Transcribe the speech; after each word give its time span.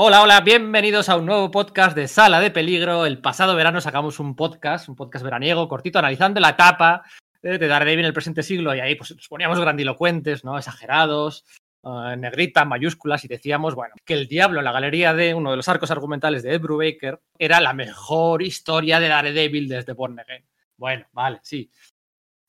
Hola, 0.00 0.22
hola, 0.22 0.40
bienvenidos 0.42 1.08
a 1.08 1.16
un 1.16 1.26
nuevo 1.26 1.50
podcast 1.50 1.96
de 1.96 2.06
Sala 2.06 2.38
de 2.38 2.52
Peligro. 2.52 3.04
El 3.04 3.20
pasado 3.20 3.56
verano 3.56 3.80
sacamos 3.80 4.20
un 4.20 4.36
podcast, 4.36 4.88
un 4.88 4.94
podcast 4.94 5.24
veraniego, 5.24 5.66
cortito, 5.66 5.98
analizando 5.98 6.38
la 6.38 6.50
etapa 6.50 7.02
de 7.42 7.58
Daredevil 7.58 7.98
en 7.98 8.06
el 8.06 8.12
presente 8.12 8.44
siglo 8.44 8.72
y 8.76 8.78
ahí 8.78 8.94
pues 8.94 9.10
nos 9.16 9.26
poníamos 9.26 9.58
grandilocuentes, 9.58 10.44
¿no? 10.44 10.56
Exagerados, 10.56 11.44
uh, 11.82 12.14
negrita, 12.16 12.64
mayúsculas 12.64 13.24
y 13.24 13.28
decíamos, 13.28 13.74
bueno, 13.74 13.96
que 14.04 14.14
el 14.14 14.28
diablo 14.28 14.60
en 14.60 14.66
la 14.66 14.70
galería 14.70 15.14
de 15.14 15.34
uno 15.34 15.50
de 15.50 15.56
los 15.56 15.68
arcos 15.68 15.90
argumentales 15.90 16.44
de 16.44 16.54
Ed 16.54 16.60
Brubaker 16.60 17.20
era 17.36 17.60
la 17.60 17.72
mejor 17.72 18.42
historia 18.42 19.00
de 19.00 19.08
Daredevil 19.08 19.68
desde 19.68 19.94
Born 19.94 20.20
Again. 20.20 20.46
Bueno, 20.76 21.08
vale, 21.10 21.40
sí. 21.42 21.72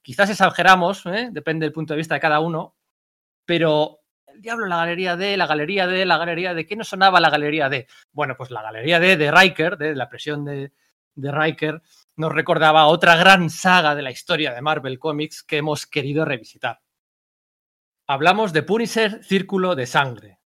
Quizás 0.03 0.29
exageramos, 0.29 1.03
¿eh? 1.07 1.29
depende 1.31 1.65
del 1.65 1.73
punto 1.73 1.95
de 1.95 1.97
vista 1.97 2.13
de 2.13 2.21
cada 2.21 2.41
uno, 2.41 2.75
pero 3.43 3.98
diablo 4.39 4.65
la 4.65 4.77
galería 4.77 5.15
D, 5.15 5.37
la 5.37 5.47
galería 5.47 5.87
D, 5.87 6.05
la 6.05 6.17
galería 6.17 6.53
D, 6.53 6.65
¿qué 6.65 6.75
nos 6.75 6.87
sonaba 6.87 7.19
la 7.19 7.29
galería 7.29 7.69
D? 7.69 7.87
Bueno, 8.11 8.35
pues 8.37 8.51
la 8.51 8.61
galería 8.61 8.99
D 8.99 9.17
de 9.17 9.31
Riker, 9.31 9.77
de 9.77 9.95
la 9.95 10.09
presión 10.09 10.45
de, 10.45 10.71
de 11.15 11.31
Riker, 11.31 11.81
nos 12.15 12.33
recordaba 12.33 12.87
otra 12.87 13.15
gran 13.15 13.49
saga 13.49 13.95
de 13.95 14.01
la 14.01 14.11
historia 14.11 14.53
de 14.53 14.61
Marvel 14.61 14.99
Comics 14.99 15.43
que 15.43 15.57
hemos 15.57 15.85
querido 15.85 16.25
revisitar. 16.25 16.81
Hablamos 18.07 18.53
de 18.53 18.63
Punisher 18.63 19.23
Círculo 19.23 19.75
de 19.75 19.85
Sangre. 19.85 20.39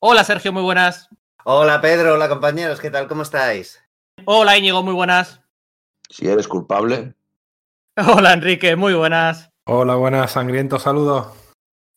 Hola 0.00 0.24
Sergio, 0.24 0.52
muy 0.52 0.62
buenas. 0.62 1.08
Hola 1.44 1.80
Pedro, 1.80 2.14
hola 2.14 2.28
compañeros, 2.28 2.80
¿qué 2.80 2.90
tal? 2.90 3.06
¿Cómo 3.06 3.22
estáis? 3.22 3.82
Hola 4.24 4.56
Íñigo, 4.58 4.82
muy 4.82 4.94
buenas. 4.94 5.40
Si 6.08 6.26
eres 6.26 6.48
culpable. 6.48 7.14
Hola 7.96 8.32
Enrique, 8.32 8.76
muy 8.76 8.94
buenas. 8.94 9.50
Hola, 9.64 9.96
buenas, 9.96 10.30
sangriento 10.32 10.78
saludo. 10.78 11.45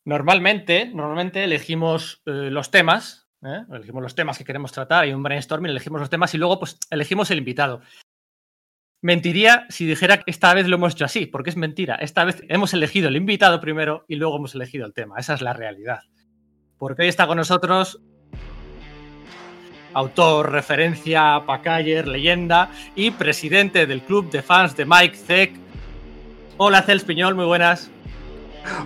Normalmente, 0.05 0.85
normalmente 0.93 1.43
elegimos 1.43 2.21
eh, 2.25 2.49
los 2.51 2.71
temas, 2.71 3.29
¿eh? 3.43 3.63
elegimos 3.71 4.01
los 4.01 4.15
temas 4.15 4.37
que 4.37 4.45
queremos 4.45 4.71
tratar, 4.71 5.03
hay 5.03 5.13
un 5.13 5.23
brainstorming, 5.23 5.71
elegimos 5.71 5.99
los 5.99 6.09
temas 6.09 6.33
y 6.33 6.37
luego 6.37 6.59
pues 6.59 6.79
elegimos 6.89 7.29
el 7.31 7.39
invitado. 7.39 7.81
Mentiría 9.01 9.65
si 9.69 9.85
dijera 9.85 10.17
que 10.17 10.31
esta 10.31 10.53
vez 10.53 10.67
lo 10.67 10.75
hemos 10.75 10.93
hecho 10.93 11.05
así, 11.05 11.25
porque 11.25 11.49
es 11.49 11.55
mentira. 11.55 11.95
Esta 11.95 12.25
vez 12.25 12.43
hemos 12.49 12.73
elegido 12.73 13.07
el 13.07 13.15
invitado 13.15 13.61
primero 13.61 14.03
y 14.09 14.15
luego 14.15 14.35
hemos 14.37 14.55
elegido 14.55 14.85
el 14.85 14.93
tema. 14.93 15.17
Esa 15.17 15.35
es 15.35 15.41
la 15.41 15.53
realidad. 15.53 16.01
Porque 16.77 17.03
hoy 17.03 17.07
está 17.07 17.25
con 17.25 17.37
nosotros 17.37 18.01
autor, 19.93 20.51
referencia, 20.51 21.41
pacayer, 21.45 22.07
leyenda 22.07 22.69
y 22.95 23.11
presidente 23.11 23.85
del 23.85 24.01
club 24.01 24.29
de 24.29 24.41
fans 24.41 24.75
de 24.75 24.85
Mike 24.85 25.17
Zeck. 25.17 25.53
Hola, 26.57 26.81
Cels 26.81 27.03
Piñol, 27.03 27.35
muy 27.35 27.45
buenas. 27.45 27.89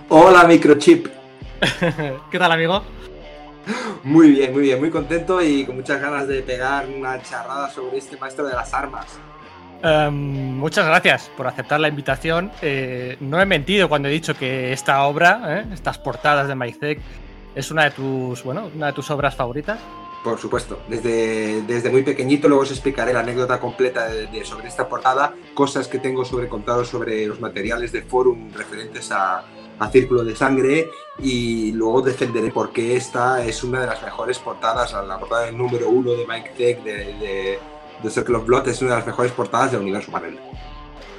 Hola, 0.10 0.44
Microchip. 0.46 1.08
¿Qué 2.32 2.40
tal, 2.40 2.52
amigo? 2.52 2.84
Muy 4.04 4.32
bien, 4.32 4.52
muy 4.52 4.64
bien, 4.64 4.80
muy 4.80 4.90
contento 4.90 5.42
y 5.42 5.66
con 5.66 5.78
muchas 5.78 6.02
ganas 6.02 6.28
de 6.28 6.42
pegar 6.42 6.88
una 6.88 7.22
charrada 7.22 7.70
sobre 7.70 7.98
este 7.98 8.18
maestro 8.18 8.46
de 8.46 8.54
las 8.54 8.74
armas. 8.74 9.06
Um, 9.84 10.58
muchas 10.58 10.86
gracias 10.86 11.30
por 11.36 11.48
aceptar 11.48 11.80
la 11.80 11.88
invitación. 11.88 12.52
Eh, 12.62 13.18
no 13.22 13.42
he 13.42 13.46
mentido 13.46 13.90
cuando 13.90 14.08
he 14.10 14.12
dicho 14.12 14.34
que 14.34 14.74
esta 14.74 15.04
obra, 15.04 15.42
¿eh? 15.60 15.66
estas 15.74 15.98
portadas 15.98 16.48
de 16.48 16.56
Maizek, 16.56 17.00
es 17.56 17.72
una 17.72 17.86
de 17.86 17.92
tus, 17.92 18.44
bueno, 18.44 18.70
una 18.76 18.88
de 18.88 18.94
tus 18.94 19.10
obras 19.12 19.36
favoritas. 19.36 19.80
Por 20.24 20.40
supuesto, 20.40 20.82
desde, 20.88 21.62
desde 21.64 21.90
muy 21.90 22.04
pequeñito, 22.04 22.48
luego 22.48 22.64
os 22.64 22.72
explicaré 22.72 23.14
la 23.14 23.20
anécdota 23.20 23.60
completa 23.60 24.08
de, 24.08 24.28
de, 24.28 24.46
sobre 24.46 24.70
esta 24.70 24.88
portada, 24.88 25.34
cosas 25.54 25.90
que 25.90 26.00
tengo 26.00 26.24
sobre 26.24 26.48
contados 26.48 26.88
sobre 26.88 27.26
los 27.26 27.42
materiales 27.42 27.92
de 27.92 28.04
forum 28.04 28.52
referentes 28.54 29.12
a, 29.12 29.44
a 29.80 29.90
Círculo 29.90 30.24
de 30.24 30.36
Sangre 30.36 30.90
y 31.20 31.72
luego 31.74 32.02
defenderé 32.02 32.52
por 32.52 32.72
qué 32.72 32.96
esta 32.96 33.44
es 33.44 33.64
una 33.64 33.82
de 33.82 33.88
las 33.88 34.02
mejores 34.02 34.40
portadas, 34.40 34.94
la 34.94 35.20
portada 35.20 35.46
del 35.46 35.58
número 35.58 35.90
uno 35.90 36.12
de 36.12 36.26
Mike 36.28 36.52
Tech 36.58 36.84
de, 36.84 36.94
de 36.94 37.60
The 38.02 38.10
Circle 38.10 38.36
of 38.36 38.46
Blood 38.46 38.68
es 38.68 38.82
una 38.82 38.92
de 38.92 38.98
las 38.98 39.08
mejores 39.08 39.32
portadas 39.32 39.72
del 39.72 39.82
universo 39.82 40.12
Marvel. 40.12 40.38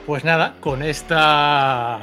Pues 0.06 0.22
nada, 0.22 0.56
con 0.60 0.82
esta, 0.82 2.02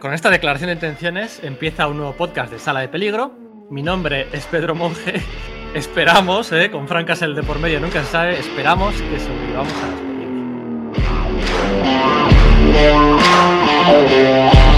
con 0.00 0.12
esta 0.12 0.30
declaración 0.30 0.66
de 0.68 0.74
intenciones 0.74 1.40
empieza 1.44 1.86
un 1.86 1.98
nuevo 1.98 2.12
podcast 2.12 2.52
de 2.52 2.58
Sala 2.58 2.80
de 2.80 2.88
Peligro. 2.88 3.32
Mi 3.70 3.82
nombre 3.82 4.26
es 4.32 4.46
Pedro 4.46 4.74
Monge. 4.74 5.22
Esperamos, 5.74 6.50
eh, 6.52 6.70
con 6.70 6.88
Francas 6.88 7.22
el 7.22 7.34
de 7.36 7.42
por 7.42 7.58
medio 7.58 7.78
nunca 7.80 8.02
se 8.02 8.10
sabe, 8.10 8.38
esperamos 8.38 8.94
que 8.94 9.20
sobrevivamos 9.20 9.72
a 9.72 9.86
las 14.66 14.75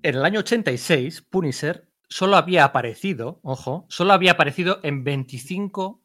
En 0.00 0.14
el 0.14 0.24
año 0.24 0.40
86, 0.40 1.22
Punisher 1.22 1.90
solo 2.08 2.36
había 2.36 2.64
aparecido, 2.64 3.40
ojo, 3.42 3.84
solo 3.88 4.12
había 4.12 4.32
aparecido 4.32 4.78
en 4.84 5.02
25 5.02 6.04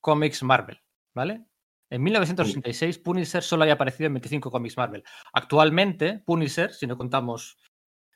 cómics 0.00 0.42
Marvel, 0.42 0.82
¿vale? 1.14 1.46
En 1.88 2.02
1986, 2.02 2.98
Punisher 2.98 3.44
solo 3.44 3.62
había 3.62 3.74
aparecido 3.74 4.08
en 4.08 4.14
25 4.14 4.50
cómics 4.50 4.76
Marvel. 4.76 5.04
Actualmente, 5.32 6.20
Punisher, 6.26 6.72
si 6.72 6.88
no 6.88 6.96
contamos 6.96 7.58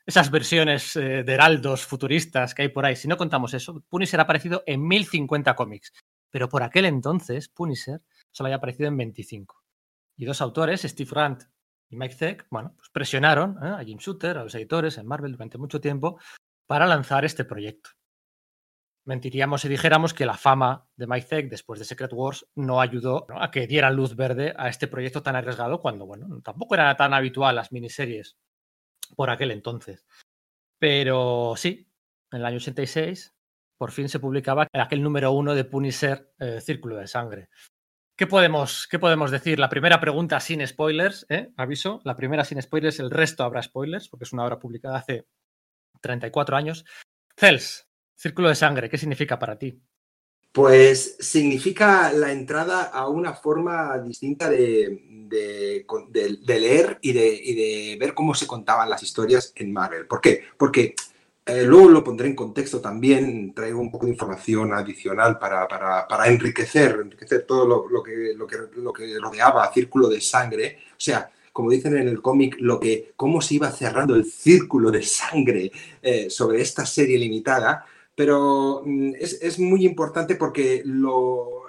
esas 0.05 0.29
versiones 0.29 0.95
eh, 0.97 1.23
de 1.23 1.33
heraldos 1.33 1.85
futuristas 1.85 2.53
que 2.53 2.63
hay 2.63 2.69
por 2.69 2.85
ahí, 2.85 2.97
si 2.97 3.07
no 3.07 3.15
contamos 3.15 3.53
eso, 3.53 3.81
Punisher 3.87 4.19
ha 4.19 4.23
aparecido 4.23 4.63
en 4.65 4.85
1050 4.85 5.55
cómics. 5.55 5.93
Pero 6.29 6.49
por 6.49 6.63
aquel 6.63 6.83
entonces, 6.83 7.47
Punisher 7.47 8.01
solo 8.31 8.47
había 8.47 8.57
aparecido 8.57 8.89
en 8.89 8.97
25. 8.97 9.63
Y 10.17 10.25
dos 10.25 10.41
autores, 10.41 10.81
Steve 10.81 11.09
Grant 11.09 11.43
y 11.89 11.95
Mike 11.95 12.15
Zeck, 12.15 12.47
bueno, 12.49 12.73
pues 12.75 12.89
presionaron 12.89 13.57
¿eh? 13.63 13.75
a 13.77 13.83
Jim 13.83 13.97
Shooter, 13.97 14.37
a 14.37 14.43
los 14.43 14.55
editores 14.55 14.97
en 14.97 15.07
Marvel 15.07 15.31
durante 15.31 15.57
mucho 15.57 15.79
tiempo 15.79 16.19
para 16.67 16.85
lanzar 16.85 17.25
este 17.25 17.45
proyecto. 17.45 17.91
Mentiríamos 19.05 19.61
si 19.61 19.69
dijéramos 19.69 20.13
que 20.13 20.25
la 20.25 20.35
fama 20.35 20.85
de 20.97 21.07
Mike 21.07 21.27
Zeck 21.27 21.49
después 21.49 21.79
de 21.79 21.85
Secret 21.85 22.11
Wars 22.11 22.45
no 22.55 22.81
ayudó 22.81 23.25
a 23.39 23.51
que 23.51 23.65
dieran 23.65 23.95
luz 23.95 24.17
verde 24.17 24.53
a 24.57 24.67
este 24.67 24.87
proyecto 24.87 25.23
tan 25.23 25.37
arriesgado 25.37 25.79
cuando, 25.79 26.05
bueno, 26.05 26.41
tampoco 26.41 26.75
era 26.75 26.93
tan 26.97 27.13
habitual 27.13 27.55
las 27.55 27.71
miniseries 27.71 28.35
por 29.15 29.29
aquel 29.29 29.51
entonces. 29.51 30.05
Pero 30.77 31.53
sí, 31.55 31.89
en 32.31 32.39
el 32.39 32.45
año 32.45 32.57
86 32.57 33.33
por 33.77 33.91
fin 33.91 34.09
se 34.09 34.19
publicaba 34.19 34.67
aquel 34.73 35.03
número 35.03 35.31
uno 35.31 35.53
de 35.53 35.63
Punisher 35.63 36.33
eh, 36.39 36.59
Círculo 36.61 36.97
de 36.97 37.07
Sangre. 37.07 37.49
¿Qué 38.17 38.25
podemos, 38.25 38.87
¿Qué 38.89 38.97
podemos 38.97 39.29
decir? 39.29 39.59
La 39.59 39.69
primera 39.69 39.99
pregunta 39.99 40.39
sin 40.39 40.65
spoilers, 40.65 41.27
¿eh? 41.29 41.51
aviso. 41.55 42.01
La 42.03 42.15
primera 42.15 42.43
sin 42.43 42.59
spoilers, 42.59 42.99
el 42.99 43.11
resto 43.11 43.43
habrá 43.43 43.61
spoilers, 43.61 44.09
porque 44.09 44.23
es 44.23 44.33
una 44.33 44.43
obra 44.43 44.57
publicada 44.57 44.97
hace 44.97 45.27
34 46.01 46.57
años. 46.57 46.83
Cels, 47.37 47.87
Círculo 48.15 48.49
de 48.49 48.55
Sangre, 48.55 48.89
¿qué 48.89 48.97
significa 48.97 49.37
para 49.37 49.59
ti? 49.59 49.79
Pues 50.51 51.17
significa 51.19 52.11
la 52.11 52.31
entrada 52.31 52.85
a 52.85 53.07
una 53.07 53.35
forma 53.35 53.99
distinta 53.99 54.49
de, 54.49 54.99
de, 55.29 56.59
leer 56.59 56.97
y, 57.03 57.11
y 57.11 57.53
de, 57.53 57.97
ver 57.99 58.15
cómo 58.15 58.33
se 58.33 58.47
contaban 58.47 58.89
las 58.89 59.03
historias 59.03 59.53
en 59.55 59.71
Marvel. 59.71 60.07
¿Por 60.07 60.21
qué? 60.21 60.43
Porque 60.57 60.95
eh, 61.47 61.63
luego 61.63 61.89
lo 61.89 62.03
pondré 62.03 62.27
en 62.27 62.35
contexto 62.35 62.81
también, 62.81 63.53
traigo 63.53 63.79
un 63.79 63.89
poco 63.89 64.05
de 64.05 64.11
información 64.11 64.73
adicional 64.73 65.39
para, 65.39 65.67
para, 65.67 66.07
para 66.07 66.27
enriquecer, 66.27 66.99
enriquecer 67.01 67.45
todo 67.47 67.87
lo, 67.89 68.03
que, 68.03 68.33
lo, 68.35 68.45
que, 68.45 68.57
lo 68.75 68.91
que 68.91 69.17
rodeaba 69.19 69.71
Círculo 69.71 70.09
de 70.09 70.19
Sangre. 70.19 70.79
O 70.91 70.99
sea, 70.99 71.31
como 71.53 71.71
dicen 71.71 71.97
en 71.97 72.07
el 72.07 72.21
cómic, 72.21 72.57
lo 72.59 72.79
que, 72.79 73.13
cómo 73.15 73.41
se 73.41 73.55
iba 73.55 73.71
cerrando 73.71 74.13
el 74.13 74.25
círculo 74.25 74.91
de 74.91 75.01
sangre 75.01 75.71
eh, 76.03 76.29
sobre 76.29 76.61
esta 76.61 76.85
serie 76.85 77.17
limitada, 77.17 77.83
pero 78.13 78.83
mm, 78.85 79.13
es, 79.19 79.41
es, 79.41 79.57
muy 79.57 79.85
importante 79.85 80.35
porque 80.35 80.83
lo 80.85 81.63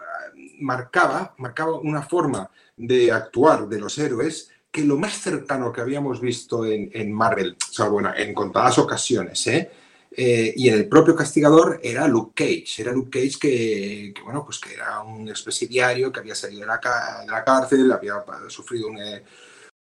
marcaba, 0.60 1.34
marcaba 1.38 1.78
una 1.78 2.02
forma 2.02 2.50
de 2.76 3.10
actuar 3.12 3.68
de 3.68 3.80
los 3.80 3.96
héroes 3.96 4.50
que 4.70 4.84
lo 4.84 4.96
más 4.96 5.14
cercano 5.14 5.72
que 5.72 5.80
habíamos 5.80 6.20
visto 6.20 6.64
en, 6.64 6.90
en 6.92 7.12
Marvel, 7.12 7.56
o 7.58 7.72
sea, 7.72 7.88
bueno, 7.88 8.12
en 8.16 8.34
contadas 8.34 8.78
ocasiones, 8.78 9.46
¿eh? 9.46 9.70
Eh, 10.10 10.54
y 10.56 10.68
en 10.68 10.74
el 10.74 10.88
propio 10.88 11.14
castigador 11.14 11.80
era 11.82 12.08
Luke 12.08 12.32
Cage, 12.34 12.82
era 12.82 12.92
Luke 12.92 13.20
Cage 13.20 13.38
que, 13.38 14.14
bueno, 14.24 14.44
pues 14.44 14.58
que 14.58 14.74
era 14.74 15.00
un 15.02 15.28
expresidiario 15.28 16.10
que 16.10 16.20
había 16.20 16.34
salido 16.34 16.62
de 16.62 16.66
la, 16.66 16.80
de 17.24 17.30
la 17.30 17.44
cárcel, 17.44 17.92
había 17.92 18.14
sufrido 18.48 18.88
un, 18.88 18.98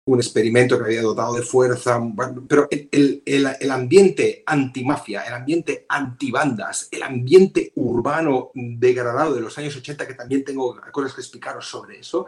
un, 0.05 0.19
experimento 0.19 0.77
que 0.77 0.85
había 0.85 1.03
dotado 1.03 1.35
de 1.35 1.43
fuerza, 1.43 2.01
pero 2.49 2.67
el, 2.71 3.21
el, 3.23 3.47
el 3.59 3.71
ambiente 3.71 4.43
antimafia, 4.45 5.21
el 5.21 5.35
ambiente 5.35 5.85
antibandas, 5.87 6.89
el 6.91 7.03
ambiente 7.03 7.71
urbano 7.75 8.51
degradado 8.55 9.35
de 9.35 9.41
los 9.41 9.57
años 9.57 9.75
80, 9.77 10.07
que 10.07 10.15
también 10.15 10.43
tengo 10.43 10.75
cosas 10.91 11.13
que 11.13 11.21
explicaros 11.21 11.69
sobre 11.69 11.99
eso, 11.99 12.25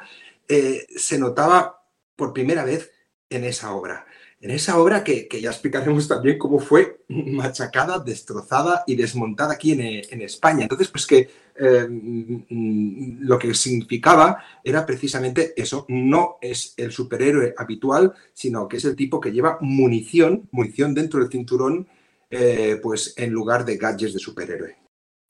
eh, 0.47 0.85
se 0.95 1.19
notaba 1.19 1.76
por 2.17 2.33
primera 2.33 2.65
vez 2.65 2.91
en 3.29 3.45
esa 3.45 3.73
obra. 3.73 4.05
En 4.39 4.51
esa 4.51 4.77
obra 4.77 5.03
que, 5.03 5.27
ya 5.41 5.49
explicaremos 5.49 6.07
también 6.07 6.37
cómo 6.37 6.59
fue 6.59 7.03
machacada, 7.07 7.97
destrozada 7.99 8.83
y 8.85 8.95
desmontada 8.95 9.53
aquí 9.53 9.71
en, 9.71 10.21
España. 10.21 10.63
Entonces, 10.63 10.89
pues 10.89 11.07
que 11.07 11.29
eh, 11.55 11.87
mm, 11.89 13.21
lo 13.21 13.39
que 13.39 13.53
significaba 13.55 14.43
era 14.63 14.85
precisamente 14.85 15.53
eso, 15.55 15.85
no 15.89 16.37
es 16.39 16.75
el 16.77 16.91
superhéroe 16.91 17.55
habitual, 17.57 18.13
sino 18.33 18.67
que 18.67 18.77
es 18.77 18.85
el 18.85 18.95
tipo 18.95 19.19
que 19.19 19.31
lleva 19.31 19.57
munición, 19.61 20.47
munición 20.51 20.93
dentro 20.93 21.19
del 21.19 21.31
cinturón, 21.31 21.87
eh, 22.29 22.79
pues 22.83 23.15
en 23.17 23.31
lugar 23.31 23.65
de 23.65 23.77
gadgets 23.77 24.13
de 24.13 24.19
superhéroe. 24.19 24.77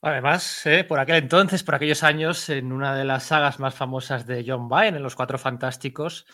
Además, 0.01 0.66
eh, 0.66 0.83
por 0.83 1.00
aquel 1.00 1.16
entonces, 1.16 1.63
por 1.63 1.75
aquellos 1.75 2.04
años, 2.04 2.50
en 2.50 2.72
una 2.72 2.95
de 2.95 3.06
las 3.06 3.24
sagas 3.24 3.60
más 3.60 3.74
famosas 3.74 4.28
de 4.28 4.44
John 4.45 4.68
Byrne, 4.68 4.98
en 4.98 5.04
Los 5.04 5.16
Cuatro 5.16 5.38
Fantásticos, 5.38 6.25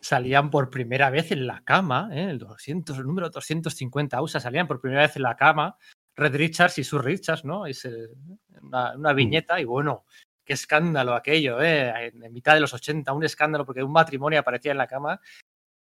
salían 0.00 0.50
por 0.50 0.70
primera 0.70 1.10
vez 1.10 1.32
en 1.32 1.46
la 1.46 1.62
cama, 1.64 2.08
¿eh? 2.12 2.30
el 2.30 2.38
200, 2.38 2.98
el 2.98 3.04
número 3.04 3.30
250 3.30 4.22
USA, 4.22 4.40
salían 4.40 4.66
por 4.66 4.80
primera 4.80 5.02
vez 5.02 5.16
en 5.16 5.22
la 5.22 5.36
cama 5.36 5.76
Red 6.16 6.36
Richards 6.36 6.78
y 6.78 6.84
Sue 6.84 7.02
Richards, 7.02 7.44
¿no? 7.44 7.66
Es 7.66 7.88
una, 8.62 8.94
mm. 8.96 9.16
viñeta 9.16 9.60
y 9.60 9.64
bueno, 9.64 10.04
qué 10.44 10.52
escándalo 10.52 11.14
aquello, 11.14 11.60
¿eh? 11.62 12.12
En, 12.12 12.32
mitad 12.32 12.54
de 12.54 12.60
los 12.60 12.74
80, 12.74 13.12
un 13.12 13.24
escándalo 13.24 13.64
porque 13.64 13.82
un 13.82 13.92
matrimonio 13.92 14.40
aparecía 14.40 14.72
en 14.72 14.78
la 14.78 14.86
cama. 14.86 15.20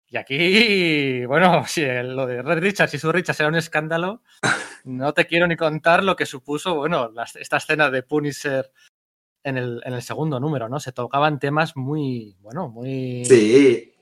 Y 0.08 0.18
aquí, 0.18 1.26
bueno, 1.26 1.64
si 1.68 1.86
lo 1.86 2.26
de 2.26 2.42
Red 2.42 2.60
Richards 2.60 2.94
y 2.94 3.00
Sue 3.00 3.14
Richards 3.14 3.40
era 3.40 3.50
un 3.50 3.56
escándalo, 3.56 4.24
no 4.86 5.14
te 5.14 5.26
quiero 5.26 5.48
ni 5.48 5.56
contar 5.56 6.04
lo 6.04 6.16
que 6.16 6.26
supuso, 6.26 6.76
bueno, 6.76 7.12
esta 7.36 7.58
escena 7.58 7.90
de 7.90 8.04
Punisher 8.04 8.72
en 9.44 9.58
el, 9.58 9.82
en 9.86 9.94
el 9.94 10.02
segundo 10.02 10.40
número, 10.40 10.70
¿no? 10.70 10.80
Se 10.80 10.94
tocaban 10.94 11.40
temas 11.40 11.76
muy, 11.76 12.38
bueno, 12.40 12.70
muy... 12.70 13.26
Sí, 13.26 13.93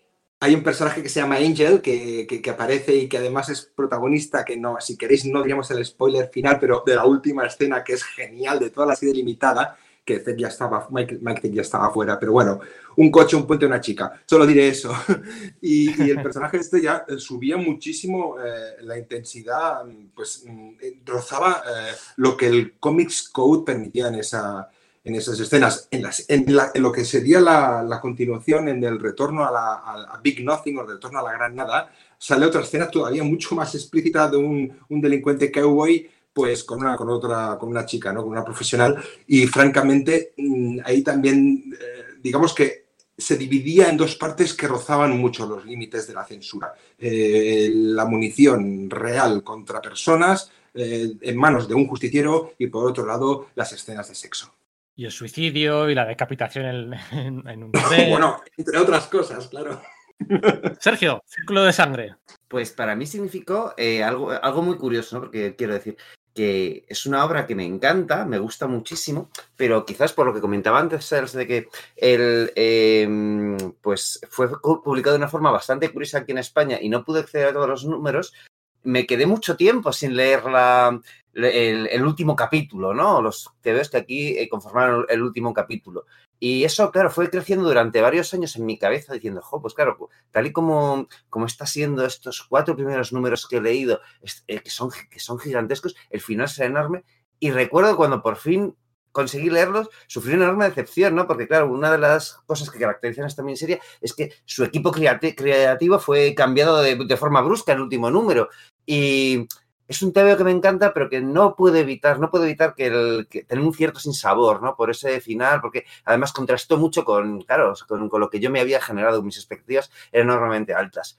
hay 0.44 0.56
un 0.56 0.64
personaje 0.64 1.04
que 1.04 1.10
se 1.10 1.20
llama 1.20 1.36
Angel 1.36 1.82
que, 1.82 2.42
aparece 2.52 2.96
y 2.96 3.08
que 3.08 3.20
además 3.20 3.50
es 3.50 3.72
protagonista, 3.76 4.44
que 4.44 4.58
no, 4.58 4.82
si 4.82 4.98
queréis 4.98 5.24
no 5.26 5.44
diríamos 5.44 5.70
el 5.70 5.86
spoiler 5.86 6.30
final, 6.30 6.58
pero 6.60 6.82
de 6.84 6.96
la 6.96 7.06
última 7.06 7.46
escena 7.46 7.84
que 7.84 7.94
es 7.94 8.04
genial 8.04 8.58
de 8.58 8.72
toda 8.72 8.88
la 8.88 8.96
serie 8.96 9.14
limitada, 9.14 9.78
que 10.04 10.20
Zed 10.20 10.36
ya 10.36 10.48
estaba, 10.48 10.88
Mike, 10.90 11.20
Mike 11.22 11.52
ya 11.52 11.62
estaba 11.62 11.92
fuera, 11.92 12.20
pero 12.20 12.32
bueno, 12.32 12.60
un 12.98 13.12
coche, 13.12 13.36
un 13.36 13.46
puente, 13.46 13.68
una 13.68 13.80
chica, 13.80 14.20
solo 14.26 14.48
diré 14.48 14.70
eso. 14.70 14.92
y, 15.62 16.10
el 16.10 16.24
personaje 16.24 16.58
este 16.58 16.82
ya 16.82 17.06
eh, 17.08 17.20
subía 17.20 17.58
muchísimo 17.58 18.38
eh, 18.44 18.78
la 18.82 18.98
intensidad, 18.98 19.84
pues 20.16 20.44
mm, 20.44 20.72
rozaba 21.06 21.62
eh, 21.68 21.94
lo 22.16 22.36
que 22.36 22.48
el 22.48 22.80
Comics 22.80 23.30
Code 23.30 23.64
permitía 23.64 24.08
en 24.08 24.16
esa, 24.16 24.72
en 25.04 25.16
esas 25.16 25.40
escenas. 25.40 25.88
En, 25.92 26.04
las, 26.04 26.26
en, 26.30 26.46
lo 26.76 26.92
que 26.92 27.06
sería 27.06 27.40
la, 27.40 28.00
continuación, 28.02 28.68
en 28.68 28.84
el 28.84 29.00
retorno 29.00 29.46
a, 29.46 29.52
la, 29.52 30.20
Big 30.24 30.44
Nothing 30.44 30.78
o 30.78 30.82
el 30.82 30.88
retorno 30.88 31.20
a 31.20 31.24
la 31.24 31.34
Gran 31.34 31.56
Nada, 31.56 31.92
sale 32.18 32.46
otra 32.46 32.62
escena 32.62 32.90
todavía 32.90 33.24
mucho 33.24 33.56
más 33.56 33.74
explícita 33.76 34.30
de 34.30 34.38
un, 34.38 34.78
un 34.90 35.02
delincuente 35.02 35.52
cowboy 35.52 36.10
pues 36.34 36.64
con 36.64 36.80
una, 36.80 36.96
con 36.96 37.10
otra, 37.10 37.58
con 37.60 37.70
una 37.70 37.86
chica, 37.86 38.14
¿no? 38.14 38.22
Con 38.24 38.32
una 38.32 38.46
profesional. 38.46 38.96
Y 39.28 39.48
francamente, 39.48 40.34
mm, 40.38 40.80
ahí 40.86 41.02
también, 41.02 41.74
eh, 41.74 42.18
digamos 42.22 42.54
que 42.54 42.86
se 43.18 43.38
dividía 43.38 43.90
en 43.90 43.98
dos 43.98 44.16
partes 44.16 44.54
que 44.54 44.68
rozaban 44.68 45.18
mucho 45.18 45.46
los 45.46 45.66
límites 45.66 46.08
de 46.08 46.14
la 46.14 46.26
censura. 46.26 46.74
Eh, 46.98 47.70
la 47.74 48.06
munición 48.06 48.90
real 48.90 49.44
contra 49.44 49.82
personas 49.82 50.52
eh, 50.74 51.14
en 51.22 51.38
manos 51.38 51.68
de 51.68 51.76
un 51.76 51.88
justiciero 51.88 52.54
y 52.58 52.68
por 52.68 52.90
otro 52.90 53.06
lado 53.06 53.48
las 53.56 53.74
escenas 53.74 54.08
de 54.08 54.16
sexo. 54.16 54.54
Y 54.96 55.06
el 55.06 55.12
suicidio 55.12 55.90
y 55.90 55.96
la 55.96 56.06
decapitación 56.06 56.94
en, 57.12 57.64
un 57.64 57.72
bueno, 58.10 58.42
entre 58.58 58.78
otras 58.78 59.08
cosas, 59.08 59.48
claro. 59.48 59.82
Sergio, 60.80 61.24
círculo 61.26 61.64
de 61.64 61.74
sangre. 61.74 62.16
Pues 62.48 62.72
para 62.72 62.96
mí 62.96 63.06
significó 63.06 63.74
eh, 63.78 64.04
algo, 64.04 64.32
algo 64.32 64.62
muy 64.62 64.78
curioso, 64.78 65.16
¿no? 65.16 65.22
Porque 65.22 65.56
quiero 65.56 65.74
decir 65.74 65.98
que 66.34 66.86
es 66.88 67.06
una 67.06 67.26
obra 67.26 67.46
que 67.46 67.56
me 67.56 67.66
encanta, 67.66 68.26
me 68.26 68.40
gusta 68.40 68.68
muchísimo, 68.68 69.30
pero 69.56 69.86
quizás 69.86 70.14
por 70.14 70.26
lo 70.26 70.34
que 70.34 70.40
comentaba 70.42 70.80
antes, 70.80 71.10
de 71.10 71.48
que 71.48 71.68
el, 71.98 72.52
em, 72.56 73.58
pues 73.82 74.22
fue 74.30 74.50
publicado 74.50 75.14
de 75.14 75.18
una 75.18 75.28
forma 75.28 75.52
bastante 75.52 75.92
curiosa 75.92 76.20
aquí 76.20 76.32
en 76.32 76.38
España 76.38 76.78
y 76.82 76.90
no 76.90 77.04
pude 77.04 77.20
acceder 77.20 77.48
a 77.48 77.54
todos 77.54 77.68
los 77.68 77.86
números, 77.86 78.34
me 78.84 79.06
quedé 79.06 79.26
mucho 79.26 79.56
tiempo 79.56 79.94
sin 79.94 80.16
leer 80.16 80.46
la, 80.46 81.00
el, 81.34 82.04
último 82.04 82.36
capítulo, 82.36 82.94
¿no? 82.94 83.22
Los 83.22 83.50
ves 83.64 83.90
que 83.90 83.98
aquí 83.98 84.38
eh, 84.38 84.50
conformaron 84.50 85.06
el 85.10 85.22
último 85.22 85.54
capítulo. 85.54 86.06
Y 86.40 86.64
eso, 86.64 86.92
claro, 86.92 87.12
fue 87.12 87.30
creciendo 87.30 87.68
durante 87.68 88.02
varios 88.02 88.34
años 88.34 88.56
en 88.56 88.66
mi 88.66 88.78
cabeza 88.78 89.14
diciendo, 89.14 89.42
jo, 89.42 89.62
pues 89.62 89.74
claro, 89.74 90.10
tal 90.32 90.48
y 90.48 90.52
como, 90.52 91.08
como 91.30 91.46
está 91.46 91.66
siendo 91.66 92.06
estos 92.06 92.42
cuatro 92.44 92.76
primeros 92.76 93.14
números 93.14 93.48
que 93.48 93.58
he 93.58 93.62
leído, 93.62 94.02
eh, 94.48 94.60
que, 94.60 94.70
son, 94.72 94.90
que 95.10 95.20
son 95.20 95.40
gigantescos, 95.40 95.96
el 96.10 96.22
final 96.22 96.50
será 96.50 96.68
enorme. 96.68 97.04
Y 97.40 97.52
recuerdo 97.52 97.96
cuando 97.96 98.22
por 98.22 98.38
fin 98.38 98.76
conseguí 99.12 99.50
leerlos, 99.50 99.90
sufrí 100.08 100.34
una 100.34 100.46
enorme 100.46 100.66
decepción, 100.66 101.16
¿no? 101.16 101.28
Porque, 101.28 101.48
claro, 101.48 101.72
una 101.72 101.92
de 101.92 101.98
las 101.98 102.34
cosas 102.46 102.70
que 102.70 102.80
caracterizan 102.80 103.26
esta 103.26 103.44
miniserie 103.44 103.80
es 104.02 104.14
que 104.14 104.34
su 104.46 104.64
equipo 104.64 104.92
creativo 104.92 106.00
fue 106.00 106.34
cambiado 106.36 106.82
de, 106.82 106.96
de, 106.96 107.18
forma 107.18 107.42
brusca 107.42 107.72
en 107.72 107.80
el 107.80 107.84
último 107.84 108.10
número. 108.10 108.50
Y 108.86 109.48
es 109.92 110.02
un 110.02 110.14
TVO 110.14 110.38
que 110.38 110.46
me 110.46 110.52
encanta, 110.52 110.94
pero 110.94 111.10
que 111.10 111.20
no 111.20 111.54
puedo 111.54 111.76
evitar, 111.76 112.18
no 112.18 112.32
puedo 112.32 112.46
evitar 112.46 112.74
que, 112.74 112.88
el, 112.88 113.28
tener 113.28 113.64
un 113.64 113.74
cierto 113.74 114.00
sinsabor, 114.00 114.64
¿no? 114.64 114.76
Por 114.76 114.90
ese 114.90 115.20
final, 115.20 115.60
porque 115.60 115.86
además 116.06 116.32
contrastó 116.32 116.78
mucho 116.78 117.04
con, 117.04 117.42
claro, 117.42 117.74
con, 117.88 118.08
con 118.08 118.22
lo 118.22 118.30
que 118.30 118.40
yo 118.40 118.50
me 118.50 118.62
había 118.62 118.82
generado, 118.82 119.22
mis 119.22 119.36
expectativas 119.36 119.92
eran 120.14 120.30
enormemente 120.30 120.74
altas. 120.74 121.18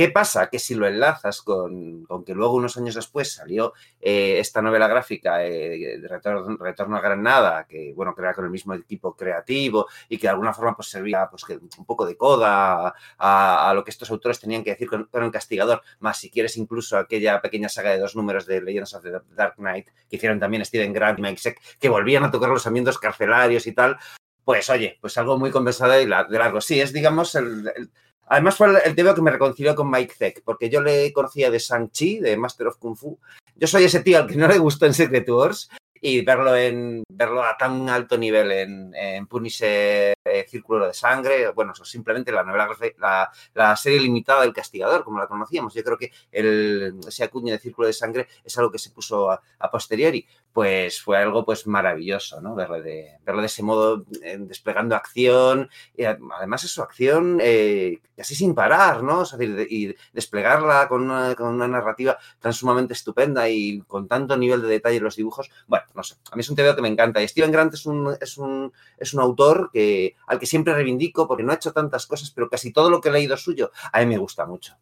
¿Qué 0.00 0.08
pasa? 0.08 0.48
Que 0.48 0.58
si 0.58 0.74
lo 0.74 0.86
enlazas 0.86 1.42
con, 1.42 2.06
que 2.24 2.32
luego 2.32 2.54
unos 2.54 2.74
años 2.78 2.94
después 2.94 3.34
salió 3.34 3.74
eh, 4.00 4.38
esta 4.38 4.62
novela 4.62 4.88
gráfica 4.88 5.44
eh, 5.44 6.00
Retorno, 6.08 6.96
a 6.96 7.00
Granada, 7.02 7.66
que 7.68 7.92
bueno, 7.94 8.14
que 8.14 8.22
era 8.22 8.32
con 8.32 8.46
el 8.46 8.50
mismo 8.50 8.72
equipo 8.72 9.14
creativo 9.14 9.88
y 10.08 10.16
que 10.16 10.22
de 10.22 10.30
alguna 10.30 10.54
forma 10.54 10.74
pues 10.74 10.88
servía 10.88 11.28
pues, 11.30 11.44
un 11.76 11.84
poco 11.84 12.06
de 12.06 12.16
coda 12.16 12.94
a, 13.18 13.72
lo 13.74 13.84
que 13.84 13.90
estos 13.90 14.10
autores 14.10 14.40
tenían 14.40 14.64
que 14.64 14.70
decir 14.70 14.88
con, 14.88 15.06
el 15.12 15.30
castigador, 15.30 15.82
más 15.98 16.16
si 16.16 16.30
quieres 16.30 16.56
incluso 16.56 16.96
aquella 16.96 17.42
pequeña 17.42 17.68
saga 17.68 17.90
de 17.90 17.98
dos 17.98 18.16
números 18.16 18.46
de 18.46 18.62
Legends 18.62 18.94
of 18.94 19.02
the 19.02 19.12
Dark 19.34 19.56
Knight 19.56 19.88
que 20.08 20.16
hicieron 20.16 20.40
también 20.40 20.64
Steven 20.64 20.94
Grant 20.94 21.18
y 21.18 21.22
Mike 21.22 21.42
Seck, 21.42 21.60
que 21.78 21.90
volvían 21.90 22.24
a 22.24 22.30
tocar 22.30 22.48
los 22.48 22.66
ambientes 22.66 22.96
carcelarios 22.96 23.66
y 23.66 23.72
tal, 23.72 23.98
pues 24.46 24.70
oye, 24.70 24.96
pues 25.02 25.18
algo 25.18 25.38
muy 25.38 25.50
conversado 25.50 26.00
y 26.00 26.06
de 26.06 26.08
largo. 26.08 26.62
Sí, 26.62 26.80
es 26.80 26.94
digamos 26.94 27.34
el 27.34 27.90
Además 28.30 28.56
fue 28.56 28.68
el, 28.84 28.94
tema 28.94 29.12
que 29.12 29.22
me 29.22 29.32
reconcilió 29.32 29.74
con 29.74 29.90
Mike 29.90 30.14
Zeck, 30.14 30.42
porque 30.44 30.70
yo 30.70 30.80
le 30.80 31.12
conocía 31.12 31.50
de 31.50 31.58
Shang-Chi, 31.58 32.20
de 32.20 32.36
Master 32.36 32.68
of 32.68 32.76
Kung 32.76 32.96
Fu. 32.96 33.18
Yo 33.56 33.66
soy 33.66 33.82
ese 33.82 34.04
tío 34.04 34.18
al 34.18 34.28
que 34.28 34.36
no 34.36 34.46
le 34.46 34.56
gustó 34.58 34.86
en 34.86 34.94
Secret 34.94 35.28
Wars 35.28 35.68
y 36.00 36.24
verlo 36.24 36.54
en 36.54 37.02
verlo 37.08 37.42
a 37.42 37.56
tan 37.56 37.88
alto 37.88 38.16
nivel 38.16 38.52
en, 38.52 38.94
en 38.94 39.26
Punisher 39.26 40.14
eh, 40.24 40.46
Círculo 40.48 40.86
de 40.86 40.94
Sangre, 40.94 41.50
bueno, 41.50 41.74
simplemente 41.74 42.30
la 42.30 42.44
novela 42.44 42.68
la, 42.98 43.30
la, 43.52 43.76
serie 43.76 44.00
limitada 44.00 44.42
del 44.42 44.52
Castigador, 44.52 45.02
como 45.04 45.18
la 45.18 45.26
conocíamos. 45.26 45.74
Yo 45.74 45.82
creo 45.82 45.98
que 45.98 46.12
el, 46.30 47.00
ese 47.06 47.24
acuño 47.24 47.52
de 47.52 47.58
Círculo 47.58 47.88
de 47.88 47.92
Sangre 47.92 48.28
es 48.44 48.56
algo 48.56 48.70
que 48.70 48.78
se 48.78 48.90
puso 48.90 49.30
a, 49.30 49.40
posteriori. 49.70 50.26
Pues 50.52 51.00
fue 51.00 51.16
algo 51.16 51.44
pues 51.44 51.66
maravilloso, 51.66 52.40
¿no? 52.40 52.54
Verlo 52.54 52.82
de, 52.82 53.18
verlo 53.24 53.40
de 53.40 53.46
ese 53.46 53.62
modo, 53.62 54.04
eh, 54.22 54.36
desplegando 54.40 54.96
acción, 54.96 55.70
y 55.96 56.04
además 56.04 56.64
es 56.64 56.72
su 56.72 56.82
acción 56.82 57.38
eh, 57.40 58.00
casi 58.16 58.34
sin 58.34 58.54
parar, 58.54 59.02
¿no? 59.02 59.24
y 59.68 59.94
desplegarla 60.12 60.88
con 60.88 61.02
una, 61.02 61.34
con 61.34 61.48
una 61.54 61.68
narrativa 61.68 62.18
tan 62.38 62.52
sumamente 62.52 62.92
estupenda 62.92 63.48
y 63.48 63.80
con 63.86 64.08
tanto 64.08 64.36
nivel 64.36 64.60
de 64.62 64.68
detalle 64.68 64.98
en 64.98 65.04
los 65.04 65.16
dibujos. 65.16 65.50
Bueno, 65.66 65.86
no 65.94 66.02
sé, 66.02 66.16
a 66.30 66.36
mí 66.36 66.40
es 66.40 66.50
un 66.50 66.56
TVO 66.56 66.76
que 66.76 66.82
me 66.82 66.88
encanta. 66.88 67.22
Y 67.22 67.28
Steven 67.28 67.52
Grant 67.52 67.74
es 67.74 67.86
un, 67.86 68.16
es 68.20 68.36
un, 68.36 68.72
es 68.98 69.14
un 69.14 69.20
autor 69.20 69.70
que, 69.72 70.16
al 70.26 70.38
que 70.38 70.46
siempre 70.46 70.74
reivindico 70.74 71.26
porque 71.26 71.42
no 71.42 71.52
ha 71.52 71.56
hecho 71.56 71.72
tantas 71.72 72.06
cosas, 72.06 72.30
pero 72.30 72.48
casi 72.48 72.72
todo 72.72 72.90
lo 72.90 73.00
que 73.00 73.08
he 73.08 73.12
leído 73.12 73.36
suyo 73.36 73.70
a 73.92 74.00
mí 74.00 74.06
me 74.06 74.18
gusta 74.18 74.46
mucho. 74.46 74.76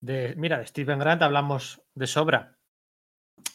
De, 0.00 0.34
mira, 0.36 0.58
de 0.58 0.66
Steven 0.66 0.98
Grant 0.98 1.22
hablamos 1.22 1.82
de 1.94 2.06
sobra 2.06 2.55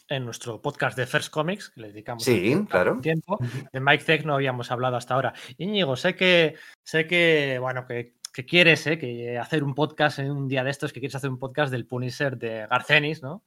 en 0.08 0.24
nuestro 0.24 0.60
podcast 0.60 0.96
de 0.96 1.06
First 1.06 1.32
Comics, 1.32 1.70
que 1.70 1.80
le 1.80 1.88
dedicamos 1.88 2.24
sí, 2.24 2.64
claro. 2.68 3.00
tiempo. 3.00 3.38
De 3.72 3.80
Mike 3.80 4.04
Tech 4.04 4.24
no 4.24 4.34
habíamos 4.34 4.70
hablado 4.70 4.96
hasta 4.96 5.14
ahora. 5.14 5.32
Íñigo, 5.58 5.96
sé 5.96 6.14
que, 6.14 6.56
sé 6.84 7.06
que, 7.06 7.58
bueno, 7.60 7.86
que, 7.86 8.14
que 8.32 8.44
quieres 8.44 8.86
¿eh? 8.86 8.98
que 8.98 9.38
hacer 9.38 9.62
un 9.62 9.74
podcast 9.74 10.18
en 10.18 10.30
un 10.30 10.48
día 10.48 10.64
de 10.64 10.70
estos, 10.70 10.92
que 10.92 11.00
quieres 11.00 11.14
hacer 11.14 11.30
un 11.30 11.38
podcast 11.38 11.70
del 11.70 11.86
Punisher 11.86 12.36
de 12.36 12.66
Garcenis, 12.66 13.22
¿no? 13.22 13.44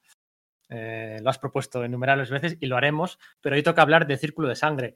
Eh, 0.70 1.20
lo 1.22 1.30
has 1.30 1.38
propuesto 1.38 1.86
innumerables 1.86 2.30
veces 2.30 2.58
y 2.60 2.66
lo 2.66 2.78
haremos, 2.78 3.20
pero 3.42 3.56
hoy 3.56 3.64
toca 3.64 3.82
hablar 3.82 4.08
de 4.08 4.18
Círculo 4.18 4.48
de 4.48 4.56
Sangre. 4.56 4.96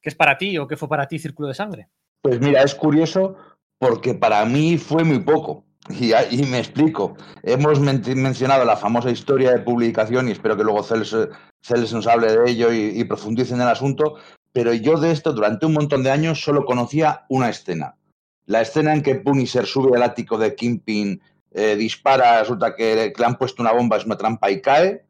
¿Qué 0.00 0.08
es 0.08 0.14
para 0.14 0.36
ti 0.36 0.58
o 0.58 0.66
qué 0.66 0.76
fue 0.76 0.88
para 0.88 1.06
ti 1.06 1.18
Círculo 1.18 1.48
de 1.48 1.54
Sangre? 1.54 1.88
Pues 2.20 2.40
mira, 2.40 2.62
es 2.62 2.74
curioso 2.74 3.36
porque 3.78 4.14
para 4.14 4.44
mí 4.44 4.78
fue 4.78 5.04
muy 5.04 5.20
poco. 5.20 5.66
Y, 5.88 6.42
me 6.46 6.58
explico. 6.58 7.16
Hemos 7.42 7.80
mencionado 7.80 8.64
la 8.64 8.76
famosa 8.76 9.10
historia 9.10 9.52
de 9.52 9.60
publicación 9.60 10.28
y 10.28 10.32
espero 10.32 10.56
que 10.56 10.64
luego 10.64 10.82
Celes, 10.82 11.92
nos 11.92 12.06
hable 12.06 12.32
de 12.32 12.50
ello 12.50 12.72
y, 12.72 13.00
y 13.00 13.04
profundice 13.04 13.54
en 13.54 13.60
el 13.60 13.68
asunto, 13.68 14.16
pero 14.52 14.72
yo 14.74 14.98
de 14.98 15.10
esto 15.10 15.32
durante 15.32 15.66
un 15.66 15.72
montón 15.72 16.02
de 16.02 16.10
años 16.10 16.40
solo 16.40 16.64
conocía 16.64 17.24
una 17.28 17.48
escena. 17.48 17.96
la 18.46 18.60
escena 18.60 18.92
en 18.92 19.02
que 19.02 19.14
Punisher 19.14 19.66
sube 19.66 19.96
al 19.96 20.02
ático 20.02 20.36
de 20.36 20.54
Kingpin, 20.54 21.20
eh, 21.54 21.76
dispara, 21.76 22.40
resulta 22.40 22.74
que 22.74 23.12
le 23.16 23.24
han 23.24 23.36
puesto 23.36 23.62
una 23.62 23.72
bomba, 23.72 23.96
es 23.96 24.06
una 24.06 24.16
trampa 24.16 24.50
y 24.50 24.60
cae, 24.60 25.04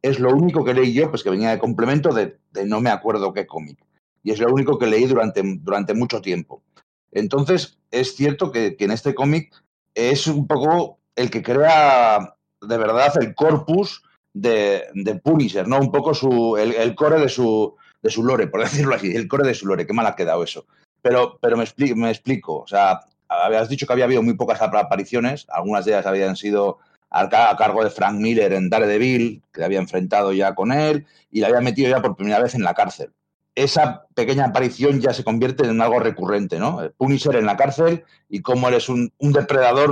es 0.00 0.18
lo 0.18 0.34
único 0.34 0.64
que 0.64 0.74
leí 0.74 0.92
yo, 0.94 1.10
pues 1.10 1.22
que 1.22 1.30
venía 1.30 1.50
de 1.50 1.58
complemento 1.58 2.12
de, 2.12 2.38
no 2.66 2.80
me 2.80 2.90
acuerdo 2.90 3.32
qué 3.32 3.46
cómic. 3.46 3.78
Y 4.22 4.30
es 4.30 4.40
lo 4.40 4.52
único 4.52 4.78
que 4.78 4.86
leí 4.86 5.06
durante, 5.06 5.42
durante 5.44 5.94
mucho 5.94 6.20
tiempo. 6.20 6.62
Entonces, 7.10 7.78
es 7.90 8.16
cierto 8.16 8.50
que, 8.52 8.76
en 8.78 8.90
este 8.90 9.14
cómic 9.14 9.52
es 9.94 10.26
un 10.26 10.46
poco 10.46 10.98
el 11.16 11.30
que 11.30 11.42
crea 11.42 12.36
de 12.60 12.76
verdad 12.76 13.12
el 13.20 13.34
corpus 13.34 14.02
de, 14.32 15.20
Punisher, 15.22 15.68
¿no? 15.68 15.78
Un 15.78 15.90
poco 15.90 16.14
su, 16.14 16.56
el, 16.56 16.94
core 16.94 17.20
de 17.20 17.28
su, 17.28 17.74
de 18.00 18.10
su 18.10 18.24
lore, 18.24 18.46
por 18.46 18.60
decirlo 18.64 18.94
así, 18.94 19.14
el 19.14 19.28
core 19.28 19.46
de 19.46 19.54
su 19.54 19.66
lore, 19.66 19.86
qué 19.86 19.92
mal 19.92 20.06
ha 20.06 20.16
quedado 20.16 20.42
eso. 20.42 20.66
Pero, 21.02 21.38
pero 21.40 21.56
me, 21.56 21.64
explico, 21.64 21.96
me 21.96 22.10
explico, 22.10 22.60
o 22.60 22.66
sea, 22.66 23.00
habías 23.28 23.68
dicho 23.68 23.86
que 23.86 23.92
había 23.92 24.04
habido 24.04 24.22
muy 24.22 24.34
pocas 24.34 24.62
apariciones, 24.62 25.46
algunas 25.50 25.84
de 25.84 25.92
ellas 25.92 26.06
habían 26.06 26.36
sido 26.36 26.78
a 27.10 27.28
cargo 27.28 27.84
de 27.84 27.90
Frank 27.90 28.14
Miller 28.14 28.52
en 28.54 28.70
Daredevil, 28.70 29.42
que 29.52 29.64
había 29.64 29.78
enfrentado 29.78 30.32
ya 30.32 30.54
con 30.54 30.72
él 30.72 31.06
y 31.30 31.40
le 31.40 31.46
había 31.46 31.60
metido 31.60 31.90
ya 31.90 32.00
por 32.00 32.16
primera 32.16 32.40
vez 32.40 32.54
en 32.54 32.62
la 32.62 32.72
cárcel. 32.72 33.12
Esa 33.54 34.06
pequeña 34.14 34.46
aparición 34.46 35.00
ya 35.00 35.12
se 35.12 35.24
convierte 35.24 35.66
en 35.66 35.80
algo 35.80 35.98
recurrente, 35.98 36.58
¿no? 36.58 36.80
Punisher 36.96 37.36
en 37.36 37.46
la 37.46 37.56
cárcel 37.56 38.04
y 38.28 38.40
cómo 38.40 38.68
eres 38.68 38.88
un, 38.88 39.12
depredador, 39.18 39.90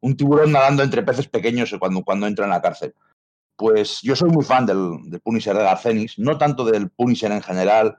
un 0.00 0.16
tiburón 0.16 0.52
nadando 0.52 0.82
entre 0.82 1.02
peces 1.02 1.28
pequeños 1.28 1.74
cuando, 1.78 2.02
cuando 2.02 2.26
entra 2.26 2.46
en 2.46 2.52
la 2.52 2.62
cárcel. 2.62 2.94
Pues 3.56 4.00
yo 4.02 4.16
soy 4.16 4.30
muy 4.30 4.44
fan 4.44 4.64
del, 4.64 5.20
Punisher 5.22 5.54
de 5.54 5.62
Garcenis, 5.62 6.18
no 6.18 6.38
tanto 6.38 6.64
del 6.64 6.88
Punisher 6.88 7.30
en 7.32 7.42
general. 7.42 7.96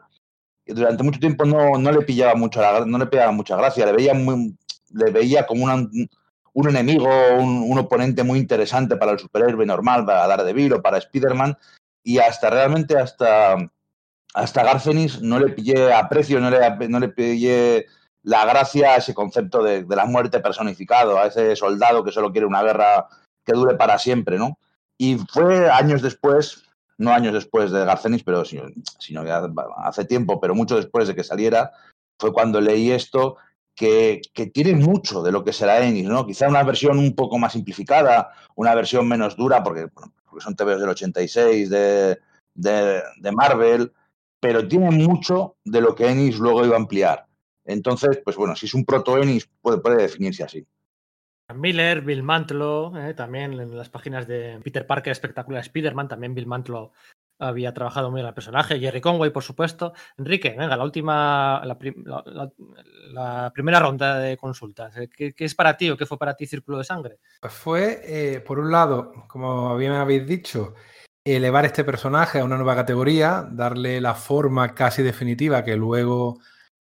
Durante 0.66 1.04
mucho 1.04 1.20
tiempo 1.20 1.46
no, 1.46 1.78
no 1.78 1.92
le 1.92 2.02
pillaba 2.02 2.34
mucho 2.34 2.62
no 2.86 2.98
le 2.98 3.06
pillaba 3.06 3.32
mucha 3.32 3.56
gracia, 3.56 3.86
le 3.86 3.92
veía 3.92 4.14
muy, 4.16 4.58
le 4.94 5.12
veía 5.12 5.46
como 5.46 5.66
un 5.66 6.70
enemigo, 6.70 7.08
un, 7.38 7.78
oponente 7.78 8.24
muy 8.24 8.40
interesante 8.40 8.96
para 8.96 9.12
el 9.12 9.20
superhéroe 9.20 9.66
normal, 9.66 10.06
para 10.06 10.28
Daredevil 10.28 10.74
o 10.74 10.82
para 10.82 10.98
Spider-Man, 10.98 11.58
y 12.04 12.20
hasta 12.20 12.50
realmente 12.50 12.98
hasta, 12.98 13.58
hasta 14.34 14.64
Garcenis 14.64 15.22
no 15.22 15.40
le 15.40 15.50
pillé 15.50 15.94
aprecio, 15.94 16.40
no 16.40 16.50
le, 16.50 16.90
no 16.90 17.00
le 17.00 17.10
pillé 17.10 17.86
la 18.24 18.46
gracia 18.46 18.94
a 18.94 18.96
ese 18.98 19.14
concepto 19.14 19.62
de, 19.64 19.86
la 19.88 20.06
muerte 20.06 20.40
personificado, 20.40 21.20
a 21.20 21.28
ese 21.28 21.56
soldado 21.56 22.04
que 22.04 22.12
solo 22.12 22.32
quiere 22.32 22.48
una 22.48 22.64
guerra 22.64 23.08
que 23.46 23.54
dure 23.54 23.76
para 23.76 24.00
siempre, 24.00 24.38
¿no? 24.38 24.58
Y 24.98 25.18
fue 25.18 25.70
años 25.70 26.02
después, 26.02 26.64
no 26.98 27.12
años 27.12 27.34
después 27.34 27.72
de 27.72 27.86
Garcenis, 27.86 28.24
pero 28.24 28.46
sino, 28.46 28.64
sino 29.00 29.24
hace 29.78 30.06
tiempo, 30.06 30.40
pero 30.40 30.56
mucho 30.56 30.78
después 30.78 31.08
de 31.08 31.16
que 31.16 31.24
saliera, 31.24 31.72
fue 32.18 32.32
cuando 32.32 32.62
leí 32.62 32.92
esto 32.92 33.38
que, 33.76 34.22
tiene 34.54 34.76
mucho 34.76 35.24
de 35.24 35.32
lo 35.32 35.44
que 35.44 35.54
será 35.54 35.86
Ennis, 35.86 36.08
¿no? 36.08 36.26
Quizá 36.26 36.48
una 36.48 36.64
versión 36.64 36.98
un 37.00 37.16
poco 37.16 37.38
más 37.38 37.54
simplificada, 37.54 38.32
una 38.56 38.76
versión 38.76 39.08
menos 39.08 39.36
dura, 39.36 39.64
porque, 39.64 39.90
son 40.40 40.56
TVs 40.56 40.80
del 40.80 40.90
86 40.90 41.70
de, 41.70 42.20
de, 42.56 43.32
Marvel, 43.32 43.92
pero 44.44 44.68
tiene 44.68 44.92
mucho 44.92 45.56
de 45.64 45.80
lo 45.80 45.96
que 45.96 46.06
Ennis 46.06 46.38
luego 46.38 46.66
iba 46.66 46.76
a 46.76 46.80
ampliar. 46.80 47.26
Entonces, 47.64 48.20
pues 48.26 48.36
bueno, 48.36 48.58
si 48.58 48.66
es 48.66 48.74
un 48.74 48.84
proto-Ennis, 48.84 49.50
puede, 49.62 49.78
puede 49.78 50.02
definirse 50.02 50.44
así. 50.44 50.68
Miller, 51.56 52.02
Bill 52.02 52.24
Mantlo, 52.24 52.92
eh, 52.98 53.14
también 53.14 53.54
en 53.54 53.78
las 53.78 53.88
páginas 53.88 54.28
de 54.28 54.60
Peter 54.62 54.86
Parker, 54.86 55.12
espectacular 55.12 55.62
Spider-Man, 55.62 56.10
también 56.10 56.36
Bill 56.36 56.48
Mantlo 56.48 56.92
había 57.40 57.74
trabajado 57.74 58.12
muy 58.12 58.18
bien 58.18 58.28
el 58.28 58.34
personaje, 58.34 58.80
Jerry 58.80 59.00
Conway, 59.00 59.32
por 59.32 59.44
supuesto. 59.44 59.94
Enrique, 60.18 60.56
venga, 60.58 60.76
la 60.76 60.84
última, 60.84 61.62
la, 61.64 63.52
primera 63.54 63.80
ronda 63.80 64.20
de 64.20 64.36
consultas. 64.36 64.98
Eh, 64.98 65.10
¿Qué, 65.10 65.34
es 65.38 65.56
para 65.56 65.78
ti 65.78 65.90
o 65.90 65.96
qué 65.96 66.06
fue 66.06 66.18
para 66.18 66.36
ti 66.36 66.48
Círculo 66.48 66.80
de 66.80 66.84
Sangre? 66.84 67.20
Pues 67.40 67.54
fue, 67.54 68.02
eh, 68.04 68.42
por 68.42 68.60
un 68.60 68.70
lado, 68.70 69.14
como 69.30 69.78
bien 69.78 69.94
habéis 69.94 70.28
dicho, 70.28 70.74
elevar 71.26 71.66
este 71.66 71.84
personaje 71.84 72.40
a 72.40 72.46
una 72.46 72.58
nueva 72.58 72.76
categoría, 72.76 73.48
darle 73.50 74.02
la 74.02 74.14
forma 74.14 74.74
casi 74.74 75.04
definitiva 75.04 75.64
que 75.64 75.76
luego 75.76 76.40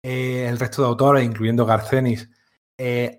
eh, 0.03 0.47
el 0.49 0.59
resto 0.59 0.81
de 0.81 0.87
autores, 0.89 1.23
incluyendo 1.23 1.65
Garcenis, 1.65 2.29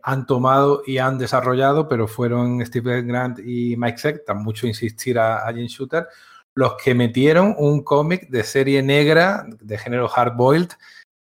han 0.03 0.27
tomado 0.27 0.83
y 0.87 0.99
han 0.99 1.17
desarrollado, 1.17 1.89
pero 1.89 2.07
fueron 2.07 2.65
Stephen 2.67 3.09
Grant 3.09 3.39
y 3.39 3.77
Mike 3.79 3.99
Zeck, 3.99 4.25
tan 4.27 4.43
mucho 4.43 4.67
insistir 4.67 5.19
a, 5.19 5.47
a 5.47 5.53
Shooter, 5.53 6.07
los 6.55 6.75
que 6.77 6.95
metieron 6.95 7.55
un 7.59 7.83
cómic 7.83 8.29
de 8.29 8.45
serie 8.45 8.83
negra 8.83 9.47
de 9.61 9.79
género 9.79 10.09
hardboiled 10.09 10.71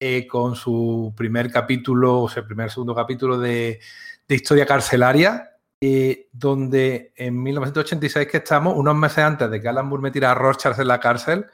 eh, 0.01 0.27
con 0.27 0.55
su 0.55 1.15
primer 1.17 1.51
capítulo, 1.51 2.23
o 2.23 2.29
sea, 2.29 2.45
primer 2.45 2.71
segundo 2.71 2.95
capítulo 2.95 3.39
de, 3.39 3.81
historia 4.29 4.67
carcelaria, 4.67 5.54
eh, 5.87 6.29
donde 6.33 7.13
en 7.15 7.43
1986 7.43 8.27
que 8.29 8.39
estamos, 8.39 8.75
unos 8.75 8.97
meses 8.97 9.19
antes 9.19 9.51
de 9.51 9.61
que 9.61 9.69
Alan 9.69 9.87
Moore 9.87 10.03
metiera 10.03 10.31
a 10.31 10.35
Rorschach 10.35 10.79
en 10.79 10.89
la 10.89 10.99
cárcel, 10.99 11.45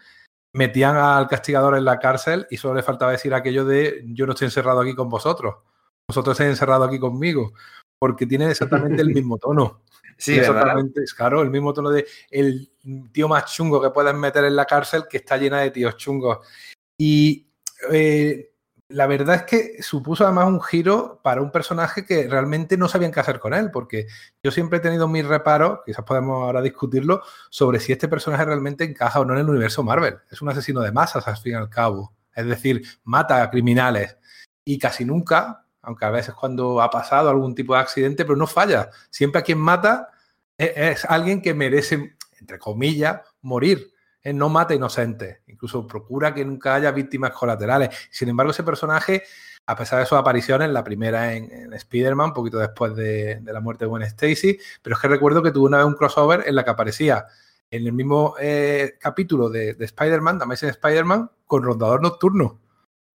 metían 0.53 0.95
al 0.95 1.27
castigador 1.27 1.77
en 1.77 1.85
la 1.85 1.99
cárcel 1.99 2.47
y 2.49 2.57
solo 2.57 2.75
le 2.75 2.85
faltaba 2.85 3.11
decir 3.11 3.35
aquello 3.35 3.65
de 3.65 4.05
yo 4.07 4.27
no 4.27 4.33
estoy 4.35 4.45
encerrado 4.47 4.83
aquí 4.83 4.95
con 4.95 5.09
vosotros, 5.09 5.57
vosotros 6.09 6.35
estáis 6.35 6.51
encerrado 6.51 6.85
aquí 6.85 7.01
conmigo, 7.01 7.55
porque 7.99 8.25
tiene 8.25 8.49
exactamente 8.49 9.03
el 9.03 9.09
mismo 9.09 9.37
tono. 9.37 9.83
Sí, 10.17 10.39
exactamente. 10.39 11.03
Es 11.03 11.15
claro, 11.15 11.41
el 11.41 11.49
mismo 11.49 11.73
tono 11.73 11.89
de 11.89 12.07
el 12.31 12.71
tío 13.11 13.27
más 13.27 13.51
chungo 13.51 13.81
que 13.81 13.89
puedes 13.89 14.15
meter 14.15 14.45
en 14.45 14.55
la 14.55 14.67
cárcel 14.67 15.05
que 15.09 15.17
está 15.17 15.39
llena 15.39 15.61
de 15.61 15.71
tíos 15.71 15.97
chungos. 15.97 16.47
Y 16.99 17.49
eh, 17.91 18.50
la 18.91 19.07
verdad 19.07 19.37
es 19.37 19.43
que 19.45 19.83
supuso 19.83 20.25
además 20.25 20.49
un 20.49 20.61
giro 20.61 21.21
para 21.23 21.41
un 21.41 21.53
personaje 21.53 22.05
que 22.05 22.29
realmente 22.29 22.77
no 22.77 22.89
sabían 22.89 23.13
qué 23.13 23.21
hacer 23.21 23.39
con 23.39 23.55
él, 23.55 23.71
porque 23.71 24.09
yo 24.43 24.51
siempre 24.51 24.79
he 24.79 24.83
tenido 24.83 25.07
mis 25.07 25.25
reparos, 25.25 25.81
quizás 25.87 26.05
podemos 26.05 26.43
ahora 26.43 26.61
discutirlo, 26.61 27.23
sobre 27.51 27.79
si 27.79 27.93
este 27.93 28.09
personaje 28.09 28.45
realmente 28.45 28.85
encaja 28.85 29.21
o 29.21 29.25
no 29.25 29.35
en 29.35 29.41
el 29.41 29.49
universo 29.49 29.85
Marvel. 29.85 30.19
Es 30.31 30.43
un 30.43 30.49
asesino 30.49 30.81
de 30.81 30.91
masas, 30.91 31.27
al 31.29 31.37
fin 31.37 31.53
y 31.53 31.55
al 31.57 31.71
cabo. 31.71 32.13
Es 32.35 32.47
decir, 32.47 32.83
mata 33.05 33.43
a 33.43 33.51
criminales. 33.51 34.17
Y 34.65 34.79
casi 34.79 35.05
nunca, 35.05 35.67
aunque 35.83 36.05
a 36.05 36.11
veces 36.11 36.35
cuando 36.35 36.83
ha 36.83 36.91
pasado 36.91 37.31
algún 37.31 37.55
tipo 37.55 37.75
de 37.75 37.81
accidente, 37.81 38.25
pero 38.25 38.37
no 38.37 38.49
falla. 38.49 38.91
Siempre 39.09 39.41
a 39.41 39.45
quien 39.45 39.59
mata 39.59 40.11
es, 40.59 41.05
alguien 41.05 41.41
que 41.41 41.55
merece, 41.55 42.17
entre 42.41 42.59
comillas, 42.59 43.21
morir. 43.41 43.93
No 44.25 44.49
mata 44.49 44.75
inocentes, 44.75 45.41
incluso 45.47 45.87
procura 45.87 46.35
que 46.35 46.45
nunca 46.45 46.75
haya 46.75 46.91
víctimas 46.93 47.33
colaterales. 47.33 47.89
Sin 48.11 48.29
embargo, 48.29 48.53
ese 48.53 48.63
personaje, 48.63 49.23
a 49.67 49.77
pesar 49.77 50.01
de 50.01 50.07
sus 50.07 50.19
apariciones, 50.19 50.69
la 50.71 50.85
primera 50.85 51.35
en, 51.35 51.73
Spider-Man, 51.73 52.29
un 52.29 52.35
poquito 52.35 52.59
después 52.59 52.95
de, 52.95 53.41
la 53.45 53.61
muerte 53.61 53.85
de 53.85 53.89
Gwen 53.89 54.03
Stacy, 54.03 54.59
pero 54.83 54.97
es 54.97 55.03
que 55.03 55.09
recuerdo 55.09 55.43
que 55.43 55.53
tuvo 55.53 55.67
una 55.67 55.79
vez 55.79 55.87
un 55.87 55.95
crossover 55.95 56.45
en 56.47 56.55
la 56.55 56.65
que 56.65 56.71
aparecía 56.71 57.27
en 57.71 57.87
el 57.87 57.93
mismo 57.93 58.35
eh, 58.41 58.97
capítulo 59.01 59.49
de, 59.49 59.75
de 59.75 59.85
Spider-Man, 59.85 60.39
de 60.39 60.45
Amazing 60.45 60.71
Spider-Man, 60.71 61.31
con 61.47 61.63
Rondador 61.63 62.03
Nocturno. 62.03 62.61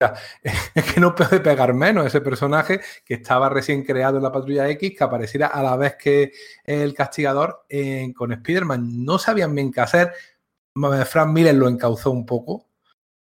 es 0.74 0.92
que 0.92 1.00
no 1.00 1.14
puede 1.14 1.40
pegar 1.40 1.72
menos 1.74 2.06
ese 2.06 2.20
personaje 2.20 2.80
que 3.04 3.14
estaba 3.14 3.48
recién 3.48 3.84
creado 3.84 4.16
en 4.16 4.22
la 4.22 4.32
Patrulla 4.32 4.68
X, 4.70 4.94
que 4.96 5.04
apareciera 5.04 5.46
a 5.48 5.62
la 5.62 5.76
vez 5.76 5.96
que 5.96 6.32
el 6.64 6.94
castigador 6.94 7.64
con 8.14 8.32
Spider-Man. 8.32 9.04
No 9.04 9.18
sabían 9.18 9.54
bien 9.54 9.72
qué 9.72 9.80
hacer. 9.80 10.12
Frank 11.06 11.32
Miller 11.32 11.54
lo 11.54 11.68
encauzó 11.68 12.10
un 12.10 12.26
poco. 12.26 12.68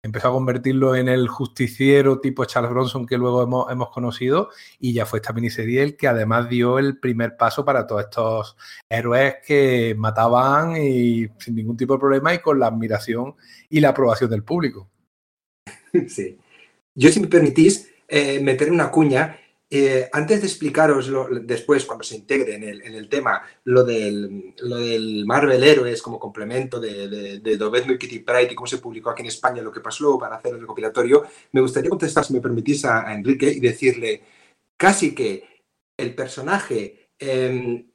Empezó 0.06 0.28
a 0.28 0.32
convertirlo 0.32 0.96
en 0.96 1.08
el 1.08 1.30
justiciero 1.30 2.20
tipo 2.20 2.44
Charles 2.44 2.72
Bronson 2.72 3.06
que 3.06 3.18
luego 3.18 3.42
hemos, 3.42 3.72
hemos 3.72 3.90
conocido 3.90 4.50
y 4.78 4.92
ya 4.92 5.06
fue 5.06 5.20
esta 5.20 5.32
miniserie 5.32 5.82
el 5.82 5.96
que 5.96 6.10
además 6.10 6.50
dio 6.50 6.78
el 6.78 7.00
primer 7.00 7.38
paso 7.38 7.64
para 7.64 7.88
todos 7.88 8.04
estos 8.04 8.58
héroes 8.90 9.36
que 9.48 9.96
mataban 9.98 10.76
y 10.76 11.30
sin 11.40 11.56
ningún 11.56 11.78
tipo 11.78 11.94
de 11.94 12.00
problema 12.00 12.34
y 12.34 12.40
con 12.40 12.60
la 12.60 12.68
admiración 12.68 13.36
y 13.70 13.80
la 13.80 13.90
aprobación 13.90 14.30
del 14.30 14.44
público. 14.44 14.90
Sí. 16.08 16.38
Yo, 16.96 17.10
si 17.10 17.20
me 17.20 17.28
permitís, 17.28 17.90
eh, 18.08 18.40
meter 18.40 18.72
una 18.72 18.92
cuña. 18.92 19.40
Eh, 19.76 20.08
antes 20.14 20.40
de 20.40 20.46
explicaros 20.46 21.12
después, 21.48 21.84
cuando 21.84 22.04
se 22.04 22.16
integre 22.16 22.54
en 22.54 22.94
el, 22.94 23.10
tema, 23.10 23.42
lo 23.64 23.84
del, 23.84 24.54
lo 24.60 24.78
del, 24.78 25.26
Marvel 25.26 25.64
Héroes 25.64 26.00
como 26.00 26.20
complemento 26.20 26.80
de, 26.80 27.08
de, 27.08 27.40
de 27.40 27.94
y 27.94 27.98
Kitty 27.98 28.20
Pride 28.20 28.52
y 28.52 28.56
cómo 28.56 28.68
se 28.68 28.78
publicó 28.78 29.10
aquí 29.10 29.24
en 29.24 29.30
España, 29.30 29.64
lo 29.64 29.72
que 29.72 29.80
pasó 29.80 30.20
para 30.20 30.36
hacer 30.36 30.54
el 30.54 30.62
recopilatorio, 30.62 31.24
me 31.54 31.62
gustaría 31.62 31.90
contestar, 31.90 32.24
si 32.24 32.34
me 32.34 32.40
permitís, 32.40 32.86
a, 32.86 33.12
Enrique 33.16 33.48
y 33.48 33.60
decirle 33.60 34.22
casi 34.78 35.16
que 35.16 35.64
el 35.98 36.14
personaje 36.14 37.10
em, 37.18 37.88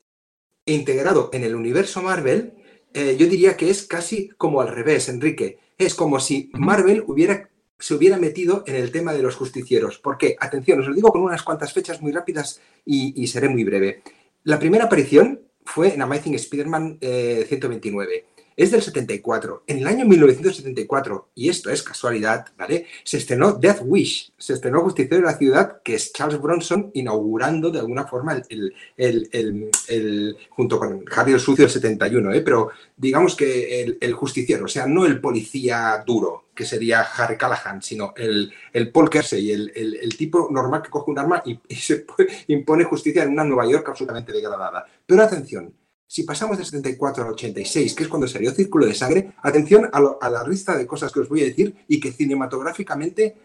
integrado 0.66 1.30
en 1.32 1.44
el 1.44 1.54
universo 1.54 2.02
Marvel, 2.02 2.54
eh, 2.92 3.16
yo 3.16 3.28
diría 3.28 3.56
que 3.56 3.70
es 3.70 3.86
casi 3.86 4.30
como 4.30 4.60
al 4.60 4.74
revés, 4.74 5.08
Enrique. 5.08 5.60
Es 5.78 5.94
como 5.94 6.18
si 6.18 6.50
Marvel 6.54 7.04
hubiera 7.06 7.48
se 7.78 7.94
hubiera 7.94 8.16
metido 8.16 8.64
en 8.66 8.74
el 8.76 8.90
tema 8.90 9.12
de 9.12 9.22
los 9.22 9.36
justicieros. 9.36 9.98
¿Por 9.98 10.18
qué? 10.18 10.36
Atención, 10.40 10.80
os 10.80 10.86
lo 10.86 10.94
digo 10.94 11.12
con 11.12 11.22
unas 11.22 11.42
cuantas 11.42 11.72
fechas 11.72 12.02
muy 12.02 12.12
rápidas 12.12 12.60
y, 12.84 13.26
seré 13.28 13.48
muy 13.48 13.64
breve. 13.64 14.02
La 14.44 14.58
primera 14.58 14.84
aparición 14.84 15.40
fue 15.64 15.94
en 15.94 16.02
Amazing 16.02 16.34
Spider-Man 16.34 16.98
129. 17.00 18.26
Es 18.58 18.72
del 18.72 18.82
74. 18.82 19.62
En 19.68 19.78
el 19.78 19.86
año 19.86 20.04
1974, 20.04 21.30
y 21.36 21.48
esto 21.48 21.70
es 21.70 21.80
casualidad, 21.80 22.48
¿vale? 22.58 22.86
Se 23.04 23.18
estrenó 23.18 23.52
Death 23.52 23.82
Wish, 23.84 24.32
se 24.36 24.54
estrenó 24.54 24.80
Justiciero 24.80 25.18
de 25.18 25.32
la 25.32 25.38
Ciudad, 25.38 25.80
que 25.80 25.94
es 25.94 26.12
Charles 26.12 26.40
Bronson 26.40 26.90
inaugurando 26.94 27.70
de 27.70 27.78
alguna 27.78 28.08
forma 28.08 28.42
el, 28.48 28.74
el, 28.96 30.36
junto 30.50 30.76
con 30.80 31.04
Harry 31.14 31.34
el 31.34 31.38
Sucio 31.38 31.66
del 31.66 31.70
71, 31.70 32.32
¿eh? 32.32 32.40
Pero 32.40 32.70
digamos 32.96 33.36
que 33.36 33.96
el, 34.00 34.12
justiciero, 34.14 34.64
o 34.64 34.68
sea, 34.68 34.88
no 34.88 35.06
el 35.06 35.20
policía 35.20 36.02
duro, 36.04 36.46
que 36.52 36.64
sería 36.64 37.02
Harry 37.02 37.38
Callahan, 37.38 37.80
sino 37.80 38.12
el, 38.16 38.52
el 38.72 38.90
Paul 38.90 39.08
Kersey, 39.08 39.52
el, 39.52 40.16
tipo 40.18 40.48
normal 40.50 40.82
que 40.82 40.90
coge 40.90 41.12
un 41.12 41.18
arma 41.20 41.40
y, 41.46 41.60
y 41.68 41.76
se 41.76 42.04
impone 42.48 42.82
justicia 42.82 43.22
en 43.22 43.30
una 43.30 43.44
Nueva 43.44 43.70
York 43.70 43.88
absolutamente 43.88 44.32
degradada. 44.32 44.84
Pero 45.06 45.22
atención, 45.22 45.72
si 46.08 46.22
pasamos 46.22 46.56
de 46.56 46.64
74 46.64 47.22
al 47.22 47.30
86, 47.32 47.94
que 47.94 48.02
es 48.02 48.08
cuando 48.08 48.26
salió 48.26 48.50
Círculo 48.52 48.86
de 48.86 48.94
Sangre, 48.94 49.34
atención 49.42 49.90
a, 49.92 50.30
la 50.30 50.48
lista 50.48 50.76
de 50.76 50.86
cosas 50.86 51.12
que 51.12 51.20
os 51.20 51.28
voy 51.28 51.42
a 51.42 51.44
decir 51.44 51.84
y 51.86 52.00
que 52.00 52.12
cinematográficamente 52.12 53.36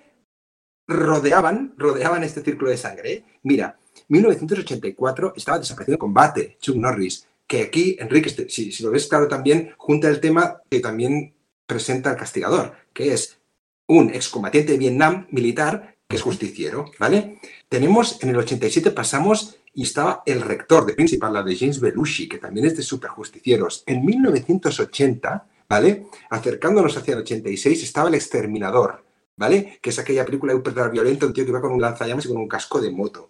rodeaban, 0.87 1.73
rodeaban 1.77 2.23
este 2.23 2.41
Círculo 2.41 2.71
de 2.71 2.77
Sangre. 2.77 3.11
¿eh? 3.11 3.25
Mira, 3.43 3.77
1984 4.07 5.33
estaba 5.35 5.59
desapareciendo 5.59 5.99
combate, 5.99 6.57
Chuck 6.61 6.77
Norris, 6.77 7.27
que 7.45 7.63
aquí, 7.63 7.97
Enrique, 7.99 8.29
este, 8.29 8.49
si, 8.49 8.71
si, 8.71 8.81
lo 8.81 8.91
ves 8.91 9.07
claro 9.07 9.27
también, 9.27 9.73
junta 9.77 10.07
el 10.07 10.21
tema 10.21 10.61
que 10.69 10.79
también 10.79 11.35
presenta 11.67 12.11
el 12.11 12.17
castigador, 12.17 12.73
que 12.93 13.13
es 13.13 13.39
un 13.87 14.09
excombatiente 14.09 14.71
de 14.71 14.77
Vietnam 14.77 15.27
militar 15.31 15.97
que 16.07 16.15
es 16.15 16.21
justiciero, 16.21 16.85
¿vale? 16.97 17.39
Tenemos, 17.67 18.23
en 18.23 18.29
el 18.29 18.37
87 18.37 18.91
pasamos 18.91 19.57
y 19.73 19.83
estaba 19.83 20.23
el 20.25 20.41
rector 20.41 20.85
de 20.85 20.93
principal, 20.93 21.33
la 21.33 21.43
de 21.43 21.55
James 21.55 21.79
Belushi, 21.79 22.27
que 22.27 22.37
también 22.37 22.67
es 22.67 22.77
de 22.77 22.83
superjusticieros. 22.83 23.83
En 23.87 24.05
1980, 24.05 25.47
¿vale? 25.67 26.05
Acercándonos 26.29 26.95
hacia 26.95 27.13
el 27.15 27.21
86, 27.21 27.83
estaba 27.83 28.09
El 28.09 28.15
Exterminador, 28.15 29.03
¿vale? 29.35 29.79
Que 29.81 29.89
es 29.89 29.99
aquella 29.99 30.25
película 30.25 30.55
ultra 30.55 30.89
violenta, 30.89 31.25
un 31.25 31.33
tío 31.33 31.45
que 31.45 31.51
va 31.51 31.61
con 31.61 31.71
un 31.71 31.81
lanzallamas 31.81 32.25
y 32.25 32.27
con 32.27 32.37
un 32.37 32.47
casco 32.47 32.79
de 32.79 32.91
moto. 32.91 33.29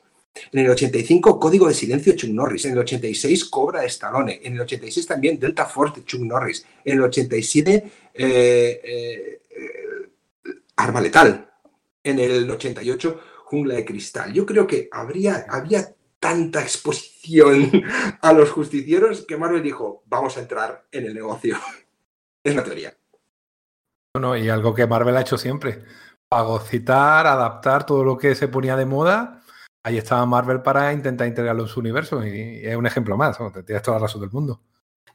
En 0.51 0.59
el 0.59 0.69
85, 0.69 1.39
Código 1.39 1.67
de 1.67 1.73
Silencio 1.73 2.13
Chuck 2.13 2.31
Norris. 2.31 2.65
En 2.65 2.73
el 2.73 2.79
86, 2.79 3.45
Cobra 3.45 3.81
de 3.81 3.87
Stallone. 3.87 4.41
En 4.43 4.53
el 4.53 4.61
86 4.61 5.05
también 5.05 5.39
Delta 5.39 5.65
Force 5.65 6.03
Chuck 6.03 6.21
Norris. 6.21 6.65
En 6.83 6.97
el 6.97 7.03
87, 7.03 7.73
eh, 7.73 8.81
eh, 8.83 9.41
eh, 9.49 9.71
Arma 10.75 11.01
Letal. 11.01 11.49
En 12.03 12.19
el 12.19 12.49
88, 12.49 13.19
Jungla 13.45 13.75
de 13.75 13.85
Cristal. 13.85 14.33
Yo 14.33 14.45
creo 14.45 14.65
que 14.65 14.89
habría, 14.91 15.45
había 15.47 15.93
tanta 16.23 16.61
exposición 16.61 17.69
a 18.21 18.31
los 18.31 18.49
justicieros 18.49 19.25
que 19.27 19.35
Marvel 19.35 19.61
dijo, 19.61 20.03
vamos 20.05 20.37
a 20.37 20.39
entrar 20.39 20.87
en 20.89 21.05
el 21.05 21.13
negocio. 21.13 21.57
es 22.43 22.53
una 22.53 22.63
teoría. 22.63 22.95
Bueno, 24.15 24.37
y 24.37 24.47
algo 24.47 24.73
que 24.73 24.87
Marvel 24.87 25.17
ha 25.17 25.21
hecho 25.21 25.37
siempre. 25.37 25.83
Pagocitar, 26.29 27.27
adaptar 27.27 27.85
todo 27.85 28.05
lo 28.05 28.17
que 28.17 28.35
se 28.35 28.47
ponía 28.47 28.77
de 28.77 28.85
moda. 28.85 29.43
Ahí 29.83 29.97
estaba 29.97 30.25
Marvel 30.25 30.61
para 30.61 30.93
intentar 30.93 31.27
integrarlo 31.27 31.63
en 31.63 31.69
su 31.69 31.81
universo. 31.81 32.25
Y 32.25 32.61
es 32.63 32.75
un 32.77 32.87
ejemplo 32.87 33.17
más. 33.17 33.37
Tienes 33.65 33.83
toda 33.83 33.97
la 33.97 34.03
razón 34.03 34.21
del 34.21 34.31
mundo. 34.31 34.61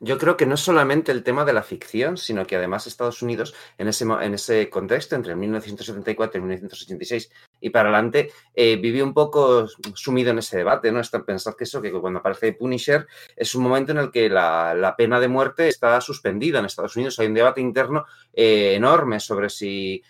Yo 0.00 0.18
creo 0.18 0.36
que 0.36 0.44
no 0.44 0.56
es 0.56 0.60
solamente 0.60 1.10
el 1.10 1.24
tema 1.24 1.46
de 1.46 1.54
la 1.54 1.62
ficción, 1.62 2.18
sino 2.18 2.46
que 2.46 2.56
además 2.56 2.86
Estados 2.86 3.22
Unidos, 3.22 3.54
en 3.78 3.88
ese, 3.88 4.04
en 4.04 4.34
ese 4.34 4.68
contexto, 4.68 5.16
entre 5.16 5.34
1974 5.34 6.38
y 6.38 6.42
1986 6.42 7.30
y 7.60 7.70
para 7.70 7.88
adelante, 7.88 8.30
eh, 8.54 8.76
vivió 8.76 9.04
un 9.04 9.14
poco 9.14 9.66
sumido 9.94 10.30
en 10.30 10.38
ese 10.38 10.58
debate, 10.58 10.92
¿no? 10.92 11.00
Pensar 11.26 11.56
que 11.56 11.64
eso, 11.64 11.82
que 11.82 11.90
cuando 11.92 12.20
aparece 12.20 12.52
Punisher, 12.52 13.06
es 13.36 13.54
un 13.54 13.62
momento 13.62 13.92
en 13.92 13.98
el 13.98 14.10
que 14.10 14.28
la, 14.28 14.94
pena 14.96 15.20
de 15.20 15.28
muerte 15.28 15.68
está 15.68 16.00
suspendida 16.00 16.58
en 16.58 16.66
Estados 16.66 16.96
Unidos. 16.96 17.18
Hay 17.18 17.26
un 17.26 17.34
debate 17.34 17.60
interno 17.60 18.04
eh, 18.32 18.74
enorme 18.74 19.20
sobre 19.20 19.48
si 19.50 20.02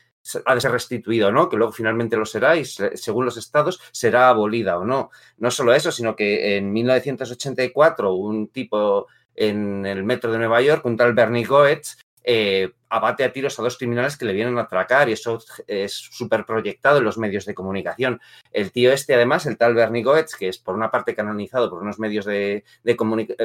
ha 0.45 0.55
de 0.55 0.61
ser 0.61 0.73
restituido 0.73 1.29
o 1.29 1.33
no, 1.33 1.49
que 1.49 1.57
luego 1.57 1.73
finalmente 1.73 2.17
lo 2.17 2.27
será 2.27 2.57
y 2.57 2.65
según 2.65 3.25
los 3.25 3.37
estados 3.37 3.81
será 3.93 4.29
abolida 4.29 4.79
o 4.79 4.85
no. 4.85 5.11
No 5.39 5.51
solo 5.51 5.73
eso, 5.75 5.91
sino 5.91 6.15
que 6.15 6.57
en 6.57 6.73
1984 6.73 8.13
un 8.13 8.49
tipo 8.49 9.07
en 9.35 9.87
el 9.87 10.05
metro 10.05 10.33
de 10.33 10.39
Nueva 10.39 10.61
York, 10.61 10.85
un 10.85 10.97
tal 10.97 11.15
Bernie 11.15 11.45
Goetz, 11.45 11.97
eh, 12.31 12.73
abate 12.91 13.25
a 13.25 13.33
tiros 13.33 13.59
a 13.59 13.63
dos 13.63 13.79
criminales 13.79 14.19
que 14.19 14.27
le 14.27 14.35
vienen 14.35 14.59
a 14.59 14.63
atracar 14.63 15.09
y 15.09 15.13
eso 15.13 15.39
es 15.67 15.95
súper 15.95 16.45
proyectado 16.45 16.99
en 16.99 17.05
los 17.05 17.17
medios 17.17 17.47
de 17.47 17.55
comunicación. 17.55 18.21
El 18.53 18.71
tío 18.71 18.93
este, 18.93 19.15
además, 19.15 19.47
el 19.47 19.57
tal 19.57 19.75
Bernie 19.75 20.03
Goetz, 20.03 20.35
que 20.35 20.49
es 20.49 20.59
por 20.59 20.75
una 20.75 20.91
parte 20.91 21.15
canonizado 21.15 21.71
por 21.71 21.81
unos 21.81 21.99
medios 21.99 22.27
de, 22.27 22.65
eh, 22.85 22.97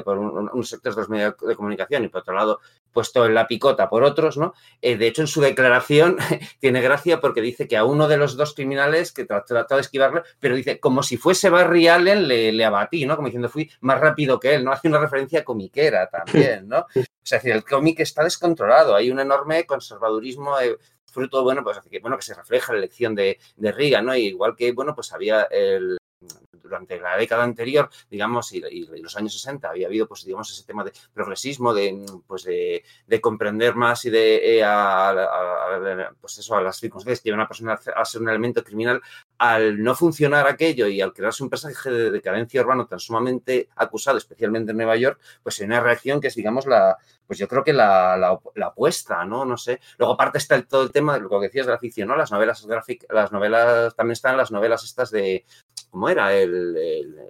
por 0.04 0.18
unos 0.18 0.70
sectores 0.70 0.98
de 0.98 1.02
los 1.02 1.10
medios 1.10 1.36
de 1.38 1.56
comunicación 1.56 2.04
y 2.04 2.10
por 2.10 2.22
otro 2.22 2.36
lado 2.36 2.60
puesto 2.92 3.26
en 3.26 3.34
la 3.34 3.48
picota 3.48 3.90
por 3.90 4.04
otros, 4.04 4.36
¿no? 4.36 4.54
Eh, 4.82 4.98
de 4.98 5.08
hecho, 5.08 5.22
en 5.22 5.28
su 5.28 5.40
declaración 5.40 6.18
tiene 6.60 6.82
gracia 6.82 7.22
porque 7.22 7.40
dice 7.40 7.70
que 7.70 7.78
a 7.78 7.86
uno 7.86 8.10
de 8.10 8.18
los 8.18 8.36
dos 8.36 8.54
criminales 8.54 9.14
que 9.14 9.24
trató 9.24 9.76
de 9.76 9.82
esquivarle, 9.82 10.24
pero 10.42 10.58
dice, 10.58 10.82
como 10.82 11.04
si 11.04 11.16
fuese 11.16 11.50
Barry 11.50 11.88
Allen, 11.88 12.28
le, 12.28 12.52
le, 12.52 12.66
abatí, 12.66 13.06
¿no? 13.06 13.16
Como 13.16 13.30
diciendo, 13.30 13.48
fui 13.48 13.72
más 13.80 14.02
rápido 14.02 14.42
que 14.42 14.56
él, 14.56 14.66
¿no? 14.66 14.74
Hace 14.74 14.90
una 14.90 15.00
referencia 15.00 15.46
comiquera 15.46 16.10
también, 16.10 16.68
¿no? 16.68 16.86
O 17.24 17.26
sea, 17.26 17.38
es 17.38 17.44
decir, 17.44 17.56
el 17.56 17.64
cómic 17.64 18.02
está 18.02 18.24
descontrolado, 18.24 18.96
hay 18.96 19.10
un 19.10 19.20
enorme 19.20 19.66
conservadurismo 19.66 20.60
eh, 20.60 20.78
fruto, 21.06 21.44
bueno, 21.44 21.64
pues 21.64 21.80
que, 21.90 22.00
bueno, 22.00 22.18
que 22.18 22.24
se 22.24 22.34
refleja 22.34 22.74
la 22.74 22.80
elección 22.80 23.16
de, 23.16 23.40
de 23.56 24.02
¿no? 24.02 24.16
igual 24.16 24.56
que, 24.58 24.74
bueno, 24.74 24.94
pues 24.94 25.14
había 25.14 25.44
el, 25.44 25.98
durante 26.52 27.00
la 27.00 27.18
década 27.18 27.44
anterior, 27.44 27.90
digamos, 28.10 28.52
y, 28.54 28.62
los 29.02 29.16
años 29.16 29.34
60, 29.34 29.70
había 29.70 29.88
habido, 29.88 30.08
pues, 30.08 30.26
digamos, 30.26 30.50
ese 30.52 30.66
tema 30.66 30.84
de 30.84 30.92
progresismo, 31.14 31.74
de, 31.74 32.06
pues, 32.28 32.44
de, 32.44 33.22
comprender 33.22 33.76
más 33.76 34.04
y 34.06 34.10
de, 34.10 34.58
eh, 34.58 34.64
a, 34.66 36.12
pues 36.20 36.40
eso, 36.40 36.56
a 36.56 36.62
las 36.62 36.78
circunstancias 36.78 37.22
que 37.22 37.30
llevan 37.30 37.42
a 37.42 37.44
una 37.44 37.48
persona 37.48 37.80
a 37.96 38.06
ser 38.06 38.22
un 38.22 38.30
elemento 38.30 38.64
criminal, 38.64 39.02
al 39.38 39.84
no 39.84 39.96
funcionar 39.96 40.48
aquello 40.48 40.88
y 40.88 41.02
al 41.02 41.14
crearse 41.14 41.44
un 41.44 41.50
personaje 41.50 41.90
de 41.90 42.12
decadencia 42.12 42.62
urbano 42.62 42.86
tan 42.86 43.00
sumamente 43.00 43.70
acusado, 43.76 44.18
especialmente 44.18 44.72
en 44.72 44.78
Nueva 44.78 44.96
York, 44.96 45.20
pues 45.42 45.60
hay 45.60 45.66
una 45.66 45.82
reacción 45.82 46.22
que 46.22 46.28
es, 46.28 46.36
digamos, 46.36 46.66
la, 46.66 46.98
pues 47.28 47.40
yo 47.40 47.48
creo 47.48 47.64
que 47.64 47.74
la, 47.74 48.18
la, 48.18 48.66
apuesta, 48.66 49.26
¿no? 49.26 49.46
No 49.46 49.58
sé. 49.58 49.80
Luego 49.98 50.14
aparte 50.14 50.38
está 50.38 50.56
el, 50.56 50.68
todo 50.68 50.84
el 50.84 50.92
tema 50.92 51.16
de 51.16 51.22
lo 51.22 51.30
que 51.30 51.48
decías 51.48 51.66
de 51.66 51.72
la 51.72 51.80
ficción, 51.80 52.08
¿no? 52.08 52.16
Las 52.16 52.32
novelas 52.32 52.66
gráficas, 52.66 53.10
las 53.12 53.32
novelas, 53.32 53.96
también 53.96 54.14
están 54.14 54.38
las 54.38 54.52
novelas 54.52 54.84
estas 54.84 55.12
de, 55.12 55.46
¿cómo 55.90 56.10
era? 56.10 56.34
El, 56.34 56.78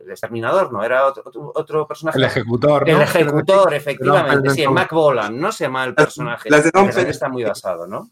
exterminador, 0.09 0.71
¿no? 0.71 0.83
Era 0.83 1.05
otro, 1.05 1.51
otro, 1.55 1.87
personaje. 1.87 2.17
El 2.17 2.25
ejecutor, 2.25 2.87
¿no? 2.87 2.95
El 2.95 3.01
ejecutor, 3.01 3.73
efectivamente. 3.73 4.49
Sí, 4.51 4.63
el 4.63 4.71
Mac 4.71 4.91
¿no? 5.31 5.51
Se 5.51 5.65
llama 5.65 5.85
el 5.85 5.95
personaje. 5.95 6.49
Las 6.49 6.63
de 6.63 6.71
Don 6.71 6.89
Está 6.89 7.29
muy 7.29 7.43
basado, 7.43 7.87
¿no? 7.87 8.09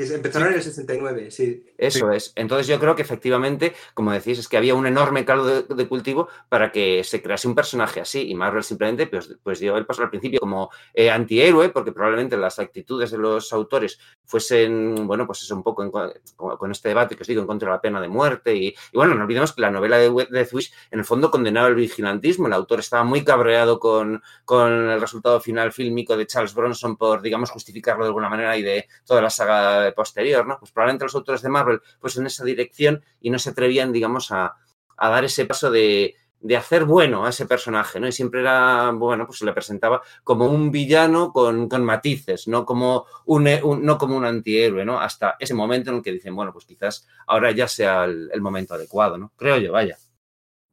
Que 0.00 0.14
empezaron 0.14 0.48
en 0.48 0.54
el 0.54 0.62
69, 0.62 1.30
sí. 1.30 1.62
Eso 1.76 2.10
es. 2.10 2.32
Entonces 2.34 2.66
yo 2.66 2.80
creo 2.80 2.96
que 2.96 3.02
efectivamente, 3.02 3.74
como 3.92 4.12
decís, 4.12 4.38
es 4.38 4.48
que 4.48 4.56
había 4.56 4.74
un 4.74 4.86
enorme 4.86 5.26
caldo 5.26 5.62
de, 5.62 5.88
cultivo 5.88 6.28
para 6.48 6.72
que 6.72 7.04
se 7.04 7.20
crease 7.20 7.46
un 7.46 7.54
personaje 7.54 8.00
así 8.00 8.30
y 8.30 8.34
Marvel 8.34 8.62
simplemente 8.62 9.06
pues, 9.08 9.36
pues 9.42 9.60
dio 9.60 9.76
el 9.76 9.84
paso 9.84 10.02
al 10.02 10.08
principio 10.08 10.40
como 10.40 10.70
eh, 10.94 11.10
antihéroe 11.10 11.68
porque 11.68 11.92
probablemente 11.92 12.38
las 12.38 12.58
actitudes 12.58 13.10
de 13.10 13.18
los 13.18 13.52
autores 13.52 13.98
fuesen, 14.24 15.06
bueno, 15.06 15.26
pues 15.26 15.42
eso 15.42 15.54
un 15.54 15.62
poco 15.62 15.90
con 15.90 16.70
este 16.70 16.88
debate 16.88 17.14
que 17.14 17.22
os 17.22 17.28
digo, 17.28 17.42
en 17.42 17.46
contra 17.46 17.68
de 17.68 17.74
la 17.74 17.80
pena 17.80 18.00
de 18.00 18.08
muerte 18.08 18.54
y, 18.56 18.74
bueno, 18.94 19.14
no 19.14 19.24
olvidemos 19.24 19.52
que 19.52 19.60
la 19.60 19.70
novela 19.70 19.98
de 19.98 20.08
Death 20.30 20.52
Wish 20.54 20.72
en 20.90 21.00
el 21.00 21.04
fondo 21.04 21.30
condenaba 21.30 21.68
el 21.68 21.74
vigilantismo. 21.74 22.46
El 22.46 22.54
autor 22.54 22.80
estaba 22.80 23.04
muy 23.04 23.22
cabreado 23.24 23.78
con, 23.78 24.22
con 24.46 24.72
el 24.90 25.00
resultado 25.00 25.40
final 25.40 25.72
fílmico 25.72 26.16
de 26.16 26.26
Charles 26.26 26.54
Bronson 26.54 26.96
por, 26.96 27.20
digamos, 27.20 27.50
justificarlo 27.50 28.04
de 28.04 28.08
alguna 28.08 28.30
manera 28.30 28.56
y 28.56 28.62
de 28.62 28.86
toda 29.04 29.20
la 29.20 29.30
saga 29.30 29.89
posterior, 29.92 30.46
¿no? 30.46 30.58
Pues 30.58 30.72
probablemente 30.72 31.04
los 31.04 31.14
autores 31.14 31.42
de 31.42 31.48
Marvel, 31.48 31.80
pues 32.00 32.16
en 32.16 32.26
esa 32.26 32.44
dirección 32.44 33.02
y 33.20 33.30
no 33.30 33.38
se 33.38 33.50
atrevían, 33.50 33.92
digamos, 33.92 34.30
a, 34.30 34.56
dar 34.98 35.24
ese 35.24 35.46
paso 35.46 35.70
de, 35.70 36.14
hacer 36.56 36.84
bueno 36.84 37.24
a 37.26 37.30
ese 37.30 37.46
personaje, 37.46 38.00
¿no? 38.00 38.08
Y 38.08 38.12
siempre 38.12 38.40
era, 38.40 38.90
bueno, 38.92 39.26
pues 39.26 39.38
se 39.38 39.44
le 39.44 39.52
presentaba 39.52 40.02
como 40.24 40.46
un 40.46 40.70
villano 40.70 41.32
con, 41.32 41.68
matices, 41.84 42.48
no 42.48 42.64
como 42.64 43.06
un, 43.26 43.48
no 43.82 43.98
como 43.98 44.16
un 44.16 44.24
antihéroe, 44.24 44.84
¿no? 44.84 45.00
Hasta 45.00 45.36
ese 45.38 45.54
momento 45.54 45.90
en 45.90 45.96
el 45.96 46.02
que 46.02 46.12
dicen, 46.12 46.34
bueno, 46.34 46.52
pues 46.52 46.64
quizás 46.64 47.06
ahora 47.26 47.50
ya 47.52 47.68
sea 47.68 48.04
el, 48.04 48.30
el 48.32 48.40
momento 48.40 48.74
adecuado, 48.74 49.16
¿no? 49.18 49.32
Creo 49.36 49.58
yo, 49.58 49.72
vaya. 49.72 49.96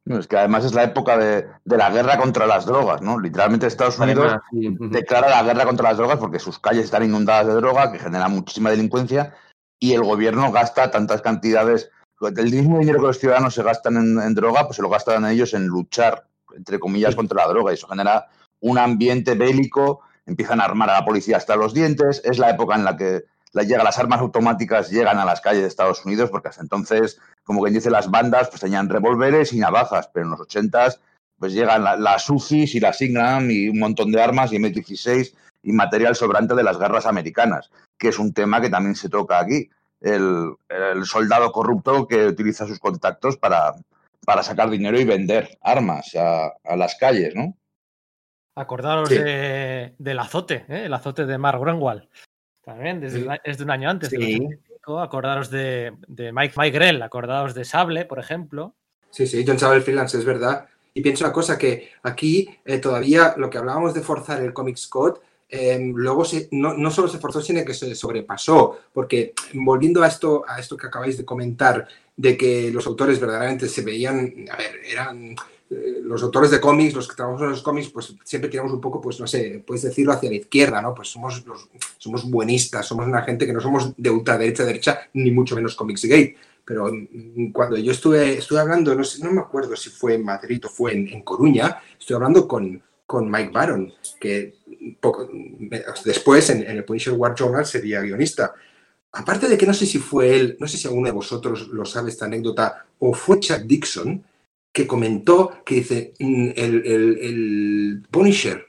Es 0.08 0.26
que 0.26 0.38
además 0.38 0.64
es 0.64 0.74
la 0.74 0.84
época 0.84 1.18
de, 1.18 1.46
la 1.64 1.90
guerra 1.90 2.18
contra 2.18 2.46
las 2.46 2.64
drogas, 2.64 3.02
¿no? 3.02 3.18
Literalmente 3.18 3.66
Estados 3.66 3.98
Unidos 3.98 4.36
declara 4.52 5.28
la 5.28 5.42
guerra 5.42 5.66
contra 5.66 5.90
las 5.90 5.98
drogas 5.98 6.18
porque 6.18 6.38
sus 6.38 6.58
calles 6.58 6.84
están 6.84 7.04
inundadas 7.04 7.46
de 7.46 7.54
droga, 7.54 7.92
que 7.92 7.98
genera 7.98 8.28
muchísima 8.28 8.70
delincuencia, 8.70 9.34
y 9.78 9.92
el 9.92 10.02
gobierno 10.02 10.50
gasta 10.50 10.90
tantas 10.90 11.20
cantidades. 11.20 11.90
El 12.20 12.50
mismo 12.50 12.78
dinero 12.78 13.00
que 13.00 13.06
los 13.06 13.18
ciudadanos 13.18 13.54
se 13.54 13.62
gastan 13.62 13.96
en, 13.96 14.34
droga, 14.34 14.64
pues 14.64 14.76
se 14.76 14.82
lo 14.82 14.88
gastan 14.88 15.26
ellos 15.26 15.54
en 15.54 15.66
luchar, 15.66 16.26
entre 16.56 16.78
comillas, 16.78 17.14
contra 17.14 17.42
la 17.42 17.48
droga. 17.48 17.72
Y 17.72 17.74
eso 17.74 17.86
genera 17.86 18.28
un 18.60 18.78
ambiente 18.78 19.34
bélico, 19.34 20.00
empiezan 20.26 20.60
a 20.60 20.64
armar 20.64 20.90
a 20.90 21.00
la 21.00 21.04
policía 21.04 21.36
hasta 21.36 21.54
los 21.54 21.74
dientes. 21.74 22.22
Es 22.24 22.38
la 22.38 22.50
época 22.50 22.74
en 22.74 22.84
la 22.84 22.96
que 22.96 23.24
llega, 23.54 23.82
las 23.84 23.98
armas 23.98 24.20
automáticas 24.20 24.90
llegan 24.90 25.18
a 25.18 25.24
las 25.24 25.40
calles 25.40 25.62
de 25.62 25.68
Estados 25.68 26.04
Unidos, 26.04 26.30
porque 26.30 26.48
hasta 26.48 26.62
entonces, 26.62 27.20
como 27.44 27.62
quien 27.62 27.74
dice, 27.74 27.90
las 27.90 28.10
bandas 28.10 28.48
pues 28.48 28.60
tenían 28.60 28.88
revólveres 28.88 29.52
y 29.52 29.58
navajas, 29.58 30.08
pero 30.12 30.24
en 30.26 30.30
los 30.32 30.40
ochentas 30.40 31.00
pues 31.38 31.52
llegan 31.52 31.84
la- 31.84 31.96
las 31.96 32.28
UCIs 32.28 32.74
y 32.74 32.80
las 32.80 33.00
Ingram 33.00 33.50
y 33.50 33.68
un 33.68 33.78
montón 33.78 34.10
de 34.10 34.20
armas 34.20 34.52
y 34.52 34.56
M16 34.56 35.34
y 35.62 35.72
material 35.72 36.16
sobrante 36.16 36.54
de 36.54 36.62
las 36.64 36.78
guerras 36.78 37.06
americanas, 37.06 37.70
que 37.96 38.08
es 38.08 38.18
un 38.18 38.32
tema 38.32 38.60
que 38.60 38.70
también 38.70 38.94
se 38.96 39.08
toca 39.08 39.38
aquí. 39.38 39.70
El, 40.00 40.54
el 40.68 41.04
soldado 41.06 41.50
corrupto 41.50 42.06
que 42.06 42.26
utiliza 42.26 42.66
sus 42.66 42.78
contactos 42.78 43.36
para, 43.36 43.74
para 44.24 44.42
sacar 44.44 44.70
dinero 44.70 44.98
y 45.00 45.04
vender 45.04 45.58
armas 45.60 46.14
a, 46.14 46.52
a 46.64 46.76
las 46.76 46.94
calles, 46.96 47.34
¿no? 47.34 47.56
Acordaros 48.56 49.08
Sí. 49.08 49.16
de, 49.18 49.94
del 49.98 50.18
azote, 50.18 50.64
¿eh? 50.68 50.84
el 50.86 50.94
azote 50.94 51.26
de 51.26 51.38
Mark 51.38 51.60
Greenwald. 51.60 52.08
También, 52.68 53.00
desde 53.00 53.20
Sí. 53.22 53.26
es 53.44 53.56
de 53.56 53.64
un 53.64 53.70
año 53.70 53.88
antes, 53.88 54.10
del 54.10 54.20
Sí. 54.22 54.34
85. 54.34 55.00
Acordaros 55.00 55.50
de, 55.50 55.94
de 56.06 56.32
Mike, 56.34 56.52
Mike 56.58 56.70
Grell, 56.78 57.00
acordaos 57.02 57.54
de 57.54 57.64
Sable, 57.64 58.04
por 58.04 58.18
ejemplo. 58.18 58.74
Sí, 59.10 59.26
sí, 59.26 59.42
John 59.46 59.58
Sabel 59.58 59.80
Freelance, 59.80 60.18
es 60.18 60.24
verdad. 60.26 60.66
Y 60.92 61.00
pienso 61.00 61.24
una 61.24 61.32
cosa, 61.32 61.56
que 61.56 61.88
aquí 62.02 62.46
eh, 62.66 62.78
todavía 62.78 63.32
lo 63.38 63.48
que 63.48 63.56
hablábamos 63.56 63.94
de 63.94 64.02
forzar 64.02 64.42
el 64.42 64.52
Comics 64.52 64.86
Code, 64.86 65.18
eh, 65.48 65.80
luego 65.94 66.26
se- 66.26 66.48
no, 66.52 66.74
no 66.74 66.90
solo 66.90 67.08
se 67.08 67.16
forzó, 67.18 67.40
sino 67.40 67.64
que 67.64 67.72
se 67.72 67.94
sobrepasó, 67.94 68.78
porque 68.92 69.32
volviendo 69.54 70.02
a 70.02 70.08
esto, 70.08 70.44
a 70.46 70.60
esto 70.60 70.76
que 70.76 70.88
acabáis 70.88 71.16
de 71.16 71.24
comentar, 71.24 71.88
de 72.14 72.36
que 72.36 72.70
los 72.70 72.86
autores 72.86 73.18
verdaderamente 73.18 73.66
se 73.66 73.80
veían, 73.80 74.30
a 74.52 74.56
ver, 74.58 74.72
eran 74.84 75.34
eh, 75.70 76.00
los 76.02 76.22
autores 76.22 76.50
de 76.50 76.60
cómics, 76.60 76.94
los 76.94 77.06
que 77.06 77.14
trabajamos 77.14 77.42
en 77.42 77.50
los 77.50 77.62
cómics, 77.62 77.90
pues 77.90 78.14
siempre 78.24 78.50
tiramos 78.50 78.72
un 78.72 78.80
poco, 78.80 79.00
pues 79.00 79.20
no 79.20 79.26
sé, 79.26 79.62
puedes 79.66 79.82
decirlo 79.82 80.12
hacia 80.12 80.30
la 80.30 80.36
izquierda, 80.36 80.80
¿no? 80.80 80.94
Pues 80.94 81.08
somos, 81.08 81.44
los, 81.46 81.68
somos 81.98 82.28
buenistas, 82.30 82.86
somos 82.86 83.06
una 83.06 83.22
gente 83.22 83.46
que 83.46 83.52
no 83.52 83.60
somos 83.60 83.92
de 83.96 84.10
ultraderecha, 84.10 84.64
derecha, 84.64 85.00
ni 85.12 85.30
mucho 85.30 85.54
menos 85.54 85.74
Comics 85.74 86.04
Gate. 86.04 86.36
Pero 86.64 86.90
mm, 86.90 87.52
cuando 87.52 87.76
yo 87.76 87.92
estuve, 87.92 88.38
estuve 88.38 88.60
hablando, 88.60 88.94
no, 88.94 89.04
sé, 89.04 89.22
no 89.22 89.30
me 89.30 89.40
acuerdo 89.40 89.76
si 89.76 89.90
fue 89.90 90.14
en 90.14 90.24
Madrid 90.24 90.64
o 90.64 90.68
fue 90.70 90.94
en, 90.94 91.08
en 91.08 91.22
Coruña, 91.22 91.82
estoy 91.98 92.14
hablando 92.14 92.48
con, 92.48 92.82
con 93.04 93.30
Mike 93.30 93.50
Baron, 93.52 93.92
que 94.18 94.54
poco, 95.00 95.28
después 96.04 96.48
en, 96.50 96.62
en 96.62 96.78
el 96.78 96.84
Punisher 96.84 97.12
War 97.12 97.34
Journal 97.34 97.66
sería 97.66 98.00
guionista. 98.00 98.54
Aparte 99.12 99.48
de 99.48 99.58
que 99.58 99.66
no 99.66 99.74
sé 99.74 99.84
si 99.86 99.98
fue 99.98 100.34
él, 100.34 100.56
no 100.60 100.68
sé 100.68 100.76
si 100.76 100.86
alguno 100.86 101.06
de 101.06 101.12
vosotros 101.12 101.68
lo 101.68 101.84
sabe 101.84 102.10
esta 102.10 102.26
anécdota, 102.26 102.86
o 102.98 103.12
fue 103.12 103.40
Chuck 103.40 103.60
Dixon, 103.60 104.22
que 104.72 104.86
comentó 104.86 105.62
que 105.64 105.76
dice, 105.76 106.14
"Mm, 106.18 106.50
el, 106.56 106.82
el- 106.86 107.18
el 107.22 108.02
Punisher 108.10 108.66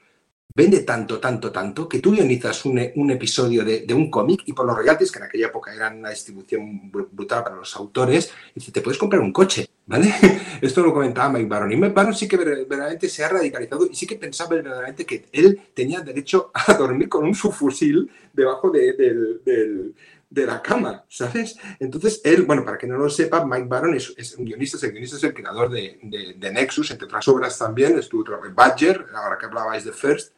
vende 0.54 0.80
tanto, 0.80 1.20
tanto, 1.20 1.52
tanto, 1.52 1.88
que 1.88 2.00
tú 2.00 2.10
guionizas 2.12 2.64
un, 2.64 2.80
un 2.96 3.10
episodio 3.12 3.64
de, 3.64 3.82
de 3.86 3.94
un 3.94 4.10
cómic 4.10 4.42
y 4.46 4.52
por 4.52 4.66
los 4.66 4.76
royalties, 4.76 5.12
que 5.12 5.18
en 5.20 5.24
aquella 5.26 5.46
época 5.46 5.72
eran 5.74 5.98
una 6.00 6.10
distribución 6.10 6.90
br- 6.92 7.08
brutal 7.10 7.44
para 7.44 7.56
los 7.56 7.74
autores, 7.76 8.32
dice, 8.54 8.72
te 8.72 8.80
puedes 8.80 8.98
comprar 8.98 9.22
un 9.22 9.32
coche, 9.32 9.68
¿vale? 9.86 10.12
Esto 10.60 10.82
lo 10.82 10.92
comentaba 10.92 11.30
Mike 11.30 11.46
Baron. 11.48 11.72
Y 11.72 11.76
Mike 11.76 11.94
Baron 11.94 12.14
sí 12.14 12.26
que 12.28 12.36
ver- 12.36 12.66
verdaderamente 12.66 13.08
se 13.08 13.24
ha 13.24 13.28
radicalizado 13.28 13.86
y 13.90 13.94
sí 13.94 14.06
que 14.06 14.16
pensaba 14.16 14.50
verdaderamente 14.56 15.06
que 15.06 15.26
él 15.32 15.60
tenía 15.72 16.00
derecho 16.00 16.50
a 16.54 16.74
dormir 16.74 17.08
con 17.08 17.24
un 17.24 17.34
subfusil 17.34 18.10
debajo 18.32 18.70
de, 18.70 18.92
del- 18.94 19.94
de 20.30 20.46
la 20.46 20.62
cama, 20.62 21.04
¿sabes? 21.08 21.58
Entonces, 21.80 22.20
él, 22.24 22.42
bueno, 22.42 22.64
para 22.64 22.78
que 22.78 22.86
no 22.86 22.96
lo 22.96 23.10
sepa, 23.10 23.44
Mike 23.44 23.66
Baron 23.66 23.94
es, 23.94 24.14
es 24.16 24.36
un 24.36 24.44
guionista, 24.44 24.76
es 24.76 24.84
el 24.84 24.92
guionista 24.92 25.16
es 25.16 25.24
el 25.24 25.34
creador 25.34 25.68
de, 25.70 25.98
de- 26.02 26.34
de 26.38 26.52
Nexus, 26.52 26.90
entre 26.92 27.06
otras 27.06 27.26
obras 27.28 27.58
también, 27.58 27.98
estuvo 27.98 28.24
en 28.46 28.54
Badger, 28.54 29.06
ahora 29.14 29.36
que 29.38 29.46
hablabais 29.46 29.84
de 29.84 29.92
First, 29.92 30.32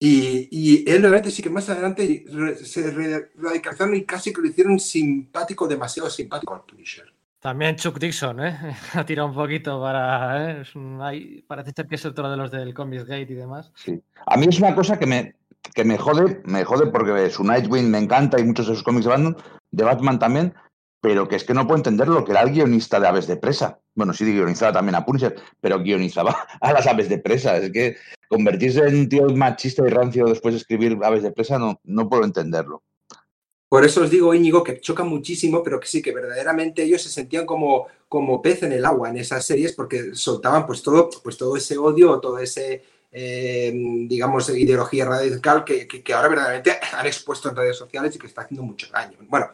y, 0.00 0.48
y 0.50 0.90
él 0.90 1.00
realmente 1.02 1.30
sí 1.30 1.40
que 1.42 1.50
más 1.50 1.68
adelante 1.68 2.24
se 2.64 2.90
radicalizaron 3.36 3.94
y 3.94 4.04
casi 4.04 4.32
que 4.32 4.40
lo 4.40 4.48
hicieron 4.48 4.80
simpático, 4.80 5.68
demasiado 5.68 6.10
simpático 6.10 6.54
al 6.54 6.62
Punisher. 6.62 7.04
También 7.38 7.76
Chuck 7.76 7.98
Dixon, 7.98 8.44
¿eh? 8.44 8.58
ha 8.94 9.04
tirado 9.06 9.28
un 9.28 9.34
poquito 9.34 9.80
para. 9.80 10.50
¿eh? 10.52 10.60
Es 10.62 10.74
un- 10.74 11.00
ahí- 11.00 11.42
parece 11.46 11.72
ser 11.74 11.86
que 11.86 11.94
es 11.96 12.04
otro 12.04 12.28
de 12.30 12.36
los 12.36 12.50
del 12.50 12.74
Comics 12.74 13.04
Gate 13.04 13.32
y 13.32 13.34
demás. 13.34 13.72
Sí. 13.76 14.00
A 14.26 14.36
mí 14.36 14.46
es 14.48 14.58
una 14.58 14.74
cosa 14.74 14.98
que 14.98 15.06
me, 15.06 15.34
que 15.74 15.84
me 15.84 15.98
jode, 15.98 16.42
me 16.44 16.64
jode 16.64 16.86
porque 16.88 17.30
su 17.30 17.44
Nightwing 17.44 17.90
me 17.90 17.98
encanta 17.98 18.38
y 18.38 18.44
muchos 18.44 18.66
de 18.66 18.74
sus 18.74 18.82
cómics 18.82 19.04
de 19.04 19.10
Batman, 19.10 19.36
de 19.70 19.84
Batman 19.84 20.18
también, 20.18 20.54
pero 21.00 21.28
que 21.28 21.36
es 21.36 21.44
que 21.44 21.54
no 21.54 21.66
puedo 21.66 21.78
entender 21.78 22.08
lo 22.08 22.24
que 22.24 22.32
era 22.32 22.42
el 22.42 22.52
guionista 22.52 23.00
de 23.00 23.08
Aves 23.08 23.26
de 23.26 23.36
Presa. 23.36 23.80
Bueno, 23.94 24.12
sí 24.12 24.24
guionizaba 24.24 24.72
también 24.72 24.94
a 24.94 25.04
Punisher, 25.04 25.34
pero 25.60 25.80
guionizaba 25.80 26.46
a 26.60 26.72
las 26.72 26.86
Aves 26.86 27.08
de 27.08 27.18
Presa. 27.18 27.56
Es 27.56 27.70
que 27.72 27.96
convertirse 28.28 28.86
en 28.86 28.96
un 28.96 29.08
tío 29.08 29.28
machista 29.30 29.86
y 29.86 29.90
rancio 29.90 30.26
después 30.26 30.54
de 30.54 30.60
escribir 30.60 30.98
Aves 31.02 31.22
de 31.22 31.32
Presa 31.32 31.58
no, 31.58 31.80
no 31.84 32.08
puedo 32.08 32.24
entenderlo. 32.24 32.82
Por 33.68 33.86
eso 33.86 34.02
os 34.02 34.10
digo, 34.10 34.34
Íñigo, 34.34 34.62
que 34.62 34.80
choca 34.80 35.02
muchísimo, 35.02 35.62
pero 35.62 35.80
que 35.80 35.86
sí, 35.86 36.02
que 36.02 36.12
verdaderamente 36.12 36.82
ellos 36.82 37.00
se 37.02 37.08
sentían 37.08 37.46
como, 37.46 37.86
como 38.06 38.42
pez 38.42 38.62
en 38.64 38.72
el 38.72 38.84
agua 38.84 39.08
en 39.08 39.16
esas 39.16 39.46
series 39.46 39.72
porque 39.72 40.14
soltaban 40.14 40.66
pues 40.66 40.82
todo, 40.82 41.08
pues 41.24 41.38
todo 41.38 41.56
ese 41.56 41.78
odio, 41.78 42.20
todo 42.20 42.38
ese, 42.38 42.84
eh, 43.12 43.72
digamos, 44.08 44.48
ideología 44.50 45.04
radical 45.04 45.64
que, 45.64 45.86
que- 45.86 46.12
ahora 46.14 46.28
verdaderamente 46.28 46.72
han 46.92 47.06
expuesto 47.06 47.50
en 47.50 47.56
redes 47.56 47.76
sociales 47.76 48.14
y 48.16 48.18
que 48.18 48.26
está 48.26 48.42
haciendo 48.42 48.62
mucho 48.64 48.88
daño. 48.92 49.18
Bueno, 49.28 49.50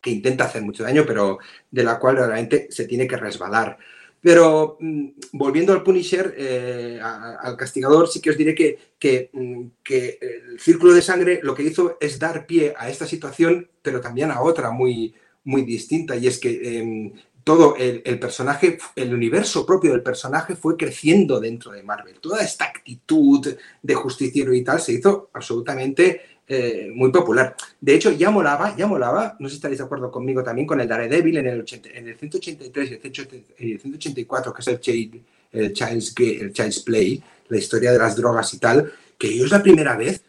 que 0.00 0.10
intenta 0.10 0.44
hacer 0.44 0.62
mucho 0.62 0.82
daño, 0.82 1.04
pero 1.06 1.38
de 1.70 1.84
la 1.84 1.98
cual 1.98 2.16
realmente 2.16 2.66
se 2.70 2.86
tiene 2.86 3.06
que 3.06 3.16
resbalar. 3.16 3.78
Pero 4.20 4.76
mm, 4.80 5.08
volviendo 5.32 5.72
al 5.72 5.82
Punisher, 5.82 6.34
eh, 6.36 7.00
al 7.02 7.56
castigador, 7.56 8.08
sí 8.08 8.20
que 8.20 8.30
os 8.30 8.36
diré 8.36 8.54
que, 8.54 8.78
que, 8.98 9.30
mm, 9.32 9.66
que 9.82 10.18
el 10.20 10.60
círculo 10.60 10.92
de 10.92 11.02
sangre 11.02 11.40
lo 11.42 11.54
que 11.54 11.64
hizo 11.64 11.96
es 12.00 12.18
dar 12.18 12.46
pie 12.46 12.74
a 12.76 12.88
esta 12.88 13.06
situación, 13.06 13.68
pero 13.82 14.00
también 14.00 14.30
a 14.30 14.40
otra 14.42 14.70
muy, 14.70 15.14
muy 15.44 15.62
distinta, 15.62 16.14
y 16.16 16.26
es 16.28 16.38
que 16.38 16.78
em, 16.78 17.12
todo 17.44 17.76
el, 17.76 18.02
personaje, 18.18 18.78
el 18.96 19.14
universo 19.14 19.64
propio 19.66 19.92
del 19.92 20.02
personaje 20.02 20.56
fue 20.56 20.76
creciendo 20.76 21.40
dentro 21.40 21.72
de 21.72 21.82
Marvel. 21.82 22.20
Toda 22.20 22.42
esta 22.42 22.66
actitud 22.66 23.56
de 23.82 23.94
justiciero 23.94 24.52
y 24.54 24.62
tal 24.62 24.80
se 24.80 24.92
hizo 24.92 25.30
absolutamente 25.32 26.20
eh, 26.46 26.90
muy 26.94 27.10
popular. 27.10 27.56
De 27.80 27.94
hecho, 27.94 28.10
ya 28.12 28.30
molaba, 28.30 28.76
ya 28.76 28.86
molaba, 28.86 29.36
no 29.38 29.48
sé 29.48 29.54
si 29.54 29.56
estaréis 29.56 29.78
de 29.78 29.84
acuerdo 29.84 30.10
conmigo 30.10 30.42
también, 30.42 30.66
con 30.66 30.80
el 30.80 30.88
Daredevil 30.88 31.38
en 31.38 31.46
el, 31.46 31.60
80 31.60 31.88
en 31.90 32.08
el 32.08 32.18
183 32.18 32.90
y 32.90 32.94
el 32.94 33.00
180 33.00 33.36
y 33.58 33.72
el 33.72 33.80
184, 33.80 34.52
que 34.52 34.60
es 34.60 34.68
el, 34.68 34.80
Child- 34.80 35.22
el, 35.52 35.72
Child's, 35.72 36.14
el 36.18 36.52
Child's 36.52 36.80
Play, 36.80 37.22
la 37.48 37.58
historia 37.58 37.92
de 37.92 37.98
las 37.98 38.16
drogas 38.16 38.52
y 38.54 38.58
tal, 38.58 38.92
que 39.18 39.36
yo 39.36 39.44
es 39.44 39.50
la 39.50 39.62
primera 39.62 39.96
vez, 39.96 40.22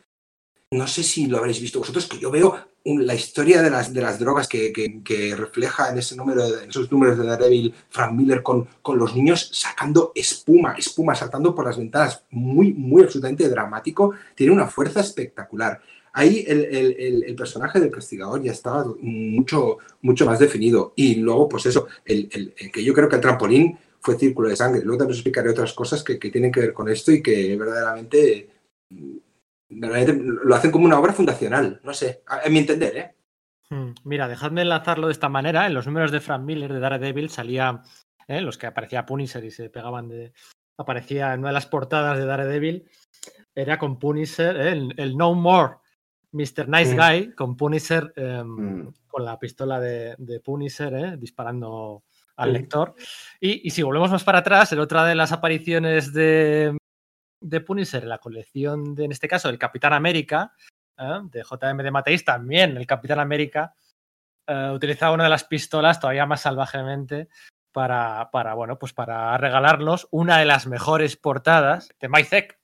no 0.72 0.88
sé 0.88 1.04
si 1.04 1.28
lo 1.28 1.38
habréis 1.38 1.60
visto 1.62 1.80
vosotros, 1.80 2.08
que 2.08 2.20
yo 2.20 2.32
veo 2.32 2.73
la 2.86 3.16
historia 3.16 3.62
de 3.62 3.70
las, 3.70 3.94
de 3.94 4.02
las 4.02 4.20
drogas 4.20 4.48
que, 4.48 4.74
que- 4.74 5.02
que 5.04 5.36
refleja 5.36 5.90
en, 5.90 5.98
ese 6.00 6.16
número 6.18 6.44
en 6.62 6.70
esos 6.70 6.92
números 6.92 7.18
de 7.18 7.26
Daredevil, 7.26 7.74
Frank 7.90 8.12
Miller 8.14 8.44
con, 8.44 8.68
con 8.82 8.98
los 8.98 9.16
niños 9.16 9.50
sacando 9.54 10.12
espuma, 10.16 10.76
espuma, 10.78 11.16
saltando 11.16 11.56
por 11.56 11.66
las 11.66 11.78
ventanas, 11.78 12.24
muy, 12.32 12.74
muy 12.74 13.04
absolutamente 13.04 13.48
dramático, 13.48 14.14
tiene 14.36 14.52
una 14.52 14.68
fuerza 14.68 15.00
espectacular. 15.00 15.80
Ahí 16.12 16.44
el, 16.48 16.66
el- 16.66 16.96
el- 17.00 17.24
el 17.24 17.36
personaje 17.36 17.80
del 17.80 17.90
castigador 17.90 18.44
ya 18.44 18.52
estaba 18.52 18.86
mucho, 19.00 19.78
mucho 20.02 20.26
más 20.26 20.38
definido. 20.40 20.94
Y 20.96 21.16
luego, 21.16 21.48
pues 21.50 21.66
eso, 21.66 21.88
el, 22.06 22.54
que 22.72 22.84
yo 22.84 22.94
creo 22.94 23.08
que 23.10 23.16
el 23.16 23.22
trampolín 23.22 23.78
fue 24.02 24.20
círculo 24.20 24.50
de 24.50 24.56
sangre. 24.58 24.82
Luego 24.84 25.00
también 25.00 25.14
os 25.14 25.18
explicaré 25.20 25.50
otras 25.50 25.74
cosas 25.74 26.04
que, 26.04 26.20
que 26.20 26.30
tienen 26.30 26.52
que 26.52 26.60
ver 26.60 26.74
con 26.74 26.90
esto 26.90 27.12
y 27.14 27.24
que 27.24 27.56
verdaderamente 27.56 28.50
lo 29.78 30.56
hacen 30.56 30.72
como 30.72 30.86
una 30.86 31.00
obra 31.00 31.14
fundacional. 31.14 31.80
No 31.84 31.94
sé, 31.94 32.24
a, 32.28 32.42
a 32.46 32.50
mi 32.50 32.60
entender, 32.60 32.98
¿eh? 32.98 33.16
Hmm, 33.70 33.92
Mira, 34.04 34.28
dejadme 34.28 34.62
enlazarlo 34.62 35.08
de 35.08 35.14
esta 35.14 35.30
manera. 35.30 35.66
En 35.66 35.74
los 35.74 35.86
números 35.88 36.12
de 36.12 36.20
Frank 36.20 36.44
Miller 36.44 36.72
de 36.74 36.80
Daredevil 36.80 37.30
salía, 37.30 37.82
¿eh? 38.28 38.42
los 38.42 38.58
que 38.58 38.68
aparecía 38.68 39.06
Punisher 39.06 39.44
y 39.44 39.52
se 39.52 39.70
pegaban 39.70 40.08
de. 40.10 40.34
Aparecía 40.78 41.34
en 41.34 41.40
una 41.42 41.50
de 41.50 41.54
las 41.54 41.68
portadas 41.68 42.18
de 42.18 42.26
Daredevil. 42.26 42.90
Era 43.56 43.78
con 43.78 44.00
Punisher, 44.00 44.56
¿eh? 44.58 44.72
el, 44.72 44.94
el 44.98 45.16
No 45.16 45.34
More 45.34 45.76
Mr. 46.32 46.68
Nice 46.68 46.96
Mm. 46.96 46.98
Guy, 46.98 47.32
con 47.36 47.56
Punisher 47.56 48.12
em, 48.16 48.48
Mm. 48.88 48.94
con 49.08 49.24
la 49.24 49.38
pistola 49.38 49.80
de, 49.80 50.16
de 50.18 50.40
Punisher, 50.40 50.94
¿eh? 50.96 51.18
disparando 51.18 52.04
al 52.38 52.50
Mm. 52.50 52.54
lector. 52.54 52.96
Y, 53.40 53.68
y 53.68 53.70
si 53.70 53.84
volvemos 53.84 54.10
más 54.12 54.24
para 54.24 54.40
atrás, 54.40 54.72
en 54.74 54.80
otra 54.80 55.06
de 55.06 55.14
las 55.14 55.32
apariciones 55.32 56.12
de, 56.12 56.76
de 57.44 57.62
Punisher 57.62 58.06
la 58.06 58.18
colección, 58.18 58.96
de, 58.96 59.06
en 59.06 59.12
este 59.12 59.28
caso, 59.28 59.50
del 59.50 59.60
Capitán 59.60 59.94
América, 59.94 60.54
¿eh? 60.98 61.20
de 61.24 61.44
JM 61.44 61.78
de 61.84 61.92
Mateis, 61.92 62.26
también 62.26 62.78
el 62.78 62.88
Capitán 62.88 63.20
América 63.20 63.76
eh, 64.48 64.72
utilizaba 64.74 65.14
una 65.14 65.26
de 65.26 65.30
las 65.30 65.44
pistolas 65.44 66.00
todavía 66.00 66.26
más 66.26 66.42
salvajemente 66.42 67.30
para, 67.72 68.30
para, 68.32 68.54
bueno, 68.54 68.80
pues 68.80 68.94
para 68.94 69.38
regalarnos 69.38 70.08
una 70.12 70.40
de 70.40 70.46
las 70.46 70.68
mejores 70.68 71.18
portadas 71.18 71.90
de 72.00 72.24
Zeck. 72.24 72.60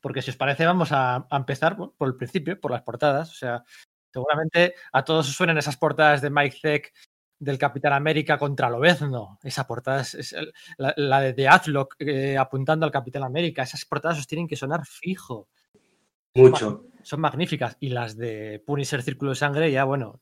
Porque 0.00 0.22
si 0.22 0.30
os 0.30 0.36
parece, 0.36 0.66
vamos 0.66 0.90
a, 0.90 1.26
empezar 1.30 1.76
por, 1.76 2.08
el 2.08 2.16
principio, 2.16 2.60
por 2.60 2.72
las 2.72 2.82
portadas. 2.82 3.30
O 3.30 3.34
sea, 3.34 3.62
seguramente 4.12 4.74
a 4.92 5.04
todos 5.04 5.28
os 5.28 5.34
suenan 5.34 5.58
esas 5.58 5.76
portadas 5.76 6.22
de 6.22 6.50
Zeck 6.50 6.92
del 7.42 7.58
Capitán 7.58 7.92
América 7.92 8.38
contra 8.38 8.70
Lobezno. 8.70 9.38
Esa 9.42 9.66
portada 9.66 10.02
es, 10.02 10.14
es 10.14 10.32
el- 10.32 10.52
la, 10.78 10.94
la 10.96 11.20
de 11.20 11.32
The 11.32 11.48
Azlock 11.48 11.96
eh, 11.98 12.38
apuntando 12.38 12.86
al 12.86 12.92
Capitán 12.92 13.24
América. 13.24 13.64
Esas 13.64 13.84
portadas 13.84 14.18
os 14.18 14.28
tienen 14.28 14.46
que 14.46 14.54
sonar 14.54 14.86
fijo. 14.86 15.48
Mucho. 16.34 16.84
Son 17.02 17.20
magníficas. 17.20 17.76
Y 17.80 17.88
las 17.88 18.16
de 18.16 18.62
Punisher 18.64 19.02
Círculo 19.02 19.32
de 19.32 19.36
Sangre, 19.36 19.72
ya 19.72 19.82
bueno, 19.82 20.20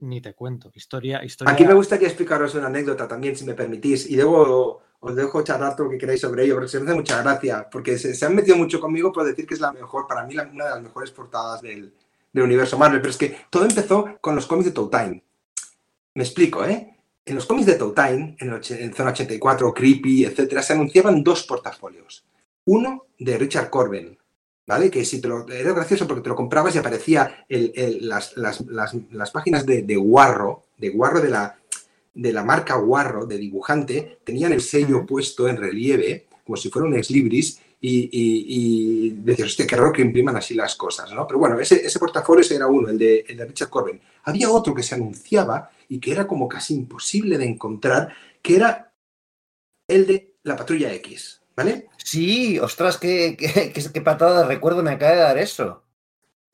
ni 0.00 0.22
te 0.22 0.32
cuento. 0.32 0.70
Historia, 0.74 1.22
historia. 1.22 1.52
Aquí 1.52 1.66
me 1.66 1.74
gustaría 1.74 2.08
explicaros 2.08 2.54
una 2.54 2.66
anécdota 2.66 3.06
también, 3.06 3.36
si 3.36 3.44
me 3.44 3.52
permitís, 3.52 4.08
y 4.08 4.16
luego 4.16 4.82
os 5.00 5.14
dejo 5.14 5.42
charlar 5.42 5.76
todo 5.76 5.84
lo 5.84 5.90
que 5.90 5.98
queráis 5.98 6.22
sobre 6.22 6.44
ello, 6.44 6.54
porque 6.54 6.68
se 6.68 6.80
me 6.80 6.86
hace 6.86 6.94
mucha 6.94 7.22
gracia, 7.22 7.68
porque 7.70 7.98
se, 7.98 8.24
han 8.24 8.34
metido 8.34 8.56
mucho 8.56 8.80
conmigo 8.80 9.12
por 9.12 9.24
decir 9.24 9.46
que 9.46 9.52
es 9.52 9.60
la 9.60 9.70
mejor, 9.70 10.06
para 10.06 10.24
mí, 10.24 10.34
una 10.34 10.64
de 10.64 10.70
las 10.70 10.82
mejores 10.82 11.10
portadas 11.10 11.60
del, 11.60 11.92
universo 12.32 12.78
Marvel, 12.78 13.00
pero 13.00 13.10
es 13.10 13.18
que 13.18 13.36
todo 13.50 13.64
empezó 13.64 14.16
con 14.22 14.34
los 14.34 14.46
cómics 14.46 14.72
de 14.72 14.88
Time. 14.88 15.22
Me 16.14 16.22
explico, 16.22 16.64
¿eh? 16.64 16.96
En 17.26 17.34
los 17.34 17.46
cómics 17.46 17.66
de 17.66 17.74
Time, 17.74 18.36
en, 18.38 18.52
en 18.52 18.94
Zona 18.94 19.10
84, 19.10 19.74
Creepy, 19.74 20.24
etcétera, 20.24 20.62
se 20.62 20.74
anunciaban 20.74 21.24
dos 21.24 21.44
portafolios. 21.44 22.24
Uno 22.66 23.06
de 23.18 23.38
Richard 23.38 23.70
Corbin, 23.70 24.16
¿vale? 24.66 24.90
Que 24.90 25.04
si 25.04 25.20
te 25.20 25.28
lo, 25.28 25.48
era 25.48 25.72
gracioso 25.72 26.06
porque 26.06 26.22
te 26.22 26.28
lo 26.28 26.36
comprabas 26.36 26.74
y 26.74 26.78
aparecía 26.78 27.46
las, 27.48 29.30
páginas 29.32 29.66
de, 29.66 29.82
de, 29.82 29.96
Guarro, 29.96 30.64
de 30.78 30.90
Guarro 30.90 31.20
de 31.20 31.30
la, 31.30 31.58
de 32.14 32.32
la 32.32 32.44
marca 32.44 32.76
Guarro, 32.76 33.26
de 33.26 33.38
dibujante, 33.38 34.18
tenían 34.22 34.52
el 34.52 34.60
sello 34.60 35.04
puesto 35.04 35.48
en 35.48 35.56
relieve, 35.56 36.26
como 36.44 36.56
si 36.56 36.70
fuera 36.70 36.86
un 36.86 36.94
ex 36.94 37.10
libris, 37.10 37.60
y, 37.86 38.08
y, 38.12 39.10
decías, 39.10 39.48
hostia, 39.48 39.66
qué 39.66 39.76
raro 39.76 39.92
que 39.92 40.00
impriman 40.00 40.36
así 40.36 40.54
las 40.54 40.74
cosas, 40.74 41.12
¿no? 41.12 41.26
Pero 41.26 41.38
bueno, 41.38 41.60
ese, 41.60 41.84
ese 41.84 41.98
portafolio 41.98 42.40
ese 42.40 42.56
era 42.56 42.66
uno, 42.66 42.88
el 42.88 42.96
de, 42.96 43.26
el 43.28 43.36
de 43.36 43.44
Richard 43.44 43.68
Corbin. 43.68 44.00
Había 44.22 44.50
otro 44.50 44.74
que 44.74 44.82
se 44.82 44.94
anunciaba 44.94 45.70
y 45.90 46.00
que 46.00 46.12
era 46.12 46.26
como 46.26 46.48
casi 46.48 46.72
imposible 46.72 47.36
de 47.36 47.44
encontrar, 47.44 48.14
que 48.40 48.56
era 48.56 48.94
el 49.86 50.06
de 50.06 50.34
la 50.44 50.56
Patrulla 50.56 50.94
X, 50.94 51.42
¿vale? 51.54 51.90
Sí, 51.98 52.58
ostras, 52.58 52.96
qué, 52.96 53.36
qué, 53.36 54.00
patada 54.00 54.40
de 54.40 54.48
recuerdo 54.48 54.82
me 54.82 54.92
acaba 54.92 55.12
de 55.12 55.18
dar 55.18 55.38
eso. 55.38 55.83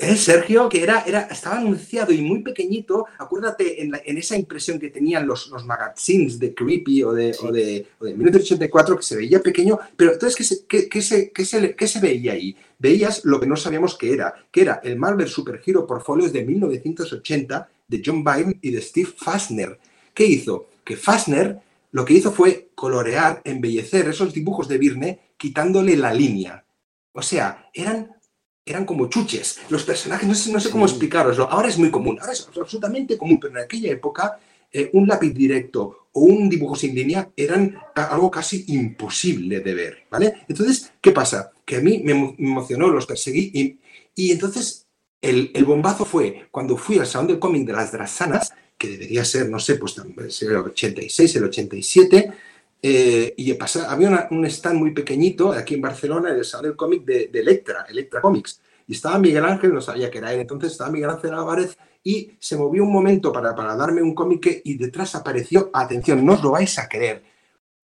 ¿Eh, 0.03 0.17
Sergio, 0.17 0.67
que 0.71 0.83
era, 0.83 1.05
era, 1.07 1.29
estaba 1.31 1.59
anunciado 1.59 2.11
y 2.11 2.23
muy 2.23 2.43
pequeñito. 2.43 3.05
Acuérdate 3.19 3.83
en, 3.83 3.93
esa 4.17 4.35
impresión 4.35 4.79
que 4.79 4.89
tenían 4.89 5.27
los, 5.27 5.49
los 5.49 5.67
magazines 5.67 6.39
de 6.39 6.55
Creepy 6.55 7.03
o 7.03 7.13
de, 7.13 7.37
o 7.43 7.53
de, 7.53 7.87
o 7.99 8.07
de 8.07 8.15
1984, 8.15 8.97
que 8.97 9.03
se 9.03 9.17
veía 9.17 9.43
pequeño, 9.43 9.79
pero 9.95 10.15
entonces, 10.15 10.37
¿qué 10.37 10.43
se, 10.43 11.03
se, 11.03 11.31
qué, 11.31 11.87
se, 11.87 12.01
veía 12.01 12.33
ahí? 12.33 12.57
Veías 12.79 13.27
lo 13.27 13.39
que 13.39 13.47
no 13.47 13.57
sabíamos 13.57 13.99
que 13.99 14.15
era, 14.15 14.33
que 14.51 14.63
era 14.63 14.81
el 14.83 14.97
Marvel 14.97 15.29
Super 15.29 15.61
Hero 15.67 15.87
Portfolios 15.87 16.33
de 16.33 16.47
1980 16.47 17.69
de 17.87 18.03
John 18.03 18.25
Byrne 18.25 18.59
y 18.63 18.71
de 18.71 18.81
Steve 18.81 19.11
Fassner. 19.15 19.79
¿Qué 20.15 20.25
hizo? 20.25 20.69
Que 20.83 20.97
Fassner 20.97 21.59
lo 21.93 22.07
que 22.07 22.15
hizo 22.15 22.33
fue 22.33 22.71
colorear, 22.75 23.43
embellecer 23.45 24.09
esos 24.09 24.33
dibujos 24.33 24.67
de 24.67 24.79
Byrne 24.79 25.21
quitándole 25.37 25.95
la 25.95 26.15
línea. 26.15 26.65
O 27.13 27.21
sea, 27.21 27.69
eran, 27.75 28.13
eran 28.71 28.85
como 28.85 29.09
chuches. 29.09 29.59
Los 29.69 29.85
personajes, 29.85 30.29
no 30.29 30.35
sé, 30.35 30.53
no 30.53 30.61
sé 30.61 30.71
cómo 30.71 30.87
explicaroslo. 30.87 31.51
Ahora 31.51 31.69
es 31.69 31.79
muy 31.79 31.91
común, 31.91 32.19
ahora 32.21 32.33
es 32.33 32.49
absolutamente 32.57 33.19
común, 33.19 33.39
pero 33.41 33.53
en 33.53 33.65
aquella 33.65 33.91
época 33.91 34.39
eh, 34.73 34.91
un 34.93 35.07
lápiz 35.09 35.33
directo 35.33 36.09
o 36.13 36.21
un 36.21 36.49
dibujo 36.49 36.77
sin 36.77 36.95
línea 36.95 37.29
eran 37.37 37.77
algo 37.95 38.31
casi 38.31 38.65
imposible 38.69 39.61
de 39.61 39.75
ver, 39.75 40.07
¿vale? 40.11 40.35
Entonces, 40.49 40.93
¿qué 41.01 41.13
pasa? 41.13 41.51
Que 41.65 41.77
a 41.77 41.81
mí 41.81 42.03
me 42.05 42.35
emocionó, 42.39 42.89
los 42.89 43.07
perseguí 43.07 43.51
y, 43.53 43.79
y 44.15 44.33
entonces 44.33 44.87
el, 45.21 45.51
el, 45.55 45.65
bombazo 45.65 46.05
fue 46.05 46.47
cuando 46.51 46.77
fui 46.77 46.99
al 46.99 47.07
Salón 47.07 47.29
del 47.29 47.39
Cómic 47.39 47.67
de 47.67 47.73
las 47.73 47.93
Drasanas, 47.93 48.53
que 48.79 48.89
debería 48.89 49.25
ser, 49.25 49.49
no 49.49 49.59
sé, 49.59 49.75
pues 49.75 49.97
el 50.43 50.57
86, 50.57 51.37
el 51.37 51.45
87, 51.45 52.33
eh, 52.83 53.35
y 53.37 53.57
había 53.87 54.29
un 54.31 54.45
stand 54.47 54.79
muy 54.79 54.93
pequeñito 54.93 55.53
aquí 55.53 55.75
en 55.75 55.83
Barcelona, 55.83 56.31
en 56.31 56.37
el 56.37 56.45
salón 56.45 56.67
del 56.67 56.77
cómic 56.77 57.05
de, 57.05 57.31
Electra, 57.33 57.87
Electra 57.89 58.21
Comics. 58.21 58.61
Y 58.87 58.95
estaba 58.95 59.19
Miguel 59.19 59.45
Ángel, 59.45 59.73
no 59.73 59.81
sabía 59.81 60.11
que 60.11 60.19
era 60.19 60.33
él, 60.33 60.41
entonces 60.41 60.73
estaba 60.73 60.91
Miguel 60.91 61.11
Ángel 61.11 61.35
Álvarez 61.35 61.77
y 62.03 62.33
se 62.39 62.57
movió 62.57 62.83
un 62.83 62.93
momento 62.93 63.33
para, 63.33 63.55
para 63.55 63.77
darme 63.77 64.03
un 64.03 64.15
cómic 64.15 64.63
y 64.65 64.77
detrás 64.77 65.15
apareció, 65.15 65.71
atención, 65.73 66.25
no 66.25 66.33
os 66.33 66.43
lo 66.43 66.51
vais 66.51 66.79
a 66.79 66.89
creer, 66.89 67.23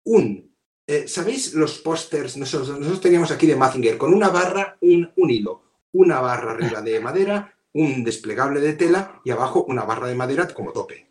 un, 0.05 0.55
eh, 0.87 1.09
¿sabéis 1.09 1.55
los 1.55 1.79
pósters? 1.79 2.37
Nosotros, 2.37 3.01
teníamos 3.01 3.31
aquí 3.31 3.47
de 3.47 3.57
Mazinger, 3.57 3.99
con 3.99 4.13
una 4.13 4.29
barra, 4.29 4.77
un, 4.81 5.11
un 5.17 5.31
hilo, 5.31 5.63
una 5.93 6.21
barra 6.21 6.53
arriba 6.53 6.81
de 6.83 7.01
madera, 7.01 7.55
un 7.73 8.05
desplegable 8.05 8.61
de 8.61 8.75
tela 8.75 9.21
y 9.25 9.31
abajo 9.31 9.65
una 9.65 9.85
barra 9.85 10.09
de 10.09 10.15
madera 10.15 10.47
como 10.49 10.73
tope. 10.73 11.09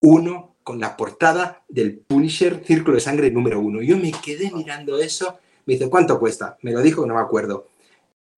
Uno 0.00 0.55
con 0.66 0.80
la 0.80 0.96
portada 0.96 1.62
del 1.68 1.96
Punisher 1.96 2.64
Círculo 2.64 2.96
de 2.96 3.00
Sangre 3.00 3.30
número 3.30 3.60
uno. 3.60 3.82
Yo 3.82 3.96
me 3.96 4.10
quedé 4.10 4.50
mirando 4.50 4.98
eso, 4.98 5.38
me 5.64 5.74
dice, 5.74 5.88
¿cuánto 5.88 6.18
cuesta? 6.18 6.58
Me 6.62 6.72
lo 6.72 6.82
dijo, 6.82 7.06
no 7.06 7.14
me 7.14 7.20
acuerdo. 7.20 7.68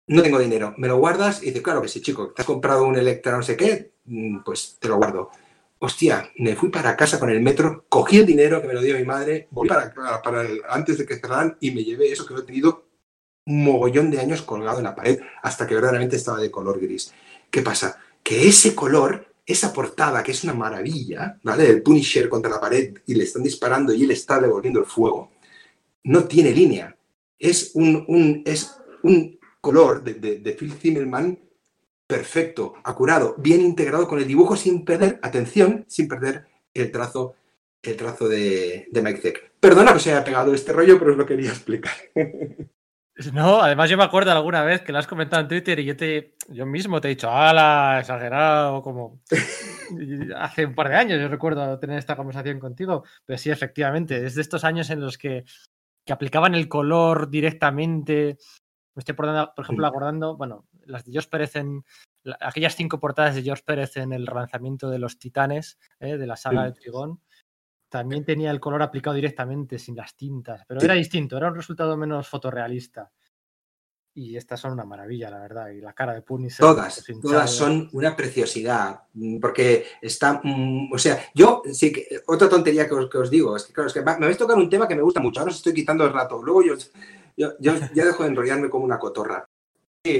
No 0.08 0.20
tengo 0.20 0.38
dinero, 0.38 0.74
¿me 0.76 0.88
lo 0.88 0.98
guardas? 0.98 1.42
Y 1.42 1.46
dice, 1.46 1.62
claro 1.62 1.80
que 1.80 1.88
sí, 1.88 2.02
chico, 2.02 2.28
¿te 2.34 2.42
has 2.42 2.46
comprado 2.46 2.84
un 2.84 2.98
Electra 2.98 3.34
no 3.34 3.42
sé 3.42 3.56
qué? 3.56 3.92
Mm, 4.04 4.40
pues 4.44 4.76
te 4.78 4.88
lo 4.88 4.98
guardo. 4.98 5.30
Hostia, 5.78 6.30
me 6.36 6.54
fui 6.54 6.68
para 6.68 6.98
casa 6.98 7.18
con 7.18 7.30
el 7.30 7.40
metro, 7.40 7.86
cogí 7.88 8.18
el 8.18 8.26
dinero 8.26 8.60
que 8.60 8.68
me 8.68 8.74
lo 8.74 8.82
dio 8.82 8.98
mi 8.98 9.04
madre, 9.04 9.48
volví 9.50 9.70
para, 9.70 9.94
para, 10.22 10.46
antes 10.68 10.98
de 10.98 11.06
que 11.06 11.16
cerraran 11.16 11.56
y 11.60 11.70
me 11.70 11.82
llevé 11.82 12.12
eso 12.12 12.26
que 12.26 12.34
lo 12.34 12.40
he 12.40 12.44
tenido 12.44 12.84
un 13.46 13.64
mogollón 13.64 14.10
de 14.10 14.20
años 14.20 14.42
colgado 14.42 14.76
en 14.76 14.84
la 14.84 14.94
pared 14.94 15.18
hasta 15.42 15.66
que 15.66 15.74
verdaderamente 15.74 16.16
estaba 16.16 16.40
de 16.40 16.50
color 16.50 16.78
gris. 16.78 17.14
¿Qué 17.50 17.62
pasa? 17.62 17.98
Que 18.22 18.46
ese 18.46 18.74
color 18.74 19.27
esa 19.48 19.72
portada, 19.72 20.22
que 20.22 20.32
es 20.32 20.44
una 20.44 20.52
maravilla, 20.52 21.40
¿vale? 21.42 21.70
El 21.70 21.82
Punisher 21.82 22.28
contra 22.28 22.50
la 22.50 22.61
pared 22.61 22.98
y 23.06 23.14
le 23.14 23.24
están 23.24 23.42
disparando 23.42 23.94
y 23.94 24.04
él 24.04 24.11
está 24.11 24.38
devolviendo 24.38 24.78
el 24.78 24.84
fuego, 24.84 25.30
no 26.04 26.24
tiene 26.24 26.52
línea. 26.52 26.94
Es 27.38 27.70
un, 27.74 28.42
es 28.44 28.76
un 29.02 29.38
color 29.62 30.04
de, 30.04 30.38
de, 30.38 30.52
Phil 30.52 30.74
Zimmerman 30.74 31.38
perfecto, 32.06 32.74
acurado, 32.84 33.37
bien 33.38 33.62
integrado 33.62 34.06
con 34.06 34.18
el 34.18 34.28
dibujo 34.28 34.54
sin 34.54 34.84
perder, 34.84 35.18
atención, 35.22 35.87
sin 35.88 36.08
perder 36.08 36.46
el 36.74 36.92
trazo, 36.92 37.34
el 37.82 37.96
trazo 37.96 38.28
de, 38.28 38.87
de 38.90 39.02
Mike 39.02 39.20
Zeck. 39.20 39.52
Perdona 39.61 39.94
que 39.94 40.00
se 40.00 40.12
haya 40.12 40.24
pegado 40.24 40.52
este 40.52 40.74
rollo, 40.74 40.98
pero 40.98 41.12
os 41.12 41.16
lo 41.16 41.24
quería 41.24 41.50
explicar. 41.50 41.94
No, 43.33 43.61
además 43.61 43.90
yo 43.90 43.96
me 43.96 44.04
acuerdo 44.04 44.31
alguna 44.31 44.62
vez 44.62 44.83
que 44.83 44.92
lo 44.92 44.98
has 44.98 45.09
comentado 45.09 45.42
en 45.42 45.48
Twitter 45.48 45.78
y 45.81 45.85
yo 45.85 45.96
te, 45.96 46.37
yo 46.48 46.66
mismo 46.66 47.00
te 47.00 47.09
he 47.09 47.11
dicho, 47.11 47.28
ala, 47.28 47.98
exagerado, 47.98 48.81
como 48.81 49.20
hace 50.37 50.66
un 50.66 50.74
par 50.74 50.88
de 50.88 50.96
años 50.96 51.20
yo 51.20 51.26
recuerdo 51.26 51.78
tener 51.81 51.98
esta 51.98 52.14
conversación 52.14 52.61
contigo, 52.61 53.04
pero 53.24 53.37
sí, 53.37 53.50
efectivamente, 53.50 54.24
es 54.24 54.37
de 54.37 54.42
estos 54.42 54.62
años 54.62 54.90
en 54.90 55.00
los 55.00 55.18
que, 55.18 55.44
que 56.07 56.12
aplicaban 56.12 56.54
el 56.54 56.68
color 56.68 57.28
directamente. 57.28 58.38
Me 58.94 59.00
estoy, 59.00 59.16
por, 59.16 59.26
por 59.54 59.64
ejemplo, 59.64 59.87
acordando, 59.87 60.37
bueno, 60.37 60.66
las 60.85 61.04
de 61.04 61.12
George 61.12 61.28
Pérez 61.28 61.57
en, 61.57 61.85
aquellas 62.40 62.76
cinco 62.76 63.00
portadas 63.00 63.35
de 63.35 63.42
George 63.42 63.62
Pérez 63.64 63.96
en 63.96 64.12
el 64.12 64.26
relanzamiento 64.26 64.90
de 64.90 64.98
Los 64.98 65.18
Titanes, 65.18 65.78
¿eh? 66.00 66.16
de 66.16 66.26
la 66.26 66.37
saga 66.37 66.64
de 66.64 66.72
Trigón, 66.72 67.20
también 67.88 68.24
tenía 68.24 68.51
el 68.51 68.61
color 68.61 68.83
aplicado 68.83 69.16
directamente, 69.16 69.79
sin 69.79 69.96
las 69.96 70.16
tintas, 70.16 70.62
pero 70.66 70.81
era 70.81 70.94
distinto, 70.94 71.37
era 71.37 71.48
un 71.48 71.57
resultado 71.57 71.96
menos 71.96 72.29
fotorrealista. 72.29 73.11
Y 74.14 74.37
estas 74.37 74.59
son 74.59 74.72
una 74.72 74.85
maravilla, 74.85 75.31
la 75.31 75.38
verdad. 75.38 75.68
Y 75.68 75.81
la 75.81 75.92
cara 75.92 76.12
de 76.12 76.22
Punisher. 76.22 76.59
Todas, 76.59 77.05
todas 77.22 77.51
son 77.53 77.88
una 77.92 78.16
preciosidad. 78.16 79.03
Mm, 79.12 79.38
porque 79.38 79.85
está. 80.03 80.40
Mm, 80.42 80.92
o 80.92 80.98
sea, 80.98 81.24
yo 81.33 81.62
sí 81.72 81.92
que. 81.92 82.22
Otra 82.27 82.48
tontería 82.48 82.88
que 82.88 82.94
os, 82.94 83.31
digo 83.31 83.55
es 83.55 83.64
que, 83.64 83.72
claro, 83.72 83.87
es 83.87 83.94
que 83.94 84.03
me 84.03 84.11
habéis 84.11 84.38
tocado 84.38 84.59
un 84.59 84.68
tema 84.68 84.88
que 84.88 84.96
me 84.96 85.03
gusta 85.03 85.20
mucho. 85.20 85.38
Ahora 85.38 85.53
os 85.53 85.59
estoy 85.59 85.72
quitando 85.72 86.05
el 86.05 86.12
rato. 86.12 86.42
Luego 86.42 86.64
yo, 86.64 86.74
yo, 87.37 87.53
yo 87.61 87.74
ya 87.94 88.05
dejo 88.05 88.24
de 88.24 88.31
enrollarme 88.31 88.68
como 88.68 88.85
una 88.85 88.98
cotorra 88.98 89.48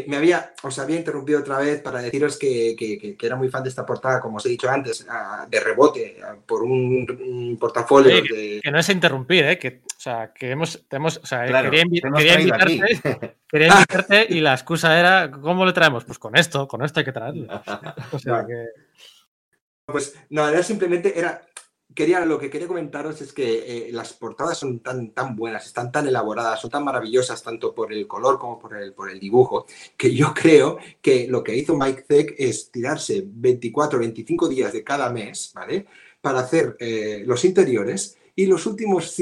me 0.07 0.17
había, 0.17 0.53
os 0.63 0.79
había 0.79 0.99
interrumpido 0.99 1.41
otra 1.41 1.59
vez 1.59 1.81
para 1.81 2.01
deciros 2.01 2.37
que, 2.39 3.17
era 3.21 3.37
muy 3.37 3.49
fan 3.49 3.63
de 3.63 3.69
esta 3.69 3.87
portada, 3.87 4.21
como 4.21 4.37
os 4.37 4.47
he 4.47 4.51
dicho 4.51 4.69
antes, 4.69 5.07
de 5.49 5.61
rebote, 5.61 6.19
por 6.47 6.63
un, 6.63 7.57
portafolio. 7.59 8.23
que, 8.23 8.71
no 8.71 8.79
es 8.79 8.89
interrumpir, 8.89 9.45
¿eh? 9.45 9.59
que, 9.59 9.83
o 9.85 10.01
sea, 10.01 10.33
que 10.33 10.51
hemos, 10.51 10.77
o 11.23 11.27
sea, 11.27 11.45
quería, 11.63 11.83
invitarte, 11.83 12.23
quería, 13.49 13.69
invitarte, 13.73 14.27
y 14.29 14.41
la 14.41 14.55
excusa 14.55 14.99
era, 14.99 15.31
¿cómo 15.31 15.65
lo 15.65 15.73
traemos? 15.73 16.05
Pues 16.05 16.19
con 16.19 16.37
esto, 16.37 16.69
con 16.69 16.85
esto 16.85 17.01
hay 17.01 17.05
que 17.05 17.13
traerlo. 17.13 17.63
O 18.13 18.19
sea, 18.19 18.45
que... 18.47 18.67
Pues 19.87 20.15
no, 20.31 20.47
era 20.47 20.63
simplemente, 20.63 21.19
era, 21.19 21.41
quería, 21.95 22.25
lo 22.25 22.39
que 22.39 22.51
quería 22.51 22.69
comentaros 22.69 23.21
es 23.21 23.33
que 23.33 23.89
eh, 23.89 23.93
las 23.93 24.13
portadas 24.13 24.59
son 24.59 24.81
tan, 24.81 25.11
tan 25.11 25.35
buenas, 25.35 25.67
están 25.67 25.91
tan 25.91 26.07
elaboradas, 26.07 26.61
son 26.61 26.71
tan 26.71 26.85
maravillosas, 26.85 27.43
tanto 27.43 27.75
por 27.75 27.93
el 27.93 28.07
color 28.07 28.39
como 28.39 28.59
por 28.59 28.77
el, 28.77 28.93
por 28.93 29.11
el 29.11 29.19
dibujo, 29.19 29.67
que 29.97 30.15
yo 30.15 30.33
creo 30.41 30.79
que 31.01 31.27
lo 31.29 31.43
que 31.43 31.57
hizo 31.57 31.77
Mike 31.77 32.05
Zeck 32.07 32.35
es 32.39 32.71
tirarse 32.71 33.25
24, 33.27 33.99
25 33.99 34.49
días 34.49 34.73
de 34.73 34.85
cada 34.85 35.11
mes, 35.11 35.53
¿vale? 35.55 35.87
Para 36.21 36.41
hacer 36.41 36.77
eh, 36.79 37.23
los 37.27 37.45
interiores 37.45 38.17
y 38.35 38.47
los 38.47 38.67
últimos 38.67 39.17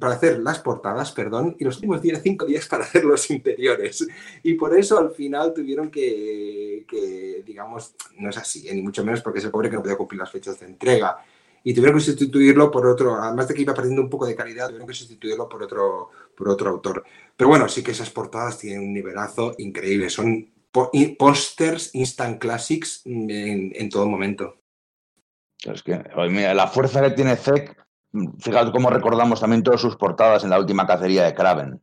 para 0.00 0.14
hacer 0.14 0.40
las 0.40 0.58
portadas, 0.58 1.12
perdón, 1.12 1.54
y 1.60 1.64
los 1.64 1.76
últimos 1.76 2.02
días, 2.02 2.20
cinco 2.20 2.44
días 2.44 2.66
para 2.66 2.82
hacer 2.82 3.04
los 3.04 3.30
interiores. 3.30 4.04
Y 4.42 4.54
por 4.54 4.76
eso 4.76 4.98
al 4.98 5.12
final 5.12 5.54
tuvieron 5.54 5.92
que, 5.92 6.84
que 6.88 7.44
digamos, 7.46 7.94
no 8.16 8.30
es 8.30 8.36
así, 8.36 8.68
¿eh? 8.68 8.74
ni 8.74 8.82
mucho 8.82 9.04
menos 9.04 9.20
porque 9.20 9.40
se 9.40 9.50
pobre 9.50 9.70
que 9.70 9.76
no 9.76 9.82
podía 9.82 9.96
cumplir 9.96 10.18
las 10.18 10.32
fechas 10.32 10.58
de 10.58 10.66
entrega 10.66 11.24
y 11.68 11.74
tuvieron 11.74 11.98
que 11.98 12.04
sustituirlo 12.06 12.70
por 12.70 12.86
otro, 12.86 13.14
además 13.16 13.46
de 13.46 13.52
que 13.52 13.60
iba 13.60 13.74
perdiendo 13.74 14.00
un 14.00 14.08
poco 14.08 14.24
de 14.24 14.34
calidad, 14.34 14.68
tuvieron 14.68 14.88
que 14.88 14.94
sustituirlo 14.94 15.46
por 15.50 15.62
otro, 15.62 16.08
por 16.34 16.48
otro 16.48 16.70
autor. 16.70 17.04
Pero 17.36 17.50
bueno, 17.50 17.68
sí 17.68 17.82
que 17.82 17.90
esas 17.90 18.08
portadas 18.08 18.56
tienen 18.56 18.80
un 18.80 18.94
nivelazo 18.94 19.54
increíble, 19.58 20.08
son 20.08 20.50
pósters 20.72 21.94
instant 21.94 22.40
classics 22.40 23.02
en, 23.04 23.90
todo 23.90 24.08
momento. 24.08 24.62
Es 25.62 25.82
que, 25.82 26.02
la 26.54 26.68
fuerza 26.68 27.02
que 27.02 27.10
tiene 27.10 27.36
Zek 27.36 27.76
Fíjate 28.38 28.72
cómo 28.72 28.88
recordamos 28.88 29.38
también 29.38 29.62
todas 29.62 29.82
sus 29.82 29.96
portadas 29.96 30.44
en 30.44 30.48
la 30.48 30.58
última 30.58 30.86
cacería 30.86 31.24
de 31.24 31.34
Kraven. 31.34 31.82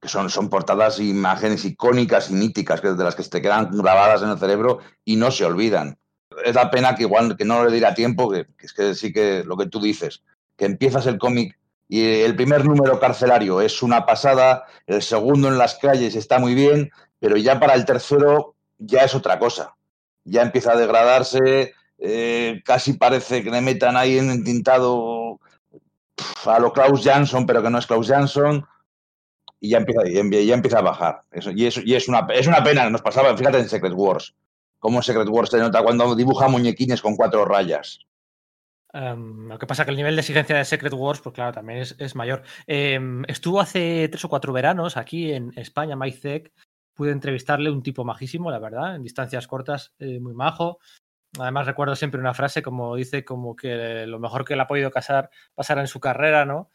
Que 0.00 0.08
son, 0.08 0.30
son 0.30 0.48
portadas, 0.48 0.98
imágenes 0.98 1.64
icónicas 1.64 2.28
y 2.32 2.34
míticas, 2.34 2.80
que 2.80 2.88
de 2.88 3.04
las 3.04 3.14
que 3.14 3.22
te 3.22 3.40
quedan 3.40 3.70
grabadas 3.70 4.22
en 4.22 4.30
el 4.30 4.38
cerebro 4.40 4.80
y 5.04 5.14
no 5.14 5.30
se 5.30 5.44
olvidan. 5.44 5.99
Es 6.44 6.54
la 6.54 6.70
pena 6.70 6.94
que 6.94 7.02
igual 7.02 7.36
que 7.36 7.44
no 7.44 7.64
le 7.64 7.72
diera 7.72 7.94
tiempo, 7.94 8.30
que, 8.30 8.46
que 8.56 8.66
es 8.66 8.72
que 8.72 8.94
sí 8.94 9.12
que 9.12 9.42
lo 9.44 9.56
que 9.56 9.66
tú 9.66 9.80
dices, 9.80 10.22
que 10.56 10.66
empiezas 10.66 11.06
el 11.06 11.18
cómic 11.18 11.58
y 11.88 12.22
el 12.22 12.36
primer 12.36 12.64
número 12.64 13.00
carcelario 13.00 13.60
es 13.60 13.82
una 13.82 14.06
pasada, 14.06 14.64
el 14.86 15.02
segundo 15.02 15.48
en 15.48 15.58
las 15.58 15.74
calles 15.74 16.14
está 16.14 16.38
muy 16.38 16.54
bien, 16.54 16.92
pero 17.18 17.36
ya 17.36 17.58
para 17.58 17.74
el 17.74 17.84
tercero 17.84 18.54
ya 18.78 19.02
es 19.02 19.14
otra 19.14 19.40
cosa. 19.40 19.74
Ya 20.22 20.42
empieza 20.42 20.72
a 20.72 20.76
degradarse, 20.76 21.74
eh, 21.98 22.62
casi 22.64 22.92
parece 22.92 23.42
que 23.42 23.50
le 23.50 23.60
metan 23.60 23.96
ahí 23.96 24.18
en 24.18 24.30
entintado 24.30 25.40
a 26.46 26.58
lo 26.60 26.72
Klaus 26.72 27.02
Jansson, 27.02 27.44
pero 27.44 27.60
que 27.60 27.70
no 27.70 27.78
es 27.78 27.86
Klaus 27.88 28.06
Jansson, 28.06 28.64
y 29.58 29.70
ya 29.70 29.78
empieza, 29.78 30.02
ya 30.06 30.54
empieza 30.54 30.78
a 30.78 30.82
bajar. 30.82 31.22
Y, 31.54 31.66
es, 31.66 32.08
una, 32.08 32.26
es 32.32 32.46
una 32.46 32.62
pena, 32.62 32.88
nos 32.88 33.02
pasaba, 33.02 33.36
fíjate 33.36 33.58
en 33.58 33.68
Secret 33.68 33.94
Wars, 33.96 34.34
cómo 34.80 35.02
Secret 35.02 35.28
Wars 35.28 35.50
se 35.50 35.58
nota 35.58 35.82
cuando 35.82 36.16
dibuja 36.16 36.48
muñequines 36.48 37.00
con 37.00 37.14
cuatro 37.14 37.44
rayas. 37.44 38.00
Um, 38.92 39.46
lo 39.46 39.58
que 39.58 39.68
pasa 39.68 39.84
que 39.84 39.92
el 39.92 39.96
nivel 39.96 40.16
de 40.16 40.22
exigencia 40.22 40.56
de 40.56 40.64
Secret 40.64 40.92
Wars, 40.94 41.20
pues 41.20 41.34
claro, 41.34 41.52
también 41.52 41.78
es, 41.78 42.14
mayor. 42.16 42.42
Um, 42.66 43.22
estuvo 43.28 43.60
hace 43.60 44.08
tres 44.08 44.24
o 44.24 44.28
cuatro 44.28 44.52
veranos 44.52 44.96
aquí 44.96 45.32
en 45.32 45.52
España, 45.56 45.94
Mike 45.94 46.50
Pude 46.94 47.12
entrevistarle 47.12 47.70
un 47.70 47.82
tipo 47.82 48.04
majísimo, 48.04 48.50
la 48.50 48.58
verdad, 48.58 48.96
en 48.96 49.02
distancias 49.02 49.46
cortas, 49.46 49.94
eh, 50.00 50.18
muy 50.18 50.34
majo. 50.34 50.80
Además, 51.38 51.66
recuerdo 51.66 51.94
siempre 51.94 52.20
una 52.20 52.34
frase 52.34 52.62
como 52.62 52.96
dice, 52.96 53.24
como 53.24 53.54
que 53.54 54.06
lo 54.06 54.18
mejor 54.18 54.44
que 54.44 54.56
le 54.56 54.62
ha 54.62 54.66
podido 54.66 54.90
casar, 54.90 55.30
pasar 55.54 55.78
en 55.78 55.86
su 55.86 56.00
carrera, 56.00 56.44
¿no? 56.44 56.70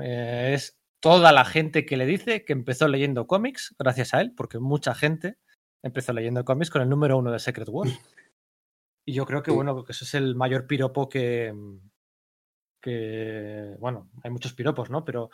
Eh, 0.00 0.52
es 0.54 0.78
toda 1.00 1.32
la 1.32 1.44
gente 1.44 1.84
que 1.84 1.96
le 1.96 2.06
dice 2.06 2.44
que 2.44 2.52
empezó 2.52 2.86
leyendo 2.86 3.26
cómics, 3.26 3.74
gracias 3.78 4.14
a 4.14 4.20
él, 4.20 4.32
porque 4.34 4.60
mucha 4.60 4.94
gente 4.94 5.36
empezó 5.82 6.12
leyendo 6.12 6.44
cómics 6.44 6.70
con 6.70 6.82
el 6.82 6.88
número 6.88 7.18
uno 7.18 7.32
de 7.32 7.38
Secret 7.38 7.68
Wars. 7.68 7.98
Y 9.06 9.14
yo 9.14 9.26
creo 9.26 9.42
que, 9.42 9.50
bueno, 9.50 9.82
que 9.84 9.92
ese 9.92 10.04
es 10.04 10.14
el 10.14 10.34
mayor 10.36 10.66
piropo 10.66 11.08
que, 11.08 11.54
que, 12.80 13.76
bueno, 13.78 14.10
hay 14.22 14.30
muchos 14.30 14.52
piropos, 14.52 14.90
¿no? 14.90 15.04
Pero 15.04 15.30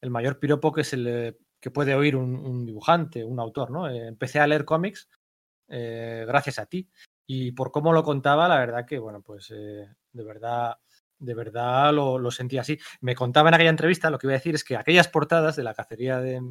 el 0.00 0.10
mayor 0.10 0.38
piropo 0.38 0.72
que, 0.72 0.84
se 0.84 0.96
le, 0.96 1.38
que 1.60 1.70
puede 1.70 1.94
oír 1.94 2.16
un, 2.16 2.34
un 2.34 2.64
dibujante, 2.64 3.22
un 3.22 3.38
autor, 3.38 3.70
¿no? 3.70 3.88
Eh, 3.88 4.06
empecé 4.06 4.40
a 4.40 4.46
leer 4.46 4.64
cómics 4.64 5.08
eh, 5.68 6.24
gracias 6.26 6.58
a 6.58 6.66
ti. 6.66 6.90
Y 7.26 7.52
por 7.52 7.70
cómo 7.70 7.92
lo 7.92 8.02
contaba, 8.02 8.48
la 8.48 8.58
verdad 8.58 8.86
que, 8.86 8.98
bueno, 8.98 9.22
pues 9.22 9.52
eh, 9.54 9.86
de 10.12 10.24
verdad, 10.24 10.78
de 11.18 11.34
verdad 11.34 11.92
lo, 11.92 12.18
lo 12.18 12.30
sentí 12.30 12.58
así. 12.58 12.78
Me 13.00 13.14
contaba 13.14 13.50
en 13.50 13.54
aquella 13.54 13.70
entrevista, 13.70 14.10
lo 14.10 14.18
que 14.18 14.26
iba 14.26 14.34
a 14.34 14.38
decir 14.38 14.54
es 14.54 14.64
que 14.64 14.76
aquellas 14.76 15.08
portadas 15.08 15.54
de 15.54 15.62
la 15.62 15.74
cacería 15.74 16.18
de, 16.18 16.42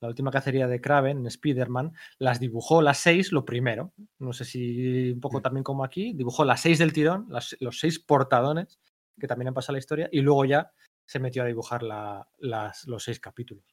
la 0.00 0.08
última 0.08 0.30
cacería 0.30 0.66
de 0.66 0.80
Kraven, 0.80 1.26
Spider-Man, 1.26 1.92
las 2.18 2.40
dibujó 2.40 2.82
las 2.82 2.98
seis 2.98 3.32
lo 3.32 3.44
primero. 3.44 3.92
No 4.18 4.32
sé 4.32 4.44
si 4.44 5.12
un 5.12 5.20
poco 5.20 5.40
también 5.40 5.64
como 5.64 5.84
aquí, 5.84 6.12
dibujó 6.14 6.44
las 6.44 6.60
seis 6.60 6.78
del 6.78 6.92
tirón, 6.92 7.26
las, 7.28 7.56
los 7.60 7.78
seis 7.78 7.98
portadones, 7.98 8.78
que 9.18 9.26
también 9.26 9.48
han 9.48 9.54
pasado 9.54 9.74
la 9.74 9.78
historia, 9.78 10.08
y 10.12 10.20
luego 10.20 10.44
ya 10.44 10.70
se 11.06 11.18
metió 11.18 11.42
a 11.42 11.46
dibujar 11.46 11.82
la, 11.82 12.28
las, 12.38 12.86
los 12.86 13.04
seis 13.04 13.20
capítulos. 13.20 13.64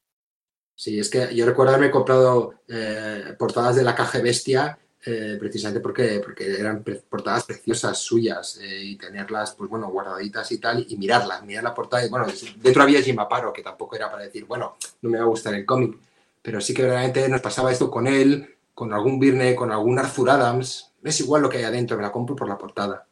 Sí, 0.76 0.98
es 0.98 1.08
que 1.08 1.34
yo 1.34 1.46
recuerdo 1.46 1.72
haberme 1.72 1.90
comprado 1.90 2.62
eh, 2.68 3.34
portadas 3.38 3.76
de 3.76 3.84
la 3.84 3.94
caja 3.94 4.18
bestia 4.20 4.78
eh, 5.06 5.36
precisamente 5.38 5.80
porque, 5.80 6.20
porque 6.24 6.58
eran 6.58 6.82
pre 6.82 6.96
portadas 6.96 7.44
preciosas 7.44 7.98
suyas 7.98 8.58
eh, 8.60 8.82
y 8.82 8.96
tenerlas, 8.96 9.54
pues 9.54 9.68
bueno, 9.68 9.90
guardaditas 9.90 10.50
y 10.50 10.58
tal, 10.58 10.86
y 10.88 10.96
mirarlas, 10.96 11.44
mirar 11.44 11.62
la 11.62 11.74
portada. 11.74 12.04
Y 12.06 12.08
bueno, 12.08 12.26
dentro 12.56 12.82
había 12.82 13.02
Jim 13.02 13.18
Aparo, 13.18 13.52
que 13.52 13.62
tampoco 13.62 13.94
era 13.96 14.10
para 14.10 14.24
decir, 14.24 14.46
bueno, 14.46 14.76
no 15.02 15.10
me 15.10 15.18
va 15.18 15.24
a 15.24 15.28
gustar 15.28 15.54
el 15.54 15.66
cómic, 15.66 15.98
pero 16.44 16.60
sí 16.60 16.74
que 16.74 16.82
verdaderamente 16.82 17.26
nos 17.30 17.40
pasaba 17.40 17.72
esto 17.72 17.90
con 17.90 18.06
él, 18.06 18.56
con 18.74 18.92
algún 18.92 19.18
Birne, 19.18 19.56
con 19.56 19.72
algún 19.72 19.98
Arthur 19.98 20.28
Adams. 20.28 20.92
Es 21.02 21.18
igual 21.20 21.40
lo 21.40 21.48
que 21.48 21.56
hay 21.56 21.64
adentro, 21.64 21.96
me 21.96 22.02
la 22.02 22.12
compro 22.12 22.36
por 22.36 22.46
la 22.46 22.58
portada. 22.58 23.06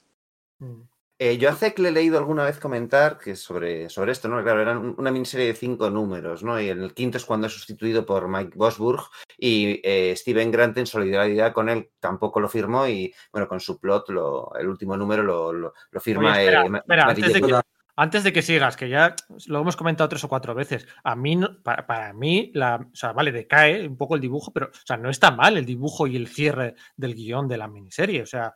Mm. 0.59 0.83
Eh, 1.18 1.38
yo 1.38 1.49
hace 1.49 1.73
que 1.73 1.81
le 1.81 1.88
he 1.88 1.92
leído 1.92 2.18
alguna 2.18 2.45
vez 2.45 2.59
comentar 2.59 3.16
que 3.16 3.35
sobre, 3.35 3.88
sobre 3.88 4.12
esto, 4.12 4.29
¿no? 4.29 4.42
Claro, 4.42 4.61
era 4.61 4.79
una 4.79 5.11
miniserie 5.11 5.47
de 5.47 5.55
cinco 5.55 5.88
números, 5.88 6.42
¿no? 6.42 6.61
Y 6.61 6.68
el 6.68 6.92
quinto 6.92 7.16
es 7.16 7.25
cuando 7.25 7.47
es 7.47 7.55
sustituido 7.55 8.05
por 8.05 8.29
Mike 8.29 8.53
Bosburg 8.55 9.03
y 9.38 9.81
eh, 9.83 10.14
Steven 10.14 10.51
Grant 10.51 10.77
en 10.77 10.87
solidaridad 10.87 11.55
con 11.55 11.71
él 11.71 11.88
tampoco 12.01 12.38
lo 12.38 12.51
firmó 12.51 12.87
y, 12.87 13.14
bueno, 13.31 13.49
con 13.49 13.61
su 13.61 13.79
plot, 13.79 14.11
lo, 14.11 14.53
el 14.59 14.68
último 14.68 14.95
número 14.97 15.23
lo, 15.23 15.53
lo, 15.55 15.73
lo 15.90 16.01
firma. 16.01 16.33
Oye, 16.33 16.45
espera, 16.45 16.66
eh, 16.66 16.71
espera, 16.75 17.05
antes, 17.05 17.33
de 17.33 17.40
que, 17.40 17.61
antes, 17.97 18.25
de 18.25 18.33
que, 18.33 18.43
sigas, 18.43 18.77
que 18.77 18.89
ya 18.89 19.15
lo 19.47 19.61
hemos 19.61 19.77
comentado 19.77 20.09
tres 20.09 20.25
o 20.25 20.29
cuatro 20.29 20.55
veces, 20.55 20.87
a 21.05 21.15
mí, 21.15 21.39
para, 21.63 21.87
para 21.87 22.13
mí, 22.13 22.51
la, 22.55 22.77
o 22.77 22.97
sea, 22.97 23.13
vale, 23.13 23.33
decae 23.33 23.87
un 23.87 23.97
poco 23.97 24.15
el 24.15 24.21
dibujo, 24.21 24.53
pero, 24.53 24.67
o 24.67 24.87
sea, 24.87 24.97
no 24.97 25.11
está 25.11 25.31
mal 25.31 25.57
el 25.57 25.67
dibujo 25.67 26.07
y 26.07 26.17
el 26.17 26.29
cierre 26.29 26.75
del 26.97 27.15
guion 27.15 27.49
de 27.49 27.59
la 27.59 27.69
miniserie, 27.69 28.23
o 28.23 28.27
sea, 28.27 28.55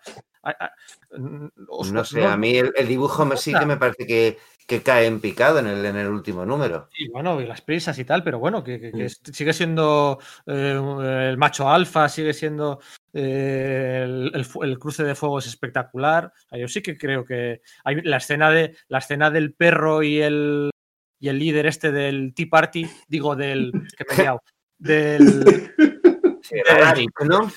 no 1.19 2.05
sé, 2.05 2.25
a 2.25 2.37
mí 2.37 2.57
el, 2.57 2.73
el 2.77 2.89
dibujo 2.89 3.37
sí 3.37 3.53
que 3.53 3.67
me 3.67 3.77
parece 3.77 4.07
que, 4.07 4.39
que, 4.67 4.83
cae 4.83 5.07
en 5.07 5.21
picado 5.21 5.59
en 5.59 5.67
el, 5.67 5.85
en 5.85 5.97
el 5.97 6.09
último 6.09 6.45
número. 6.45 6.89
Y 6.97 7.09
bueno, 7.09 7.41
y 7.41 7.47
las 7.47 7.61
prisas 7.61 7.99
y 7.99 8.05
tal, 8.05 8.23
pero 8.23 8.39
bueno, 8.39 8.63
que, 8.63 8.81
que, 8.81 8.93
que 8.93 9.09
sigue 9.09 9.53
siendo 9.53 10.19
eh, 10.47 11.29
el 11.31 11.37
macho 11.37 11.69
alfa, 11.69 12.09
sigue 12.09 12.33
siendo 12.33 12.81
eh, 13.19 14.03
el, 14.05 14.31
el, 14.35 14.47
el, 14.63 14.79
cruce 14.79 15.03
de 15.03 15.15
fuego 15.15 15.39
es 15.39 15.47
espectacular. 15.47 16.27
O 16.27 16.49
sea, 16.51 16.59
yo 16.59 16.69
sí 16.69 16.83
que 16.83 16.99
creo 16.99 17.25
que 17.25 17.63
hay 17.83 18.03
la 18.03 18.19
escena 18.19 18.51
de 18.51 18.77
la 18.89 18.99
escena 18.99 19.31
del 19.31 19.55
perro 19.55 20.03
y 20.03 20.21
el 20.21 20.71
y 21.19 21.29
el 21.29 21.39
líder 21.39 21.67
este 21.67 21.93
del 21.93 22.35
Tea 22.35 22.47
Party, 22.51 22.87
digo 23.09 23.35
del 23.37 23.73
que 23.97 24.05
me 24.07 24.15
he 24.15 24.19
liado, 24.19 24.43
del, 24.79 25.45
sí, 26.43 26.57
del 26.57 27.29
¿no? 27.29 27.51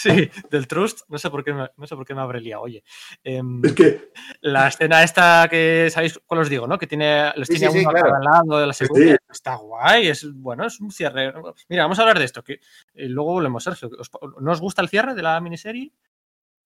Sí, 0.00 0.30
del 0.48 0.68
Trust, 0.68 1.00
no 1.08 1.18
sé 1.18 1.28
por 1.28 1.42
qué 1.42 1.52
me, 1.52 1.68
no 1.76 1.86
sé 1.88 1.96
por 1.96 2.06
qué 2.06 2.14
me 2.14 2.20
habré 2.20 2.40
liado, 2.40 2.62
oye. 2.62 2.84
Eh, 3.24 3.42
es 3.64 3.72
que... 3.72 4.12
La 4.42 4.68
escena 4.68 5.02
esta 5.02 5.48
que 5.50 5.88
sabéis 5.90 6.20
cuál 6.24 6.42
os 6.42 6.48
digo, 6.48 6.68
¿no? 6.68 6.78
Que 6.78 6.86
tiene, 6.86 7.32
tiene 7.48 7.72
sí, 7.72 7.80
sí, 7.80 7.84
claro. 7.84 8.14
al 8.14 8.22
lado 8.22 8.60
de 8.60 8.66
la 8.68 8.72
segunda. 8.72 9.04
Sí. 9.04 9.16
Está 9.28 9.56
guay, 9.56 10.06
es 10.06 10.32
bueno, 10.32 10.64
es 10.66 10.78
un 10.78 10.92
cierre. 10.92 11.32
Mira, 11.68 11.82
vamos 11.82 11.98
a 11.98 12.02
hablar 12.02 12.20
de 12.20 12.26
esto, 12.26 12.44
que 12.44 12.60
eh, 12.94 13.08
luego 13.08 13.32
volvemos, 13.32 13.64
Sergio. 13.64 13.90
¿No 14.40 14.52
os 14.52 14.60
gusta 14.60 14.82
el 14.82 14.88
cierre 14.88 15.14
de 15.14 15.22
la 15.22 15.40
miniserie? 15.40 15.92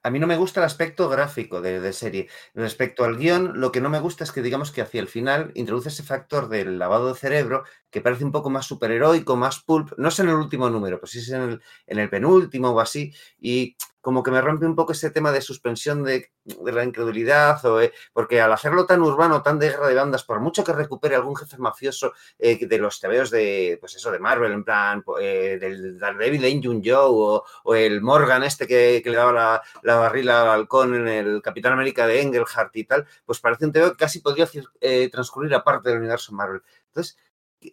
A 0.02 0.10
mí 0.10 0.18
no 0.18 0.26
me 0.26 0.36
gusta 0.36 0.60
el 0.60 0.66
aspecto 0.66 1.08
gráfico 1.08 1.60
de, 1.60 1.80
de, 1.80 1.92
serie. 1.92 2.28
Respecto 2.54 3.04
al 3.04 3.16
guion, 3.16 3.60
lo 3.60 3.70
que 3.70 3.80
no 3.80 3.88
me 3.88 4.00
gusta 4.00 4.24
es 4.24 4.32
que 4.32 4.42
digamos 4.42 4.72
que 4.72 4.82
hacia 4.82 5.00
el 5.00 5.08
final 5.08 5.52
introduce 5.54 5.90
ese 5.90 6.02
factor 6.02 6.48
del 6.48 6.78
lavado 6.78 7.12
de 7.12 7.18
cerebro 7.18 7.64
que 7.90 8.00
parece 8.00 8.24
un 8.24 8.32
poco 8.32 8.50
más 8.50 8.66
superheroico, 8.66 9.36
más 9.36 9.60
pulp. 9.60 9.92
No 9.98 10.08
es 10.08 10.18
en 10.18 10.28
el 10.28 10.34
último 10.34 10.68
número, 10.70 10.98
pues 10.98 11.12
sí 11.12 11.18
es 11.20 11.28
en 11.28 11.42
el, 11.42 11.62
en 11.86 11.98
el 11.98 12.10
penúltimo 12.10 12.70
o 12.70 12.80
así. 12.80 13.14
Y 13.38 13.76
como 14.02 14.22
que 14.24 14.32
me 14.32 14.40
rompe 14.40 14.66
un 14.66 14.74
poco 14.74 14.92
ese 14.92 15.10
tema 15.10 15.30
de 15.30 15.40
suspensión 15.40 16.02
de, 16.02 16.32
de 16.44 16.72
la 16.72 16.84
incredulidad, 16.84 17.64
o, 17.64 17.80
eh, 17.80 17.92
porque 18.12 18.40
al 18.40 18.52
hacerlo 18.52 18.84
tan 18.84 19.00
urbano, 19.00 19.42
tan 19.42 19.60
de 19.60 19.70
guerra 19.70 19.86
de 19.86 19.94
bandas, 19.94 20.24
por 20.24 20.40
mucho 20.40 20.64
que 20.64 20.72
recupere 20.72 21.14
algún 21.14 21.36
jefe 21.36 21.56
mafioso 21.58 22.12
eh, 22.38 22.66
de 22.66 22.78
los 22.78 22.98
tebeos 22.98 23.30
de, 23.30 23.78
pues 23.80 23.94
eso, 23.94 24.10
de 24.10 24.18
Marvel, 24.18 24.52
en 24.52 24.64
plan, 24.64 25.04
eh, 25.20 25.56
del 25.60 25.98
Daredevil 25.98 26.44
Angel 26.44 26.82
Joe, 26.84 27.06
o, 27.06 27.44
o, 27.62 27.74
el 27.76 28.02
Morgan 28.02 28.42
este 28.42 28.66
que, 28.66 29.02
le 29.04 29.16
daba 29.16 29.62
la, 29.82 29.91
barrila 29.96 30.42
al 30.42 30.60
halcón 30.60 30.94
en 30.94 31.08
el 31.08 31.42
Capitán 31.42 31.72
América 31.72 32.06
de 32.06 32.20
Engelhart 32.20 32.74
y 32.76 32.84
tal, 32.84 33.06
pues 33.24 33.40
parece 33.40 33.66
un 33.66 33.72
tebeo 33.72 33.92
que 33.92 33.98
casi 33.98 34.20
podría 34.20 34.48
eh, 34.80 35.08
transcurrir 35.10 35.54
aparte 35.54 35.88
del 35.88 35.98
universo 35.98 36.32
Marvel. 36.32 36.62
Entonces, 36.88 37.16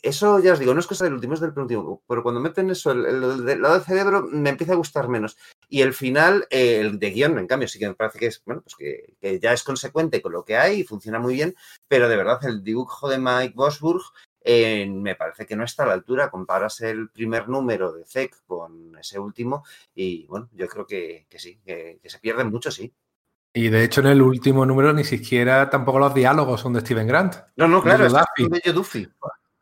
eso 0.04 0.40
ya 0.40 0.54
os 0.54 0.60
digo, 0.60 0.74
no 0.74 0.80
es 0.80 0.88
cosa 0.88 1.06
del 1.06 1.14
último, 1.14 1.34
es 1.34 1.40
del 1.40 1.54
penúltimo, 1.54 2.04
pero 2.08 2.22
cuando 2.22 2.40
meten 2.40 2.70
eso, 2.70 2.92
el, 2.92 3.06
el, 3.06 3.50
el, 3.50 3.62
lado 3.62 3.76
del 3.76 3.84
cerebro, 3.84 4.28
me 4.30 4.50
empieza 4.50 4.74
a 4.74 4.78
gustar 4.78 5.08
menos. 5.08 5.38
Y 5.68 5.82
el 5.82 5.94
final, 5.94 6.48
eh, 6.50 6.80
el 6.80 7.00
de 7.00 7.10
guion, 7.12 7.40
en 7.40 7.48
cambio, 7.48 7.68
sí 7.68 7.80
que 7.80 7.88
me 7.88 7.96
parece 7.96 8.20
que 8.20 8.28
es, 8.28 8.44
bueno, 8.46 8.62
pues 8.62 8.76
que, 8.76 9.16
que, 9.20 9.40
ya 9.40 9.54
es 9.54 9.64
consecuente 9.64 10.22
con 10.22 10.34
lo 10.34 10.46
que 10.46 10.58
hay 10.58 10.82
y 10.82 10.84
funciona 10.84 11.20
muy 11.20 11.34
bien, 11.34 11.56
pero 11.88 12.08
de 12.08 12.18
verdad 12.18 12.40
el 12.46 12.64
dibujo 12.64 13.10
de 13.10 13.18
Mike 13.18 13.54
Bosburg 13.56 14.04
eh, 14.42 14.86
me 14.88 15.16
parece 15.16 15.46
que 15.46 15.56
no 15.56 15.64
está 15.64 15.84
a 15.84 15.88
la 15.88 15.94
altura. 15.94 16.30
Comparas 16.30 16.82
el 16.82 17.10
primer 17.10 17.50
número 17.50 17.92
de 17.94 18.06
ZEC 18.06 18.36
con 18.46 18.98
ese 18.98 19.20
último 19.20 19.64
y, 19.96 20.26
bueno, 20.28 20.50
yo 20.54 20.68
creo 20.68 20.86
que, 20.86 21.26
que 21.30 21.40
sí, 21.40 21.60
que, 21.66 22.00
que 22.02 22.10
se 22.10 22.20
pierde 22.20 22.44
mucho, 22.44 22.72
sí. 22.72 22.94
Y 23.54 23.70
de 23.70 23.84
hecho, 23.84 24.02
en 24.02 24.08
el 24.08 24.22
último 24.22 24.66
número 24.66 24.94
ni 24.94 25.04
siquiera 25.04 25.70
tampoco 25.70 26.00
los 26.00 26.14
diálogos 26.14 26.62
son 26.62 26.74
de 26.74 26.82
Steven 26.82 27.08
Grant. 27.08 27.36
No, 27.56 27.68
no, 27.68 27.82
claro, 27.82 28.06
es 28.06 28.14
de 28.14 28.62
Joe 28.64 28.74
Duffy. 28.74 29.10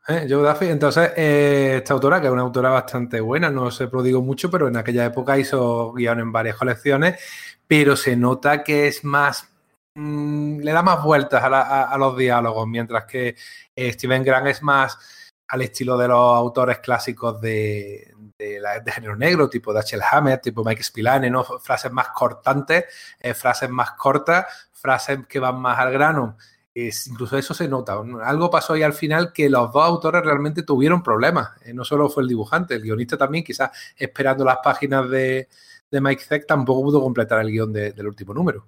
¿Eh? 0.08 0.26
Joe 0.28 0.46
Duffy. 0.46 0.66
Entonces, 0.66 1.12
eh, 1.16 1.76
esta 1.78 1.94
autora, 1.94 2.20
que 2.20 2.26
es 2.26 2.32
una 2.32 2.42
autora 2.42 2.70
bastante 2.70 3.20
buena, 3.20 3.50
no 3.50 3.70
se 3.70 3.88
prodigo 3.88 4.20
mucho, 4.20 4.50
pero 4.50 4.68
en 4.68 4.76
aquella 4.76 5.06
época 5.06 5.38
hizo 5.38 5.92
guion 5.94 6.20
en 6.20 6.32
varias 6.32 6.56
colecciones, 6.56 7.18
pero 7.66 7.96
se 7.96 8.16
nota 8.16 8.62
que 8.62 8.88
es 8.88 9.04
más. 9.04 9.54
Mmm, 10.00 10.60
le 10.60 10.72
da 10.72 10.82
más 10.82 11.02
vueltas 11.02 11.42
a, 11.42 11.48
la, 11.48 11.82
a, 11.82 11.98
los 11.98 12.16
diálogos, 12.16 12.68
mientras 12.68 13.04
que 13.04 13.34
eh, 13.74 13.92
Steven 13.92 14.22
Grant 14.22 14.46
es 14.46 14.62
más 14.62 14.96
al 15.48 15.62
estilo 15.62 15.96
de 15.96 16.06
los 16.06 16.36
autores 16.36 16.78
clásicos 16.78 17.40
de, 17.40 18.14
género 18.86 19.16
negro, 19.16 19.48
tipo 19.50 19.72
Dashiell 19.72 20.02
Hammett, 20.08 20.42
tipo 20.42 20.64
Mike 20.64 20.84
Spillane, 20.84 21.30
¿no? 21.30 21.42
Frases 21.42 21.90
más 21.90 22.10
cortantes, 22.10 22.84
eh, 23.18 23.34
frases 23.34 23.70
más 23.70 23.92
cortas, 23.92 24.46
frases 24.72 25.26
que 25.26 25.40
van 25.40 25.60
más 25.60 25.78
al 25.80 25.92
grano 25.92 26.36
incluso 27.08 27.36
eso 27.36 27.54
se 27.54 27.68
nota. 27.68 28.00
Algo 28.22 28.50
pasó 28.50 28.74
ahí 28.74 28.82
al 28.82 28.92
final 28.92 29.32
que 29.32 29.50
los 29.50 29.72
dos 29.72 29.84
autores 29.84 30.22
realmente 30.22 30.62
tuvieron 30.62 31.02
problemas. 31.02 31.50
Eh, 31.64 31.74
no 31.74 31.84
solo 31.84 32.08
fue 32.08 32.22
el 32.22 32.28
dibujante, 32.28 32.74
el 32.74 32.82
guionista 32.82 33.16
también, 33.16 33.44
quizás 33.44 33.70
esperando 33.96 34.44
las 34.44 34.58
páginas 34.62 35.08
de, 35.10 35.48
Mike 35.90 36.22
Zeck, 36.22 36.46
tampoco 36.46 36.82
pudo 36.82 37.00
completar 37.00 37.40
el 37.40 37.50
guion 37.50 37.72
de, 37.72 37.92
del 37.92 38.06
último 38.06 38.32
número. 38.32 38.66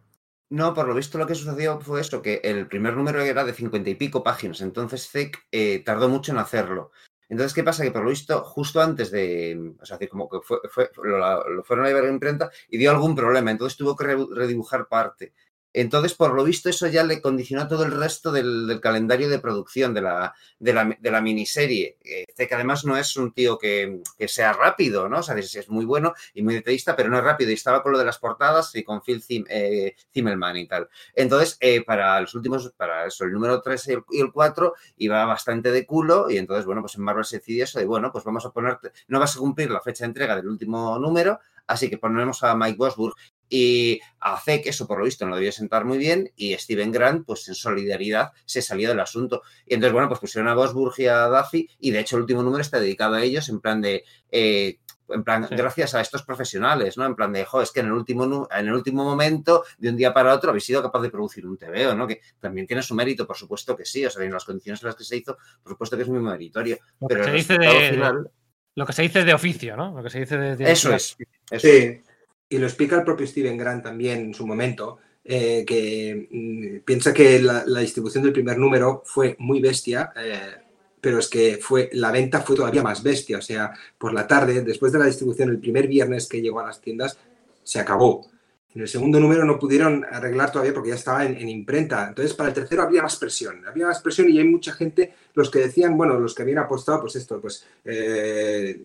No, 0.51 0.75
por 0.75 0.89
lo 0.89 0.95
visto 0.97 1.17
lo 1.17 1.29
que 1.29 1.37
sucedió 1.37 1.81
fue 1.81 2.01
esto, 2.01 2.21
que 2.21 2.41
el 2.43 2.67
primer 2.67 2.97
número 2.97 3.21
era 3.21 3.45
de 3.45 3.53
cincuenta 3.55 3.89
y 3.89 3.95
pico 3.95 4.25
páginas, 4.25 4.61
entonces 4.61 5.09
Zeck 5.09 5.47
eh, 5.53 5.81
tardó 5.85 6.09
mucho 6.09 6.33
en 6.33 6.39
hacerlo. 6.39 6.91
Entonces, 7.29 7.55
¿qué 7.55 7.63
pasa? 7.63 7.85
Que 7.85 7.93
por 7.93 8.03
lo 8.03 8.11
visto, 8.11 8.43
justo 8.43 8.81
antes 8.81 9.13
de, 9.13 9.75
o 9.81 9.87
sea, 9.87 9.97
como 10.11 10.29
que 10.29 10.41
fue, 10.43 10.59
fue, 10.69 10.91
lo, 11.05 11.49
lo, 11.49 11.63
fueron 11.63 11.85
a 11.85 11.89
llevar 11.89 12.05
a 12.05 12.11
imprenta 12.11 12.51
y 12.69 12.79
dio 12.79 12.91
algún 12.91 13.15
problema, 13.15 13.53
entonces 13.53 13.79
tuvo 13.79 13.95
que 13.95 14.05
redibujar 14.05 14.89
parte. 14.89 15.35
Entonces, 15.73 16.15
por 16.15 16.35
lo 16.35 16.45
visto, 16.45 16.69
eso 16.69 16.87
ya 16.89 17.05
le 17.05 17.21
condicionó 17.21 17.69
todo 17.69 17.85
el 17.85 17.93
resto 17.93 18.33
del, 18.33 18.81
calendario 18.83 19.29
de 19.29 19.39
producción 19.39 19.95
de 19.95 20.03
la, 20.03 20.35
de 20.59 20.73
la, 21.11 21.21
miniserie. 21.21 21.99
Eh, 22.05 22.27
que 22.37 22.55
además 22.55 22.85
no 22.85 22.97
es 22.97 23.17
un 23.17 23.33
tío 23.33 23.59
que, 23.59 24.03
que, 24.19 24.27
sea 24.27 24.53
rápido, 24.53 25.09
¿no? 25.09 25.19
O 25.19 25.23
sea, 25.23 25.37
es, 25.37 25.69
muy 25.69 25.85
bueno 25.85 26.15
y 26.35 26.43
muy 26.43 26.55
detallista, 26.55 26.97
pero 26.97 27.09
no 27.09 27.19
es 27.19 27.25
rápido. 27.25 27.51
Y 27.51 27.55
estaba 27.55 27.83
con 27.83 27.93
lo 27.93 27.99
de 27.99 28.05
las 28.05 28.19
portadas 28.19 28.75
y 28.75 28.83
con 28.83 29.03
Phil 29.03 29.23
Zim, 29.23 29.45
eh, 29.49 29.95
Zimmelman 30.13 30.57
y 30.57 30.67
tal. 30.67 30.89
Entonces, 31.15 31.57
eh, 31.61 31.85
para 31.85 32.21
los 32.21 32.35
últimos, 32.35 32.73
para 32.77 33.07
eso, 33.07 33.25
el 33.25 33.33
número 33.33 33.61
3 33.63 33.89
y 33.89 33.93
el, 33.93 34.05
y 34.11 34.21
el, 34.21 34.33
4 34.33 34.75
iba 34.97 35.25
bastante 35.25 35.71
de 35.71 35.87
culo. 35.87 36.31
Y 36.31 36.39
entonces, 36.39 36.65
bueno, 36.65 36.81
pues 36.81 36.97
en 36.97 37.03
Marvel 37.03 37.25
se 37.25 37.39
decidió 37.39 37.65
eso 37.65 37.79
de, 37.79 37.85
bueno, 37.85 38.11
pues 38.11 38.25
vamos 38.25 38.45
a 38.45 38.51
ponerte, 38.51 38.91
no 39.09 39.21
vas 39.21 39.37
a 39.37 39.39
cumplir 39.39 39.71
la 39.71 39.81
fecha 39.81 40.05
de 40.05 40.09
entrega 40.09 40.37
del 40.37 40.49
último 40.49 40.99
número, 40.99 41.39
así 41.67 41.89
que 41.89 41.99
ponemos 41.99 42.43
a 42.43 42.55
Mike 42.57 42.77
Bosburg 42.77 43.15
y 43.51 44.01
a 44.21 44.41
que 44.45 44.71
eso 44.71 44.87
por 44.87 44.99
lo 44.99 45.05
visto 45.05 45.25
no 45.25 45.31
lo 45.31 45.37
debió 45.37 45.53
sentar 45.53 45.85
muy 45.85 45.99
bien, 45.99 46.31
y 46.37 46.55
Steven 46.55 46.93
Grant, 46.93 47.27
pues 47.27 47.47
en 47.49 47.55
solidaridad, 47.55 48.31
se 48.47 48.63
salió 48.63 48.89
del 48.89 49.01
asunto. 49.01 49.43
Y 49.67 49.75
entonces, 49.75 49.93
bueno, 49.93 50.09
pues 50.09 50.21
pusieron 50.21 50.49
a 50.49 50.55
Bosburg 50.55 50.95
y 50.99 51.07
a 51.07 51.27
Duffy, 51.27 51.69
y 51.81 51.91
de 51.91 52.01
hecho 52.01 52.17
el 52.17 52.23
último 52.23 52.43
número 52.43 52.63
está 52.63 52.79
dedicado 52.79 53.17
a 53.17 53.23
ellos, 53.23 53.49
en 53.49 53.61
plan 53.61 53.81
de, 53.81 54.05
eh, 54.31 54.79
en 55.09 55.25
plan, 55.25 55.49
sí. 55.49 55.55
gracias 55.57 55.95
a 55.95 56.01
estos 56.01 56.23
profesionales, 56.23 56.97
¿no? 56.97 57.05
En 57.05 57.17
plan 57.17 57.33
de, 57.33 57.45
jo, 57.45 57.61
es 57.61 57.73
que 57.73 57.81
en 57.81 57.87
el 57.87 57.93
último, 57.93 58.49
en 58.51 58.67
el 58.67 58.73
último 58.73 59.03
momento, 59.03 59.65
de 59.79 59.89
un 59.89 59.97
día 59.97 60.15
para 60.15 60.33
otro, 60.33 60.51
habéis 60.51 60.65
sido 60.65 60.81
capaz 60.81 61.01
de 61.01 61.11
producir 61.11 61.45
un 61.45 61.59
TVO, 61.59 61.95
¿no? 61.95 62.07
Que 62.07 62.21
también 62.39 62.69
tiene 62.69 62.83
su 62.83 62.95
mérito, 62.95 63.27
por 63.27 63.37
supuesto 63.37 63.77
que 63.77 63.85
sí, 63.85 64.07
o 64.07 64.11
sea, 64.11 64.25
en 64.25 64.33
las 64.33 64.45
condiciones 64.45 64.81
en 64.83 64.87
las 64.87 64.97
que 64.97 65.05
se 65.05 65.17
hizo, 65.17 65.37
por 65.63 65.73
supuesto 65.73 65.97
que 65.97 66.05
es 66.05 66.09
muy 66.09 66.21
meritorio. 66.21 66.79
Lo 67.01 67.09
pero 67.09 67.25
que, 67.25 67.31
se 67.31 67.37
dice 67.37 67.59
de, 67.59 67.91
final... 67.91 68.31
lo 68.77 68.87
que 68.87 68.93
se 68.93 69.03
dice 69.03 69.25
de 69.25 69.35
oficio, 69.35 69.77
¿no? 69.77 69.97
Lo 69.97 70.03
que 70.03 70.11
se 70.11 70.21
dice 70.21 70.39
de, 70.39 70.57
de 70.57 70.71
eso 70.71 70.95
es. 70.95 71.17
Eso 71.51 71.67
sí. 71.67 71.77
Es 71.77 72.10
y 72.51 72.59
lo 72.59 72.67
explica 72.67 72.97
el 72.97 73.05
propio 73.05 73.27
Steven 73.27 73.57
Grant 73.57 73.85
también 73.85 74.19
en 74.21 74.35
su 74.35 74.47
momento, 74.47 74.99
eh, 75.25 75.65
que 75.67 76.29
mm, 76.31 76.85
piensa 76.85 77.15
que 77.15 77.41
la, 77.41 77.63
distribución 77.81 78.25
del 78.25 78.33
primer 78.33 78.59
número 78.59 79.03
fue 79.07 79.37
muy 79.39 79.61
bestia, 79.61 80.13
eh, 80.17 80.57
pero 81.01 81.21
es 81.21 81.29
que 81.29 81.59
fue, 81.63 81.89
la 81.93 82.11
venta 82.11 82.41
fue 82.41 82.57
todavía 82.57 82.83
más 82.83 83.03
bestia, 83.03 83.39
o 83.39 83.43
sea, 83.43 83.73
por 83.97 84.13
la 84.13 84.27
tarde, 84.27 84.63
después 84.63 84.93
de 84.93 84.99
la 84.99 85.07
distribución, 85.07 85.49
el 85.49 85.61
primer 85.61 85.87
viernes 85.87 86.29
que 86.29 86.43
llegó 86.43 86.61
a 86.61 86.67
las 86.67 86.81
tiendas, 86.81 87.17
se 87.63 87.79
acabó. 87.79 88.29
En 88.75 88.83
el 88.83 88.89
segundo 88.89 89.19
número 89.19 89.45
no 89.45 89.59
pudieron 89.59 90.05
arreglar 90.05 90.53
todavía 90.53 90.73
porque 90.73 90.91
ya 90.91 90.95
estaba 90.95 91.25
en, 91.27 91.37
en, 91.37 91.49
imprenta. 91.49 92.09
Entonces, 92.09 92.35
para 92.35 92.51
el 92.51 92.55
tercero 92.55 92.83
había 92.83 93.03
más 93.03 93.17
presión. 93.17 93.67
Había 93.67 93.87
más 93.87 94.01
presión 94.01 94.29
y 94.29 94.39
hay 94.39 94.45
mucha 94.45 94.73
gente, 94.73 95.13
los 95.35 95.51
que 95.51 95.59
decían, 95.59 95.97
bueno, 95.97 96.19
los 96.21 96.35
que 96.35 96.43
habían 96.43 96.59
apostado, 96.59 97.01
pues 97.01 97.17
esto, 97.17 97.41
pues 97.41 97.67
eh, 97.85 98.81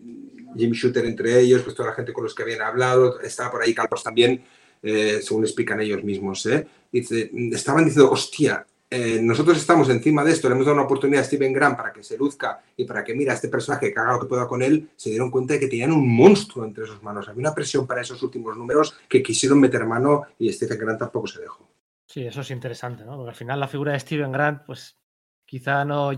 Jim 0.56 0.72
Shooter 0.72 1.04
entre 1.04 1.38
ellos, 1.38 1.62
pues 1.62 1.76
toda 1.76 1.90
la 1.90 1.94
gente 1.94 2.12
con 2.12 2.24
los 2.24 2.34
que 2.34 2.42
habían 2.42 2.62
hablado, 2.62 3.20
estaba 3.20 3.52
por 3.52 3.62
ahí 3.62 3.74
Calpos 3.74 4.02
también, 4.02 4.42
eh, 4.82 5.20
según 5.22 5.44
explican 5.44 5.80
ellos 5.80 6.02
mismos. 6.02 6.44
¿eh? 6.46 6.66
Estaban 6.92 7.84
diciendo, 7.84 8.10
hostia, 8.10 8.66
eh, 8.88 9.20
nosotros 9.20 9.56
estamos 9.56 9.88
encima 9.88 10.22
de 10.22 10.30
esto, 10.32 10.48
le 10.48 10.54
hemos 10.54 10.66
dado 10.66 10.76
una 10.76 10.84
oportunidad 10.84 11.22
a 11.22 11.24
Steven 11.24 11.52
Grant 11.52 11.76
para 11.76 11.92
que 11.92 12.04
se 12.04 12.16
luzca 12.16 12.62
y 12.76 12.84
para 12.84 13.02
que 13.02 13.14
mira 13.14 13.32
a 13.32 13.34
este 13.34 13.48
personaje 13.48 13.92
que 13.92 13.98
haga 13.98 14.12
lo 14.12 14.20
que 14.20 14.26
pueda 14.26 14.46
con 14.46 14.62
él, 14.62 14.90
se 14.94 15.10
dieron 15.10 15.30
cuenta 15.30 15.54
de 15.54 15.60
que 15.60 15.66
tenían 15.66 15.92
un 15.92 16.08
monstruo 16.08 16.64
entre 16.64 16.86
sus 16.86 17.02
manos. 17.02 17.28
Había 17.28 17.40
una 17.40 17.54
presión 17.54 17.86
para 17.86 18.02
esos 18.02 18.22
últimos 18.22 18.56
números 18.56 18.96
que 19.08 19.22
quisieron 19.22 19.60
meter 19.60 19.84
mano 19.84 20.22
y 20.38 20.52
Steven 20.52 20.78
Grant 20.78 21.00
tampoco 21.00 21.26
se 21.26 21.40
dejó. 21.40 21.68
Sí, 22.06 22.24
eso 22.24 22.42
es 22.42 22.50
interesante, 22.52 23.04
¿no? 23.04 23.16
Porque 23.16 23.30
al 23.30 23.36
final 23.36 23.58
la 23.58 23.68
figura 23.68 23.92
de 23.92 24.00
Steven 24.00 24.30
Grant, 24.30 24.62
pues 24.64 24.96
quizá 25.44 25.84
no 25.84 26.12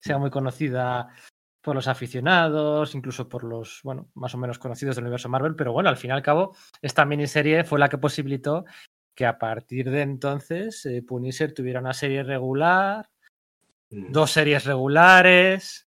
sea 0.00 0.18
muy 0.18 0.30
conocida 0.30 1.08
por 1.60 1.74
los 1.74 1.88
aficionados, 1.88 2.94
incluso 2.94 3.28
por 3.28 3.44
los, 3.44 3.80
bueno, 3.82 4.08
más 4.14 4.34
o 4.34 4.38
menos 4.38 4.58
conocidos 4.58 4.96
del 4.96 5.04
universo 5.04 5.28
Marvel, 5.28 5.56
pero 5.56 5.72
bueno, 5.72 5.88
al 5.88 5.96
fin 5.96 6.10
y 6.10 6.14
al 6.14 6.22
cabo, 6.22 6.56
esta 6.80 7.04
miniserie 7.04 7.64
fue 7.64 7.78
la 7.78 7.88
que 7.88 7.98
posibilitó 7.98 8.64
que 9.18 9.26
a 9.26 9.36
partir 9.36 9.90
de 9.90 10.02
entonces 10.02 10.86
eh, 10.86 11.02
Punisher 11.02 11.52
tuviera 11.52 11.80
una 11.80 11.92
serie 11.92 12.22
regular, 12.22 13.10
mm. 13.90 14.12
dos 14.12 14.30
series 14.30 14.64
regulares, 14.64 15.88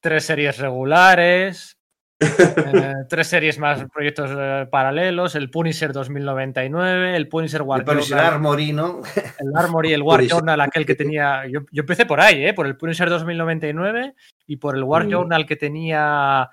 tres 0.00 0.24
series 0.24 0.56
regulares, 0.56 1.78
eh, 2.20 2.94
tres 3.10 3.26
series 3.26 3.58
más 3.58 3.84
proyectos 3.92 4.30
eh, 4.34 4.66
paralelos, 4.70 5.34
el 5.34 5.50
Punisher 5.50 5.92
2099, 5.92 7.14
el 7.14 7.28
Punisher 7.28 7.60
War 7.60 7.80
el 7.80 7.84
Punisher 7.84 8.16
Journal, 8.16 8.32
Armory, 8.32 8.72
¿no? 8.72 9.02
El 9.38 9.54
Armory, 9.54 9.92
el 9.92 10.02
War. 10.02 10.26
Journal, 10.26 10.60
aquel 10.62 10.86
que 10.86 10.94
tenía. 10.94 11.46
Yo, 11.48 11.60
yo, 11.70 11.80
empecé 11.82 12.06
por 12.06 12.22
ahí, 12.22 12.42
¿eh? 12.46 12.54
por 12.54 12.66
el 12.66 12.78
Punisher 12.78 13.10
2099 13.10 14.14
y 14.46 14.56
por 14.56 14.78
el 14.78 14.84
War 14.84 15.04
mm. 15.04 15.10
Journal 15.10 15.44
que 15.44 15.56
tenía 15.56 16.48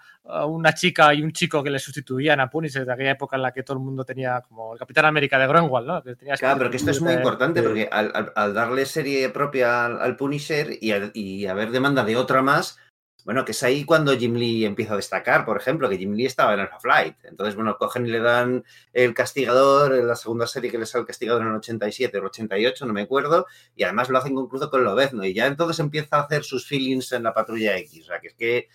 una 0.47 0.73
chica 0.73 1.13
y 1.13 1.21
un 1.21 1.32
chico 1.32 1.63
que 1.63 1.69
le 1.69 1.80
sustituían 1.80 2.39
a 2.39 2.49
Punisher 2.49 2.86
de 2.86 2.93
aquella 2.93 3.11
época 3.11 3.36
en 3.36 3.41
la 3.41 3.51
que 3.51 3.63
todo 3.63 3.77
el 3.77 3.84
mundo 3.84 4.05
tenía 4.05 4.41
como 4.47 4.73
el 4.73 4.80
Capitán 4.80 5.05
América 5.05 5.39
de 5.39 5.47
Gronwald, 5.47 5.88
¿no? 5.88 6.03
Que 6.03 6.15
tenía 6.15 6.36
claro, 6.36 6.57
pero 6.59 6.69
que 6.69 6.77
esto 6.77 6.91
es 6.91 7.01
muy 7.01 7.13
importante 7.13 7.63
porque 7.63 7.89
al, 7.91 8.11
al, 8.13 8.32
al 8.36 8.53
darle 8.53 8.86
serie 8.86 9.30
propia 9.30 9.86
al, 9.86 10.01
al 10.01 10.15
Punisher 10.15 10.77
y, 10.80 10.91
al, 10.91 11.11
y 11.13 11.47
haber 11.47 11.71
demanda 11.71 12.03
de 12.03 12.15
otra 12.15 12.41
más, 12.41 12.77
bueno, 13.25 13.45
que 13.45 13.51
es 13.51 13.61
ahí 13.63 13.84
cuando 13.84 14.17
Jim 14.17 14.34
Lee 14.34 14.65
empieza 14.65 14.93
a 14.93 14.95
destacar, 14.95 15.45
por 15.45 15.57
ejemplo, 15.57 15.89
que 15.89 15.97
Jim 15.97 16.13
Lee 16.13 16.25
estaba 16.25 16.53
en 16.53 16.61
Alpha 16.61 16.80
Flight. 16.80 17.15
Entonces, 17.25 17.53
bueno, 17.55 17.77
cogen 17.77 18.05
y 18.07 18.09
le 18.09 18.21
dan 18.21 18.63
el 18.93 19.13
castigador, 19.13 19.93
en 19.93 20.07
la 20.07 20.15
segunda 20.15 20.47
serie 20.47 20.71
que 20.71 20.77
les 20.77 20.89
sale 20.89 21.01
el 21.01 21.07
castigador 21.07 21.41
en 21.41 21.49
el 21.49 21.55
87 21.55 22.17
o 22.17 22.21
el 22.21 22.27
88, 22.27 22.86
no 22.86 22.93
me 22.93 23.01
acuerdo, 23.01 23.45
y 23.75 23.84
además 23.84 24.09
lo 24.09 24.17
hacen 24.17 24.38
incluso 24.38 24.69
con 24.69 24.84
Lobezno, 24.84 25.25
y 25.25 25.34
ya 25.34 25.47
entonces 25.47 25.80
empieza 25.80 26.17
a 26.17 26.21
hacer 26.21 26.43
sus 26.43 26.65
feelings 26.65 27.11
en 27.11 27.23
la 27.23 27.34
patrulla 27.34 27.77
X. 27.77 28.03
O 28.03 28.07
sea, 28.07 28.19
que 28.19 28.30
es 28.30 28.34
que, 28.36 28.69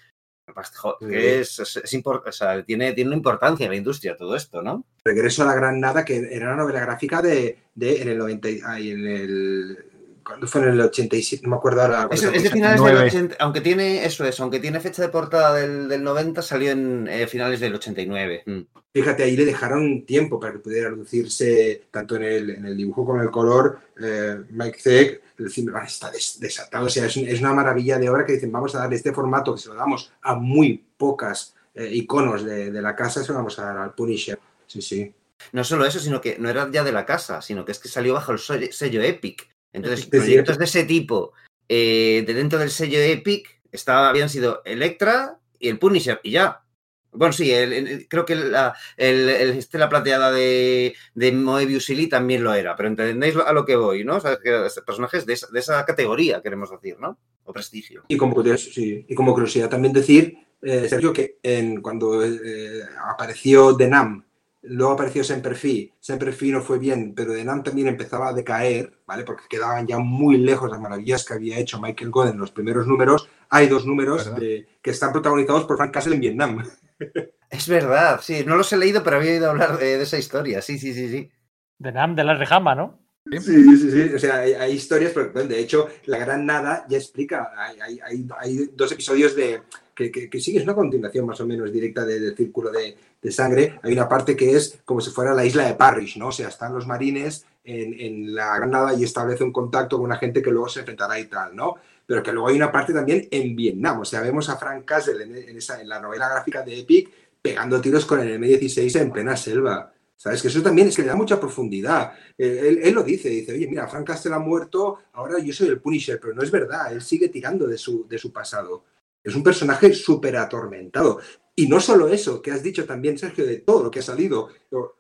que 1.01 1.40
es, 1.40 1.59
es, 1.59 1.76
es 1.78 1.92
import, 1.92 2.26
o 2.26 2.32
sea, 2.32 2.62
tiene, 2.62 2.92
tiene 2.92 3.09
una 3.09 3.16
importancia 3.16 3.64
en 3.64 3.70
la 3.70 3.76
industria 3.76 4.16
todo 4.16 4.36
esto, 4.36 4.62
¿no? 4.62 4.84
Regreso 5.05 5.42
a 5.42 5.47
la 5.47 5.55
Gran 5.55 5.80
Nada, 5.80 6.05
que 6.05 6.28
era 6.30 6.49
una 6.49 6.62
novela 6.62 6.80
gráfica 6.80 7.22
de, 7.22 7.59
de 7.74 8.03
en 8.03 8.09
el 8.09 8.18
90, 8.18 8.49
ay, 8.66 8.90
en 8.90 9.07
el 9.07 9.93
cuando 10.24 10.46
fue 10.46 10.62
en 10.62 10.68
el 10.68 10.80
87, 10.80 11.42
no 11.44 11.50
me 11.50 11.56
acuerdo 11.56 11.82
ahora. 11.82 12.08
Es, 12.10 12.22
es 12.22 12.42
de 12.42 12.50
finales 12.50 12.80
9. 12.80 12.96
del 12.96 13.08
80, 13.08 13.36
aunque 13.40 13.60
tiene, 13.60 14.04
eso 14.04 14.24
es, 14.24 14.40
aunque 14.40 14.60
tiene 14.60 14.80
fecha 14.80 15.02
de 15.02 15.08
portada 15.08 15.54
del, 15.54 15.88
del 15.88 16.02
90, 16.02 16.42
salió 16.42 16.70
en 16.70 17.06
eh, 17.08 17.26
finales 17.26 17.60
del 17.60 17.74
89. 17.74 18.42
Mm. 18.46 18.60
Fíjate, 18.92 19.24
ahí 19.24 19.36
le 19.36 19.44
dejaron 19.44 20.06
tiempo 20.06 20.38
para 20.38 20.52
que 20.52 20.60
pudiera 20.60 20.88
reducirse 20.88 21.82
tanto 21.90 22.16
en 22.16 22.22
el, 22.22 22.50
en 22.50 22.66
el 22.66 22.76
dibujo 22.76 23.04
como 23.04 23.18
en 23.18 23.24
el 23.24 23.30
color. 23.30 23.80
Eh, 24.00 24.40
Mike 24.50 24.78
Zeck, 24.80 25.22
decir, 25.36 25.70
ah, 25.74 25.84
está 25.84 26.10
des, 26.10 26.38
desatado, 26.38 26.86
o 26.86 26.88
sea, 26.88 27.06
es, 27.06 27.16
es, 27.16 27.40
una 27.40 27.52
maravilla 27.52 27.98
de 27.98 28.08
obra 28.08 28.24
que 28.24 28.34
dicen, 28.34 28.52
vamos 28.52 28.74
a 28.74 28.78
darle 28.78 28.96
este 28.96 29.12
formato 29.12 29.54
que 29.54 29.60
se 29.60 29.68
lo 29.68 29.74
damos 29.74 30.12
a 30.22 30.34
muy 30.34 30.84
pocas 30.96 31.54
eh, 31.74 31.90
iconos 31.92 32.44
de, 32.44 32.70
de, 32.70 32.82
la 32.82 32.94
casa, 32.94 33.22
se 33.22 33.32
lo 33.32 33.38
vamos 33.38 33.58
a 33.58 33.64
dar 33.64 33.78
al 33.78 33.94
Punisher. 33.94 34.38
Sí, 34.66 34.80
sí. 34.80 35.12
No 35.52 35.64
solo 35.64 35.84
eso, 35.84 35.98
sino 35.98 36.20
que 36.20 36.36
no 36.38 36.48
era 36.48 36.70
ya 36.70 36.84
de 36.84 36.92
la 36.92 37.04
casa, 37.04 37.42
sino 37.42 37.64
que 37.64 37.72
es 37.72 37.78
que 37.78 37.88
salió 37.88 38.14
bajo 38.14 38.32
el 38.32 38.38
sello 38.38 39.02
Epic. 39.02 39.53
Entonces, 39.74 40.06
proyectos 40.06 40.56
de 40.56 40.64
ese 40.64 40.84
tipo, 40.84 41.32
eh, 41.68 42.24
de 42.26 42.32
dentro 42.32 42.58
del 42.58 42.70
sello 42.70 43.00
Epic, 43.00 43.60
estaba, 43.72 44.08
habían 44.08 44.30
sido 44.30 44.62
Electra 44.64 45.40
y 45.58 45.68
el 45.68 45.78
Punisher, 45.78 46.20
y 46.22 46.30
ya. 46.30 46.62
Bueno, 47.10 47.32
sí, 47.32 47.52
el, 47.52 47.72
el, 47.72 48.08
creo 48.08 48.24
que 48.24 48.36
la, 48.36 48.74
el, 48.96 49.28
el, 49.28 49.50
Estela 49.50 49.88
Plateada 49.88 50.32
de, 50.32 50.94
de 51.14 51.32
Moebius 51.32 51.90
y 51.90 51.96
Lee 51.96 52.08
también 52.08 52.42
lo 52.42 52.54
era, 52.54 52.74
pero 52.76 52.88
entendéis 52.88 53.36
a 53.36 53.52
lo 53.52 53.64
que 53.64 53.76
voy, 53.76 54.04
¿no? 54.04 54.16
O 54.16 54.20
sea, 54.20 54.36
que 54.36 54.66
personajes 54.86 55.26
de 55.26 55.34
esa, 55.34 55.48
de 55.48 55.60
esa 55.60 55.84
categoría, 55.84 56.40
queremos 56.40 56.70
decir, 56.70 56.96
¿no? 56.98 57.18
O 57.44 57.52
prestigio. 57.52 58.04
Y 58.08 58.16
como, 58.16 58.42
sí, 58.56 59.04
y 59.08 59.14
como 59.14 59.32
curiosidad 59.32 59.68
también 59.68 59.92
decir, 59.92 60.38
eh, 60.62 60.88
Sergio, 60.88 61.12
que 61.12 61.38
en, 61.42 61.82
cuando 61.82 62.24
eh, 62.24 62.82
apareció 63.12 63.74
Denam 63.74 64.24
Luego 64.66 64.92
apareció 64.92 65.22
Semperfi. 65.22 65.92
Semperfi 66.00 66.50
no 66.50 66.62
fue 66.62 66.78
bien, 66.78 67.14
pero 67.14 67.32
Denham 67.32 67.62
también 67.62 67.88
empezaba 67.88 68.28
a 68.28 68.32
decaer, 68.32 68.98
¿vale? 69.06 69.22
Porque 69.22 69.44
quedaban 69.48 69.86
ya 69.86 69.98
muy 69.98 70.38
lejos 70.38 70.70
las 70.70 70.80
maravillas 70.80 71.24
que 71.24 71.34
había 71.34 71.58
hecho 71.58 71.80
Michael 71.80 72.10
Goden 72.10 72.34
en 72.34 72.40
los 72.40 72.50
primeros 72.50 72.86
números. 72.86 73.28
Hay 73.50 73.68
dos 73.68 73.84
números 73.84 74.34
de, 74.36 74.66
que 74.80 74.90
están 74.90 75.12
protagonizados 75.12 75.64
por 75.64 75.76
Frank 75.76 75.92
Castle 75.92 76.14
en 76.14 76.20
Vietnam. 76.20 76.64
Es 77.50 77.68
verdad, 77.68 78.20
sí. 78.20 78.42
No 78.44 78.56
los 78.56 78.72
he 78.72 78.76
leído, 78.76 79.04
pero 79.04 79.16
había 79.16 79.30
oído 79.32 79.50
hablar 79.50 79.78
de, 79.78 79.96
de 79.96 80.02
esa 80.02 80.18
historia. 80.18 80.60
Sí, 80.60 80.76
sí, 80.76 80.92
sí, 80.92 81.08
sí. 81.08 81.30
Denham 81.78 82.16
de 82.16 82.24
la 82.24 82.34
Rejama, 82.34 82.74
¿no? 82.74 82.98
Sí, 83.30 83.38
sí, 83.40 83.90
sí. 83.90 84.14
O 84.14 84.18
sea, 84.18 84.40
hay, 84.40 84.54
hay 84.54 84.72
historias, 84.72 85.12
pero 85.14 85.30
de 85.30 85.60
hecho, 85.60 85.88
La 86.06 86.18
Gran 86.18 86.44
Nada 86.44 86.84
ya 86.88 86.98
explica. 86.98 87.52
Hay, 87.56 88.00
hay, 88.00 88.26
hay 88.38 88.70
dos 88.72 88.90
episodios 88.90 89.36
de, 89.36 89.62
que, 89.95 90.11
que, 90.11 90.38
es 90.38 90.49
una 90.62 90.74
continuación 90.74 91.26
más 91.26 91.40
o 91.40 91.47
menos 91.47 91.72
directa 91.72 92.05
del 92.05 92.36
círculo 92.36 92.70
de, 92.70 92.97
de, 93.22 93.32
sangre. 93.32 93.78
Hay 93.82 93.92
una 93.92 94.09
parte 94.09 94.36
que 94.36 94.57
es 94.57 94.80
como 94.84 95.01
si 95.01 95.11
fuera 95.11 95.34
la 95.34 95.45
isla 95.45 95.66
de 95.66 95.74
Parrish, 95.74 96.18
¿no? 96.18 96.28
O 96.28 96.32
sea, 96.32 96.49
están 96.49 96.74
los 96.74 96.86
marines 96.86 97.47
en, 97.64 97.99
en 97.99 98.34
la 98.34 98.57
Granada 98.57 98.95
y 98.95 99.05
establece 99.05 99.45
un 99.45 99.53
contacto 99.53 99.97
con 99.97 100.07
una 100.07 100.16
gente 100.16 100.42
que 100.42 100.51
luego 100.51 100.68
se 100.68 100.80
enfrentará 100.80 101.18
y 101.18 101.26
tal, 101.26 101.55
¿no? 101.55 101.76
Pero 102.07 102.22
que 102.22 102.32
luego 102.32 102.49
hay 102.49 102.57
una 102.57 102.72
parte 102.72 102.92
también 102.92 103.28
en 103.30 103.55
Vietnam. 103.55 104.01
O 104.01 104.05
sea, 104.05 104.20
vemos 104.20 104.49
a 104.49 104.57
Frank 104.57 104.84
Castle 104.84 105.22
en, 105.22 105.57
esa, 105.57 105.80
en 105.80 105.88
la 105.88 106.01
novela 106.01 106.28
gráfica 106.28 106.62
de 106.62 106.80
Epic 106.80 107.11
pegando 107.40 107.80
tiros 107.80 108.05
con 108.05 108.20
el 108.20 108.40
M16 108.40 109.01
en 109.01 109.12
plena 109.12 109.36
selva. 109.36 109.90
¿Sabes? 110.16 110.40
Que 110.40 110.49
eso 110.49 110.62
también 110.62 110.88
es 110.88 110.97
que 110.97 111.03
le 111.03 111.09
da 111.09 111.16
mucha 111.16 111.38
profundidad. 111.38 112.12
Él, 112.38 112.80
él, 112.82 112.95
lo 112.95 113.03
dice, 113.03 113.28
dice, 113.28 113.53
oye, 113.53 113.66
mira, 113.66 113.86
Frank 113.88 114.07
Castle 114.07 114.32
ha 114.32 114.38
muerto, 114.38 114.99
ahora 115.12 115.38
yo 115.38 115.53
soy 115.53 115.68
el 115.68 115.80
Punisher, 115.80 116.18
pero 116.20 116.32
no 116.32 116.42
es 116.42 116.51
verdad, 116.51 116.92
él 116.92 117.03
sigue 117.03 117.28
tirando 117.28 117.66
de 117.66 117.76
su, 117.76 118.07
de 118.09 118.16
su 118.16 118.32
pasado. 118.32 118.84
Es 119.24 119.34
un 119.34 119.42
personaje 119.42 119.92
súper 119.94 120.36
atormentado. 120.36 121.18
Y 121.56 121.66
no 121.66 121.80
solo 121.80 122.08
eso, 122.08 122.42
que 122.42 122.50
has 122.50 122.62
dicho 122.62 122.84
también, 122.84 123.16
Sergio, 123.16 123.46
de 123.46 123.58
todo 123.58 123.84
lo 123.84 123.90
que 123.90 124.00
ha 124.00 124.02
salido 124.02 124.48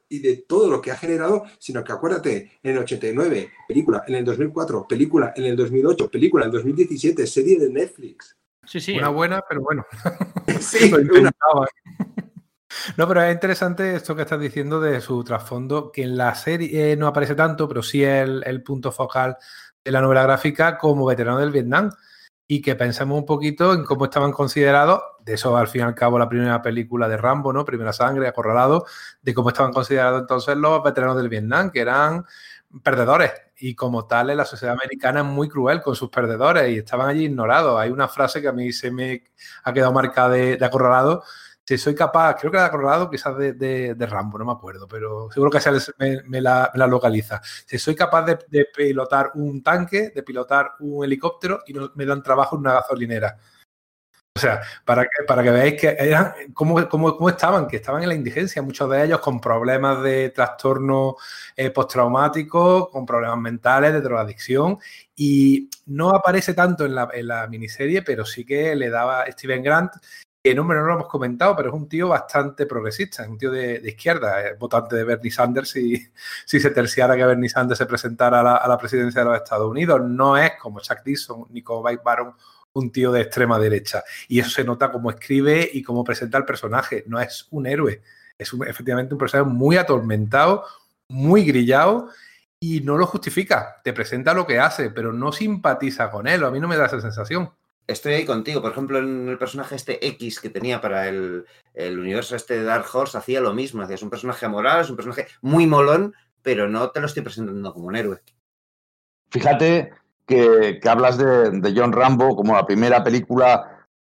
y 0.08 0.20
de 0.20 0.44
todo 0.48 0.70
lo 0.70 0.80
que 0.80 0.92
ha 0.92 0.96
generado, 0.96 1.44
sino 1.58 1.82
que 1.82 1.92
acuérdate, 1.92 2.52
en 2.62 2.72
el 2.72 2.78
89, 2.78 3.50
película, 3.68 4.04
en 4.06 4.14
el 4.14 4.24
2004, 4.24 4.86
película, 4.88 5.32
en 5.36 5.44
el 5.44 5.56
2008, 5.56 6.10
película, 6.10 6.44
en 6.44 6.50
el 6.50 6.56
2017, 6.56 7.26
serie 7.26 7.58
de 7.58 7.70
Netflix. 7.70 8.36
Sí, 8.64 8.80
sí. 8.80 8.96
Una 8.96 9.08
buena, 9.08 9.42
pero 9.48 9.60
bueno. 9.62 9.84
sí, 10.60 10.92
una... 10.92 11.32
No, 12.96 13.08
pero 13.08 13.22
es 13.22 13.32
interesante 13.32 13.94
esto 13.96 14.16
que 14.16 14.22
estás 14.22 14.40
diciendo 14.40 14.80
de 14.80 15.00
su 15.00 15.22
trasfondo, 15.22 15.90
que 15.92 16.02
en 16.02 16.16
la 16.16 16.34
serie 16.34 16.96
no 16.96 17.08
aparece 17.08 17.34
tanto, 17.34 17.68
pero 17.68 17.82
sí 17.82 18.02
es 18.02 18.22
el, 18.22 18.42
el, 18.46 18.62
punto 18.62 18.90
focal 18.90 19.36
de 19.84 19.90
la 19.90 20.00
novela 20.00 20.22
gráfica 20.22 20.78
como 20.78 21.06
veterano 21.06 21.38
del 21.38 21.52
Vietnam. 21.52 21.90
Y 22.46 22.60
que 22.60 22.74
pensemos 22.74 23.18
un 23.18 23.24
poquito 23.24 23.72
en 23.72 23.84
cómo 23.84 24.04
estaban 24.04 24.32
considerados, 24.32 25.02
de 25.20 25.34
eso 25.34 25.56
al 25.56 25.68
fin 25.68 25.80
y 25.80 25.84
al 25.84 25.94
cabo 25.94 26.18
la 26.18 26.28
primera 26.28 26.60
película 26.60 27.08
de 27.08 27.16
Rambo, 27.16 27.52
¿no? 27.52 27.64
Primera 27.64 27.92
sangre, 27.92 28.28
acorralado, 28.28 28.84
de 29.22 29.32
cómo 29.32 29.48
estaban 29.48 29.72
considerados 29.72 30.20
entonces 30.20 30.56
los 30.56 30.82
veteranos 30.82 31.16
del 31.16 31.30
Vietnam, 31.30 31.70
que 31.70 31.80
eran 31.80 32.26
perdedores. 32.82 33.32
Y 33.56 33.74
como 33.74 34.06
tal, 34.06 34.36
la 34.36 34.44
sociedad 34.44 34.74
americana 34.74 35.20
es 35.20 35.26
muy 35.26 35.48
cruel 35.48 35.80
con 35.80 35.94
sus 35.94 36.10
perdedores 36.10 36.70
y 36.70 36.78
estaban 36.78 37.08
allí 37.08 37.24
ignorados. 37.26 37.80
Hay 37.80 37.90
una 37.90 38.08
frase 38.08 38.42
que 38.42 38.48
a 38.48 38.52
mí 38.52 38.72
se 38.72 38.90
me 38.90 39.24
ha 39.62 39.72
quedado 39.72 39.92
marcada 39.92 40.30
de, 40.30 40.56
de 40.56 40.64
acorralado, 40.64 41.22
si 41.66 41.78
soy 41.78 41.94
capaz, 41.94 42.36
creo 42.36 42.52
que 42.52 42.58
la 42.58 42.66
acordado 42.66 43.10
quizás 43.10 43.36
de, 43.38 43.54
de, 43.54 43.94
de, 43.94 44.06
Rambo, 44.06 44.38
no 44.38 44.44
me 44.44 44.52
acuerdo, 44.52 44.86
pero 44.86 45.30
seguro 45.30 45.50
que 45.50 45.58
me, 45.98 46.22
me, 46.24 46.40
la, 46.40 46.70
localiza. 46.86 47.40
Si 47.42 47.78
soy 47.78 47.94
capaz 47.94 48.22
de, 48.26 48.38
de, 48.48 48.66
pilotar 48.66 49.32
un 49.34 49.62
tanque, 49.62 50.10
de 50.14 50.22
pilotar 50.22 50.72
un 50.80 51.04
helicóptero 51.04 51.60
y 51.66 51.74
me 51.94 52.04
dan 52.04 52.22
trabajo 52.22 52.56
en 52.56 52.60
una 52.60 52.74
gasolinera. 52.74 53.38
O 54.36 54.40
sea, 54.40 54.60
para 54.84 55.04
que, 55.04 55.24
para 55.28 55.44
que 55.44 55.50
veáis 55.50 55.80
que 55.80 55.96
cómo, 56.52 56.88
cómo, 56.88 57.16
cómo, 57.16 57.28
estaban, 57.28 57.68
que 57.68 57.76
estaban 57.76 58.02
en 58.02 58.08
la 58.08 58.16
indigencia, 58.16 58.62
muchos 58.62 58.90
de 58.90 59.04
ellos 59.04 59.20
con 59.20 59.40
problemas 59.40 60.02
de 60.02 60.30
trastorno 60.30 61.14
eh, 61.54 61.70
postraumático, 61.70 62.90
con 62.90 63.06
problemas 63.06 63.38
mentales, 63.38 63.92
de 63.92 64.00
drogadicción, 64.00 64.78
y 65.14 65.70
no 65.86 66.10
aparece 66.10 66.52
tanto 66.52 66.84
en 66.84 66.96
la, 66.96 67.08
en 67.12 67.28
la 67.28 67.46
miniserie, 67.46 68.02
pero 68.02 68.24
sí 68.24 68.44
que 68.44 68.74
le 68.74 68.90
daba 68.90 69.24
Steven 69.30 69.62
Grant 69.62 69.92
que 70.44 70.54
nombre 70.54 70.76
no 70.76 70.84
lo 70.84 70.92
hemos 70.92 71.08
comentado, 71.08 71.56
pero 71.56 71.70
es 71.70 71.74
un 71.74 71.88
tío 71.88 72.08
bastante 72.08 72.66
progresista, 72.66 73.22
es 73.22 73.30
un 73.30 73.38
tío 73.38 73.50
de, 73.50 73.80
izquierda, 73.82 74.42
es 74.42 74.58
votante 74.58 74.94
de 74.94 75.02
Bernie 75.02 75.30
Sanders 75.30 75.70
si, 75.70 76.06
si 76.44 76.60
se 76.60 76.70
terciara 76.70 77.16
que 77.16 77.24
Bernie 77.24 77.48
Sanders 77.48 77.78
se 77.78 77.86
presentara 77.86 78.40
a 78.40 78.68
la, 78.68 78.76
presidencia 78.76 79.22
de 79.22 79.30
los 79.30 79.36
Estados 79.38 79.70
Unidos. 79.70 80.02
No 80.02 80.36
es 80.36 80.52
como 80.60 80.80
Chuck 80.80 81.02
Dixon 81.02 81.46
ni 81.48 81.62
como 81.62 81.82
Mike 81.88 82.02
Baron 82.04 82.34
un 82.74 82.92
tío 82.92 83.10
de 83.10 83.22
extrema 83.22 83.58
derecha. 83.58 84.04
Y 84.28 84.38
eso 84.38 84.50
se 84.50 84.64
nota 84.64 84.92
como 84.92 85.08
escribe 85.08 85.70
y 85.72 85.82
cómo 85.82 86.04
presenta 86.04 86.36
el 86.36 86.44
personaje. 86.44 87.04
No 87.06 87.18
es 87.18 87.48
un 87.50 87.66
héroe, 87.66 88.02
es 88.36 88.52
efectivamente 88.66 89.14
un 89.14 89.18
personaje 89.18 89.48
muy 89.48 89.78
atormentado, 89.78 90.66
muy 91.08 91.44
grillado 91.46 92.10
y 92.60 92.82
no 92.82 92.98
lo 92.98 93.06
justifica. 93.06 93.80
Te 93.82 93.94
presenta 93.94 94.34
lo 94.34 94.46
que 94.46 94.58
hace, 94.58 94.90
pero 94.90 95.10
no 95.10 95.32
simpatiza 95.32 96.10
con 96.10 96.26
él. 96.26 96.44
A 96.44 96.50
mí 96.50 96.60
no 96.60 96.68
me 96.68 96.76
da 96.76 96.84
esa 96.84 97.00
sensación. 97.00 97.50
Estoy 97.86 98.14
ahí 98.14 98.24
contigo. 98.24 98.62
Por 98.62 98.72
ejemplo, 98.72 98.98
en 98.98 99.28
el 99.28 99.38
personaje 99.38 99.74
este 99.74 100.06
X 100.08 100.40
que 100.40 100.50
tenía 100.50 100.80
para 100.80 101.08
el, 101.08 101.44
el 101.74 101.98
universo 101.98 102.34
este 102.34 102.54
de 102.54 102.64
Dark 102.64 102.86
Horse 102.92 103.18
hacía 103.18 103.40
lo 103.40 103.52
mismo. 103.52 103.82
Hacías 103.82 104.02
un 104.02 104.10
personaje 104.10 104.46
amoral, 104.46 104.80
es 104.80 104.90
un 104.90 104.96
personaje 104.96 105.26
muy 105.42 105.66
molón, 105.66 106.14
pero 106.42 106.68
no 106.68 106.90
te 106.90 107.00
lo 107.00 107.06
estoy 107.06 107.22
presentando 107.22 107.72
como 107.72 107.86
un 107.86 107.96
héroe. 107.96 108.20
Fíjate 109.30 109.92
que, 110.26 110.78
que 110.80 110.88
hablas 110.88 111.18
de, 111.18 111.50
de, 111.50 111.74
John 111.76 111.92
Rambo 111.92 112.36
como 112.36 112.54
la 112.54 112.66
primera 112.66 113.02
película 113.02 113.73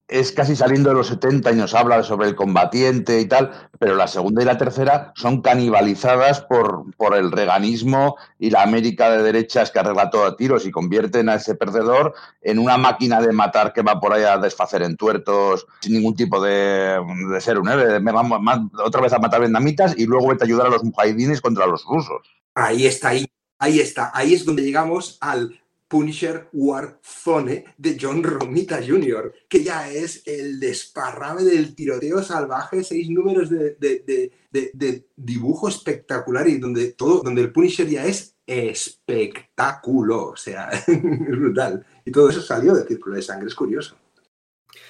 es 0.08 0.32
casi 0.32 0.56
saliendo 0.56 0.90
de 0.90 0.96
los 0.96 1.08
70 1.08 1.52
y 1.52 1.56
nos 1.56 1.74
habla 1.74 2.04
sobre 2.04 2.28
el 2.28 2.36
combatiente 2.36 3.20
y 3.20 3.26
tal, 3.26 3.52
pero 3.80 3.96
la 3.96 4.08
segunda 4.08 4.44
y 4.44 4.46
la 4.46 4.58
tercera 4.58 5.12
son 5.16 5.42
canibalizadas 5.42 6.42
por, 6.42 6.96
por 6.96 7.16
el 7.16 7.32
reganismo 7.32 8.16
y 8.38 8.52
la 8.52 8.62
América 8.62 9.10
de 9.10 9.24
derechas 9.24 9.72
que 9.72 9.80
arregla 9.80 10.12
todo 10.12 10.26
a 10.26 10.38
tiros 10.38 10.66
y 10.66 10.72
convierten 10.72 11.28
a 11.30 11.36
ese 11.36 11.56
perdedor 11.56 12.14
en 12.42 12.60
una 12.60 12.78
máquina 12.78 13.20
de 13.20 13.32
matar 13.32 13.74
que 13.74 13.82
va 13.82 14.00
por 14.00 14.14
ahí 14.14 14.24
a 14.24 14.38
desfacer 14.38 14.84
en 14.84 14.96
tuertos 14.96 15.66
sin 15.82 15.94
ningún 15.94 16.16
tipo 16.16 16.42
de, 16.42 17.00
ser 17.40 17.58
un 17.58 17.70
héroe. 17.70 18.00
Otra 18.84 19.02
vez 19.02 19.14
a 19.14 19.20
matar 19.20 19.40
vietnamitas 19.40 19.96
y 19.98 20.06
luego 20.06 20.28
vete 20.28 20.44
a 20.44 20.46
ayudar 20.46 20.68
a 20.68 20.72
los 20.72 20.84
mujahidines 20.84 21.42
contra 21.42 21.66
los 21.66 21.84
rusos. 21.84 22.28
Ahí 22.54 22.86
está, 22.86 23.10
ahí, 23.10 23.26
ahí 23.58 23.80
está. 23.80 24.12
Ahí 24.14 24.36
es 24.36 24.46
donde 24.46 24.64
llegamos 24.64 25.18
al 25.20 25.60
Punisher 25.88 26.50
Warzone 26.54 27.66
de 27.78 27.98
John 28.00 28.24
Romita 28.24 28.80
Jr., 28.86 29.34
que 29.48 29.64
ya 29.64 29.90
es 29.92 30.24
el 30.26 30.60
desparrame 30.60 31.44
del 31.44 31.76
tiroteo 31.76 32.24
salvaje, 32.24 32.84
seis 32.84 33.10
números 33.10 33.50
de, 33.50 33.76
de, 33.76 34.32
de, 34.52 34.72
de, 34.74 35.08
dibujo 35.16 35.68
espectacular 35.68 36.48
y 36.48 36.58
donde 36.58 36.94
todo, 36.94 37.22
donde 37.22 37.42
el 37.42 37.52
Punisher 37.52 37.88
ya 37.88 38.06
es 38.06 38.36
espectáculo, 38.48 40.30
o 40.30 40.36
sea, 40.36 40.70
brutal. 40.88 41.86
Y 42.04 42.12
todo 42.12 42.30
eso 42.30 42.42
salió 42.42 42.74
de 42.74 42.86
Círculo 42.86 43.16
de 43.16 43.22
Sangre, 43.22 43.48
es 43.48 43.56
curioso. 43.56 43.96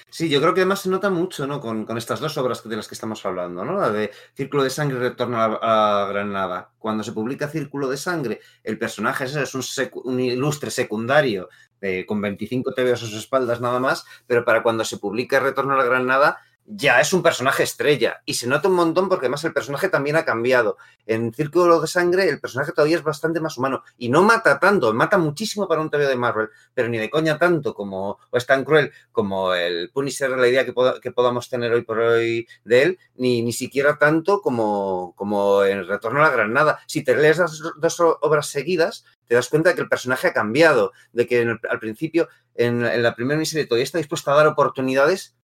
Sí, 0.08 0.28
yo 0.28 0.40
creo 0.40 0.54
que 0.54 0.60
además 0.60 0.80
se 0.80 0.88
nota 0.88 1.10
mucho 1.10 1.46
¿no? 1.46 1.60
con, 1.60 1.84
con, 1.84 1.98
estas 1.98 2.20
dos 2.20 2.38
obras 2.38 2.66
de 2.66 2.76
las 2.76 2.88
que 2.88 2.94
estamos 2.94 3.26
hablando, 3.26 3.64
¿no? 3.64 3.78
la 3.78 3.90
de 3.90 4.12
Círculo 4.34 4.62
de 4.62 4.70
Sangre 4.70 4.98
y 4.98 5.00
Retorno 5.00 5.38
a, 5.40 6.06
Granada. 6.08 6.70
Cuando 6.78 7.02
se 7.02 7.12
publica 7.12 7.48
Círculo 7.48 7.88
de 7.88 7.96
Sangre, 7.96 8.40
el 8.62 8.78
personaje 8.78 9.24
ese 9.24 9.42
es 9.42 9.54
un, 9.54 9.62
secu 9.62 10.00
un 10.04 10.20
ilustre 10.20 10.70
secundario 10.70 11.48
eh, 11.80 12.06
con 12.06 12.20
25 12.20 12.72
TVOs 12.72 13.02
a 13.02 13.06
sus 13.06 13.14
espaldas 13.14 13.60
nada 13.60 13.80
más, 13.80 14.04
pero 14.26 14.44
para 14.44 14.62
cuando 14.62 14.84
se 14.84 14.98
publica 14.98 15.40
Retorno 15.40 15.74
a 15.74 15.78
la 15.78 15.84
Granada 15.84 16.38
ya 16.66 17.00
es 17.00 17.12
un 17.12 17.22
personaje 17.22 17.62
estrella 17.62 18.22
y 18.24 18.34
se 18.34 18.46
nota 18.46 18.68
un 18.68 18.74
montón 18.74 19.08
porque 19.08 19.26
además 19.26 19.44
el 19.44 19.52
personaje 19.52 19.88
también 19.88 20.16
ha 20.16 20.24
cambiado. 20.24 20.76
En 21.06 21.32
Círculo 21.32 21.80
de 21.80 21.86
Sangre 21.86 22.28
el 22.28 22.40
personaje 22.40 22.72
todavía 22.72 22.96
es 22.96 23.04
bastante 23.04 23.40
más 23.40 23.56
humano 23.56 23.82
y 23.96 24.08
no 24.08 24.22
mata 24.22 24.58
tanto, 24.58 24.92
mata 24.92 25.16
muchísimo 25.16 25.68
para 25.68 25.80
un 25.80 25.90
TV 25.90 26.08
de 26.08 26.16
Marvel, 26.16 26.48
pero 26.74 26.88
ni 26.88 26.98
de 26.98 27.08
coña 27.08 27.38
tanto 27.38 27.72
como, 27.72 28.18
o 28.30 28.36
es 28.36 28.46
tan 28.46 28.64
cruel 28.64 28.92
como 29.12 29.54
el 29.54 29.90
Punisher, 29.90 30.30
la 30.30 30.48
idea 30.48 30.64
que, 30.64 30.72
pod 30.72 30.98
que 31.00 31.12
podamos 31.12 31.48
tener 31.48 31.72
hoy 31.72 31.82
por 31.82 32.00
hoy 32.00 32.48
de 32.64 32.82
él, 32.82 32.98
ni, 33.14 33.42
ni 33.42 33.52
siquiera 33.52 33.96
tanto 33.98 34.40
como, 34.40 35.14
como 35.16 35.64
en 35.64 35.86
Retorno 35.86 36.20
a 36.20 36.24
la 36.24 36.30
Granada. 36.30 36.80
Si 36.86 37.04
te 37.04 37.16
lees 37.16 37.38
las 37.38 37.62
dos 37.78 38.00
obras 38.00 38.48
seguidas, 38.48 39.04
te 39.28 39.34
das 39.34 39.48
cuenta 39.48 39.70
de 39.70 39.76
que 39.76 39.82
el 39.82 39.88
personaje 39.88 40.28
ha 40.28 40.32
cambiado, 40.32 40.92
de 41.12 41.26
que 41.26 41.42
el, 41.42 41.60
al 41.70 41.78
principio, 41.78 42.28
en, 42.54 42.84
en 42.84 43.02
la 43.02 43.14
primera 43.14 43.36
miniserie 43.36 43.66
todavía 43.66 43.84
está 43.84 43.98
dispuesto 43.98 44.32
a 44.32 44.36
dar 44.36 44.46
oportunidades 44.46 45.35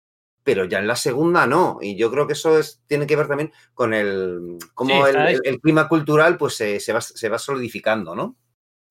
pero 0.44 0.66
ya 0.66 0.80
en 0.80 0.88
la 0.88 0.96
segunda 0.96 1.46
no. 1.48 1.78
Y 1.82 1.96
yo 1.96 2.12
creo 2.12 2.28
que 2.28 2.34
eso 2.34 2.60
es, 2.60 2.82
tiene 2.88 3.08
que 3.08 3.16
ver 3.16 3.28
también 3.28 3.52
con 3.74 3.94
el 3.94 4.58
cómo 4.74 5.06
sí, 5.06 5.12
el, 5.12 5.16
el, 5.16 5.42
el, 5.44 5.60
clima 5.60 5.88
cultural 5.88 6.38
pues 6.38 6.56
se, 6.56 6.80
se, 6.80 6.94
va, 6.94 7.02
se 7.02 7.30
va 7.30 7.38
solidificando, 7.38 8.16
¿no? 8.16 8.38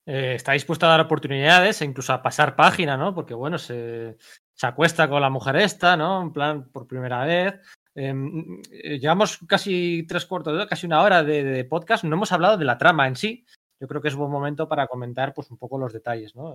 Eh, 0.06 0.34
está 0.34 0.52
dispuesto 0.52 0.86
a 0.86 0.88
dar 0.88 1.00
oportunidades 1.00 1.80
e 1.80 1.84
incluso 1.84 2.12
a 2.12 2.22
pasar 2.22 2.56
página, 2.56 2.96
¿no? 2.96 3.14
Porque, 3.14 3.34
bueno, 3.34 3.58
se, 3.58 4.16
se 4.54 4.66
acuesta 4.66 5.08
con 5.08 5.20
la 5.20 5.30
mujer 5.30 5.56
esta, 5.56 5.96
¿no? 5.96 6.22
En 6.22 6.32
plan, 6.32 6.68
por 6.70 6.86
primera 6.86 7.24
vez. 7.24 7.60
Em, 7.94 8.60
eh, 8.72 8.98
llevamos 8.98 9.38
casi 9.46 10.04
tres 10.08 10.26
cuartos 10.26 10.52
de 10.52 10.58
hora, 10.58 10.68
casi 10.68 10.86
una 10.86 11.02
hora 11.02 11.22
de, 11.22 11.44
de, 11.44 11.64
podcast. 11.64 12.04
No 12.04 12.16
hemos 12.16 12.32
hablado 12.32 12.56
de 12.56 12.64
la 12.64 12.78
trama 12.78 13.06
en 13.06 13.16
sí. 13.16 13.44
Yo 13.78 13.86
creo 13.86 14.00
que 14.02 14.08
es 14.08 14.14
buen 14.14 14.30
momento 14.30 14.68
para 14.68 14.86
comentar 14.86 15.32
pues, 15.32 15.50
un 15.50 15.58
poco 15.58 15.78
los 15.78 15.92
detalles, 15.92 16.34
¿no? 16.34 16.54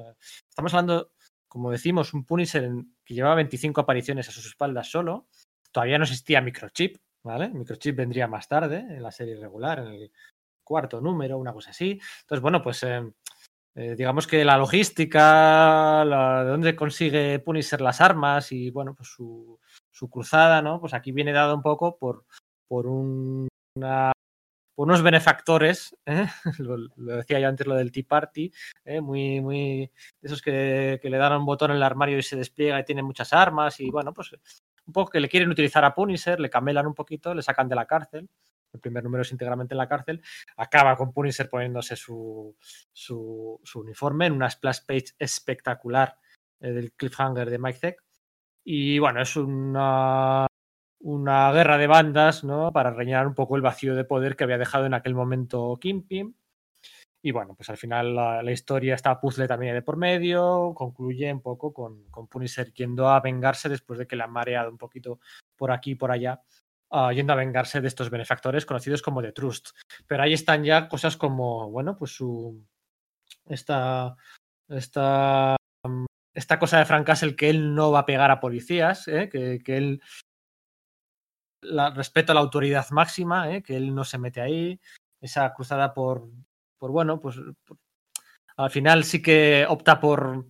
Estamos 0.49 0.73
hablando 0.73 1.11
como 1.55 1.71
decimos, 1.71 2.13
un 2.13 2.25
Punisher 2.25 2.69
que 3.05 3.13
llevaba 3.13 3.35
25 3.35 3.79
apariciones 3.79 4.27
a 4.27 4.33
sus 4.33 4.45
espaldas 4.45 4.91
solo. 4.91 5.27
Todavía 5.71 5.97
no 5.97 6.03
existía 6.03 6.41
Microchip, 6.41 6.97
¿vale? 7.23 7.47
Microchip 7.47 7.95
vendría 7.95 8.27
más 8.27 8.49
tarde, 8.49 8.79
en 8.79 9.01
la 9.01 9.09
serie 9.09 9.37
regular, 9.37 9.79
en 9.79 9.87
el 9.87 10.11
cuarto 10.65 10.99
número, 10.99 11.37
una 11.37 11.53
cosa 11.53 11.69
así. 11.69 11.97
Entonces, 12.23 12.41
bueno, 12.41 12.61
pues 12.61 12.83
eh, 12.83 13.09
eh, 13.73 13.95
digamos 13.95 14.27
que 14.27 14.43
la 14.43 14.57
logística, 14.57 16.03
la, 16.03 16.43
de 16.43 16.49
dónde 16.49 16.75
consigue 16.75 17.39
Punisher 17.39 17.79
las 17.79 18.01
armas 18.01 18.51
y, 18.51 18.69
bueno, 18.71 18.93
pues 18.93 19.07
su, 19.07 19.57
su 19.93 20.09
cruzada, 20.09 20.61
¿no? 20.61 20.81
Pues 20.81 20.93
aquí 20.93 21.13
viene 21.13 21.31
dado 21.31 21.55
un 21.55 21.61
poco 21.61 21.97
por, 21.97 22.25
por 22.67 22.85
un, 22.85 23.47
una 23.77 24.11
por 24.75 24.87
unos 24.87 25.01
benefactores, 25.01 25.97
¿eh? 26.05 26.27
lo, 26.59 26.77
decía 27.17 27.39
yo 27.39 27.47
antes 27.47 27.65
lo 27.65 27.75
del 27.75 27.91
Tea 27.91 28.03
Party, 28.07 28.51
¿eh? 28.83 29.01
muy, 29.01 29.41
muy, 29.41 29.91
esos 30.21 30.41
que, 30.41 30.99
le 31.01 31.17
dan 31.17 31.33
un 31.33 31.45
botón 31.45 31.71
en 31.71 31.77
el 31.77 31.83
armario 31.83 32.17
y 32.17 32.23
se 32.23 32.35
despliega 32.35 32.79
y 32.79 32.85
tiene 32.85 33.01
muchas 33.01 33.33
armas 33.33 33.79
y 33.79 33.89
bueno, 33.89 34.13
pues 34.13 34.35
un 34.85 34.93
poco 34.93 35.11
que 35.11 35.19
le 35.19 35.29
quieren 35.29 35.49
utilizar 35.49 35.83
a 35.85 35.95
Punisher, 35.95 36.39
le 36.39 36.49
camelan 36.49 36.85
un 36.85 36.93
poquito, 36.93 37.33
le 37.33 37.41
sacan 37.41 37.67
de 37.67 37.75
la 37.75 37.85
cárcel. 37.85 38.29
El 38.71 38.81
primer 38.81 39.03
número 39.05 39.21
es 39.21 39.31
íntegramente 39.31 39.73
en 39.73 39.77
la 39.77 39.87
cárcel. 39.87 40.21
Acaba 40.57 40.97
con 40.97 41.13
Punisher 41.13 41.49
poniéndose 41.49 41.95
su, 41.95 42.55
su, 42.91 43.59
su 43.63 43.79
uniforme 43.79 44.25
en 44.25 44.33
una 44.33 44.49
splash 44.49 44.79
page 44.85 45.15
espectacular 45.17 46.17
eh, 46.59 46.71
del 46.71 46.91
cliffhanger 46.91 47.49
de 47.49 47.57
Mike 47.57 47.79
Zeck. 47.79 48.03
Y 48.65 48.99
bueno, 48.99 49.21
es 49.21 49.35
una, 49.37 50.45
una 51.05 51.51
guerra 51.51 51.77
de 51.77 51.85
bandas, 51.85 52.43
¿no? 52.43 52.71
Para 52.71 52.89
rellenar 52.89 53.27
un 53.27 53.35
poco 53.35 53.55
el 53.55 53.61
vacío 53.61 53.93
de 53.95 54.05
poder 54.05 54.35
que 54.35 54.43
había 54.43 54.57
dejado 54.57 54.87
en 54.87 54.95
aquel 54.95 55.13
momento 55.13 55.77
Kingpin. 55.79 56.35
Y 57.21 57.31
bueno, 57.31 57.53
pues 57.55 57.69
al 57.69 57.77
final 57.77 58.15
la, 58.15 58.41
la 58.41 58.51
historia 58.51 58.95
está 58.95 59.19
puzzle 59.19 59.47
también 59.47 59.75
de 59.75 59.83
por 59.83 59.97
medio, 59.97 60.73
concluye 60.75 61.31
un 61.31 61.41
poco 61.41 61.71
con, 61.73 62.05
con 62.09 62.27
Punisher 62.27 62.73
yendo 62.73 63.07
a 63.07 63.19
vengarse 63.19 63.69
después 63.69 63.99
de 63.99 64.07
que 64.07 64.15
le 64.15 64.23
han 64.23 64.31
mareado 64.31 64.71
un 64.71 64.79
poquito 64.79 65.19
por 65.55 65.71
aquí 65.71 65.91
y 65.91 65.95
por 65.95 66.09
allá, 66.09 66.41
uh, 66.89 67.11
yendo 67.11 67.33
a 67.33 67.35
vengarse 67.35 67.81
de 67.81 67.87
estos 67.87 68.09
benefactores 68.09 68.65
conocidos 68.65 69.03
como 69.03 69.21
The 69.21 69.31
Trust. 69.31 69.69
Pero 70.07 70.23
ahí 70.23 70.33
están 70.33 70.63
ya 70.63 70.87
cosas 70.87 71.17
como, 71.17 71.69
bueno, 71.69 71.95
pues 71.95 72.15
su. 72.15 72.65
Esta. 73.45 74.15
Esta. 74.67 75.55
Esta 76.33 76.59
cosa 76.59 76.79
de 76.79 76.85
Frank 76.85 77.05
Castle 77.05 77.35
que 77.35 77.49
él 77.49 77.75
no 77.75 77.91
va 77.91 77.99
a 77.99 78.05
pegar 78.05 78.29
a 78.29 78.41
policías, 78.41 79.07
¿eh? 79.07 79.29
que, 79.29 79.61
que, 79.63 79.77
él 79.77 80.01
la, 81.65 81.89
respeta 81.91 82.33
la 82.33 82.39
autoridad 82.39 82.89
máxima, 82.91 83.51
¿eh? 83.53 83.63
que 83.63 83.75
él 83.75 83.93
no 83.93 84.03
se 84.03 84.17
mete 84.17 84.41
ahí. 84.41 84.79
Esa 85.21 85.53
cruzada 85.53 85.93
por, 85.93 86.27
por 86.77 86.91
bueno, 86.91 87.19
pues 87.19 87.37
por, 87.65 87.77
al 88.57 88.69
final 88.69 89.03
sí 89.03 89.21
que 89.21 89.65
opta 89.67 89.99
por 89.99 90.45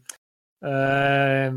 eh, 0.62 1.52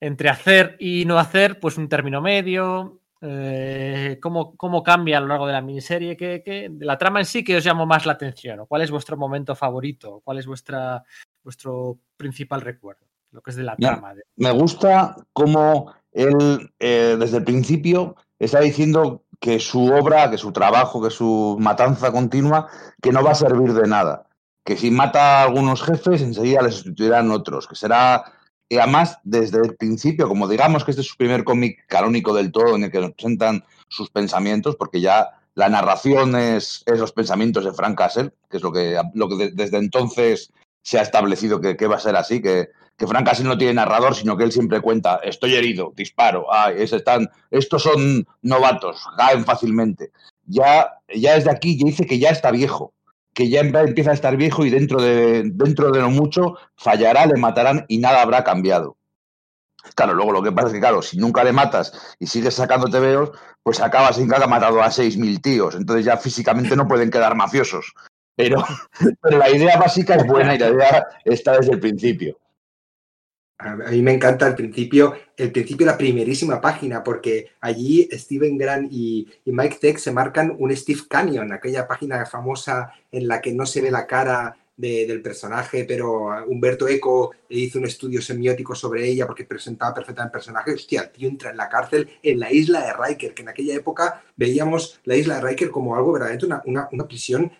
entre 0.00 0.28
hacer 0.28 0.76
y 0.78 1.04
no 1.04 1.18
hacer, 1.18 1.60
pues 1.60 1.78
un 1.78 1.88
término 1.88 2.20
medio. 2.20 3.00
Eh, 3.24 4.18
cómo, 4.20 4.56
cómo, 4.56 4.82
cambia 4.82 5.18
a 5.18 5.20
lo 5.20 5.28
largo 5.28 5.46
de 5.46 5.52
la 5.52 5.60
miniserie, 5.60 6.16
¿Qué, 6.16 6.42
qué, 6.44 6.68
de 6.68 6.84
la 6.84 6.98
trama 6.98 7.20
en 7.20 7.26
sí 7.26 7.44
que 7.44 7.56
os 7.56 7.62
llamó 7.62 7.86
más 7.86 8.04
la 8.04 8.14
atención, 8.14 8.58
o 8.58 8.66
cuál 8.66 8.82
es 8.82 8.90
vuestro 8.90 9.16
momento 9.16 9.54
favorito, 9.54 10.20
cuál 10.24 10.38
es 10.38 10.46
vuestra, 10.46 11.04
vuestro 11.44 12.00
principal 12.16 12.62
recuerdo, 12.62 13.06
lo 13.30 13.40
que 13.40 13.52
es 13.52 13.56
de 13.56 13.62
la 13.62 13.76
trama. 13.76 14.14
Me 14.34 14.50
gusta 14.50 15.14
cómo 15.32 15.94
él 16.10 16.72
eh, 16.80 17.16
desde 17.16 17.36
el 17.36 17.44
principio 17.44 18.16
está 18.44 18.60
diciendo 18.60 19.22
que 19.40 19.58
su 19.58 19.92
obra, 19.92 20.30
que 20.30 20.38
su 20.38 20.52
trabajo, 20.52 21.02
que 21.02 21.10
su 21.10 21.56
matanza 21.60 22.12
continua, 22.12 22.68
que 23.00 23.12
no 23.12 23.22
va 23.22 23.32
a 23.32 23.36
servir 23.36 23.72
de 23.72 23.88
nada. 23.88 24.26
Que 24.64 24.76
si 24.76 24.90
mata 24.90 25.40
a 25.40 25.42
algunos 25.44 25.82
jefes, 25.82 26.22
enseguida 26.22 26.62
les 26.62 26.74
sustituirán 26.74 27.30
otros. 27.30 27.66
Que 27.66 27.74
será. 27.74 28.24
Y 28.68 28.78
además, 28.78 29.18
desde 29.24 29.58
el 29.58 29.76
principio, 29.76 30.28
como 30.28 30.48
digamos 30.48 30.84
que 30.84 30.92
este 30.92 31.02
es 31.02 31.08
su 31.08 31.16
primer 31.16 31.44
cómic 31.44 31.84
canónico 31.88 32.32
del 32.34 32.52
todo, 32.52 32.76
en 32.76 32.84
el 32.84 32.90
que 32.90 33.00
nos 33.00 33.12
presentan 33.12 33.64
sus 33.88 34.10
pensamientos, 34.10 34.76
porque 34.76 35.00
ya 35.00 35.30
la 35.54 35.68
narración 35.68 36.34
es, 36.36 36.82
es 36.86 36.98
los 36.98 37.12
pensamientos 37.12 37.64
de 37.64 37.72
Frank 37.72 37.98
Castle, 37.98 38.32
que 38.48 38.56
es 38.56 38.62
lo 38.62 38.72
que, 38.72 39.00
lo 39.14 39.28
que 39.28 39.36
de, 39.36 39.50
desde 39.50 39.76
entonces 39.76 40.52
se 40.82 40.98
ha 40.98 41.02
establecido 41.02 41.60
que 41.60 41.86
va 41.86 41.96
a 41.96 42.00
ser 42.00 42.16
así, 42.16 42.40
que, 42.40 42.70
que 42.96 43.06
Frank 43.06 43.26
Castle 43.26 43.48
no 43.48 43.58
tiene 43.58 43.74
narrador, 43.74 44.14
sino 44.14 44.36
que 44.36 44.44
él 44.44 44.52
siempre 44.52 44.80
cuenta, 44.80 45.16
estoy 45.22 45.54
herido, 45.54 45.92
disparo, 45.96 46.46
ah, 46.52 46.70
es, 46.70 46.92
están, 46.92 47.28
estos 47.50 47.82
son 47.82 48.26
novatos, 48.42 49.02
caen 49.16 49.44
fácilmente. 49.44 50.12
Ya, 50.44 50.88
ya 51.12 51.34
desde 51.34 51.50
aquí 51.50 51.78
ya 51.78 51.86
dice 51.86 52.06
que 52.06 52.18
ya 52.18 52.30
está 52.30 52.50
viejo, 52.50 52.94
que 53.34 53.48
ya 53.48 53.60
empieza 53.60 54.10
a 54.10 54.14
estar 54.14 54.36
viejo 54.36 54.64
y 54.64 54.70
dentro 54.70 55.00
de, 55.00 55.42
dentro 55.44 55.90
de 55.90 56.00
no 56.00 56.10
mucho 56.10 56.56
fallará, 56.76 57.26
le 57.26 57.38
matarán 57.38 57.84
y 57.88 57.98
nada 57.98 58.22
habrá 58.22 58.44
cambiado. 58.44 58.96
Claro, 59.94 60.14
luego 60.14 60.32
lo 60.32 60.42
que 60.42 60.52
pasa 60.52 60.68
es 60.68 60.74
que, 60.74 60.80
claro, 60.80 61.02
si 61.02 61.18
nunca 61.18 61.42
le 61.42 61.52
matas 61.52 62.14
y 62.18 62.26
sigues 62.26 62.54
sacando 62.54 62.88
tebeos, 62.88 63.32
pues 63.62 63.80
acabas 63.80 64.16
sin 64.16 64.28
que 64.28 64.36
haya 64.36 64.46
matado 64.46 64.80
a 64.82 64.90
6.000 64.90 65.40
tíos. 65.40 65.74
Entonces 65.74 66.04
ya 66.04 66.16
físicamente 66.16 66.76
no 66.76 66.86
pueden 66.86 67.10
quedar 67.10 67.34
mafiosos. 67.34 67.92
Pero, 68.36 68.64
pero 69.22 69.38
la 69.38 69.50
idea 69.50 69.76
básica 69.76 70.14
es 70.14 70.26
buena 70.26 70.54
y 70.54 70.58
la 70.58 70.70
idea 70.70 71.06
está 71.24 71.56
desde 71.56 71.72
el 71.72 71.80
principio. 71.80 72.38
A 73.62 73.90
mí 73.90 74.02
me 74.02 74.12
encanta 74.12 74.48
el 74.48 74.54
principio, 74.54 75.14
el 75.36 75.52
principio 75.52 75.86
la 75.86 75.96
primerísima 75.96 76.60
página, 76.60 77.04
porque 77.04 77.50
allí 77.60 78.08
Steven 78.10 78.58
Grant 78.58 78.88
y, 78.90 79.28
y 79.44 79.52
Mike 79.52 79.78
Tech 79.80 79.98
se 79.98 80.10
marcan 80.10 80.54
un 80.58 80.74
Steve 80.76 81.02
Canyon, 81.08 81.52
aquella 81.52 81.86
página 81.86 82.26
famosa 82.26 82.92
en 83.12 83.28
la 83.28 83.40
que 83.40 83.52
no 83.52 83.64
se 83.64 83.80
ve 83.80 83.90
la 83.90 84.06
cara 84.06 84.56
de, 84.76 85.06
del 85.06 85.22
personaje, 85.22 85.84
pero 85.84 86.44
Humberto 86.46 86.88
Eco 86.88 87.32
hizo 87.50 87.78
un 87.78 87.86
estudio 87.86 88.20
semiótico 88.20 88.74
sobre 88.74 89.06
ella 89.06 89.26
porque 89.26 89.44
presentaba 89.44 89.94
perfectamente 89.94 90.30
el 90.30 90.40
personaje. 90.40 90.72
Hostia, 90.72 91.02
el 91.02 91.10
tío 91.10 91.28
entra 91.28 91.50
en 91.50 91.56
la 91.56 91.68
cárcel 91.68 92.10
en 92.22 92.40
la 92.40 92.52
isla 92.52 92.80
de 92.84 92.92
Riker, 92.94 93.34
que 93.34 93.42
en 93.42 93.48
aquella 93.50 93.74
época 93.74 94.24
veíamos 94.36 95.00
la 95.04 95.14
isla 95.14 95.36
de 95.36 95.42
Riker 95.42 95.70
como 95.70 95.94
algo 95.94 96.12
verdaderamente 96.12 96.46
una, 96.46 96.62
una, 96.66 96.88
una 96.90 97.06
prisión 97.06 97.52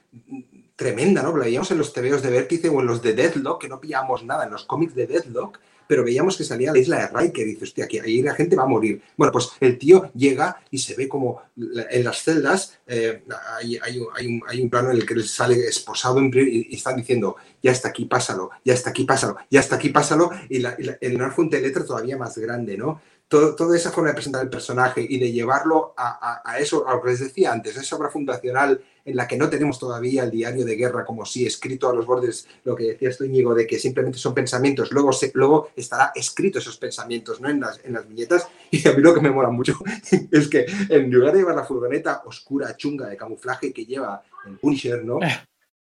tremenda, 0.75 1.23
¿no? 1.23 1.33
Lo 1.33 1.45
veíamos 1.45 1.71
en 1.71 1.79
los 1.79 1.93
TVOs 1.93 2.23
de 2.23 2.31
Vértice 2.31 2.69
o 2.69 2.81
en 2.81 2.87
los 2.87 3.03
de 3.03 3.15
Deathlock, 3.15 3.61
que 3.61 3.69
no 3.69 3.81
pillábamos 3.81 4.25
nada, 4.25 4.45
en 4.45 4.51
los 4.51 4.65
cómics 4.65 4.95
de 4.95 5.07
Deathlock, 5.07 5.61
pero 5.87 6.05
veíamos 6.05 6.37
que 6.37 6.45
salía 6.45 6.73
la 6.73 6.79
isla 6.79 6.99
de 6.99 7.19
Riker 7.19 7.47
y 7.47 7.51
dice, 7.53 7.65
hostia, 7.65 7.85
aquí 7.85 7.99
ahí 7.99 8.23
la 8.23 8.35
gente 8.35 8.57
va 8.57 8.65
a 8.65 8.67
morir. 8.67 9.03
Bueno, 9.17 9.33
pues 9.33 9.51
el 9.61 9.79
tío 9.79 10.11
llega 10.15 10.57
y 10.71 10.79
se 10.79 10.95
ve 10.95 11.09
como 11.09 11.43
en 11.57 12.05
las 12.05 12.23
celdas 12.23 12.79
eh, 12.87 13.23
hay, 13.59 13.79
hay, 13.83 14.01
hay, 14.15 14.27
un, 14.27 14.43
hay, 14.47 14.61
un, 14.61 14.71
plano 14.71 14.91
en 14.91 14.97
el 14.97 15.07
que 15.07 15.15
él 15.15 15.27
sale 15.27 15.55
esposado 15.67 16.21
y, 16.21 16.69
y, 16.71 16.75
están 16.75 16.97
diciendo, 16.97 17.37
ya 17.63 17.73
está 17.73 17.89
aquí, 17.89 18.05
pásalo, 18.05 18.51
ya 18.65 18.75
está 18.75 18.91
aquí, 18.91 19.05
pásalo, 19.05 19.37
ya 19.51 19.61
está 19.61 19.77
aquí, 19.77 19.91
pásalo, 19.91 20.31
y, 20.49 20.59
la, 20.59 20.77
y 20.79 20.85
la, 20.85 20.99
el 21.01 21.19
letra 21.63 21.85
todavía 21.85 22.17
más 22.17 22.37
grande, 22.39 22.77
¿no? 22.77 23.01
Todo, 23.33 23.57
toda 23.57 23.75
esa 23.75 23.91
forma 23.91 24.11
de 24.11 24.15
presentar 24.15 24.43
el 24.43 24.51
personaje 24.51 25.07
y 25.09 25.19
de 25.19 25.33
llevarlo 25.33 25.95
a, 25.97 26.43
a, 26.43 26.53
a, 26.53 26.59
eso, 26.59 26.87
a 26.87 26.95
lo 26.95 27.01
que 27.01 27.09
les 27.09 27.21
decía 27.21 27.51
antes, 27.51 27.75
esa 27.79 27.97
obra 27.97 28.11
fundacional 28.11 28.83
en 29.07 29.17
la 29.17 29.27
que 29.27 29.39
no 29.39 29.49
tenemos 29.49 29.79
todavía 29.79 30.25
el 30.25 30.31
diario 30.31 30.67
de 30.67 30.77
guerra 30.77 31.03
como 31.07 31.25
si 31.25 31.47
escrito 31.47 31.89
a 31.89 31.95
los 31.95 32.05
bordes, 32.05 32.47
lo 32.65 32.77
que 32.77 32.89
decía 32.89 33.09
esto 33.09 33.25
Íñigo, 33.25 33.55
de 33.55 33.67
que 33.67 33.79
simplemente 33.79 34.19
son 34.19 34.35
pensamientos, 34.35 34.93
luego, 34.93 35.15
se, 35.15 35.33
luego 35.33 35.71
estará 35.75 36.13
escrito 36.15 36.59
esos 36.59 36.77
pensamientos 36.77 37.41
¿no? 37.41 37.49
en, 37.49 37.61
las, 37.61 37.81
en 37.85 37.95
las 37.95 38.07
viñetas. 38.07 38.49
Y 38.71 38.87
a 38.87 38.93
mí 38.93 39.01
lo 39.01 39.15
que 39.15 39.23
me 39.23 39.31
mola 39.31 39.49
mucho 39.49 39.79
es 40.31 40.49
que 40.49 40.67
en 40.91 41.11
lugar 41.11 41.33
de 41.33 41.39
llevar 41.39 41.57
la 41.57 41.65
furgoneta 41.65 42.23
oscura, 42.27 42.77
chunga 42.77 43.09
de 43.09 43.17
camuflaje 43.17 43.73
que 43.73 43.87
lleva 43.87 44.23
el 44.47 44.59
Punisher, 44.59 45.03
¿no? 45.03 45.21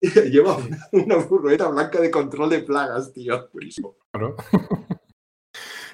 lleva 0.00 0.56
una, 0.56 0.88
una, 0.92 1.20
furgoneta 1.20 1.66
blanca 1.66 2.00
de 2.00 2.12
control 2.12 2.48
de 2.48 2.60
plagas, 2.60 3.12
tío. 3.12 3.50
Purísimo. 3.50 3.96
Claro. 4.12 4.36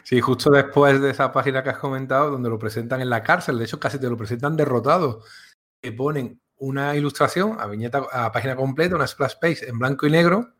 Sí, 0.08 0.20
justo 0.20 0.50
después 0.50 1.00
de 1.00 1.10
esa 1.10 1.32
página 1.32 1.64
que 1.64 1.70
has 1.70 1.78
comentado, 1.78 2.30
donde 2.30 2.48
lo 2.48 2.60
presentan 2.60 3.00
en 3.00 3.10
la 3.10 3.24
cárcel, 3.24 3.58
de 3.58 3.64
hecho 3.64 3.80
casi 3.80 3.98
te 3.98 4.08
lo 4.08 4.16
presentan 4.16 4.56
derrotado, 4.56 5.24
que 5.82 5.90
ponen 5.90 6.40
una 6.58 6.94
ilustración 6.94 7.56
a 7.58 7.66
viñeta 7.66 8.06
a 8.12 8.30
página 8.30 8.54
completa, 8.54 8.94
una 8.94 9.08
splash 9.08 9.34
page 9.40 9.68
en 9.68 9.80
blanco 9.80 10.06
y 10.06 10.10
negro, 10.12 10.54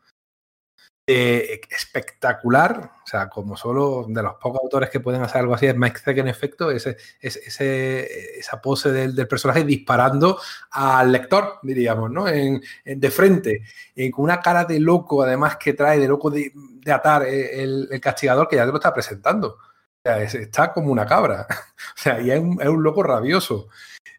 eh, 1.08 1.60
espectacular, 1.70 2.90
o 3.04 3.06
sea, 3.06 3.28
como 3.28 3.56
solo 3.56 4.06
de 4.08 4.22
los 4.22 4.34
pocos 4.34 4.60
autores 4.60 4.90
que 4.90 4.98
pueden 4.98 5.22
hacer 5.22 5.42
algo 5.42 5.54
así 5.54 5.66
es 5.66 5.76
Mike 5.76 6.00
Zeck 6.00 6.18
en 6.18 6.26
efecto, 6.26 6.70
ese, 6.72 6.96
esa 7.20 8.60
pose 8.60 8.90
del, 8.90 9.28
personaje 9.28 9.62
disparando 9.62 10.40
al 10.72 11.12
lector, 11.12 11.60
diríamos, 11.62 12.10
¿no? 12.10 12.26
En, 12.26 12.60
de 12.84 13.10
frente, 13.12 13.62
en, 13.94 14.10
con 14.10 14.24
una 14.24 14.40
cara 14.40 14.64
de 14.64 14.80
loco, 14.80 15.22
además 15.22 15.56
que 15.56 15.74
trae 15.74 16.00
de 16.00 16.08
loco 16.08 16.28
de, 16.28 16.52
atar 16.92 17.22
el, 17.22 17.88
el, 17.90 18.00
castigador 18.00 18.48
que 18.48 18.56
ya 18.56 18.64
te 18.64 18.72
lo 18.72 18.78
está 18.78 18.92
presentando. 18.92 19.58
O 19.58 20.00
sea, 20.02 20.20
es, 20.22 20.34
está 20.34 20.72
como 20.72 20.90
una 20.90 21.06
cabra. 21.06 21.46
O 21.96 21.98
sea, 21.98 22.20
y 22.20 22.30
es 22.30 22.38
un 22.40 22.82
loco 22.82 23.02
rabioso 23.02 23.68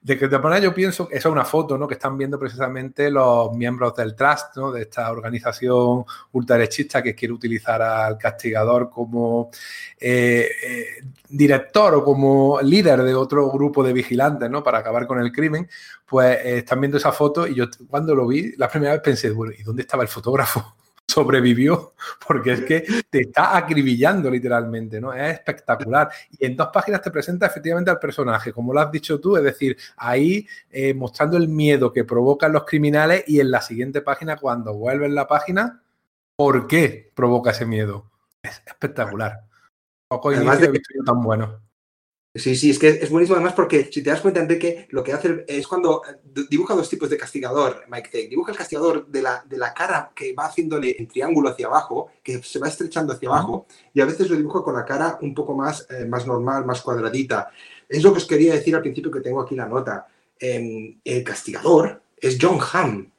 de 0.02 0.18
que 0.18 0.28
de 0.28 0.40
manera 0.40 0.64
yo 0.64 0.74
pienso 0.74 1.08
que 1.08 1.18
esa 1.18 1.30
es 1.30 1.32
una 1.32 1.46
foto 1.46 1.78
¿no? 1.78 1.88
que 1.88 1.96
están 1.96 2.18
viendo 2.18 2.40
precisamente 2.40 3.10
los 3.10 3.56
miembros 3.56 3.96
del 3.96 4.16
Trust, 4.16 4.56
¿no? 4.58 4.72
de 4.72 4.84
esta 4.84 5.12
organización 5.12 6.06
ultraderechista 6.32 7.02
que 7.02 7.16
quiere 7.16 7.34
utilizar 7.34 7.82
al 7.82 8.18
castigador 8.18 8.90
como 8.90 9.50
eh, 10.00 10.50
eh, 10.64 10.86
director 11.30 11.96
o 11.96 12.04
como 12.04 12.60
líder 12.62 13.04
de 13.04 13.16
otro 13.16 13.50
grupo 13.52 13.84
de 13.84 13.94
vigilantes 13.94 14.50
¿no? 14.50 14.64
para 14.64 14.80
acabar 14.80 15.08
con 15.08 15.20
el 15.20 15.32
crimen, 15.32 15.70
pues 16.06 16.38
eh, 16.38 16.58
están 16.60 16.80
viendo 16.80 16.98
esa 16.98 17.12
foto 17.12 17.48
y 17.48 17.56
yo 17.56 17.66
cuando 17.90 18.16
lo 18.16 18.28
vi 18.28 18.56
la 18.58 18.70
primera 18.70 18.94
vez 18.94 19.02
pensé, 19.02 19.32
bueno, 19.32 19.54
¿y 19.58 19.64
dónde 19.64 19.82
estaba 19.82 20.04
el 20.04 20.10
fotógrafo? 20.10 20.76
Sobrevivió, 21.18 21.94
porque 22.28 22.52
es 22.54 22.62
que 22.62 22.86
te 23.10 23.22
está 23.22 23.58
acribillando 23.58 24.30
literalmente, 24.30 25.02
¿no? 25.02 25.14
Es 25.14 25.34
espectacular. 25.34 26.10
Y 26.38 26.46
en 26.46 26.56
dos 26.56 26.70
páginas 26.72 27.02
te 27.02 27.10
presenta 27.10 27.48
efectivamente 27.48 27.90
al 27.90 27.98
personaje, 27.98 28.54
como 28.54 28.72
lo 28.72 28.80
has 28.82 28.92
dicho 28.92 29.20
tú, 29.20 29.36
es 29.36 29.44
decir, 29.44 29.76
ahí 29.96 30.48
eh, 30.70 30.94
mostrando 30.94 31.36
el 31.38 31.48
miedo 31.48 31.92
que 31.92 32.04
provocan 32.04 32.52
los 32.52 32.66
criminales 32.66 33.24
y 33.26 33.40
en 33.40 33.50
la 33.50 33.62
siguiente 33.62 34.02
página, 34.02 34.38
cuando 34.38 34.76
vuelves 34.76 35.12
la 35.12 35.28
página, 35.28 35.82
¿por 36.36 36.68
qué 36.68 37.12
provoca 37.16 37.50
ese 37.50 37.66
miedo? 37.66 38.12
Es 38.44 38.62
espectacular. 38.66 39.42
Poco 40.08 40.30
Además 40.30 40.62
de... 40.62 40.68
he 40.68 40.72
visto 40.72 40.90
yo 40.96 41.04
tan 41.04 41.22
bueno. 41.24 41.67
Sí, 42.38 42.56
sí, 42.56 42.70
es 42.70 42.78
que 42.78 42.90
es 42.90 43.10
buenísimo 43.10 43.36
además 43.36 43.54
porque 43.54 43.90
si 43.92 44.04
te 44.04 44.10
das 44.10 44.22
cuenta, 44.22 44.40
Enrique, 44.40 44.88
lo 44.92 45.04
que 45.04 45.14
hace 45.14 45.44
es 45.48 45.68
cuando 45.68 46.02
dibuja 46.50 46.76
dos 46.76 46.90
tipos 46.90 47.10
de 47.10 47.18
castigador, 47.18 47.86
Mike 47.90 48.10
Tech. 48.12 48.30
Dibuja 48.30 48.52
el 48.52 48.58
castigador 48.58 49.08
de 49.08 49.22
la, 49.22 49.44
de 49.48 49.58
la 49.58 49.74
cara 49.74 50.12
que 50.16 50.34
va 50.34 50.46
haciéndole 50.46 50.96
en 51.00 51.08
triángulo 51.08 51.50
hacia 51.50 51.68
abajo, 51.68 52.12
que 52.22 52.44
se 52.44 52.60
va 52.60 52.68
estrechando 52.68 53.14
hacia 53.14 53.30
abajo, 53.30 53.66
y 53.94 54.02
a 54.02 54.06
veces 54.06 54.30
lo 54.30 54.36
dibuja 54.36 54.62
con 54.62 54.76
la 54.76 54.86
cara 54.86 55.18
un 55.22 55.34
poco 55.34 55.56
más, 55.56 55.88
eh, 55.90 56.06
más 56.06 56.28
normal, 56.28 56.66
más 56.66 56.82
cuadradita. 56.82 57.50
Es 57.90 58.04
lo 58.04 58.12
que 58.12 58.18
os 58.18 58.28
quería 58.28 58.54
decir 58.54 58.76
al 58.76 58.82
principio 58.82 59.12
que 59.12 59.22
tengo 59.22 59.42
aquí 59.42 59.56
la 59.56 59.68
nota. 59.68 60.08
Em, 60.40 61.00
el 61.04 61.24
castigador 61.24 62.02
es 62.18 62.38
John 62.40 62.60
Hamm. 62.74 63.12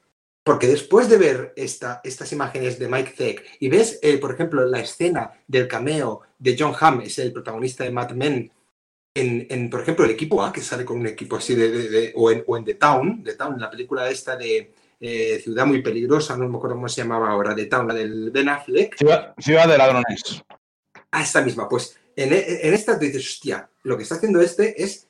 Porque 0.44 0.66
después 0.66 1.10
de 1.10 1.18
ver 1.18 1.52
esta, 1.56 2.00
estas 2.02 2.32
imágenes 2.32 2.78
de 2.78 2.88
Mike 2.88 3.12
Zeck 3.14 3.44
y 3.60 3.68
ves, 3.68 3.98
eh, 4.00 4.16
por 4.16 4.32
ejemplo, 4.32 4.64
la 4.64 4.80
escena 4.80 5.32
del 5.46 5.68
cameo 5.68 6.22
de 6.38 6.56
John 6.58 6.72
Hamm, 6.78 7.02
es 7.02 7.18
el 7.18 7.34
protagonista 7.34 7.84
de 7.84 7.90
Mad 7.90 8.12
Men, 8.12 8.50
en, 9.20 9.70
por 9.70 9.80
ejemplo, 9.80 10.04
el 10.04 10.10
equipo 10.10 10.42
A, 10.42 10.52
que 10.52 10.60
sale 10.60 10.84
con 10.84 10.98
un 11.00 11.06
equipo 11.06 11.36
así 11.36 11.54
de, 11.54 12.12
o, 12.14 12.30
en, 12.30 12.64
The 12.64 12.74
Town, 12.74 13.22
The 13.22 13.34
Town, 13.34 13.60
la 13.60 13.70
película 13.70 14.08
esta 14.08 14.36
de 14.36 14.72
eh, 15.00 15.40
Ciudad 15.42 15.66
muy 15.66 15.82
peligrosa, 15.82 16.36
no 16.36 16.48
me 16.48 16.56
acuerdo 16.56 16.76
cómo 16.76 16.88
se 16.88 17.02
llamaba 17.02 17.30
ahora, 17.30 17.54
The 17.54 17.66
Town, 17.66 17.88
la 17.88 17.94
del 17.94 18.30
Ben 18.30 18.48
Affleck. 18.48 18.96
Ciudad, 18.96 19.34
ciudad 19.38 19.68
de 19.68 19.78
ladrones. 19.78 20.42
Ah, 21.10 21.22
esta 21.22 21.42
misma, 21.42 21.68
pues 21.68 21.98
en, 22.16 22.32
en 22.32 22.74
esta 22.74 22.98
tú 22.98 23.04
dices, 23.04 23.26
hostia, 23.26 23.68
lo 23.84 23.96
que 23.96 24.02
está 24.02 24.16
haciendo 24.16 24.40
este 24.40 24.82
es, 24.82 25.08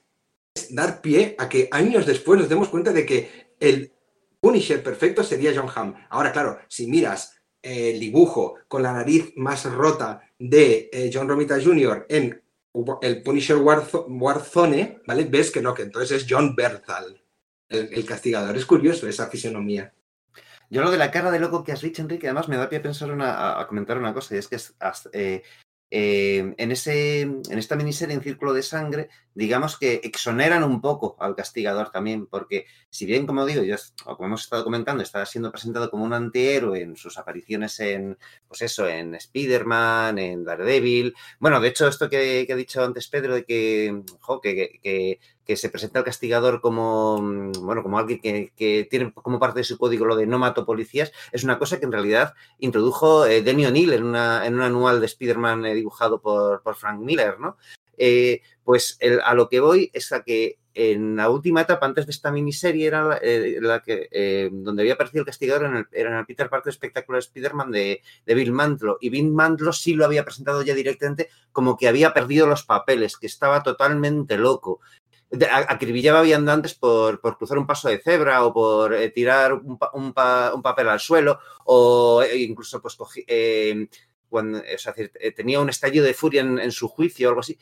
es 0.55 0.75
dar 0.75 1.01
pie 1.01 1.35
a 1.39 1.49
que 1.49 1.69
años 1.73 2.07
después 2.07 2.39
nos 2.39 2.49
demos 2.49 2.69
cuenta 2.69 2.93
de 2.93 3.07
que 3.07 3.49
el 3.61 3.93
Punisher 4.41 4.83
perfecto 4.83 5.25
sería 5.25 5.53
John 5.55 5.71
Hamm. 5.75 5.95
Ahora, 6.11 6.33
claro, 6.33 6.59
si 6.69 6.87
miras 6.87 7.39
el 7.63 7.99
dibujo 7.99 8.55
con 8.69 8.83
la 8.83 8.93
nariz 8.93 9.33
más 9.37 9.65
rota 9.65 10.23
de 10.39 10.89
eh, 10.93 11.11
John 11.13 11.29
Romita 11.29 11.61
Jr. 11.61 12.07
en 12.09 12.41
el 13.03 13.23
Punisher 13.23 13.57
Warzone, 13.57 15.03
¿vale? 15.07 15.25
Ves 15.25 15.51
que 15.51 15.63
no, 15.63 15.75
que 15.75 15.83
entonces 15.83 16.23
es 16.23 16.27
John 16.29 16.55
Berthal, 16.55 17.21
el, 17.69 18.05
castigador. 18.05 18.57
Es 18.57 18.67
curioso 18.67 19.09
esa 19.09 19.29
fisionomía. 19.29 19.93
Yo 20.71 20.83
lo 20.83 20.91
de 20.91 20.99
la 20.99 21.11
cara 21.11 21.31
de 21.31 21.41
loco 21.41 21.65
que 21.65 21.73
has 21.73 21.81
dicho, 21.81 22.03
Enrique, 22.03 22.27
además 22.27 22.49
me 22.49 22.57
da 22.57 22.69
pie 22.69 22.79
a 22.79 22.83
pensar 22.83 23.11
a, 23.21 23.67
comentar 23.67 23.99
una 23.99 24.13
cosa, 24.13 24.35
y 24.35 24.39
es 24.39 24.49
que 24.49 24.59
eh, 25.13 25.43
eh, 25.91 26.55
en, 26.59 26.71
ese, 26.71 27.23
en 27.23 27.59
esta 27.59 27.75
miniserie 27.75 28.15
en 28.15 28.23
Círculo 28.23 28.53
de 28.53 28.63
Sangre, 28.63 29.09
digamos 29.35 29.79
que 29.79 30.01
exoneran 30.05 30.63
un 30.63 30.81
poco 30.81 31.17
al 31.19 31.35
castigador 31.35 31.91
también, 31.91 32.27
porque 32.27 32.67
si 32.91 33.07
bien, 33.07 33.27
como 33.27 33.47
digo, 33.47 33.63
yo, 33.63 33.77
como 34.05 34.27
hemos 34.27 34.43
estado 34.43 34.65
comentando, 34.65 35.03
está 35.03 35.25
siendo 35.25 35.51
presentado 35.51 35.91
como 35.91 36.05
un 36.05 36.13
antihéroe 36.13 36.83
en 36.83 36.97
sus 36.97 37.17
apariciones 37.17 37.81
en, 37.81 38.19
pues 38.47 38.63
eso, 38.63 38.87
en 38.87 39.15
Spider-Man, 39.15 40.19
en 40.19 40.45
Daredevil. 40.45 41.15
Bueno, 41.39 41.61
de 41.61 41.69
hecho, 41.69 41.89
esto 41.89 42.11
que, 42.11 42.47
ha 42.51 42.57
dicho 42.57 42.85
antes 42.85 43.09
Pedro, 43.09 43.35
de 43.35 43.45
que, 43.45 44.03
que, 44.43 44.81
que 44.83 45.21
se 45.57 45.71
presenta 45.71 46.01
el 46.01 46.05
castigador 46.05 46.61
como, 46.61 47.21
mm, 47.21 47.53
bueno, 47.63 47.83
como 47.83 47.99
alguien 47.99 48.21
que, 48.21 48.89
tiene 48.91 49.13
como 49.13 49.39
parte 49.39 49.61
de 49.61 49.65
su 49.65 49.79
código 49.79 50.05
lo 50.05 50.17
de 50.17 50.27
no 50.27 50.39
mato 50.39 50.65
policías, 50.65 51.13
es 51.33 51.45
una 51.45 51.59
cosa 51.59 51.79
que 51.79 51.87
en 51.87 51.93
realidad 51.93 52.35
introdujo 52.59 53.27
eh, 53.27 53.43
Denny 53.43 53.67
O'Neill 53.67 53.93
en, 53.93 54.05
una, 54.05 54.47
en 54.47 54.55
un 54.55 54.63
anual 54.63 55.01
de 55.01 55.07
Spider-Man 55.07 55.67
eh, 55.67 55.75
dibujado 55.75 56.21
por, 56.21 56.63
Frank 56.77 57.01
Miller, 57.01 57.41
¿no? 57.41 57.57
Eh, 57.97 58.43
pues 58.63 58.99
a 59.25 59.35
lo 59.35 59.49
que 59.49 59.61
voy 59.61 59.91
es 59.93 60.13
a 60.13 60.23
que 60.23 60.59
en 60.75 61.17
la 61.17 61.31
última 61.31 61.63
etapa, 61.63 61.87
antes 61.87 62.07
de 62.07 62.13
esta 62.13 62.31
miniserie, 62.31 62.87
era 62.87 63.19
la, 63.61 63.83
que, 63.83 64.49
donde 64.53 64.83
había 64.83 64.95
aparecido 64.95 65.23
el 65.23 65.27
castigador 65.27 65.67
en 65.67 65.77
el, 65.79 65.87
era 65.91 66.11
en 66.11 66.19
el 66.19 66.27
Peter 66.27 66.49
Parker 66.49 66.71
espectacular 66.71 67.19
Spider-Man 67.19 67.73
de, 67.73 68.03
de, 68.25 68.35
Bill 68.35 68.53
Mantlo. 68.53 68.99
Y 69.01 69.09
Bill 69.09 69.33
Mantlo 69.33 69.73
sí 69.73 69.95
lo 69.95 70.05
había 70.05 70.25
presentado 70.25 70.63
ya 70.63 70.75
directamente 70.75 71.31
como 71.51 71.77
que 71.77 71.89
había 71.89 72.15
perdido 72.15 72.47
los 72.47 72.63
papeles, 72.63 73.17
que 73.17 73.27
estaba 73.27 73.65
totalmente 73.65 74.39
loco, 74.39 74.81
acribillaba 75.69 76.23
viandantes 76.23 76.75
por, 76.75 77.21
por 77.21 77.37
cruzar 77.37 77.59
un 77.59 77.67
paso 77.67 77.89
de 77.89 77.99
cebra 77.99 78.45
o 78.45 78.53
por 78.53 78.95
eh, 78.95 79.11
tirar 79.11 79.53
un, 79.53 79.79
un, 79.93 80.13
papel 80.15 80.89
al 80.89 81.01
suelo 81.01 81.39
o 81.65 82.23
eh, 82.23 82.39
incluso 82.39 82.81
pues 82.81 82.97
eh, 83.27 83.89
cuando, 84.29 84.63
tenía 85.37 85.61
un 85.61 85.69
estallido 85.69 86.05
de 86.05 86.15
furia 86.15 86.41
en, 86.41 86.59
en, 86.59 86.73
su 86.73 86.89
juicio 86.89 87.29
o 87.29 87.31
algo 87.31 87.41
así. 87.41 87.59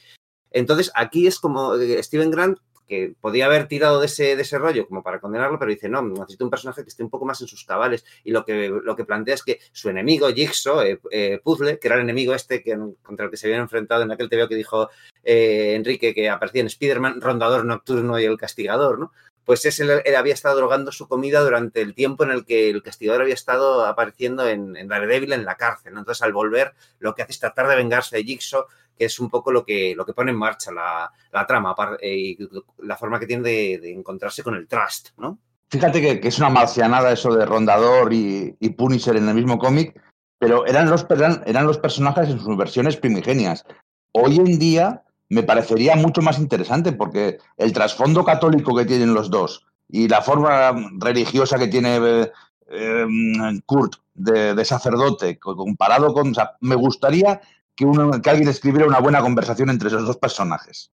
Entonces 0.50 0.92
aquí 0.94 1.26
es 1.26 1.40
como 1.40 1.74
Steven 2.02 2.30
Grant 2.30 2.58
que 2.86 3.14
podía 3.20 3.46
haber 3.46 3.68
tirado 3.68 4.00
de 4.00 4.06
ese, 4.06 4.36
de 4.36 4.58
rollo 4.58 4.86
como 4.86 5.02
para 5.02 5.20
condenarlo, 5.20 5.58
pero 5.58 5.70
dice, 5.70 5.88
no, 5.88 6.02
necesito 6.02 6.44
un 6.44 6.50
personaje 6.50 6.82
que 6.82 6.88
esté 6.88 7.02
un 7.02 7.10
poco 7.10 7.24
más 7.24 7.40
en 7.40 7.48
sus 7.48 7.64
cabales. 7.64 8.04
Y 8.24 8.30
lo 8.30 8.44
que, 8.44 8.68
lo 8.68 8.96
que 8.96 9.04
plantea 9.04 9.34
es 9.34 9.42
que 9.42 9.58
su 9.72 9.88
enemigo, 9.88 10.28
Jigsaw, 10.28 10.80
eh, 10.82 11.00
eh, 11.10 11.40
Puzzle, 11.42 11.78
que 11.78 11.88
era 11.88 11.96
el 11.96 12.02
enemigo 12.02 12.34
este 12.34 12.62
que, 12.62 12.78
contra 13.02 13.24
el 13.24 13.30
que 13.30 13.36
se 13.36 13.46
habían 13.46 13.62
enfrentado 13.62 14.02
en 14.02 14.12
aquel 14.12 14.28
TVO 14.28 14.48
que 14.48 14.54
dijo 14.54 14.90
eh, 15.24 15.74
Enrique, 15.74 16.14
que 16.14 16.28
aparecía 16.28 16.60
en 16.60 16.68
Spider-Man, 16.68 17.20
Rondador 17.20 17.64
Nocturno 17.64 18.18
y 18.18 18.24
el 18.24 18.36
Castigador, 18.36 18.98
¿no? 18.98 19.12
pues 19.46 19.64
ese 19.64 19.84
él 19.84 20.16
había 20.16 20.34
estado 20.34 20.56
drogando 20.56 20.90
su 20.90 21.06
comida 21.06 21.40
durante 21.40 21.80
el 21.80 21.94
tiempo 21.94 22.24
en 22.24 22.32
el 22.32 22.44
que 22.44 22.68
el 22.68 22.82
castigador 22.82 23.22
había 23.22 23.34
estado 23.34 23.86
apareciendo 23.86 24.46
en, 24.48 24.76
en 24.76 24.88
Daredevil 24.88 25.32
en 25.32 25.44
la 25.44 25.54
cárcel. 25.54 25.94
Entonces, 25.96 26.20
al 26.22 26.32
volver, 26.32 26.74
lo 26.98 27.14
que 27.14 27.22
hace 27.22 27.30
es 27.30 27.38
tratar 27.38 27.68
de 27.68 27.76
vengarse 27.76 28.16
de 28.16 28.24
Jigsaw, 28.24 28.66
que 28.96 29.06
es 29.06 29.18
un 29.20 29.28
poco 29.28 29.52
lo 29.52 29.64
que, 29.64 29.94
lo 29.96 30.04
que 30.04 30.12
pone 30.12 30.30
en 30.30 30.38
marcha 30.38 30.70
la, 30.72 31.46
trama 31.46 31.74
eh, 32.00 32.16
y 32.16 32.38
la 32.78 32.96
forma 32.96 33.20
que 33.20 33.26
tiene 33.26 33.42
de, 33.42 33.92
encontrarse 33.92 34.42
con 34.42 34.54
el 34.54 34.66
trust, 34.66 35.10
¿no? 35.18 35.38
Fíjate 35.68 36.00
que, 36.00 36.28
es 36.28 36.38
una 36.38 36.48
marcianada 36.48 37.12
eso 37.12 37.34
de 37.34 37.44
Rondador 37.44 38.12
y, 38.12 38.52
Punisher 38.76 39.16
en 39.16 39.28
el 39.28 39.34
mismo 39.34 39.58
cómic, 39.58 40.00
pero 40.38 40.64
eran 40.66 40.88
los, 40.88 41.06
eran 41.46 41.66
los 41.66 41.78
personajes 41.78 42.28
en 42.28 42.38
sus 42.38 42.56
versiones 42.56 42.96
primigenias. 42.96 43.64
Hoy 44.12 44.36
en 44.36 44.58
día 44.58 45.02
me 45.28 45.42
parecería 45.42 45.96
mucho 45.96 46.22
más 46.22 46.38
interesante 46.38 46.92
porque 46.92 47.38
el 47.56 47.72
trasfondo 47.72 48.24
católico 48.24 48.76
que 48.76 48.84
tienen 48.84 49.12
los 49.12 49.30
dos 49.30 49.66
y 49.88 50.08
la 50.08 50.22
forma 50.22 50.72
religiosa 50.98 51.58
que 51.58 51.68
tiene 51.68 51.96
eh, 51.96 52.32
em, 52.68 53.60
Kurt 53.66 53.94
de, 54.14 54.64
sacerdote 54.64 55.38
comparado 55.38 56.12
con... 56.14 56.32
me 56.60 56.74
gustaría 56.74 57.40
que, 57.76 57.84
uno, 57.84 58.20
que 58.20 58.30
alguien 58.30 58.48
escribiera 58.48 58.86
una 58.86 59.00
buena 59.00 59.20
conversación 59.20 59.70
entre 59.70 59.88
esos 59.88 60.06
dos 60.06 60.16
personajes. 60.16 60.90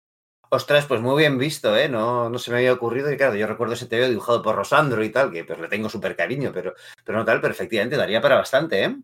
Ostras, 0.53 0.87
pues 0.87 1.01
muy 1.01 1.17
bien 1.17 1.39
visto, 1.39 1.77
¿eh? 1.77 1.89
No, 1.89 2.29
no 2.29 2.39
se 2.39 2.51
me 2.51 2.57
había 2.57 2.73
ocurrido. 2.73 3.13
Y 3.13 3.17
claro, 3.17 3.37
yo 3.37 3.47
recuerdo 3.47 3.75
ese 3.75 3.87
TV 3.87 4.09
dibujado 4.09 4.43
por 4.43 4.57
Rosandro 4.57 5.05
y 5.05 5.11
tal, 5.11 5.31
que 5.31 5.45
pues 5.45 5.61
le 5.61 5.69
tengo 5.69 5.89
súper 5.89 6.17
cariño, 6.17 6.51
pero, 6.53 6.75
pero 7.05 7.19
no 7.19 7.25
tal, 7.25 7.41
pero 7.41 7.53
efectivamente 7.53 7.97
daría 7.97 8.21
para 8.21 8.35
bastante, 8.35 8.85
¿eh? 8.85 8.97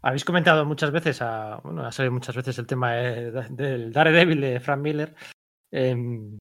Habéis 0.00 0.24
comentado 0.24 0.64
muchas 0.64 0.90
veces, 0.92 1.20
a, 1.20 1.60
bueno, 1.62 1.84
ha 1.84 1.92
salido 1.92 2.12
muchas 2.12 2.34
veces 2.34 2.58
el 2.58 2.66
tema 2.66 2.92
del 2.92 3.92
Daredevil 3.92 4.40
de 4.40 4.60
Frank 4.60 4.80
Miller. 4.80 5.14
Em, 5.70 6.38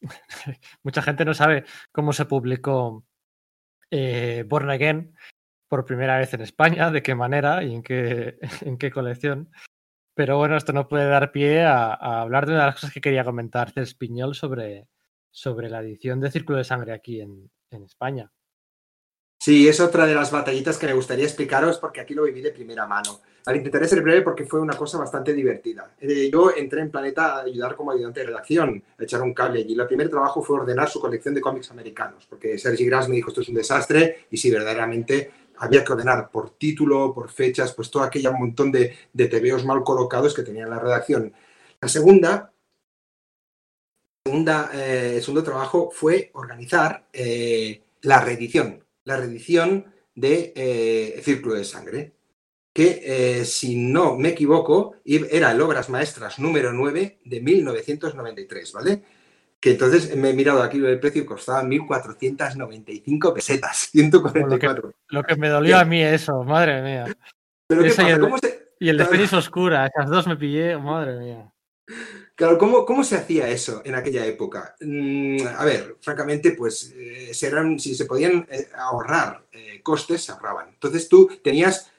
mucha 0.82 1.02
gente 1.02 1.24
no 1.24 1.34
sabe 1.34 1.64
cómo 1.92 2.12
se 2.12 2.24
publicó 2.24 3.04
eh, 3.90 4.44
Born 4.46 4.70
Again 4.70 5.14
por 5.68 5.84
primera 5.84 6.18
vez 6.18 6.32
en 6.34 6.40
España, 6.40 6.90
de 6.90 7.02
qué 7.02 7.14
manera 7.14 7.62
y 7.62 7.74
en 7.74 7.82
qué, 7.82 8.38
en 8.62 8.78
qué 8.78 8.90
colección. 8.90 9.50
Pero 10.20 10.36
bueno, 10.36 10.54
esto 10.58 10.74
no 10.74 10.86
puede 10.86 11.08
dar 11.08 11.32
pie 11.32 11.62
a, 11.62 11.94
hablar 11.94 12.44
de 12.44 12.52
una 12.52 12.60
de 12.60 12.66
las 12.66 12.74
cosas 12.74 12.92
que 12.92 13.00
quería 13.00 13.24
comentar 13.24 13.70
Cés 13.70 13.94
Piñol 13.94 14.34
sobre, 14.34 14.86
sobre 15.30 15.70
la 15.70 15.80
edición 15.80 16.20
de 16.20 16.30
Círculo 16.30 16.58
de 16.58 16.64
Sangre 16.64 16.92
aquí 16.92 17.22
en, 17.22 17.50
España. 17.86 18.30
Sí, 19.38 19.66
es 19.66 19.80
otra 19.80 20.04
de 20.04 20.14
las 20.14 20.30
batallitas 20.30 20.76
que 20.76 20.88
me 20.88 20.92
gustaría 20.92 21.24
explicaros 21.24 21.78
porque 21.78 22.02
aquí 22.02 22.12
lo 22.12 22.24
viví 22.24 22.42
de 22.42 22.50
primera 22.50 22.86
mano. 22.86 23.20
Al 23.46 23.56
intentaré 23.56 23.88
ser 23.88 24.02
breve 24.02 24.20
porque 24.20 24.44
fue 24.44 24.60
una 24.60 24.76
cosa 24.76 24.98
bastante 24.98 25.32
divertida. 25.32 25.94
Eh, 25.98 26.28
yo 26.30 26.54
entré 26.54 26.82
en 26.82 26.90
Planeta 26.90 27.36
a 27.36 27.40
ayudar 27.40 27.74
como 27.74 27.90
ayudante 27.90 28.20
de 28.20 28.26
redacción, 28.26 28.84
a 28.98 29.02
echar 29.02 29.22
un 29.22 29.32
cable 29.32 29.64
y 29.66 29.72
el 29.72 29.86
primer 29.86 30.10
trabajo 30.10 30.42
fue 30.42 30.60
ordenar 30.60 30.90
su 30.90 31.00
colección 31.00 31.32
de 31.32 31.40
cómics 31.40 31.70
americanos, 31.70 32.26
porque 32.28 32.58
Sergi 32.58 32.84
Gras 32.84 33.08
me 33.08 33.16
dijo 33.16 33.30
esto 33.30 33.40
es 33.40 33.48
un 33.48 33.54
desastre 33.54 34.26
y 34.30 34.36
sí, 34.36 34.50
verdaderamente 34.50 35.30
había 35.60 35.84
que 35.84 35.92
ordenar 35.92 36.30
por 36.30 36.50
título, 36.58 37.14
por 37.14 37.30
fechas, 37.30 37.72
pues 37.72 37.90
todo 37.90 38.02
aquel 38.02 38.30
montón 38.32 38.72
de, 38.72 38.96
de 39.12 39.26
tebeos 39.26 39.64
mal 39.64 39.82
colocados 39.84 40.34
que 40.34 40.42
tenía 40.42 40.64
en 40.64 40.70
la 40.70 40.78
redacción. 40.78 41.32
La 41.80 41.88
segunda, 41.88 42.52
segunda 44.26 44.70
eh, 44.74 45.14
el 45.16 45.22
segundo 45.22 45.44
trabajo 45.44 45.90
fue 45.90 46.30
organizar 46.34 47.06
eh, 47.12 47.82
la 48.02 48.20
reedición 48.20 48.84
la 49.04 49.16
reedición 49.16 49.86
de 50.14 50.52
eh, 50.54 51.20
Círculo 51.22 51.54
de 51.54 51.64
Sangre, 51.64 52.12
que 52.72 53.00
eh, 53.04 53.44
si 53.44 53.76
no 53.76 54.16
me 54.16 54.30
equivoco 54.30 54.96
era 55.04 55.50
el 55.50 55.60
Obras 55.60 55.88
Maestras 55.88 56.38
número 56.38 56.72
9 56.72 57.20
de 57.24 57.40
1993, 57.40 58.72
¿vale? 58.72 59.02
Que 59.60 59.72
entonces 59.72 60.16
me 60.16 60.30
he 60.30 60.34
mirado 60.34 60.62
aquí 60.62 60.78
el 60.78 60.98
precio 60.98 61.22
y 61.22 61.26
costaba 61.26 61.62
1.495 61.62 63.34
pesetas, 63.34 63.76
144. 63.92 64.92
Lo 65.08 65.22
que, 65.22 65.36
me 65.36 65.48
dolió 65.48 65.78
a 65.78 65.84
mí 65.84 66.02
eso, 66.02 66.42
madre 66.44 66.80
mía. 66.82 67.04
y, 67.68 68.88
el, 68.88 68.96
de 68.96 69.04
Feliz 69.04 69.32
Oscura, 69.34 69.86
esas 69.86 70.08
dos 70.08 70.26
me 70.26 70.36
pillé, 70.36 70.78
madre 70.78 71.18
mía. 71.18 71.52
Claro, 72.34 72.56
¿cómo, 72.56 72.86
¿cómo, 72.86 73.04
se 73.04 73.16
hacía 73.16 73.48
eso 73.48 73.82
en 73.84 73.94
aquella 73.94 74.24
época? 74.24 74.74
Mm, 74.80 75.46
a 75.58 75.62
ver, 75.62 75.96
francamente, 76.00 76.52
pues 76.52 76.90
eh, 76.96 77.34
si 77.34 77.94
se 77.94 78.06
podían 78.06 78.46
eh, 78.50 78.68
ahorrar 78.74 79.44
eh, 79.52 79.82
costes, 79.82 80.24
se 80.24 80.32
ahorraban. 80.32 80.70
Entonces 80.70 81.06
tú 81.06 81.30
tenías, 81.44 81.92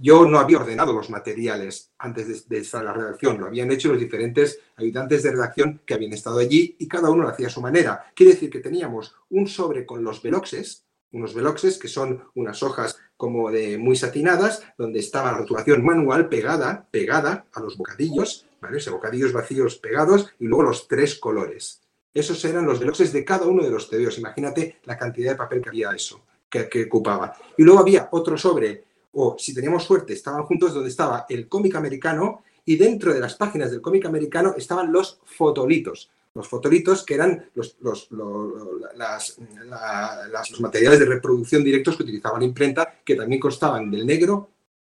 yo 0.00 0.26
no 0.26 0.38
había 0.38 0.58
ordenado 0.58 0.92
los 0.92 1.10
materiales 1.10 1.92
antes 1.98 2.48
de, 2.48 2.58
estar 2.58 2.80
en 2.80 2.86
la 2.86 2.92
redacción, 2.92 3.38
lo 3.38 3.46
habían 3.46 3.70
hecho 3.70 3.88
los 3.88 4.00
diferentes 4.00 4.60
ayudantes 4.76 5.22
de 5.22 5.32
redacción 5.32 5.80
que 5.84 5.94
habían 5.94 6.12
estado 6.12 6.38
allí 6.38 6.76
y 6.78 6.88
cada 6.88 7.10
uno 7.10 7.24
lo 7.24 7.28
hacía 7.28 7.48
a 7.48 7.50
su 7.50 7.60
manera. 7.60 8.12
Quiere 8.14 8.32
decir 8.32 8.50
que 8.50 8.60
teníamos 8.60 9.14
un 9.30 9.46
sobre 9.46 9.86
con 9.86 10.02
los 10.02 10.22
veloxes, 10.22 10.84
unos 11.12 11.34
veloxes 11.34 11.78
que 11.78 11.88
son 11.88 12.22
unas 12.34 12.62
hojas 12.62 12.98
como 13.16 13.50
de 13.50 13.78
muy 13.78 13.96
satinadas, 13.96 14.62
donde 14.78 15.00
estaba 15.00 15.32
la 15.32 15.38
rotulación 15.38 15.84
manual 15.84 16.28
pegada, 16.28 16.88
pegada 16.90 17.46
a 17.52 17.60
los 17.60 17.76
bocadillos 17.76 18.46
¿vale? 18.60 18.78
Ese 18.78 18.90
bocadillos 18.90 19.32
vacíos 19.32 19.76
pegados 19.76 20.32
y 20.38 20.46
luego 20.46 20.64
los 20.64 20.86
tres 20.88 21.18
colores. 21.18 21.82
Esos 22.12 22.44
eran 22.44 22.66
los 22.66 22.80
veloces 22.80 23.12
de 23.12 23.24
cada 23.24 23.46
uno 23.46 23.62
de 23.62 23.70
los 23.70 23.88
TVOs. 23.88 24.18
Imagínate 24.18 24.80
la 24.84 24.98
cantidad 24.98 25.32
de 25.32 25.36
papel 25.38 25.62
que 25.62 25.68
había 25.68 25.90
eso, 25.92 26.24
que, 26.50 26.84
ocupaba. 26.84 27.32
Y 27.56 27.62
luego 27.62 27.80
había 27.80 28.08
otro 28.12 28.36
sobre, 28.36 28.84
o 29.12 29.36
si 29.38 29.54
teníamos 29.54 29.84
suerte, 29.84 30.12
estaban 30.12 30.42
juntos 30.44 30.74
donde 30.74 30.90
estaba 30.90 31.24
el 31.28 31.48
cómic 31.48 31.76
americano 31.76 32.42
y 32.64 32.76
dentro 32.76 33.14
de 33.14 33.20
las 33.20 33.34
páginas 33.36 33.70
del 33.70 33.80
cómic 33.80 34.04
americano 34.06 34.54
estaban 34.56 34.92
los 34.92 35.20
fotolitos. 35.24 36.10
Los 36.34 36.46
fotolitos 36.46 37.04
que 37.04 37.14
eran 37.14 37.50
los, 37.54 37.76
los, 37.80 38.10
lo- 38.12 38.78
las- 38.96 39.38
la- 39.64 40.28
las- 40.30 40.50
los 40.50 40.60
materiales 40.60 41.00
de 41.00 41.06
reproducción 41.06 41.64
directos 41.64 41.96
que 41.96 42.02
utilizaba 42.04 42.38
la 42.38 42.44
imprenta, 42.44 43.00
que 43.04 43.16
también 43.16 43.40
constaban 43.40 43.90
del 43.90 44.06
negro 44.06 44.50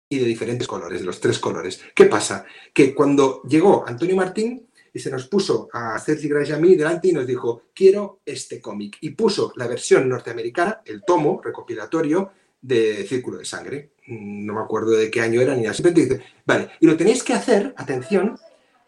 y 0.09 0.19
de 0.19 0.27
diferentes 0.27 0.69
colores, 0.69 1.01
de 1.01 1.07
los 1.07 1.19
tres 1.21 1.39
colores. 1.41 1.81
¿Qué 1.95 2.05
pasa? 2.07 2.45
Que 2.73 2.95
cuando 2.95 3.43
llegó 3.43 3.85
Antonio 3.87 4.15
Martín 4.15 4.69
y 4.95 5.01
se 5.01 5.11
nos 5.11 5.27
puso 5.27 5.69
a 5.73 5.99
Sergi 5.99 6.31
mí 6.61 6.77
delante 6.77 7.09
y 7.09 7.13
nos 7.13 7.27
dijo, 7.27 7.65
quiero 7.75 8.21
este 8.25 8.61
cómic. 8.61 8.99
Y 9.01 9.11
puso 9.11 9.53
la 9.57 9.67
versión 9.67 10.09
norteamericana, 10.09 10.83
el 10.85 11.03
tomo 11.05 11.43
recopilatorio 11.43 12.31
de 12.61 13.05
Círculo 13.05 13.39
de 13.39 13.45
Sangre. 13.45 13.91
Mm, 14.07 14.47
No 14.47 14.55
me 14.55 14.61
acuerdo 14.61 14.93
de 14.93 15.11
qué 15.11 15.21
año 15.21 15.41
era 15.41 15.57
ni 15.57 15.63
nada. 15.63 15.75
Simplemente 15.75 16.15
dice, 16.15 16.25
vale, 16.47 16.71
y 16.79 16.87
lo 16.87 16.97
tenéis 16.97 17.25
que 17.25 17.33
hacer, 17.33 17.75
atención, 17.77 18.39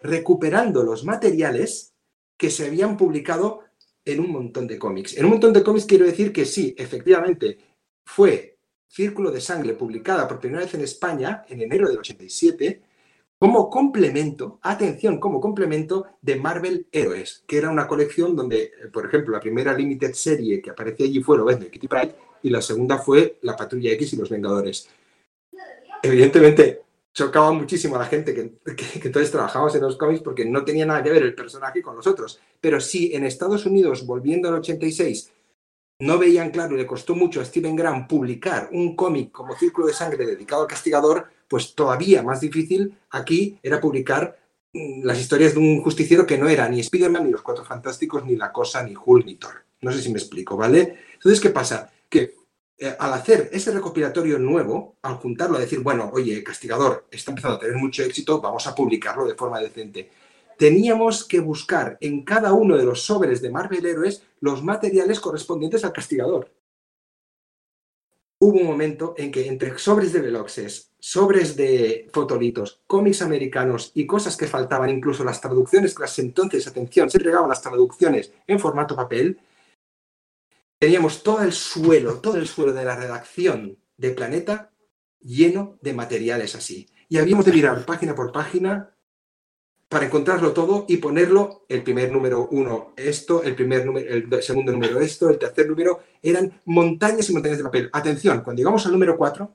recuperando 0.00 0.84
los 0.84 1.04
materiales 1.04 1.92
que 2.36 2.50
se 2.50 2.66
habían 2.66 2.96
publicado 2.96 3.64
en 4.04 4.20
un 4.20 4.30
montón 4.30 4.68
de 4.68 4.78
cómics. 4.78 5.16
En 5.16 5.24
un 5.24 5.32
montón 5.32 5.52
de 5.52 5.64
cómics 5.64 5.86
quiero 5.86 6.06
decir 6.06 6.32
que 6.32 6.44
sí, 6.44 6.72
efectivamente, 6.78 7.58
fue 8.04 8.58
Círculo 8.86 9.32
de 9.32 9.40
Sangre 9.40 9.74
publicada 9.74 10.28
por 10.28 10.38
primera 10.38 10.62
vez 10.62 10.72
en 10.74 10.82
España 10.82 11.44
en 11.48 11.62
enero 11.62 11.88
del 11.88 11.98
87 11.98 12.82
como 13.38 13.68
complemento, 13.68 14.58
atención, 14.62 15.20
como 15.20 15.40
complemento 15.40 16.06
de 16.22 16.36
Marvel 16.36 16.86
Héroes, 16.90 17.44
que 17.46 17.58
era 17.58 17.70
una 17.70 17.86
colección 17.86 18.34
donde, 18.34 18.62
eh, 18.64 18.70
por 18.92 19.06
ejemplo, 19.06 19.32
la 19.32 19.40
primera 19.40 19.74
limited 19.74 20.14
serie 20.14 20.62
que 20.62 20.70
aparecía 20.70 21.06
allí 21.06 21.22
fue 21.22 21.36
Lobezno 21.36 21.66
y 21.66 21.70
Kitty 21.70 21.88
Pryde 21.88 22.14
y 22.42 22.50
la 22.50 22.62
segunda 22.62 22.98
fue 22.98 23.38
La 23.42 23.54
Patrulla 23.54 23.92
X 23.92 24.14
y 24.14 24.16
los 24.16 24.30
Vengadores. 24.30 24.88
Evidentemente, 26.02 26.82
chocaba 27.12 27.52
muchísimo 27.52 27.96
a 27.96 28.00
la 28.00 28.06
gente 28.06 28.34
que, 28.34 28.52
que, 28.74 29.00
que 29.00 29.08
entonces 29.08 29.30
trabajamos 29.30 29.74
en 29.74 29.82
los 29.82 29.96
cómics 29.96 30.22
porque 30.22 30.44
no 30.44 30.64
tenía 30.64 30.86
nada 30.86 31.02
que 31.02 31.10
ver 31.10 31.22
el 31.22 31.34
personaje 31.34 31.82
con 31.82 31.96
los 31.96 32.06
otros. 32.06 32.40
Pero 32.60 32.80
si 32.80 33.14
en 33.14 33.24
Estados 33.24 33.66
Unidos, 33.66 34.06
volviendo 34.06 34.48
al 34.48 34.54
86, 34.56 35.32
no 35.98 36.18
veían 36.18 36.50
claro 36.50 36.74
y 36.74 36.78
le 36.78 36.86
costó 36.86 37.14
mucho 37.14 37.40
a 37.40 37.44
Steven 37.44 37.74
Graham 37.74 38.06
publicar 38.06 38.68
un 38.72 38.94
cómic 38.94 39.32
como 39.32 39.56
Círculo 39.56 39.86
de 39.86 39.94
Sangre 39.94 40.26
dedicado 40.26 40.62
al 40.62 40.68
castigador, 40.68 41.28
pues 41.48 41.74
todavía 41.74 42.22
más 42.22 42.40
difícil 42.40 42.96
aquí 43.10 43.58
era 43.62 43.80
publicar 43.80 44.38
mm, 44.72 45.04
las 45.04 45.20
historias 45.20 45.54
de 45.54 45.60
un 45.60 45.82
justiciero 45.82 46.26
que 46.26 46.38
no 46.38 46.48
era 46.48 46.68
ni 46.68 46.80
Spider-Man, 46.80 47.24
ni 47.24 47.32
los 47.32 47.42
Cuatro 47.42 47.64
Fantásticos, 47.64 48.24
ni 48.24 48.36
La 48.36 48.52
Cosa, 48.52 48.82
ni 48.82 48.94
Hulk, 48.94 49.26
ni 49.26 49.36
Thor. 49.36 49.64
No 49.82 49.92
sé 49.92 50.00
si 50.00 50.10
me 50.10 50.18
explico, 50.18 50.56
¿vale? 50.56 50.96
Entonces, 51.14 51.40
¿qué 51.40 51.50
pasa? 51.50 51.90
Que 52.08 52.34
eh, 52.78 52.94
al 52.98 53.12
hacer 53.14 53.48
ese 53.52 53.70
recopilatorio 53.70 54.38
nuevo, 54.38 54.96
al 55.02 55.14
juntarlo 55.14 55.56
a 55.56 55.60
decir, 55.60 55.80
bueno, 55.80 56.10
oye, 56.12 56.42
Castigador 56.44 57.06
está 57.10 57.30
empezando 57.30 57.56
a 57.56 57.60
tener 57.60 57.76
mucho 57.76 58.02
éxito, 58.02 58.40
vamos 58.40 58.66
a 58.66 58.74
publicarlo 58.74 59.26
de 59.26 59.34
forma 59.34 59.60
decente. 59.60 60.10
Teníamos 60.58 61.24
que 61.24 61.40
buscar 61.40 61.96
en 62.00 62.22
cada 62.22 62.52
uno 62.52 62.76
de 62.76 62.84
los 62.84 63.02
sobres 63.02 63.40
de 63.40 63.50
Marvel 63.50 63.84
Héroes 63.84 64.22
los 64.40 64.62
materiales 64.62 65.20
correspondientes 65.20 65.84
al 65.84 65.92
Castigador. 65.92 66.50
Hubo 68.38 68.58
un 68.58 68.66
momento 68.66 69.14
en 69.16 69.30
que 69.30 69.46
entre 69.46 69.78
sobres 69.78 70.12
de 70.12 70.20
Veloxes, 70.20 70.92
sobres 70.98 71.56
de 71.56 72.08
fotolitos, 72.12 72.82
cómics 72.86 73.22
americanos 73.22 73.92
y 73.94 74.06
cosas 74.06 74.36
que 74.36 74.46
faltaban, 74.46 74.90
incluso 74.90 75.24
las 75.24 75.40
traducciones, 75.40 75.94
que 75.94 76.02
las 76.02 76.18
entonces, 76.18 76.66
atención, 76.66 77.08
se 77.08 77.16
entregaban 77.16 77.48
las 77.48 77.62
traducciones 77.62 78.32
en 78.46 78.60
formato 78.60 78.94
papel, 78.94 79.38
teníamos 80.78 81.22
todo 81.22 81.42
el 81.42 81.52
suelo, 81.52 82.20
todo 82.20 82.36
el 82.36 82.46
suelo 82.46 82.74
de 82.74 82.84
la 82.84 82.96
redacción 82.96 83.78
de 83.96 84.10
Planeta 84.10 84.70
lleno 85.20 85.78
de 85.80 85.94
materiales 85.94 86.54
así. 86.54 86.88
Y 87.08 87.18
habíamos 87.18 87.44
de 87.46 87.52
mirar 87.52 87.86
página 87.86 88.14
por 88.14 88.32
página 88.32 88.95
para 89.88 90.06
encontrarlo 90.06 90.52
todo 90.52 90.84
y 90.88 90.96
ponerlo 90.96 91.64
el 91.68 91.82
primer 91.82 92.10
número 92.10 92.48
uno 92.50 92.92
esto, 92.96 93.42
el 93.42 93.54
primer 93.54 93.86
número, 93.86 94.08
el 94.08 94.42
segundo 94.42 94.72
número 94.72 95.00
esto, 95.00 95.30
el 95.30 95.38
tercer 95.38 95.68
número, 95.68 96.00
eran 96.22 96.60
montañas 96.64 97.30
y 97.30 97.32
montañas 97.32 97.58
de 97.58 97.64
papel. 97.64 97.90
Atención, 97.92 98.40
cuando 98.42 98.60
llegamos 98.60 98.84
al 98.86 98.92
número 98.92 99.16
cuatro, 99.16 99.54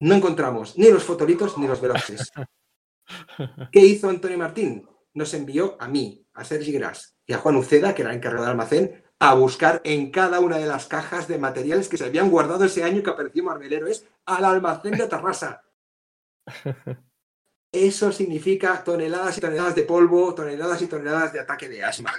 no 0.00 0.14
encontramos 0.14 0.78
ni 0.78 0.90
los 0.90 1.04
fotolitos 1.04 1.58
ni 1.58 1.66
los 1.66 1.80
veloces. 1.80 2.30
¿Qué 3.72 3.80
hizo 3.80 4.08
Antonio 4.08 4.38
Martín? 4.38 4.88
Nos 5.12 5.34
envió 5.34 5.76
a 5.78 5.88
mí, 5.88 6.26
a 6.32 6.44
Sergi 6.44 6.72
Gras 6.72 7.16
y 7.26 7.34
a 7.34 7.38
Juan 7.38 7.56
Uceda, 7.56 7.94
que 7.94 8.02
era 8.02 8.10
el 8.10 8.16
encargado 8.16 8.44
del 8.44 8.52
almacén, 8.52 9.04
a 9.18 9.34
buscar 9.34 9.80
en 9.84 10.10
cada 10.10 10.40
una 10.40 10.58
de 10.58 10.66
las 10.66 10.86
cajas 10.86 11.28
de 11.28 11.38
materiales 11.38 11.88
que 11.88 11.96
se 11.96 12.04
habían 12.04 12.30
guardado 12.30 12.64
ese 12.64 12.82
año 12.82 13.02
que 13.02 13.10
apareció 13.10 13.44
Marvel 13.44 13.72
Héroes 13.72 14.06
al 14.24 14.44
almacén 14.44 14.96
de 14.96 15.06
Tarrasa. 15.06 15.62
Eso 17.74 18.12
significa 18.12 18.84
toneladas 18.84 19.36
y 19.36 19.40
toneladas 19.40 19.74
de 19.74 19.82
polvo, 19.82 20.32
toneladas 20.32 20.80
y 20.80 20.86
toneladas 20.86 21.32
de 21.32 21.40
ataque 21.40 21.68
de 21.68 21.82
asma. 21.82 22.12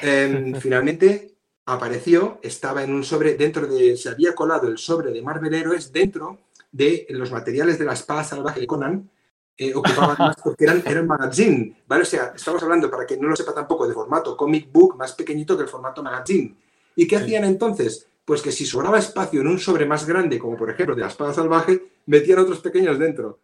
Eh, 0.00 0.54
finalmente 0.60 1.34
apareció, 1.66 2.40
estaba 2.42 2.82
en 2.82 2.94
un 2.94 3.04
sobre, 3.04 3.34
dentro 3.34 3.66
de, 3.66 3.94
se 3.94 4.08
había 4.08 4.34
colado 4.34 4.68
el 4.68 4.78
sobre 4.78 5.12
de 5.12 5.20
Marvel 5.20 5.52
Héroes 5.52 5.92
dentro 5.92 6.38
de 6.72 7.06
los 7.10 7.30
materiales 7.30 7.78
de 7.78 7.84
la 7.84 7.92
espada 7.92 8.24
salvaje 8.24 8.60
de 8.60 8.66
Conan, 8.66 9.10
eh, 9.58 9.74
ocupaban 9.74 10.16
más 10.18 10.36
porque 10.42 10.64
eran, 10.64 10.82
eran 10.86 11.06
magazine, 11.06 11.82
¿vale? 11.86 12.04
O 12.04 12.06
sea, 12.06 12.32
estamos 12.34 12.62
hablando, 12.62 12.90
para 12.90 13.04
que 13.04 13.18
no 13.18 13.28
lo 13.28 13.36
sepa 13.36 13.52
tampoco, 13.52 13.86
de 13.86 13.92
formato 13.92 14.34
comic 14.34 14.72
book 14.72 14.96
más 14.96 15.12
pequeñito 15.12 15.58
que 15.58 15.64
el 15.64 15.68
formato 15.68 16.02
magazine. 16.02 16.56
¿Y 16.96 17.06
qué 17.06 17.16
hacían 17.16 17.44
entonces? 17.44 18.08
Pues 18.24 18.40
que 18.40 18.50
si 18.50 18.64
sobraba 18.64 18.98
espacio 18.98 19.42
en 19.42 19.48
un 19.48 19.58
sobre 19.58 19.84
más 19.84 20.06
grande, 20.06 20.38
como 20.38 20.56
por 20.56 20.70
ejemplo 20.70 20.94
de 20.94 21.02
la 21.02 21.08
espada 21.08 21.34
salvaje, 21.34 21.82
metían 22.06 22.38
otros 22.38 22.60
pequeños 22.60 22.98
dentro. 22.98 23.40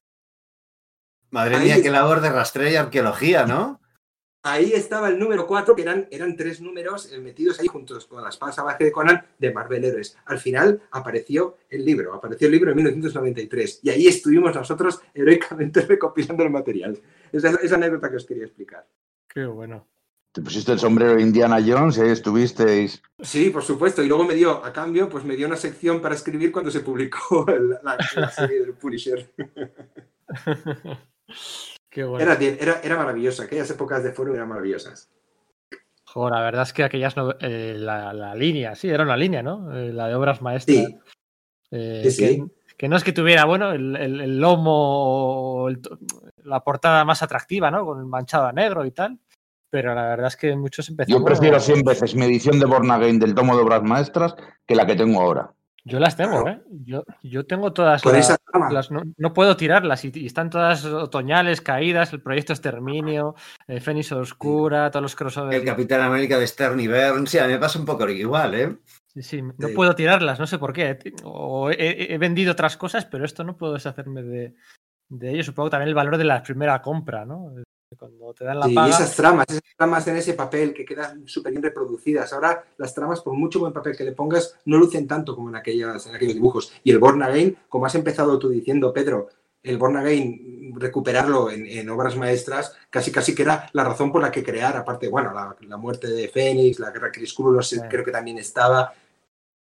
Madre 1.30 1.56
Ahí- 1.56 1.64
mía, 1.64 1.82
qué 1.82 1.90
labor 1.90 2.20
de 2.20 2.30
rastreo 2.30 2.70
y 2.70 2.76
arqueología, 2.76 3.44
¿no? 3.46 3.80
Ahí 4.44 4.72
estaba 4.72 5.08
el 5.08 5.18
número 5.18 5.46
4, 5.46 5.74
que 5.74 5.82
eran, 5.82 6.06
eran 6.10 6.36
tres 6.36 6.60
números 6.60 7.12
eh, 7.12 7.18
metidos 7.18 7.58
ahí 7.60 7.66
juntos 7.66 8.06
con 8.06 8.22
la 8.22 8.28
espada 8.30 8.52
salvaje 8.52 8.84
de 8.84 8.92
Conan 8.92 9.26
de 9.36 9.52
Marvel 9.52 9.84
Héroes. 9.84 10.16
Al 10.26 10.38
final 10.38 10.80
apareció 10.92 11.58
el 11.68 11.84
libro, 11.84 12.14
apareció 12.14 12.46
el 12.46 12.52
libro 12.52 12.70
en 12.70 12.76
1993 12.76 13.80
y 13.82 13.90
ahí 13.90 14.06
estuvimos 14.06 14.54
nosotros 14.54 15.00
heroicamente 15.12 15.80
recopilando 15.86 16.44
el 16.44 16.50
material. 16.50 16.98
Esa 17.32 17.50
es 17.50 17.58
esa 17.64 17.74
anécdota 17.74 18.08
que 18.08 18.16
os 18.16 18.24
quería 18.24 18.44
explicar. 18.44 18.86
Qué 19.28 19.44
bueno. 19.44 19.86
Te 20.32 20.40
pusiste 20.40 20.72
el 20.72 20.78
sombrero 20.78 21.16
de 21.16 21.22
Indiana 21.22 21.58
Jones 21.66 21.98
y 21.98 22.02
ahí 22.02 22.10
estuvisteis. 22.10 23.02
Sí, 23.20 23.50
por 23.50 23.64
supuesto. 23.64 24.02
Y 24.02 24.08
luego 24.08 24.24
me 24.24 24.34
dio, 24.34 24.64
a 24.64 24.72
cambio, 24.72 25.08
pues 25.08 25.24
me 25.24 25.34
dio 25.36 25.46
una 25.48 25.56
sección 25.56 26.00
para 26.00 26.14
escribir 26.14 26.52
cuando 26.52 26.70
se 26.70 26.80
publicó 26.80 27.44
la, 27.48 27.80
la- 27.82 27.98
la 28.14 28.30
serie 28.30 28.60
del 28.60 28.74
Punisher. 28.74 29.30
Qué 31.90 32.04
bueno. 32.04 32.30
Era, 32.30 32.40
era, 32.42 32.80
era 32.82 32.96
maravillosa. 32.96 33.44
Aquellas 33.44 33.70
épocas 33.70 34.02
de 34.04 34.12
foro 34.12 34.34
eran 34.34 34.48
maravillosas. 34.48 35.10
Jo, 36.04 36.30
la 36.30 36.40
verdad 36.40 36.62
es 36.62 36.72
que 36.72 36.84
aquellas 36.84 37.16
no- 37.16 37.34
eh, 37.40 37.74
la, 37.78 38.12
la 38.12 38.34
línea, 38.34 38.74
sí, 38.74 38.88
era 38.88 39.04
una 39.04 39.16
línea, 39.16 39.42
¿no? 39.42 39.74
Eh, 39.76 39.92
la 39.92 40.08
de 40.08 40.14
obras 40.14 40.40
maestras. 40.42 40.76
Sí, 40.86 40.98
Eh, 41.70 42.00
Sí, 42.04 42.10
sí. 42.10 42.22
Que, 42.66 42.76
que 42.76 42.88
no 42.88 42.96
es 42.96 43.04
que 43.04 43.12
tuviera, 43.12 43.44
bueno, 43.44 43.72
el, 43.72 43.94
el- 43.96 44.20
el 44.20 44.40
lomo, 44.40 45.66
el 45.68 45.80
la 46.44 46.60
portada 46.64 47.04
más 47.04 47.22
atractiva, 47.22 47.70
¿no? 47.70 47.84
Con 47.84 47.98
el 47.98 48.06
manchado 48.06 48.46
a 48.46 48.52
negro 48.52 48.86
y 48.86 48.90
tal. 48.92 49.18
Pero 49.70 49.94
la 49.94 50.08
verdad 50.08 50.28
es 50.28 50.36
que 50.36 50.56
muchos 50.56 50.88
empezamos. 50.88 51.20
Yo 51.20 51.24
prefiero 51.26 51.60
100 51.60 51.82
veces 51.82 52.14
mi 52.14 52.24
edición 52.24 52.58
de 52.58 52.64
Born 52.64 52.90
Again 52.90 53.18
del 53.18 53.34
tomo 53.34 53.54
de 53.54 53.62
obras 53.62 53.82
maestras 53.82 54.34
que 54.66 54.74
la 54.74 54.86
que 54.86 54.96
tengo 54.96 55.20
ahora. 55.20 55.52
Yo 55.88 55.98
las 56.00 56.16
tengo, 56.16 56.42
Claro. 56.42 56.58
¿eh? 56.60 56.62
Yo, 56.84 57.04
yo 57.22 57.46
tengo 57.46 57.72
todas 57.72 58.04
las. 58.04 58.38
las- 58.72 58.90
no, 58.90 59.02
no 59.16 59.32
puedo 59.32 59.56
tirarlas 59.56 60.04
y, 60.04 60.12
y 60.14 60.26
están 60.26 60.50
todas 60.50 60.84
otoñales, 60.84 61.60
caídas, 61.60 62.12
el 62.12 62.20
proyecto 62.22 62.52
Exterminio, 62.52 63.34
eh, 63.66 63.80
Fénix 63.80 64.12
Oscura, 64.12 64.90
todos 64.90 65.02
los 65.02 65.16
crossovers. 65.16 65.56
El 65.56 65.64
Capitán 65.64 66.00
América 66.02 66.38
de 66.38 66.46
Stern 66.46 66.78
y 66.80 66.88
Byrne. 66.88 67.26
Sí, 67.26 67.38
a 67.38 67.46
mí 67.46 67.52
me 67.52 67.58
pasa 67.58 67.78
un 67.78 67.84
poco 67.84 68.08
igual, 68.08 68.54
¿eh? 68.54 68.76
Sí, 69.14 69.22
sí, 69.22 69.42
no 69.42 69.54
Sí. 69.68 69.74
puedo 69.74 69.94
tirarlas, 69.94 70.38
no 70.38 70.46
sé 70.46 70.58
por 70.58 70.72
qué. 70.72 70.98
O 71.24 71.70
he 71.70 72.16
vendido 72.18 72.52
otras 72.52 72.76
cosas, 72.76 73.04
pero 73.06 73.24
esto 73.24 73.42
no 73.44 73.56
puedo 73.56 73.72
deshacerme 73.74 74.22
de, 74.22 74.54
de 75.08 75.30
ello. 75.32 75.42
Supongo 75.42 75.70
también 75.70 75.88
el 75.88 75.94
valor 75.94 76.16
de 76.18 76.24
la 76.24 76.42
primera 76.42 76.80
compra, 76.82 77.24
¿no? 77.24 77.52
Cuando 77.96 78.34
te 78.34 78.44
dan 78.44 78.58
la 78.60 78.66
Sí, 78.66 78.72
y 78.72 78.74
paga. 78.74 78.88
esas 78.90 79.16
tramas, 79.16 79.46
esas 79.48 79.62
tramas 79.76 80.06
en 80.08 80.16
ese 80.16 80.34
papel 80.34 80.74
que 80.74 80.84
quedan 80.84 81.26
súper 81.26 81.52
bien 81.52 81.62
reproducidas. 81.62 82.32
Ahora 82.32 82.64
las 82.76 82.94
tramas, 82.94 83.20
por 83.22 83.34
mucho 83.34 83.58
buen 83.60 83.72
papel 83.72 83.96
que 83.96 84.04
le 84.04 84.12
pongas, 84.12 84.56
no 84.66 84.76
lucen 84.76 85.06
tanto 85.08 85.34
como 85.34 85.48
en, 85.48 85.56
aquellas, 85.56 86.06
en 86.06 86.14
aquellos 86.14 86.34
dibujos. 86.34 86.72
Y 86.84 86.90
el 86.90 86.98
Born 86.98 87.22
Again, 87.22 87.56
como 87.68 87.86
has 87.86 87.94
empezado 87.94 88.38
tú 88.38 88.50
diciendo, 88.50 88.92
Pedro, 88.92 89.28
el 89.62 89.78
Born 89.78 89.96
Again, 89.96 90.72
recuperarlo 90.76 91.50
en, 91.50 91.66
en 91.66 91.88
obras 91.88 92.14
maestras, 92.16 92.76
casi 92.90 93.10
casi 93.10 93.34
que 93.34 93.42
era 93.42 93.68
la 93.72 93.84
razón 93.84 94.12
por 94.12 94.20
la 94.20 94.30
que 94.30 94.44
crear, 94.44 94.76
aparte, 94.76 95.08
bueno, 95.08 95.32
la, 95.32 95.56
la 95.60 95.76
muerte 95.78 96.08
de 96.08 96.28
Fénix, 96.28 96.78
la 96.78 96.90
guerra 96.90 97.10
Crisculo, 97.10 97.62
Sí. 97.62 97.80
creo 97.88 98.04
que 98.04 98.12
también 98.12 98.38
estaba. 98.38 98.92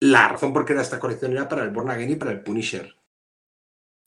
La 0.02 0.28
razón 0.28 0.54
por 0.54 0.66
crear 0.66 0.82
esta 0.82 1.00
colección 1.00 1.32
era 1.32 1.48
para 1.50 1.64
el 1.64 1.72
Born 1.72 1.90
Again 1.90 2.12
y 2.12 2.16
para 2.18 2.32
el 2.32 2.42
Punisher. 2.42 2.94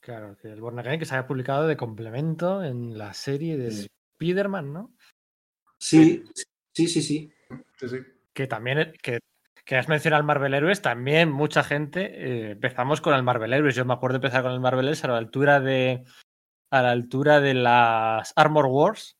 Claro, 0.01 0.37
que 0.41 0.49
el 0.49 0.61
Born 0.61 0.79
Again 0.79 0.99
que 1.01 1.07
se 1.07 1.15
había 1.15 1.27
publicado 1.27 1.67
de 1.67 1.77
complemento 1.77 2.63
en 2.63 2.97
la 2.99 3.13
serie 3.15 3.57
de 3.57 3.71
Sí. 3.71 3.89
Spider-Man, 4.21 4.73
¿no? 4.73 4.95
Sí, 5.79 6.23
sí, 6.75 6.87
sí, 6.87 7.03
sí. 7.03 7.33
Sí, 7.79 7.89
sí. 7.89 7.97
Que 8.35 8.47
también, 8.47 8.93
que, 9.03 9.21
que 9.65 9.77
has 9.77 9.89
mencionado 9.89 10.21
al 10.21 10.27
Marvel 10.27 10.53
Heroes, 10.55 10.83
también 10.83 11.31
mucha 11.33 11.65
gente 11.65 12.03
eh, 12.05 12.51
empezamos 12.53 13.01
con 13.01 13.15
el 13.15 13.23
Marvel 13.23 13.53
Heroes. 13.53 13.75
Yo 13.75 13.85
me 13.87 13.95
acuerdo 13.95 14.19
de 14.19 14.27
empezar 14.27 14.43
con 14.43 14.53
el 14.53 14.61
Marvel 14.61 14.85
Heroes 14.85 15.05
a 15.05 15.09
la 15.09 15.17
altura 15.17 15.61
de 15.61 16.05
a 16.73 16.83
la 16.83 16.91
altura 16.93 17.41
de 17.41 17.55
las 17.55 18.33
Armor 18.37 18.67
Wars 18.67 19.17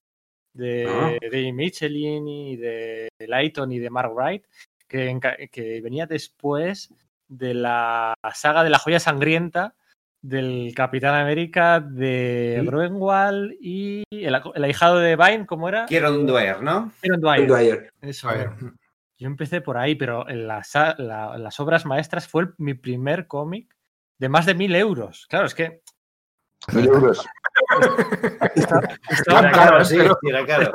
de 0.53 0.87
Ah. 0.89 1.17
Dave 1.21 1.53
Michelin 1.53 2.29
y 2.29 2.57
de 2.57 3.09
Lighton 3.19 3.73
y 3.73 3.79
de 3.79 3.91
Mark 3.91 4.13
Wright, 4.13 4.45
que, 4.87 5.19
que 5.51 5.81
venía 5.81 6.07
después 6.07 6.93
de 7.29 7.55
la 7.55 8.15
saga 8.35 8.63
de 8.63 8.71
la 8.71 8.79
joya 8.79 9.01
sangrienta 9.01 9.75
del 10.23 10.73
Capitán 10.75 11.15
América 11.15 11.81
de 11.81 12.59
Sí. 12.61 12.67
Groenwald 12.67 13.53
y 13.61 14.05
el, 14.11 14.39
el 14.55 14.65
ahijado 14.65 14.99
de 14.99 15.17
Vine, 15.17 15.47
¿cómo 15.47 15.69
era? 15.69 15.87
Kieron 15.87 16.27
Dwyer, 16.27 16.63
¿no? 16.63 16.93
Kieron 17.01 17.21
Dwyer. 17.21 17.47
Dwyer. 17.49 17.93
Eso, 18.03 18.29
A 18.29 18.35
ver, 18.35 18.51
yo 19.19 19.27
empecé 19.27 19.61
por 19.61 19.77
ahí, 19.79 19.95
pero 19.95 20.29
en 20.29 20.47
las, 20.47 20.75
la- 20.75 21.37
las 21.39 21.61
obras 21.61 21.87
maestras 21.87 22.29
fue 22.29 22.43
el- 22.43 22.55
mi 22.59 22.75
primer 22.75 23.27
cómic 23.27 23.75
de 24.19 24.29
más 24.29 24.45
de 24.47 24.55
mil 24.55 24.75
euros. 24.77 25.27
Claro, 25.31 25.47
es 25.47 25.55
que 25.55 25.81
Mil 26.73 26.87
euros. 26.87 27.25
estaba- 28.55 29.41
Era 29.41 29.51
caro, 29.53 29.85
sí, 29.85 29.97
era 30.23 30.47
caro. 30.47 30.73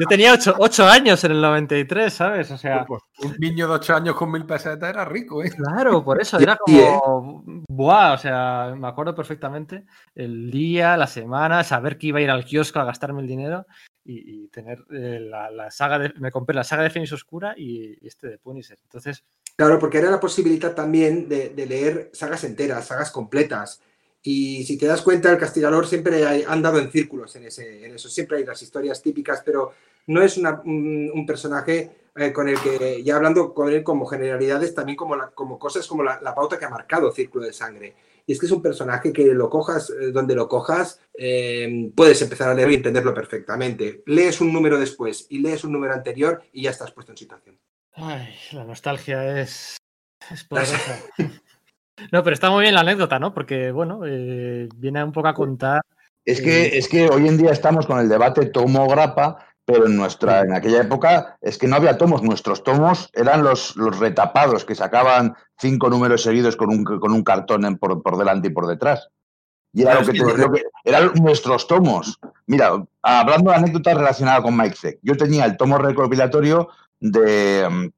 yo 0.00 0.06
tenía 0.08 0.32
ocho, 0.32 0.54
ocho 0.58 0.86
años 0.86 1.22
en 1.24 1.32
el 1.32 1.40
93, 1.40 2.12
¿sabes? 2.12 2.50
O 2.50 2.58
sea, 2.58 2.84
pues, 2.86 3.02
un 3.22 3.36
niño 3.38 3.66
de 3.68 3.74
8 3.74 3.94
años 3.94 4.14
con 4.16 4.30
mil 4.30 4.46
pesetas 4.46 4.88
era 4.90 5.04
rico, 5.04 5.42
¿eh? 5.42 5.50
claro, 5.50 6.04
por 6.04 6.20
eso 6.20 6.38
era 6.38 6.54
¿eh? 6.54 6.98
como, 7.00 7.42
buah, 7.68 8.14
o 8.14 8.18
sea, 8.18 8.74
me 8.76 8.88
acuerdo 8.88 9.14
perfectamente 9.14 9.84
el 10.14 10.50
día, 10.50 10.96
la 10.96 11.06
semana, 11.06 11.64
saber 11.64 11.98
que 11.98 12.08
iba 12.08 12.18
a 12.18 12.22
ir 12.22 12.30
al 12.30 12.44
kiosco 12.44 12.78
a 12.80 12.84
gastarme 12.84 13.20
el 13.22 13.28
dinero 13.28 13.66
y, 14.04 14.44
y 14.44 14.48
tener 14.48 14.84
eh, 14.92 15.18
la, 15.20 15.50
la 15.50 15.70
saga 15.70 15.98
de, 15.98 16.12
me 16.18 16.30
compré 16.30 16.54
la 16.54 16.64
saga 16.64 16.82
de 16.82 16.90
Fénix 16.90 17.12
Oscura 17.12 17.54
y, 17.56 17.96
y 18.00 18.06
este 18.06 18.28
de 18.28 18.38
Punisher. 18.38 18.78
Entonces, 18.82 19.24
Claro, 19.56 19.78
porque 19.78 19.98
era 19.98 20.10
la 20.10 20.18
posibilidad 20.18 20.74
también 20.74 21.28
de, 21.28 21.50
de 21.50 21.66
leer 21.66 22.10
sagas 22.12 22.42
enteras, 22.42 22.86
sagas 22.86 23.12
completas. 23.12 23.80
Y 24.26 24.64
si 24.64 24.78
te 24.78 24.86
das 24.86 25.02
cuenta, 25.02 25.30
el 25.30 25.36
castigador 25.38 25.86
siempre 25.86 26.24
ha 26.24 26.50
andado 26.50 26.78
en 26.78 26.90
círculos 26.90 27.36
en, 27.36 27.44
ese, 27.44 27.84
en 27.84 27.94
eso. 27.94 28.08
Siempre 28.08 28.38
hay 28.38 28.44
las 28.46 28.62
historias 28.62 29.02
típicas, 29.02 29.42
pero 29.44 29.74
no 30.06 30.22
es 30.22 30.38
una- 30.38 30.62
un, 30.64 31.10
un 31.12 31.26
personaje 31.26 31.90
eh, 32.16 32.32
con 32.32 32.48
el 32.48 32.58
que, 32.58 33.02
ya 33.02 33.16
hablando 33.16 33.52
con 33.52 33.70
él 33.70 33.82
como 33.84 34.06
generalidades, 34.06 34.74
también 34.74 34.96
como, 34.96 35.14
la- 35.14 35.28
como 35.30 35.58
cosas 35.58 35.86
como 35.86 36.02
la, 36.02 36.20
la 36.22 36.34
pauta 36.34 36.58
que 36.58 36.64
ha 36.64 36.70
marcado 36.70 37.12
Círculo 37.12 37.44
de 37.44 37.52
Sangre. 37.52 37.94
Y 38.26 38.32
es 38.32 38.40
que 38.40 38.46
es 38.46 38.52
un 38.52 38.62
personaje 38.62 39.12
que 39.12 39.26
lo 39.34 39.50
cojas, 39.50 39.90
eh, 39.90 40.10
donde 40.10 40.34
lo 40.34 40.48
cojas, 40.48 41.00
eh, 41.18 41.92
puedes 41.94 42.22
empezar 42.22 42.48
a 42.48 42.54
leer 42.54 42.70
y 42.70 42.76
entenderlo 42.76 43.12
perfectamente. 43.12 44.02
Lees 44.06 44.40
un 44.40 44.54
número 44.54 44.78
después 44.80 45.26
y 45.28 45.40
lees 45.40 45.64
un 45.64 45.72
número 45.72 45.92
anterior 45.92 46.42
y 46.50 46.62
ya 46.62 46.70
estás 46.70 46.92
puesto 46.92 47.12
en 47.12 47.18
situación. 47.18 47.58
Ay, 47.92 48.34
la 48.52 48.64
nostalgia 48.64 49.38
es, 49.42 49.76
es 50.30 50.44
poderosa. 50.48 51.04
No, 52.12 52.22
pero 52.22 52.34
está 52.34 52.50
muy 52.50 52.62
bien 52.62 52.74
la 52.74 52.80
anécdota, 52.80 53.18
¿no? 53.18 53.32
Porque, 53.32 53.70
bueno, 53.70 54.00
eh, 54.06 54.68
viene 54.76 55.02
un 55.04 55.12
poco 55.12 55.28
a 55.28 55.34
contar. 55.34 55.80
Es 56.24 56.40
que, 56.40 56.78
es 56.78 56.88
que 56.88 57.08
hoy 57.08 57.28
en 57.28 57.36
día 57.36 57.50
estamos 57.50 57.86
con 57.86 57.98
el 57.98 58.08
debate 58.08 58.46
tomo-grapa, 58.46 59.38
pero 59.64 59.86
en 59.86 59.96
nuestra, 59.96 60.40
en 60.40 60.54
aquella 60.54 60.82
época 60.82 61.36
es 61.40 61.56
que 61.58 61.68
no 61.68 61.76
había 61.76 61.96
tomos. 61.98 62.22
Nuestros 62.22 62.62
tomos 62.64 63.10
eran 63.12 63.42
los, 63.44 63.76
los 63.76 63.98
retapados 63.98 64.64
que 64.64 64.74
sacaban 64.74 65.34
cinco 65.58 65.88
números 65.90 66.22
seguidos 66.22 66.56
con 66.56 66.70
un, 66.70 66.84
con 66.84 67.12
un 67.12 67.22
cartón 67.22 67.64
en- 67.64 67.78
por, 67.78 68.02
por 68.02 68.16
delante 68.18 68.48
y 68.48 68.50
por 68.52 68.66
detrás. 68.66 69.08
Y 69.72 69.82
era 69.82 69.94
lo 69.94 70.00
que, 70.06 70.12
te- 70.12 70.38
lo 70.38 70.52
que- 70.52 70.62
eran 70.84 71.12
nuestros 71.14 71.66
tomos. 71.66 72.18
Mira, 72.46 72.70
hablando 73.02 73.50
de 73.50 73.56
anécdotas 73.56 73.96
relacionadas 73.96 74.42
con 74.42 74.56
Mike 74.56 74.76
Zeck, 74.76 74.98
yo 75.02 75.16
tenía 75.16 75.44
el 75.44 75.56
tomo 75.56 75.78
recopilatorio 75.78 76.68
de. 77.00 77.90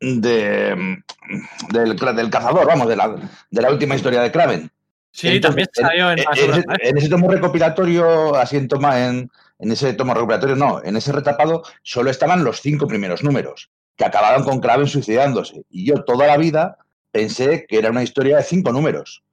De 0.00 0.74
mm, 0.76 1.72
del, 1.72 1.96
del 1.96 2.30
cazador, 2.30 2.66
vamos, 2.66 2.88
de 2.88 2.96
la, 2.96 3.14
de 3.50 3.62
la 3.62 3.70
última 3.70 3.96
historia 3.96 4.22
de 4.22 4.32
Kraven. 4.32 4.70
Sí, 5.10 5.28
Entonces, 5.28 5.68
también 5.72 5.90
salió 5.90 6.12
en, 6.12 6.18
en, 6.18 6.24
ese, 6.32 6.48
maestras. 6.48 6.78
en 6.80 6.98
ese 6.98 7.08
tomo 7.08 7.30
recopilatorio, 7.30 8.36
así 8.36 8.56
en 8.56 8.68
toma, 8.68 9.06
en, 9.06 9.30
en 9.58 9.72
ese 9.72 9.92
tomo 9.94 10.14
recopilatorio, 10.14 10.56
no, 10.56 10.82
en 10.84 10.96
ese 10.96 11.12
retapado 11.12 11.62
solo 11.82 12.10
estaban 12.10 12.44
los 12.44 12.60
cinco 12.60 12.86
primeros 12.86 13.24
números, 13.24 13.70
que 13.96 14.04
acababan 14.04 14.44
con 14.44 14.60
Kraven 14.60 14.86
suicidándose. 14.86 15.64
Y 15.70 15.86
yo 15.86 16.04
toda 16.04 16.26
la 16.26 16.36
vida 16.36 16.78
pensé 17.10 17.66
que 17.68 17.78
era 17.78 17.90
una 17.90 18.02
historia 18.02 18.36
de 18.36 18.44
cinco 18.44 18.72
números, 18.72 19.24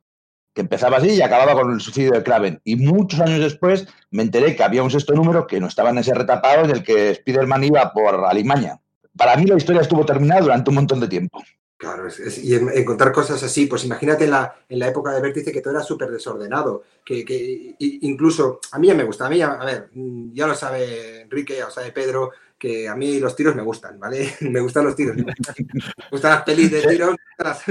que 0.54 0.62
empezaba 0.62 0.98
así 0.98 1.10
y 1.12 1.22
acababa 1.22 1.54
con 1.54 1.72
el 1.72 1.82
suicidio 1.82 2.12
de 2.12 2.24
Kraven. 2.24 2.62
Y 2.64 2.78
muchos 2.78 3.20
años 3.20 3.42
después 3.42 3.88
me 4.10 4.24
enteré 4.24 4.56
que 4.56 4.64
había 4.64 4.84
un 4.84 4.90
sexto 4.90 5.14
número 5.14 5.46
que 5.46 5.60
no 5.60 5.68
estaba 5.68 5.90
en 5.90 5.98
ese 5.98 6.14
retapado 6.14 6.64
en 6.64 6.72
el 6.72 6.84
que 6.84 7.12
Spider-Man 7.12 7.66
iba 7.66 7.92
por 7.92 8.26
Alimaña. 8.26 8.80
Para 9.18 9.36
mí 9.38 9.46
la 9.46 9.56
historia 9.58 9.82
estuvo 9.82 10.06
terminada 10.06 10.42
durante 10.42 10.70
un 10.70 10.76
montón 10.76 11.00
de 11.00 11.08
tiempo. 11.08 11.44
Claro, 11.78 12.08
es- 12.08 12.20
es- 12.20 12.44
y 12.44 12.56
en- 12.56 12.70
encontrar 12.74 13.12
cosas 13.12 13.44
así, 13.44 13.66
pues 13.66 13.84
imagínate 13.84 14.24
en 14.24 14.32
la, 14.32 14.56
en 14.70 14.80
la 14.80 14.88
época 14.88 15.12
de 15.12 15.22
Vértice 15.22 15.52
que 15.52 15.62
todo 15.62 15.74
era 15.74 15.84
súper 15.84 16.10
desordenado, 16.10 16.84
que, 17.04 17.26
que 17.26 17.76
incluso 17.80 18.60
a 18.72 18.80
mí 18.80 18.88
ya 18.88 18.96
me 18.96 19.04
gusta, 19.04 19.26
a 19.26 19.30
mí 19.30 19.38
ya, 19.38 19.52
a 19.52 19.66
ver, 19.66 19.90
ya 20.34 20.48
lo 20.48 20.56
sabe 20.56 21.22
Enrique, 21.22 21.58
ya 21.58 21.66
lo 21.66 21.72
sabe 21.72 21.92
Pedro, 21.92 22.32
que 22.58 22.88
a 22.88 22.96
mí 22.96 23.20
los 23.20 23.36
tiros 23.36 23.56
me 23.56 23.62
gustan, 23.62 24.00
¿vale? 24.00 24.34
me 24.42 24.62
gustan 24.62 24.86
los 24.86 24.96
tiros, 24.96 25.18
me 25.18 25.26
gustan 26.10 26.32
las 26.32 26.44
pelis 26.44 26.72
de 26.72 26.82
tiros. 26.82 27.16
las- 27.38 27.62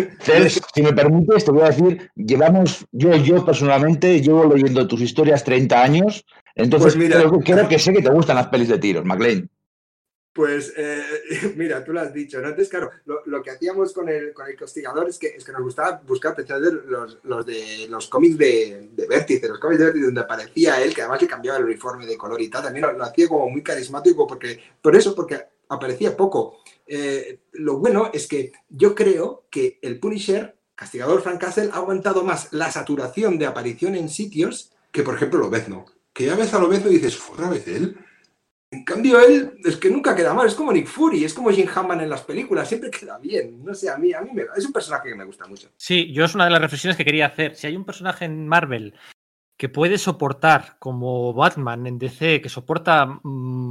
si 0.75 0.83
me 0.83 0.93
permites, 0.93 1.45
te 1.47 1.51
voy 1.51 1.63
a 1.63 1.71
decir, 1.71 2.11
llevamos, 2.15 2.87
yo, 2.93 3.17
yo 3.17 3.45
personalmente, 3.45 4.21
llevo 4.21 4.45
leyendo 4.55 4.87
tus 4.87 5.01
historias 5.01 5.43
30 5.45 5.83
años, 5.83 6.27
entonces 6.55 6.95
Pues 6.95 7.05
mira. 7.09 7.17
creo, 7.21 7.41
creo 7.41 7.69
que 7.69 7.79
sé 7.79 7.93
que 7.95 8.03
te 8.03 8.11
gustan 8.11 8.37
las 8.37 8.49
pelis 8.49 8.69
de 8.69 8.79
tiros, 8.79 9.05
McLean. 9.07 9.49
Pues 10.35 10.75
eh, 10.77 11.03
mira, 11.57 11.85
tú 11.85 11.93
lo 11.93 12.01
has 12.01 12.13
dicho, 12.13 12.41
¿no? 12.41 12.49
Entonces, 12.49 12.69
claro, 12.69 12.91
lo, 13.07 13.25
lo 13.25 13.41
que 13.41 13.53
hacíamos 13.53 13.93
con 13.93 14.09
el, 14.09 14.35
con 14.35 14.49
el 14.49 14.57
castigador 14.57 15.09
es 15.09 15.19
que, 15.19 15.29
es 15.29 15.45
que 15.45 15.53
nos 15.53 15.63
gustaba 15.63 16.03
buscar 16.05 16.35
los, 16.87 17.19
los 17.23 17.47
de 17.47 17.87
los 17.89 18.09
cómics 18.09 18.37
de, 18.37 18.91
de 18.93 19.07
Vértice, 19.07 19.49
los 19.49 19.61
cómics 19.61 19.79
de 19.79 19.85
Vértice 19.87 20.07
donde 20.07 20.21
aparecía 20.21 20.83
él, 20.83 20.93
que 20.93 21.03
además 21.03 21.23
le 21.23 21.29
cambiaba 21.29 21.59
el 21.59 21.65
uniforme 21.65 22.05
de 22.05 22.19
color 22.19 22.43
y 22.43 22.51
tal, 22.51 22.65
también 22.65 22.85
lo, 22.85 22.93
lo 22.93 23.05
hacía 23.05 23.29
como 23.29 23.49
muy 23.49 23.63
carismático, 23.63 24.27
porque, 24.27 24.61
por 24.83 24.97
eso, 24.97 25.15
porque 25.15 25.41
aparecía 25.69 26.17
poco. 26.17 26.59
Eh, 26.87 27.41
lo 27.53 27.79
bueno 27.79 28.11
es 28.13 28.27
que 28.27 28.53
yo 28.69 28.95
creo 28.95 29.47
que 29.51 29.79
el 29.83 30.01
Punisher, 30.01 30.59
castigador 30.75 31.23
Frank 31.23 31.41
Castle, 31.41 31.71
ha 31.73 31.77
aguantado 31.77 32.25
más 32.25 32.53
la 32.53 32.73
saturación 32.73 33.39
de 33.39 33.47
aparición 33.47 33.95
en 33.95 34.09
sitios 34.09 34.73
que, 34.91 35.03
por 35.05 35.15
ejemplo, 35.15 35.39
Lobezno. 35.39 35.87
Que 36.13 36.27
ya 36.27 36.37
ves 36.37 36.55
a 36.55 36.59
Lobezno 36.59 36.91
y 36.91 36.95
dices, 36.95 37.21
¿otra 37.31 37.49
vez 37.49 37.67
él? 37.69 37.97
En 38.75 38.85
cambio, 38.85 39.21
él 39.21 39.53
es 39.65 39.77
que 39.77 39.89
nunca 39.89 40.17
queda 40.17 40.35
mal, 40.35 40.49
es 40.49 40.55
como 40.55 40.73
Nick 40.73 40.87
Fury, 40.89 41.25
es 41.25 41.33
como 41.33 41.51
Jim 41.51 41.69
Hammond 41.73 42.03
en 42.03 42.11
las 42.11 42.23
películas, 42.23 42.67
siempre 42.69 42.91
queda 42.91 43.19
bien. 43.19 43.63
No 43.63 43.73
sé, 43.73 43.89
a 43.89 43.97
mí, 43.97 44.13
a 44.13 44.21
mí 44.21 44.31
me- 44.33 44.47
es 44.57 44.67
un 44.67 44.73
personaje 44.73 45.09
que 45.11 45.15
me 45.15 45.25
gusta 45.25 45.47
mucho. 45.47 45.69
Sí, 45.77 46.13
yo 46.13 46.25
es 46.25 46.35
una 46.35 46.47
de 46.47 46.51
las 46.51 46.61
reflexiones 46.61 46.97
que 46.97 47.05
quería 47.05 47.27
hacer. 47.27 47.55
Si 47.55 47.67
hay 47.69 47.77
un 47.77 47.85
personaje 47.85 48.25
en 48.25 48.49
Marvel 48.49 48.95
que 49.57 49.69
puede 49.69 49.97
soportar, 49.99 50.77
como 50.81 51.33
Batman 51.33 51.87
en 51.87 51.99
DC, 51.99 52.41
que 52.41 52.49
soporta 52.49 53.07
mm, 53.23 53.69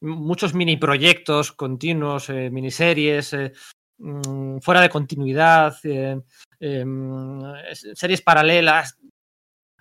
muchos 0.00 0.52
mini 0.54 0.76
proyectos 0.76 1.52
continuos, 1.52 2.28
eh, 2.30 2.50
miniseries, 2.50 3.32
eh, 3.34 3.52
mm, 3.98 4.58
fuera 4.58 4.80
de 4.80 4.88
continuidad, 4.88 5.74
eh, 5.84 6.18
mm, 6.84 7.42
series 7.94 8.22
paralelas, 8.22 8.98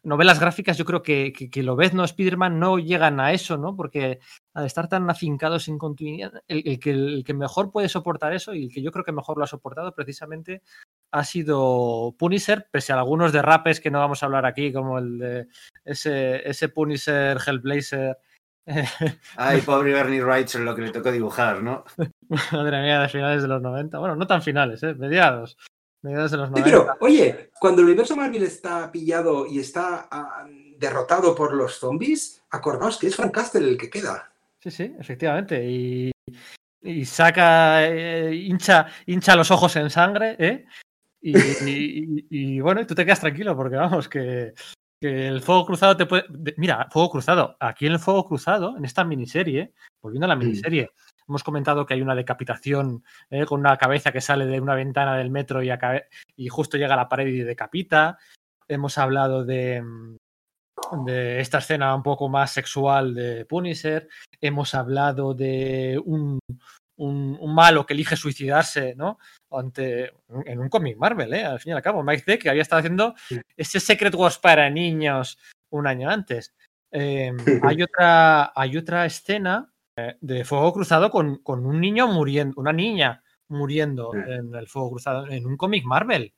novelas 0.09 0.39
gráficas, 0.39 0.77
yo 0.77 0.83
creo 0.83 1.01
que, 1.01 1.31
que, 1.31 1.49
que 1.49 1.63
Lobezno, 1.63 2.03
Spider-Man 2.03 2.59
no 2.59 2.79
llegan 2.79 3.19
a 3.19 3.31
eso, 3.31 3.57
¿no? 3.57 3.75
Porque 3.75 4.19
al 4.53 4.65
estar 4.65 4.89
tan 4.89 5.09
afincados 5.09 5.69
en 5.69 5.77
continuidad, 5.77 6.33
el, 6.47 6.63
el 6.65 6.79
que, 6.79 6.91
el 6.91 7.23
que 7.23 7.33
mejor 7.33 7.71
puede 7.71 7.87
soportar 7.87 8.33
eso 8.33 8.53
y 8.53 8.65
el 8.65 8.73
que 8.73 8.81
yo 8.81 8.91
creo 8.91 9.05
que 9.05 9.11
mejor 9.13 9.37
lo 9.37 9.45
ha 9.45 9.47
soportado 9.47 9.93
precisamente 9.95 10.61
ha 11.11 11.23
sido 11.23 12.15
Punisher, 12.17 12.67
pese 12.71 12.93
a 12.93 12.97
algunos 12.97 13.31
derrapes 13.31 13.79
que 13.79 13.91
no 13.91 13.99
vamos 13.99 14.21
a 14.21 14.25
hablar 14.25 14.45
aquí, 14.45 14.71
como 14.73 14.99
el 14.99 15.17
de 15.17 15.47
ese, 15.85 16.47
ese 16.47 16.69
Punisher 16.69 17.37
Hellblazer. 17.45 18.17
Ay, 19.37 19.61
pobre 19.61 19.93
Bernie 19.93 20.21
Wrightson, 20.21 20.65
lo 20.65 20.75
que 20.75 20.83
le 20.83 20.91
tocó 20.91 21.11
dibujar, 21.11 21.63
¿no? 21.63 21.85
Madre 22.51 22.81
mía, 22.81 22.99
de 22.99 23.09
finales 23.09 23.41
de 23.41 23.47
los 23.47 23.61
90. 23.61 23.97
Bueno, 23.97 24.15
no 24.15 24.27
tan 24.27 24.41
finales, 24.41 24.83
¿eh? 24.83 24.93
mediados. 24.93 25.57
Mediados 26.01 26.31
de 26.31 26.37
los 26.37 26.47
Sí, 26.47 26.51
90. 26.61 26.63
pero, 26.63 26.97
oye, 27.01 27.51
cuando 27.59 27.81
el 27.81 27.87
universo 27.87 28.15
Marvel 28.15 28.43
está 28.43 28.91
pillado 28.91 29.45
y 29.45 29.59
está 29.59 30.07
ah, 30.09 30.47
derrotado 30.77 31.35
por 31.35 31.53
los 31.53 31.75
zombies, 31.75 32.41
acordaos 32.51 32.97
que 32.97 33.07
es 33.07 33.15
Frank 33.15 33.33
Castle 33.33 33.67
el 33.67 33.77
que 33.77 33.89
queda. 33.89 34.31
Sí, 34.61 34.71
sí, 34.71 34.95
efectivamente. 34.99 35.63
Y, 35.69 36.11
y 36.81 37.05
saca, 37.05 37.85
eh, 37.87 38.33
hincha, 38.33 38.87
hincha 39.05 39.35
los 39.35 39.51
ojos 39.51 39.75
en 39.75 39.89
sangre, 39.89 40.35
¿eh? 40.39 40.65
Y, 41.21 41.37
y- 41.37 42.25
y- 42.29 42.55
y 42.55 42.59
bueno, 42.61 42.79
y 42.81 42.85
tú 42.85 42.95
te 42.95 43.03
quedas 43.03 43.19
tranquilo, 43.19 43.55
porque 43.57 43.75
vamos, 43.75 44.07
que, 44.07 44.53
que 45.01 45.27
el 45.27 45.41
fuego 45.41 45.65
cruzado 45.65 45.97
te 45.97 46.05
puede. 46.05 46.23
de- 46.29 46.55
Mira, 46.57 46.87
fuego 46.91 47.09
cruzado. 47.09 47.57
Aquí 47.59 47.87
en 47.87 47.93
el 47.93 47.99
fuego 47.99 48.25
cruzado, 48.25 48.77
en 48.77 48.85
esta 48.85 49.03
miniserie, 49.03 49.73
volviendo 50.01 50.25
a 50.25 50.29
la 50.29 50.35
miniserie, 50.37 50.91
hemos 51.29 51.43
comentado 51.43 51.85
que 51.85 51.93
hay 51.93 52.01
una 52.01 52.15
decapitación 52.15 53.03
¿eh? 53.29 53.45
con 53.45 53.59
una 53.59 53.77
cabeza 53.77 54.11
que 54.11 54.21
sale 54.21 54.45
de 54.45 54.59
una 54.59 54.75
ventana 54.75 55.15
del 55.15 55.29
metro 55.29 55.61
y, 55.63 56.47
justo 56.49 56.77
llega 56.77 56.95
a 56.95 56.97
la 56.97 57.09
pared 57.09 57.27
y 57.27 57.39
decapita. 57.39 58.17
hemos 58.67 58.97
hablado 58.97 59.45
de, 59.45 59.83
de 61.05 61.39
esta 61.39 61.59
escena 61.59 61.95
un 61.95 62.03
poco 62.03 62.29
más 62.29 62.51
sexual 62.51 63.13
de 63.13 63.45
Punisher, 63.45 64.09
hemos 64.41 64.73
hablado 64.73 65.33
de 65.33 66.01
un, 66.03 66.39
un, 66.97 67.37
un 67.39 67.55
malo 67.55 67.85
que 67.85 67.93
elige 67.93 68.15
suicidarse, 68.15 68.95
¿no? 68.95 69.19
Ante, 69.51 70.11
en 70.45 70.59
un 70.59 70.69
cómic 70.69 70.97
Marvel, 70.97 71.33
¿eh? 71.33 71.45
Al 71.45 71.59
fin 71.59 71.71
y 71.71 71.75
al 71.75 71.81
cabo, 71.81 72.03
Mike 72.03 72.23
Zeck, 72.23 72.41
que 72.43 72.49
había 72.49 72.61
estado 72.61 72.79
haciendo 72.79 73.15
Sí. 73.27 73.39
ese 73.55 73.79
Secret 73.79 74.13
Wars 74.15 74.37
para 74.37 74.69
niños 74.69 75.37
un 75.71 75.87
año 75.87 76.09
antes. 76.09 76.53
Eh, 76.91 77.31
hay, 77.77 77.81
otra, 77.83 78.51
hay 78.55 78.77
otra 78.77 79.05
escena 79.05 79.71
de 80.21 80.45
fuego 80.45 80.73
cruzado 80.73 81.09
con, 81.09 81.37
con 81.43 81.65
un 81.65 81.79
niño 81.79 82.07
muriendo, 82.07 82.53
una 82.59 82.73
niña 82.73 83.23
muriendo 83.47 84.11
Sí. 84.13 84.19
en 84.31 84.53
el 84.55 84.67
fuego 84.67 84.91
cruzado, 84.91 85.27
en 85.27 85.45
un 85.45 85.57
cómic 85.57 85.83
Marvel. 85.85 86.33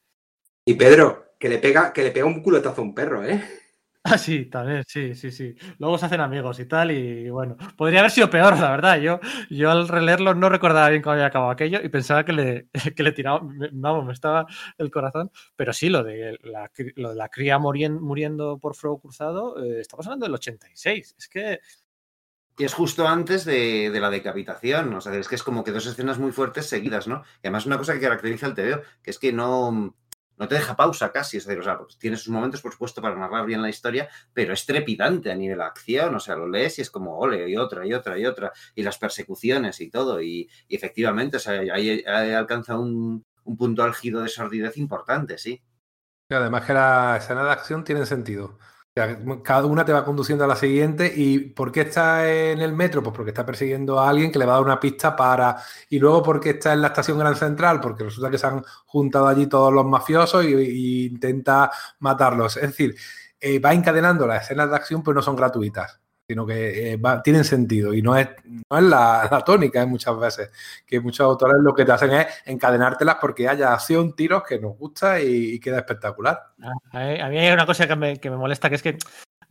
Y 0.66 0.76
Pedro, 0.76 1.34
que 1.40 1.50
le 1.50 1.58
pega, 1.58 1.92
que 1.92 2.04
le 2.04 2.12
pega 2.12 2.26
un 2.26 2.42
culotazo 2.42 2.82
a 2.82 2.84
un 2.86 2.94
perro, 2.94 3.24
¿eh? 3.26 3.42
Ah, 4.04 4.18
sí, 4.18 4.46
también, 4.46 4.84
sí, 4.88 5.14
sí, 5.14 5.30
sí. 5.30 5.54
Luego 5.78 5.96
se 5.96 6.08
hacen 6.08 6.22
amigos 6.22 6.60
y 6.60 6.66
tal, 6.66 6.90
y 6.90 7.30
bueno, 7.30 7.56
podría 7.78 8.00
haber 8.00 8.10
sido 8.10 8.32
peor, 8.32 8.58
la 8.60 8.72
verdad. 8.72 9.00
Yo, 9.00 9.20
yo 9.52 9.70
al 9.70 9.88
releerlo 9.88 10.34
no 10.34 10.50
recordaba 10.50 10.90
bien 10.90 11.04
cómo 11.04 11.14
había 11.14 11.28
acabado 11.28 11.52
aquello 11.52 11.80
y 11.84 11.90
pensaba 11.90 12.26
que 12.26 12.34
le, 12.34 12.68
que 12.96 13.04
le 13.04 13.12
tiraba, 13.12 13.42
me- 13.44 13.70
vamos, 13.72 14.04
me 14.06 14.14
estaba 14.14 14.48
el 14.80 14.90
corazón. 14.90 15.30
Pero 15.56 15.72
sí, 15.72 15.90
lo 15.90 16.04
de 16.04 16.36
la, 16.42 16.72
lo 16.96 17.10
de 17.10 17.16
la 17.16 17.30
cría 17.30 17.60
morien- 17.60 18.00
muriendo 18.00 18.58
por 18.58 18.74
fuego 18.76 19.00
cruzado, 19.00 19.64
eh, 19.64 19.82
estamos 19.82 20.08
hablando 20.08 20.26
del 20.26 20.34
86. 20.34 21.16
Es 21.20 21.28
que, 21.28 21.60
Y 22.58 22.64
es 22.66 22.74
justo 22.74 23.08
antes 23.08 23.46
de, 23.46 23.90
de 23.90 24.00
la 24.00 24.10
decapitación, 24.10 24.94
o 24.94 25.02
sea, 25.02 25.16
es 25.16 25.28
que 25.28 25.36
es 25.36 25.44
como 25.44 25.64
que 25.64 25.72
dos 25.72 25.86
escenas 25.86 26.20
muy 26.20 26.32
fuertes 26.32 26.68
seguidas, 26.68 27.08
¿no? 27.08 27.24
Y 27.38 27.48
además 27.48 27.66
una 27.66 27.78
cosa 27.78 27.94
que 27.94 28.02
caracteriza 28.02 28.48
el 28.48 28.54
TVO, 28.54 28.82
que 29.02 29.12
es 29.12 29.18
que 29.18 29.34
no, 29.34 29.96
no 30.42 30.48
te 30.48 30.56
deja 30.56 30.76
pausa 30.76 31.12
casi, 31.12 31.38
es 31.38 31.46
decir, 31.46 31.60
o 31.60 31.64
sea, 31.64 31.78
pues 31.78 32.00
tiene 32.00 32.18
sus 32.18 32.30
momentos, 32.30 32.64
por 32.64 32.72
supuesto, 32.72 33.00
para 33.00 33.16
narrar 33.16 33.46
bien 33.46 33.62
la 33.62 33.70
historia, 33.70 34.10
pero 34.34 34.54
es 34.54 34.66
trepidante 34.66 35.32
a 35.32 35.36
nivel 35.36 35.60
de 35.60 35.64
acción, 35.64 36.16
o 36.16 36.20
sea, 36.20 36.36
lo 36.36 36.50
lees 36.50 36.80
y 36.80 36.82
es 36.82 36.90
como, 36.90 37.16
ole, 37.20 37.48
y 37.48 37.56
otra, 37.58 37.86
y 37.86 37.94
otra, 37.94 38.18
y 38.18 38.26
otra, 38.26 38.52
y 38.74 38.82
las 38.82 38.98
persecuciones 38.98 39.80
y 39.82 39.92
todo, 39.92 40.20
y, 40.20 40.50
efectivamente, 40.68 41.38
o 41.38 41.40
sea, 41.40 41.60
ahí, 41.72 42.04
alcanza 42.04 42.76
un, 42.76 43.24
un 43.44 43.56
punto 43.56 43.84
álgido 43.84 44.24
de 44.24 44.30
sordidez 44.30 44.78
importante, 44.78 45.38
sí. 45.38 45.62
Además 46.28 46.66
que 46.66 46.74
las 46.74 47.24
escenas 47.24 47.46
de 47.46 47.52
acción 47.52 47.84
tienen 47.84 48.08
sentido. 48.08 48.58
Cada 49.44 49.66
una 49.66 49.86
te 49.86 49.94
va 49.94 50.04
conduciendo 50.04 50.44
a 50.44 50.48
la 50.48 50.56
siguiente. 50.56 51.12
¿Y 51.16 51.40
por 51.40 51.72
qué 51.72 51.82
está 51.82 52.30
en 52.32 52.60
el 52.60 52.74
metro? 52.74 53.04
Pues 53.04 53.16
porque 53.16 53.32
está 53.32 53.46
persiguiendo 53.46 54.00
a 54.00 54.10
alguien 54.10 54.32
que 54.32 54.40
le 54.40 54.46
va 54.46 54.54
a 54.54 54.56
dar 54.56 54.66
una 54.66 54.80
pista 54.80 55.16
para. 55.16 55.58
Y 55.90 56.00
luego 56.00 56.24
porque 56.24 56.52
está 56.52 56.74
en 56.74 56.82
la 56.82 56.88
estación 56.88 57.20
Gran 57.20 57.36
Central, 57.36 57.80
porque 57.80 58.04
resulta 58.04 58.30
que 58.30 58.38
se 58.38 58.48
han 58.48 58.64
juntado 58.86 59.28
allí 59.28 59.48
todos 59.48 59.72
los 59.72 59.86
mafiosos 59.86 60.44
y 60.46 61.08
intenta 61.08 61.72
matarlos. 62.00 62.58
Es 62.58 62.64
decir, 62.64 62.96
eh, 63.44 63.60
va 63.60 63.74
encadenando 63.74 64.28
las 64.28 64.44
escenas 64.44 64.70
de 64.70 64.76
acción, 64.76 65.02
pero 65.04 65.16
no 65.16 65.22
son 65.24 65.36
gratuitas, 65.36 66.00
sino 66.32 66.46
que 66.46 66.94
eh, 66.94 67.00
tienen 67.26 67.44
sentido. 67.44 67.94
Y 67.94 68.02
no 68.02 68.16
es, 68.16 68.30
no 68.46 68.78
es 68.78 68.84
la, 68.86 69.44
tónica, 69.46 69.82
¿eh? 69.82 69.86
muchas 69.86 70.18
veces. 70.18 70.50
Que 70.88 71.02
muchos 71.02 71.26
autores 71.26 71.58
lo 71.62 71.74
que 71.74 71.84
te 71.84 71.92
hacen 71.92 72.12
es 72.14 72.28
encadenártelas 72.46 73.18
porque 73.20 73.50
haya 73.50 73.74
acción, 73.74 74.16
tiros 74.16 74.44
que 74.48 74.58
nos 74.58 74.78
gusta 74.78 75.20
y- 75.20 75.56
y 75.56 75.60
queda 75.60 75.80
espectacular. 75.80 76.40
a 76.94 77.00
mí, 77.00 77.20
a 77.20 77.28
mí 77.28 77.38
hay 77.38 77.52
una 77.52 77.66
cosa 77.66 77.86
que 77.86 77.98
me, 77.98 78.18
que 78.18 78.30
me 78.30 78.38
molesta, 78.38 78.70
que 78.70 78.76
es 78.76 78.82
que 78.82 78.98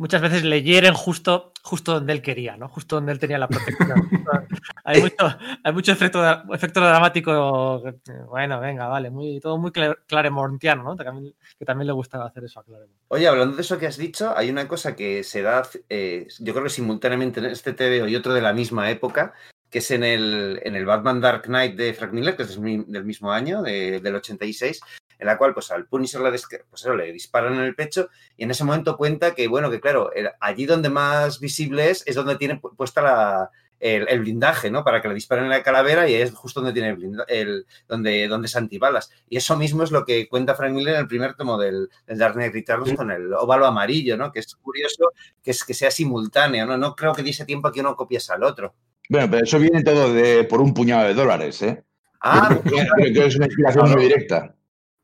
muchas 0.00 0.22
veces 0.22 0.44
le 0.44 0.62
hieren 0.62 0.94
justo, 0.94 1.52
justo 1.62 1.92
donde 1.92 2.14
él 2.14 2.22
quería, 2.22 2.56
¿no? 2.56 2.68
Justo 2.68 2.96
donde 2.96 3.12
él 3.12 3.18
tenía 3.18 3.36
la 3.36 3.48
protección. 3.48 4.08
hay 4.84 5.02
mucho, 5.02 5.36
hay 5.62 5.72
mucho 5.74 5.92
efecto, 5.92 6.24
efecto 6.54 6.80
dramático. 6.80 7.82
Bueno, 8.30 8.60
venga, 8.60 8.88
vale, 8.88 9.10
muy, 9.10 9.38
todo 9.40 9.58
muy 9.58 9.70
cla- 9.70 9.98
claremontiano, 10.06 10.82
¿no? 10.82 10.96
Que 10.96 11.04
también, 11.04 11.34
que 11.58 11.64
también 11.66 11.86
le 11.86 11.92
gustaba 11.92 12.26
hacer 12.26 12.44
eso 12.44 12.60
a 12.60 12.64
Claremont. 12.64 12.96
Oye, 13.08 13.28
hablando 13.28 13.56
de 13.56 13.62
eso 13.62 13.78
que 13.78 13.86
has 13.86 13.98
dicho, 13.98 14.32
hay 14.34 14.48
una 14.48 14.66
cosa 14.66 14.96
que 14.96 15.22
se 15.22 15.42
da, 15.42 15.62
eh, 15.90 16.26
yo 16.40 16.52
creo 16.54 16.64
que 16.64 16.70
simultáneamente 16.70 17.40
en 17.40 17.46
este 17.46 17.74
TVO 17.74 18.08
y 18.08 18.16
otro 18.16 18.32
de 18.32 18.40
la 18.40 18.54
misma 18.54 18.90
época, 18.90 19.34
que 19.68 19.80
es 19.80 19.90
en 19.90 20.02
el, 20.02 20.60
en 20.64 20.76
el 20.76 20.86
Batman 20.86 21.20
Dark 21.20 21.42
Knight 21.42 21.76
de 21.76 21.92
Frank 21.92 22.12
Miller, 22.12 22.36
que 22.36 22.44
es 22.44 22.58
del 22.60 23.04
mismo 23.04 23.30
año, 23.30 23.60
de- 23.62 24.00
del 24.00 24.14
86, 24.14 24.80
en 25.20 25.26
la 25.26 25.38
cual 25.38 25.54
pues 25.54 25.70
al 25.70 25.86
Punisher 25.86 26.20
le, 26.22 26.30
pues, 26.30 26.46
eso, 26.74 26.94
le 26.94 27.12
disparan 27.12 27.54
en 27.54 27.60
el 27.60 27.76
pecho 27.76 28.08
y 28.36 28.42
en 28.44 28.50
ese 28.50 28.64
momento 28.64 28.96
cuenta 28.96 29.34
que, 29.34 29.46
bueno, 29.46 29.70
que 29.70 29.80
claro, 29.80 30.10
allí 30.40 30.66
donde 30.66 30.88
más 30.88 31.38
visible 31.38 31.90
es, 31.90 32.02
es 32.06 32.16
donde 32.16 32.36
tiene 32.36 32.60
pu- 32.60 32.74
puesta 32.74 33.02
la, 33.02 33.50
el, 33.78 34.06
el 34.08 34.20
blindaje, 34.20 34.70
¿no? 34.70 34.82
Para 34.84 35.00
que 35.00 35.08
le 35.08 35.14
disparen 35.14 35.44
en 35.44 35.50
la 35.50 35.62
calavera 35.62 36.08
y 36.08 36.14
es 36.14 36.32
justo 36.32 36.60
donde 36.60 36.72
tiene 36.72 36.88
el, 36.90 36.96
blinda- 36.96 37.24
el- 37.28 37.66
donde, 37.88 38.28
donde 38.28 38.46
es 38.46 38.56
antibalas. 38.56 39.10
Y 39.28 39.36
eso 39.36 39.56
mismo 39.56 39.82
es 39.84 39.90
lo 39.90 40.04
que 40.04 40.28
cuenta 40.28 40.54
Frank 40.54 40.72
Miller 40.72 40.94
en 40.94 41.00
el 41.00 41.06
primer 41.06 41.34
tomo 41.34 41.56
del, 41.58 41.88
del 42.06 42.18
Dark 42.18 42.34
Knight 42.34 42.52
Returns 42.52 42.94
con 42.94 43.10
el 43.10 43.32
óvalo 43.32 43.66
amarillo, 43.66 44.16
¿no? 44.16 44.32
Que 44.32 44.40
es 44.40 44.54
curioso 44.56 45.12
que, 45.42 45.52
es, 45.52 45.64
que 45.64 45.74
sea 45.74 45.90
simultáneo, 45.90 46.66
¿no? 46.66 46.76
No 46.76 46.94
creo 46.96 47.14
que 47.14 47.22
diese 47.22 47.44
tiempo 47.44 47.68
a 47.68 47.72
que 47.72 47.80
uno 47.80 47.94
copiase 47.96 48.32
al 48.32 48.42
otro. 48.42 48.74
Bueno, 49.08 49.28
pero 49.30 49.44
eso 49.44 49.58
viene 49.58 49.82
todo 49.82 50.12
de 50.12 50.44
por 50.44 50.60
un 50.60 50.72
puñado 50.74 51.06
de 51.08 51.14
dólares, 51.14 51.60
¿eh? 51.62 51.82
Ah, 52.22 52.54
creo 52.62 52.84
que 53.14 53.26
es 53.26 53.36
una 53.36 53.46
inspiración 53.46 53.90
muy 53.90 54.02
directa. 54.02 54.54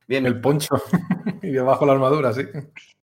Bien. 0.06 0.26
El 0.26 0.40
poncho 0.40 0.80
y 1.42 1.50
debajo 1.50 1.86
la 1.86 1.92
armadura, 1.92 2.32
sí. 2.32 2.42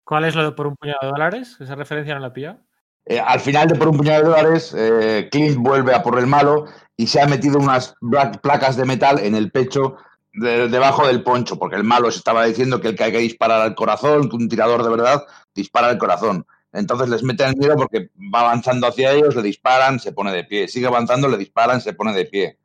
¿Cuál 0.04 0.24
es 0.24 0.34
lo 0.34 0.44
de 0.44 0.52
por 0.52 0.66
un 0.66 0.76
puñado 0.76 0.98
de 1.02 1.08
dólares? 1.08 1.56
Esa 1.60 1.74
referencia 1.74 2.14
no 2.14 2.20
la 2.20 2.28
he 2.28 2.32
pillado. 2.32 2.58
Eh, 3.04 3.18
al 3.18 3.40
final 3.40 3.66
de 3.68 3.74
por 3.74 3.88
un 3.88 3.96
puñado 3.96 4.22
de 4.22 4.28
dólares, 4.28 4.74
eh, 4.76 5.28
Clint 5.30 5.56
vuelve 5.58 5.94
a 5.94 6.02
por 6.02 6.18
el 6.18 6.26
malo 6.26 6.66
y 6.96 7.06
se 7.08 7.20
ha 7.20 7.26
metido 7.26 7.58
unas 7.58 7.94
placas 8.42 8.76
de 8.76 8.84
metal 8.84 9.18
en 9.18 9.34
el 9.34 9.50
pecho 9.50 9.96
de- 10.34 10.68
debajo 10.68 11.06
del 11.06 11.22
poncho, 11.22 11.58
porque 11.58 11.76
el 11.76 11.84
malo 11.84 12.10
se 12.10 12.18
estaba 12.18 12.44
diciendo 12.44 12.80
que 12.80 12.88
el 12.88 12.96
que 12.96 13.04
hay 13.04 13.12
que 13.12 13.18
disparar 13.18 13.60
al 13.62 13.74
corazón, 13.74 14.28
que 14.28 14.36
un 14.36 14.48
tirador 14.48 14.82
de 14.84 14.90
verdad 14.90 15.24
dispara 15.54 15.88
al 15.88 15.98
corazón. 15.98 16.46
Entonces 16.72 17.08
les 17.08 17.22
meten 17.22 17.48
el 17.48 17.56
miedo 17.56 17.76
porque 17.76 18.08
va 18.32 18.40
avanzando 18.40 18.86
hacia 18.86 19.12
ellos, 19.12 19.34
le 19.36 19.42
disparan, 19.42 19.98
se 20.00 20.12
pone 20.12 20.32
de 20.32 20.44
pie. 20.44 20.68
Sigue 20.68 20.86
avanzando, 20.86 21.28
le 21.28 21.36
disparan, 21.36 21.80
se 21.80 21.92
pone 21.92 22.14
de 22.14 22.24
pie. 22.26 22.58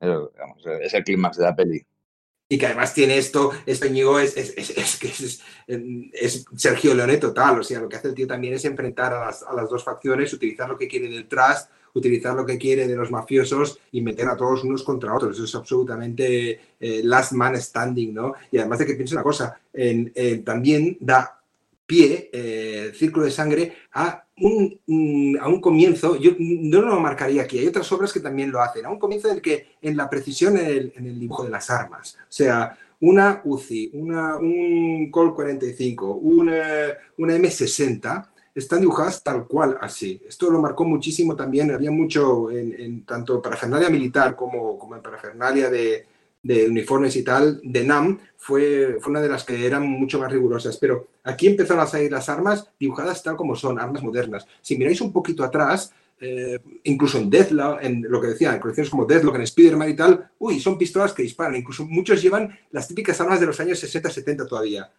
Eh, 0.00 0.18
digamos, 0.32 0.62
es 0.82 0.92
el 0.92 1.02
clímax 1.04 1.38
de 1.38 1.44
la 1.44 1.56
peli. 1.56 1.86
Y 2.54 2.58
que 2.58 2.66
además 2.66 2.94
tiene 2.94 3.18
esto, 3.18 3.50
este 3.66 3.88
Íñigo 3.88 4.20
es, 4.20 4.32
Sergio 6.56 6.94
Leone 6.94 7.16
total, 7.16 7.58
o 7.58 7.64
sea, 7.64 7.80
lo 7.80 7.88
que 7.88 7.96
hace 7.96 8.08
el 8.08 8.14
tío 8.14 8.28
también 8.28 8.54
es 8.54 8.64
enfrentar 8.64 9.12
a 9.12 9.26
las, 9.26 9.42
a 9.42 9.52
las 9.54 9.68
dos 9.68 9.82
facciones, 9.82 10.32
utilizar 10.32 10.68
lo 10.68 10.78
que 10.78 10.86
quiere 10.86 11.08
del 11.08 11.26
trust, 11.26 11.68
utilizar 11.94 12.34
lo 12.36 12.46
que 12.46 12.56
quiere 12.56 12.86
de 12.86 12.94
los 12.94 13.10
mafiosos 13.10 13.78
y 13.90 14.00
meter 14.02 14.28
a 14.28 14.36
todos 14.36 14.62
unos 14.62 14.84
contra 14.84 15.14
otros. 15.14 15.34
Eso 15.34 15.44
es 15.44 15.54
absolutamente 15.56 16.60
eh, 16.78 17.00
last 17.02 17.32
man 17.32 17.60
standing, 17.60 18.14
¿no? 18.14 18.34
Y 18.52 18.58
además 18.58 18.78
de 18.78 18.86
que 18.86 18.94
piense 18.94 19.14
una 19.16 19.24
cosa, 19.24 19.58
en- 19.72 20.12
también 20.44 20.96
da 21.00 21.40
pie, 21.86 22.30
eh, 22.32 22.92
círculo 22.94 23.26
de 23.26 23.30
sangre, 23.30 23.72
a 23.92 24.24
un, 24.40 24.80
mm, 24.86 25.36
a 25.40 25.48
un 25.48 25.60
comienzo, 25.60 26.16
yo 26.16 26.32
no 26.38 26.82
lo 26.82 27.00
marcaría 27.00 27.42
aquí, 27.42 27.58
hay 27.58 27.66
otras 27.66 27.90
obras 27.92 28.12
que 28.12 28.20
también 28.20 28.50
lo 28.50 28.60
hacen, 28.60 28.86
a 28.86 28.90
un 28.90 28.98
comienzo 28.98 29.28
en 29.28 29.36
el 29.36 29.42
que 29.42 29.76
en 29.80 29.96
la 29.96 30.08
precisión 30.08 30.56
en 30.56 30.92
el, 30.96 31.20
dibujo 31.20 31.44
de 31.44 31.50
las 31.50 31.70
armas, 31.70 32.16
o 32.20 32.32
sea, 32.32 32.76
una 33.00 33.42
UCI, 33.44 33.90
una, 33.94 34.36
un 34.36 35.10
Col 35.10 35.34
45, 35.34 36.14
una, 36.14 36.62
una 37.18 37.36
M60, 37.36 38.28
están 38.54 38.80
dibujadas 38.80 39.22
tal 39.22 39.46
cual 39.48 39.76
así. 39.80 40.22
Esto 40.26 40.48
lo 40.48 40.60
marcó 40.60 40.84
muchísimo 40.84 41.34
también, 41.34 41.72
había 41.72 41.90
mucho 41.90 42.50
en, 42.50 42.72
en 42.80 43.04
tanto 43.04 43.42
parafernalia 43.42 43.90
militar 43.90 44.36
como, 44.36 44.78
como 44.78 44.94
en 44.94 45.02
parafernalia 45.02 45.68
de, 45.68 46.06
de 46.44 46.68
uniformes 46.68 47.16
y 47.16 47.24
tal, 47.24 47.60
de 47.64 47.84
NAM, 47.84 48.20
fue, 48.36 48.98
fue 49.00 49.10
una 49.10 49.22
de 49.22 49.28
las 49.30 49.44
que 49.44 49.66
eran 49.66 49.88
mucho 49.88 50.20
más 50.20 50.30
rigurosas. 50.30 50.76
Pero 50.76 51.08
aquí 51.24 51.48
empezaron 51.48 51.82
a 51.82 51.86
salir 51.86 52.12
las 52.12 52.28
armas 52.28 52.68
dibujadas 52.78 53.22
tal 53.22 53.34
como 53.34 53.56
son, 53.56 53.80
armas 53.80 54.02
modernas. 54.02 54.46
Si 54.60 54.76
miráis 54.76 55.00
un 55.00 55.12
poquito 55.12 55.42
atrás, 55.42 55.92
eh, 56.20 56.60
incluso 56.84 57.18
en 57.18 57.30
Deathlock, 57.30 57.82
en 57.82 58.02
lo 58.02 58.20
que 58.20 58.28
decía, 58.28 58.52
en 58.54 58.60
colecciones 58.60 58.90
como 58.90 59.06
Deathlock, 59.06 59.36
en 59.36 59.42
Spider-Man 59.42 59.90
y 59.90 59.96
tal, 59.96 60.30
uy, 60.38 60.60
son 60.60 60.76
pistolas 60.76 61.14
que 61.14 61.22
disparan. 61.22 61.56
Incluso 61.56 61.86
muchos 61.86 62.22
llevan 62.22 62.56
las 62.70 62.86
típicas 62.86 63.18
armas 63.20 63.40
de 63.40 63.46
los 63.46 63.58
años 63.60 63.82
60-70 63.82 64.46
todavía. 64.46 64.92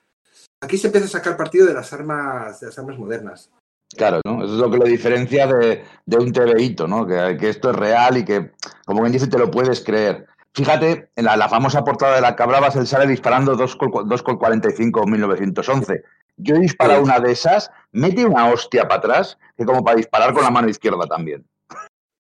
Aquí 0.62 0.78
se 0.78 0.88
empieza 0.88 1.06
a 1.06 1.10
sacar 1.10 1.38
partido 1.38 1.68
de 1.68 1.76
las 1.76 1.94
armas, 1.94 2.60
de 2.60 2.68
las 2.68 2.80
armas 2.80 2.98
modernas. 2.98 3.52
Claro, 3.96 4.20
¿no? 4.26 4.44
Eso 4.44 4.56
es 4.56 4.60
lo 4.60 4.72
que 4.72 4.78
lo 4.78 4.86
diferencia 4.86 5.46
de, 5.46 5.84
de 6.06 6.18
un 6.18 6.34
TVito, 6.34 6.88
¿no? 6.88 7.06
Que, 7.06 7.38
que 7.40 7.50
esto 7.50 7.70
es 7.70 7.76
real 7.76 8.18
y 8.18 8.26
que, 8.26 8.52
como 8.86 9.02
bien 9.02 9.14
dice, 9.14 9.28
te 9.28 9.38
lo 9.38 9.52
puedes 9.52 9.82
creer. 9.82 10.26
Fíjate, 10.56 11.10
en 11.16 11.26
la, 11.26 11.36
la 11.36 11.50
famosa 11.50 11.84
portada 11.84 12.16
de 12.16 12.22
la 12.22 12.36
Cabrabas, 12.36 12.76
él 12.78 12.88
sale 12.88 13.06
disparando 13.08 13.58
2,45 13.58 15.04
en 15.04 15.12
1911. 15.12 16.04
Yo 16.38 16.56
he 16.56 16.60
disparado 16.60 17.04
una 17.04 17.20
de 17.20 17.32
esas, 17.34 17.72
mete 17.92 18.26
una 18.26 18.50
hostia 18.50 18.88
para 18.88 19.00
atrás, 19.00 19.38
que 19.58 19.66
como 19.66 19.84
para 19.84 19.98
disparar 19.98 20.34
con 20.34 20.44
la 20.44 20.52
mano 20.52 20.70
izquierda 20.70 21.06
también. 21.08 21.46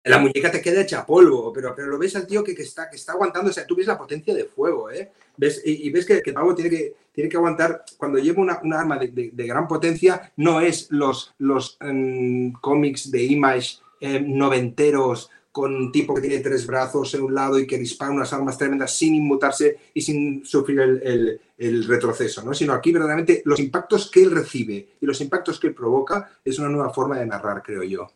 La 0.04 0.18
muñeca 0.18 0.50
te 0.50 0.60
queda 0.60 0.82
hecha 0.82 1.06
polvo, 1.06 1.50
pero, 1.52 1.74
pero 1.74 1.88
lo 1.88 1.98
ves 1.98 2.14
al 2.16 2.26
tío 2.26 2.44
que, 2.44 2.54
que 2.54 2.62
está, 2.62 2.90
que 2.90 2.96
está 2.96 3.12
aguantando, 3.12 3.50
o 3.50 3.52
sea, 3.52 3.66
tú 3.66 3.74
ves 3.76 3.86
la 3.86 3.96
potencia 3.96 4.34
de 4.34 4.44
fuego, 4.44 4.90
¿eh? 4.90 5.10
¿Ves? 5.36 5.62
Y, 5.64 5.86
y 5.86 5.90
ves 5.90 6.04
que, 6.04 6.20
que 6.20 6.30
el 6.30 6.34
pavo 6.34 6.54
tiene 6.54 6.68
que, 6.70 6.94
tiene 7.12 7.30
que 7.30 7.36
aguantar, 7.38 7.84
cuando 7.96 8.18
lleva 8.18 8.42
una, 8.42 8.60
una 8.62 8.80
arma 8.80 8.98
de, 8.98 9.08
de- 9.08 9.30
de 9.32 9.46
gran 9.46 9.66
potencia, 9.66 10.30
no 10.36 10.60
es 10.60 10.90
los, 10.90 11.34
los 11.38 11.78
em, 11.80 12.52
cómics 12.52 13.10
de 13.10 13.22
Image 13.24 13.78
em, 14.00 14.36
noventeros 14.36 15.30
con 15.54 15.72
un 15.72 15.92
tipo 15.92 16.12
que 16.12 16.20
tiene 16.20 16.40
tres 16.40 16.66
brazos 16.66 17.14
en 17.14 17.22
un 17.22 17.32
lado 17.32 17.60
y 17.60 17.64
que 17.64 17.78
dispara 17.78 18.10
unas 18.10 18.32
armas 18.32 18.58
tremendas 18.58 18.92
sin 18.92 19.14
inmutarse 19.14 19.78
y 19.94 20.02
sin 20.02 20.44
sufrir 20.44 20.80
el, 20.80 21.40
el, 21.56 21.84
retroceso, 21.86 22.42
¿no? 22.42 22.52
Sino 22.52 22.72
aquí 22.72 22.90
verdaderamente 22.90 23.40
los 23.44 23.60
impactos 23.60 24.10
que 24.10 24.24
él 24.24 24.32
recibe 24.32 24.96
y 25.00 25.06
los 25.06 25.20
impactos 25.20 25.60
que 25.60 25.68
él 25.68 25.74
provoca 25.74 26.28
es 26.44 26.58
una 26.58 26.70
nueva 26.70 26.90
forma 26.90 27.20
de 27.20 27.26
narrar, 27.26 27.62
creo 27.62 27.84
yo. 27.84 28.10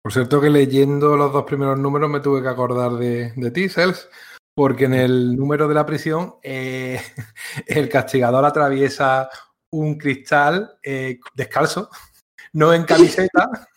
Por 0.00 0.14
cierto 0.14 0.40
que 0.40 0.48
leyendo 0.48 1.14
los 1.14 1.30
dos 1.30 1.44
primeros 1.44 1.78
números 1.78 2.08
me 2.08 2.20
tuve 2.20 2.40
que 2.40 2.48
acordar 2.48 2.92
de, 2.92 3.34
de 3.36 3.50
ti, 3.50 3.68
Sels, 3.68 4.08
porque 4.54 4.86
en 4.86 4.94
el 4.94 5.36
número 5.36 5.68
de 5.68 5.74
la 5.74 5.84
prisión 5.84 6.36
eh, 6.42 7.02
el 7.66 7.90
castigador 7.90 8.46
atraviesa 8.46 9.28
un 9.72 9.98
cristal 9.98 10.78
eh, 10.82 11.20
descalzo, 11.34 11.90
no 12.54 12.72
en 12.72 12.84
camiseta, 12.84 13.50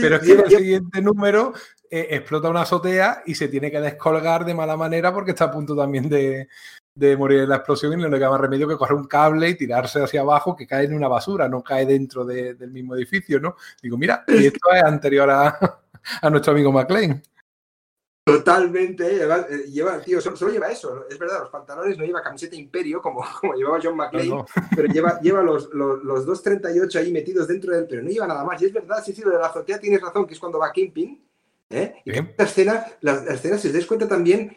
pero 0.00 0.16
es 0.16 0.22
que 0.22 0.32
en 0.32 0.40
el 0.40 0.50
siguiente 0.50 1.02
número 1.02 1.52
eh, 1.90 2.08
explota 2.10 2.50
una 2.50 2.62
azotea 2.62 3.22
y 3.26 3.34
se 3.34 3.48
tiene 3.48 3.70
que 3.70 3.80
descolgar 3.80 4.44
de 4.44 4.54
mala 4.54 4.76
manera 4.76 5.12
porque 5.12 5.30
está 5.30 5.44
a 5.44 5.50
punto 5.50 5.76
también 5.76 6.08
de, 6.08 6.48
morir 7.16 7.40
en 7.40 7.48
la 7.48 7.56
explosión 7.56 7.92
y 7.92 7.96
no 7.96 8.08
le 8.08 8.18
queda 8.18 8.30
más 8.30 8.40
remedio 8.40 8.68
que 8.68 8.76
coger 8.76 8.96
un 8.96 9.06
cable 9.06 9.48
y 9.48 9.56
tirarse 9.56 10.02
hacia 10.02 10.20
abajo 10.20 10.56
que 10.56 10.66
cae 10.66 10.84
en 10.84 10.94
una 10.94 11.08
basura, 11.08 11.48
no 11.48 11.62
cae 11.62 11.86
dentro 11.86 12.24
del 12.24 12.70
mismo 12.70 12.94
edificio, 12.96 13.40
¿no? 13.40 13.56
Digo, 13.82 13.98
mira, 13.98 14.24
y 14.28 14.46
esto 14.46 14.72
es 14.72 14.82
anterior 14.82 15.28
a, 15.30 15.58
a 16.22 16.30
nuestro 16.30 16.52
amigo 16.52 16.72
McLean. 16.72 17.22
Totalmente, 18.24 19.22
eh, 19.22 19.66
lleva, 19.70 20.00
tío, 20.00 20.18
solo, 20.18 20.50
lleva 20.50 20.72
eso, 20.72 21.06
es 21.10 21.18
verdad, 21.18 21.40
los 21.40 21.50
pantalones 21.50 21.98
no 21.98 22.06
lleva 22.06 22.22
camiseta 22.22 22.56
imperio 22.56 23.02
como, 23.02 23.22
como 23.40 23.52
llevaba 23.52 23.78
John 23.82 23.96
McClane, 23.96 24.44
pero 24.74 24.88
lleva, 24.88 25.20
lleva 25.20 25.42
los, 25.42 25.68
los, 25.74 26.02
los, 26.02 26.24
238 26.24 26.98
ahí 27.00 27.12
metidos 27.12 27.46
dentro 27.46 27.72
de 27.72 27.80
él, 27.80 27.86
pero 27.86 28.02
no 28.02 28.08
lleva 28.08 28.26
nada 28.26 28.42
más. 28.42 28.62
Y 28.62 28.64
es 28.64 28.72
verdad, 28.72 29.04
sí, 29.04 29.12
sí, 29.12 29.20
lo 29.20 29.30
de 29.30 29.38
la 29.38 29.48
azotea 29.48 29.78
tienes 29.78 30.00
razón, 30.00 30.26
que 30.26 30.32
es 30.32 30.40
cuando 30.40 30.58
va 30.58 30.72
Kimping. 30.72 31.22
¿eh? 31.68 31.96
Y 32.02 32.12
esta 32.12 32.44
escena, 32.44 32.86
la, 33.02 33.24
escena, 33.24 33.58
si 33.58 33.68
os 33.68 33.74
dais 33.74 33.84
cuenta 33.86 34.08
también, 34.08 34.56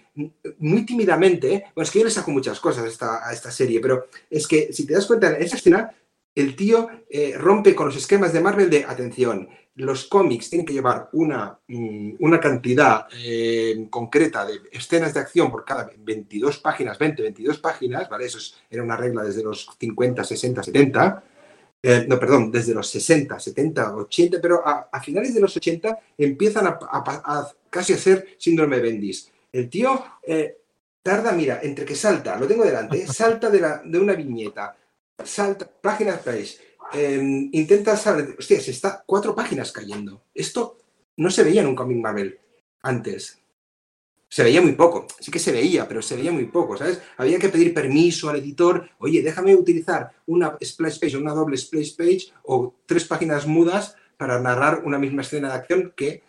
muy 0.59 0.85
tímidamente, 0.85 1.53
¿eh? 1.53 1.63
bueno, 1.75 1.85
es 1.85 1.91
que 1.91 1.99
yo 1.99 2.05
le 2.05 2.11
saco 2.11 2.31
muchas 2.31 2.61
cosas 2.61 2.85
a 2.85 2.87
esta, 2.87 3.27
a 3.27 3.33
esta 3.33 3.51
serie, 3.51 3.81
pero 3.81 4.07
es 4.29 4.47
que 4.47 4.71
si 4.71 4.85
te 4.85 4.93
das 4.93 5.05
cuenta, 5.05 5.35
en 5.35 5.43
esa 5.43 5.57
escena, 5.57 5.93
el 6.35 6.55
tío 6.55 6.87
eh, 7.09 7.33
rompe 7.37 7.75
con 7.75 7.87
los 7.87 7.97
esquemas 7.97 8.31
de 8.31 8.39
Marvel 8.39 8.69
de 8.69 8.85
atención 8.85 9.49
los 9.77 10.05
cómics 10.05 10.49
tienen 10.49 10.65
que 10.65 10.73
llevar 10.73 11.09
una, 11.13 11.57
mm, 11.67 12.15
una 12.19 12.39
cantidad 12.39 13.07
eh, 13.15 13.87
concreta 13.89 14.45
de 14.45 14.61
escenas 14.71 15.13
de 15.13 15.19
acción 15.19 15.51
por 15.51 15.63
cada 15.63 15.89
22 15.97 16.57
páginas, 16.59 16.97
20, 16.97 17.21
22 17.21 17.59
páginas, 17.59 18.09
¿vale? 18.09 18.25
Eso 18.25 18.39
era 18.69 18.83
una 18.83 18.97
regla 18.97 19.23
desde 19.23 19.43
los 19.43 19.69
50, 19.79 20.23
60, 20.23 20.63
70. 20.63 21.23
no, 22.07 22.19
perdón, 22.19 22.51
desde 22.51 22.73
los 22.73 22.89
60, 22.89 23.39
70, 23.39 23.95
80, 23.95 24.41
pero 24.41 24.61
a, 24.65 24.99
finales 24.99 25.33
de 25.33 25.39
los 25.39 25.55
80 25.55 25.97
empiezan 26.17 26.67
a, 26.67 27.47
casi 27.69 27.93
a 27.93 27.97
ser 27.97 28.35
síndrome 28.37 28.77
de 28.77 28.81
Bendis. 28.81 29.31
El 29.51 29.69
tío 29.69 30.03
eh, 30.23 30.57
tarda, 31.03 31.31
mira, 31.31 31.59
entre 31.61 31.85
que 31.85 31.95
salta, 31.95 32.35
lo 32.37 32.47
tengo 32.47 32.65
delante, 32.65 33.05
salta 33.07 33.49
de, 33.49 33.61
la, 33.61 33.81
de 33.85 33.99
una 33.99 34.13
viñeta, 34.13 34.75
salta, 35.23 35.69
páginas 35.81 36.19
page, 36.19 36.57
Em, 36.93 37.49
intenta 37.51 37.97
saber, 37.97 38.35
hostia, 38.37 38.61
se 38.61 38.71
está 38.71 39.03
cuatro 39.05 39.35
páginas 39.35 39.71
cayendo. 39.71 40.23
Esto 40.33 40.77
no 41.17 41.29
se 41.29 41.43
veía 41.43 41.61
en 41.61 41.67
un 41.67 41.75
cómic 41.75 41.97
Marvel 41.97 42.39
antes. 42.81 43.39
Se 44.29 44.43
veía 44.43 44.61
muy 44.61 44.73
poco, 44.73 45.07
sí 45.19 45.31
que 45.31 45.39
se 45.39 45.53
veía, 45.53 45.87
pero 45.87 46.01
se 46.01 46.15
veía 46.15 46.31
muy 46.31 46.45
poco, 46.45 46.77
¿sabes? 46.77 47.01
Había 47.17 47.39
que 47.39 47.47
pedir 47.49 47.73
permiso 47.73 48.29
al 48.29 48.37
editor, 48.37 48.89
oye, 48.99 49.21
déjame 49.21 49.55
utilizar 49.55 50.11
una 50.25 50.57
splash 50.61 50.99
page 50.99 51.15
o 51.15 51.21
una 51.21 51.33
doble 51.33 51.55
splash 51.55 51.95
page 51.95 52.33
o 52.43 52.73
tres 52.85 53.05
páginas 53.05 53.47
mudas 53.47 53.95
para 54.17 54.39
narrar 54.39 54.83
una 54.83 54.97
misma 54.97 55.21
escena 55.21 55.47
de 55.47 55.53
acción 55.53 55.93
que 55.95 56.23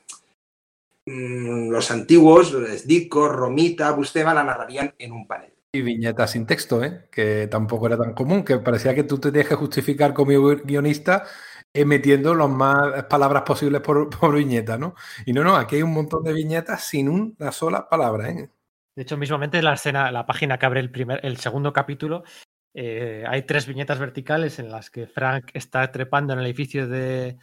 mm, 1.06 1.70
los 1.70 1.90
antiguos, 1.90 2.54
Dico, 2.86 3.28
Romita, 3.28 3.90
Bustema 3.90 4.32
la 4.32 4.44
narrarían 4.44 4.94
en 4.98 5.12
un 5.12 5.26
panel. 5.26 5.57
Y 5.72 5.82
viñetas 5.82 6.30
sin 6.30 6.46
texto, 6.46 6.82
¿eh? 6.82 7.08
que 7.12 7.46
tampoco 7.46 7.86
era 7.86 7.98
tan 7.98 8.14
común, 8.14 8.42
que 8.42 8.58
parecía 8.58 8.94
que 8.94 9.04
tú 9.04 9.18
te 9.18 9.30
tenías 9.30 9.48
que 9.48 9.54
justificar 9.54 10.14
como 10.14 10.30
guionista 10.64 11.24
eh, 11.74 11.84
metiendo 11.84 12.34
las 12.34 12.48
más 12.48 13.04
palabras 13.04 13.42
posibles 13.42 13.82
por, 13.82 14.34
viñeta, 14.34 14.78
¿no? 14.78 14.94
Y 15.26 15.32
no, 15.32 15.44
no, 15.44 15.56
aquí 15.56 15.76
hay 15.76 15.82
un 15.82 15.92
montón 15.92 16.24
de 16.24 16.32
viñetas 16.32 16.84
sin 16.84 17.08
una 17.08 17.52
sola 17.52 17.88
palabra. 17.88 18.30
¿eh? 18.30 18.50
De 18.96 19.02
hecho, 19.02 19.18
mismamente 19.18 19.62
la 19.62 19.74
escena, 19.74 20.10
la 20.10 20.26
página 20.26 20.58
que 20.58 20.66
abre 20.66 20.80
el, 20.80 20.90
primer, 20.90 21.20
el 21.24 21.36
segundo 21.36 21.72
capítulo, 21.72 22.24
eh, 22.74 23.24
hay 23.28 23.42
tres 23.42 23.66
viñetas 23.66 23.98
verticales 23.98 24.58
en 24.58 24.70
las 24.70 24.90
que 24.90 25.06
Frank 25.06 25.50
está 25.52 25.92
trepando 25.92 26.32
en 26.32 26.38
el 26.38 26.46
edificio 26.46 26.88
de, 26.88 27.36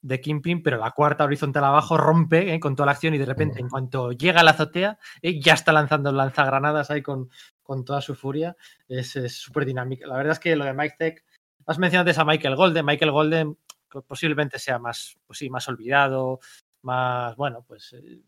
de 0.00 0.20
Kingpin, 0.20 0.62
pero 0.62 0.78
la 0.78 0.92
cuarta 0.92 1.24
horizontal 1.24 1.64
abajo 1.64 1.96
rompe 1.96 2.58
con 2.60 2.76
toda 2.76 2.86
la 2.86 2.92
acción 2.92 3.14
y 3.14 3.18
de 3.18 3.26
repente, 3.26 3.60
en 3.60 3.68
cuanto 3.68 4.12
llega 4.12 4.40
a 4.40 4.44
la 4.44 4.52
azotea, 4.52 4.98
ya 5.22 5.54
está 5.54 5.72
lanzando 5.72 6.12
lanzagranadas 6.12 6.90
ahí 6.90 7.02
con, 7.02 7.30
con 7.62 7.84
toda 7.84 8.00
su 8.00 8.14
furia. 8.14 8.56
Es 8.88 9.12
súper 9.28 9.64
dinámica. 9.64 10.06
La 10.06 10.16
verdad 10.16 10.32
es 10.32 10.38
que 10.38 10.56
lo 10.56 10.64
de 10.64 10.72
Mike 10.74 10.96
Tech, 10.98 11.24
has 11.66 11.78
mencionado 11.78 12.08
antes 12.08 12.18
a 12.18 12.24
Michael 12.24 12.56
Golden. 12.56 12.84
Michael 12.84 13.10
Golden 13.10 13.58
posiblemente 14.06 14.58
sea 14.58 14.78
más, 14.78 15.18
pues 15.26 15.38
sí, 15.38 15.50
más 15.50 15.68
olvidado, 15.68 16.40
más, 16.82 17.36
bueno, 17.36 17.64
pues, 17.66 17.92
eh, 17.92 18.22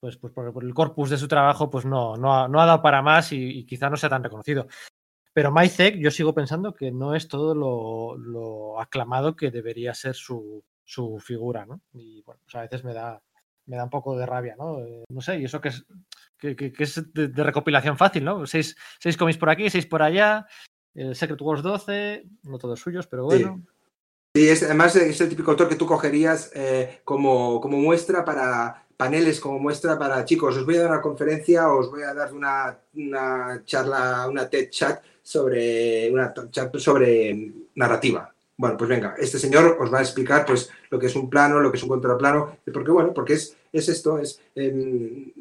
pues, 0.00 0.16
pues 0.16 0.32
por, 0.32 0.64
el 0.64 0.74
corpus 0.74 1.10
de 1.10 1.18
su 1.18 1.28
trabajo, 1.28 1.70
pues 1.70 1.84
no, 1.84 2.16
no, 2.16 2.34
ha, 2.34 2.48
no 2.48 2.60
ha 2.60 2.66
dado 2.66 2.82
para 2.82 3.02
más 3.02 3.32
y, 3.32 3.64
quizá 3.66 3.90
no 3.90 3.96
sea 3.96 4.08
tan 4.08 4.24
reconocido. 4.24 4.66
Pero 5.32 5.52
Mike 5.52 5.98
yo 5.98 6.10
sigo 6.10 6.34
pensando 6.34 6.74
que 6.74 6.90
no 6.90 7.14
es 7.14 7.28
todo 7.28 7.54
lo, 7.54 8.80
aclamado 8.80 9.36
que 9.36 9.50
debería 9.50 9.94
ser 9.94 10.14
su, 10.14 10.62
su 10.84 11.18
figura, 11.20 11.64
¿no? 11.64 11.80
Y 11.92 12.22
bueno, 12.22 12.40
pues 12.44 12.54
a 12.54 12.62
veces 12.62 12.84
me 12.84 12.92
da, 12.92 13.22
me 13.72 13.78
da 13.78 13.84
un 13.84 13.90
poco 13.90 14.14
de 14.18 14.26
rabia, 14.26 14.54
¿no? 14.58 14.80
Eh, 14.80 15.04
no 15.08 15.22
sé, 15.22 15.38
y 15.38 15.46
eso 15.46 15.62
que 15.62 15.70
es, 15.70 15.86
que, 16.38 16.74
es 16.78 17.02
de, 17.14 17.42
recopilación 17.42 17.96
fácil, 17.96 18.22
¿no? 18.22 18.46
Seis, 18.46 18.76
seis 19.00 19.16
cómics 19.16 19.38
por 19.38 19.48
aquí, 19.48 19.70
seis 19.70 19.86
por 19.86 20.02
allá, 20.02 20.46
el 20.94 21.16
Secret 21.16 21.40
Wars 21.40 21.62
12, 21.62 22.26
no 22.42 22.58
todos 22.58 22.78
suyos, 22.78 23.06
pero 23.06 23.24
bueno. 23.24 23.62
Sí, 24.36 24.46
es, 24.46 24.62
además 24.62 24.94
es 24.96 25.18
el 25.22 25.30
típico 25.30 25.52
autor 25.52 25.70
que 25.70 25.76
tú 25.76 25.86
cogerías 25.86 26.50
eh, 26.54 27.00
como, 27.02 27.62
como 27.62 27.78
muestra 27.78 28.26
para 28.26 28.84
paneles, 28.94 29.40
como 29.40 29.58
muestra 29.58 29.98
para 29.98 30.22
chicos, 30.26 30.54
os 30.54 30.66
voy 30.66 30.76
a 30.76 30.82
dar 30.82 30.90
una 30.90 31.00
conferencia, 31.00 31.72
os 31.72 31.90
voy 31.90 32.02
a 32.02 32.12
dar 32.12 32.34
una, 32.34 32.78
una 32.94 33.62
charla, 33.64 34.28
una 34.28 34.50
TED 34.50 34.68
chat 34.68 35.02
sobre, 35.22 36.12
una 36.12 36.34
chat 36.50 36.76
sobre 36.76 37.52
narrativa. 37.74 38.32
Bueno, 38.54 38.76
pues 38.76 38.90
venga, 38.90 39.14
este 39.18 39.38
señor 39.38 39.78
os 39.80 39.92
va 39.92 40.00
a 40.00 40.02
explicar 40.02 40.44
pues 40.44 40.70
lo 40.90 40.98
que 40.98 41.06
es 41.06 41.16
un 41.16 41.30
plano, 41.30 41.58
lo 41.58 41.70
que 41.70 41.78
es 41.78 41.82
un 41.82 41.88
contraplano, 41.88 42.58
porque 42.72 42.90
bueno, 42.90 43.12
porque 43.14 43.32
es, 43.32 43.56
es 43.72 43.88
esto, 43.88 44.18
es, 44.18 44.40
em, 44.54 45.32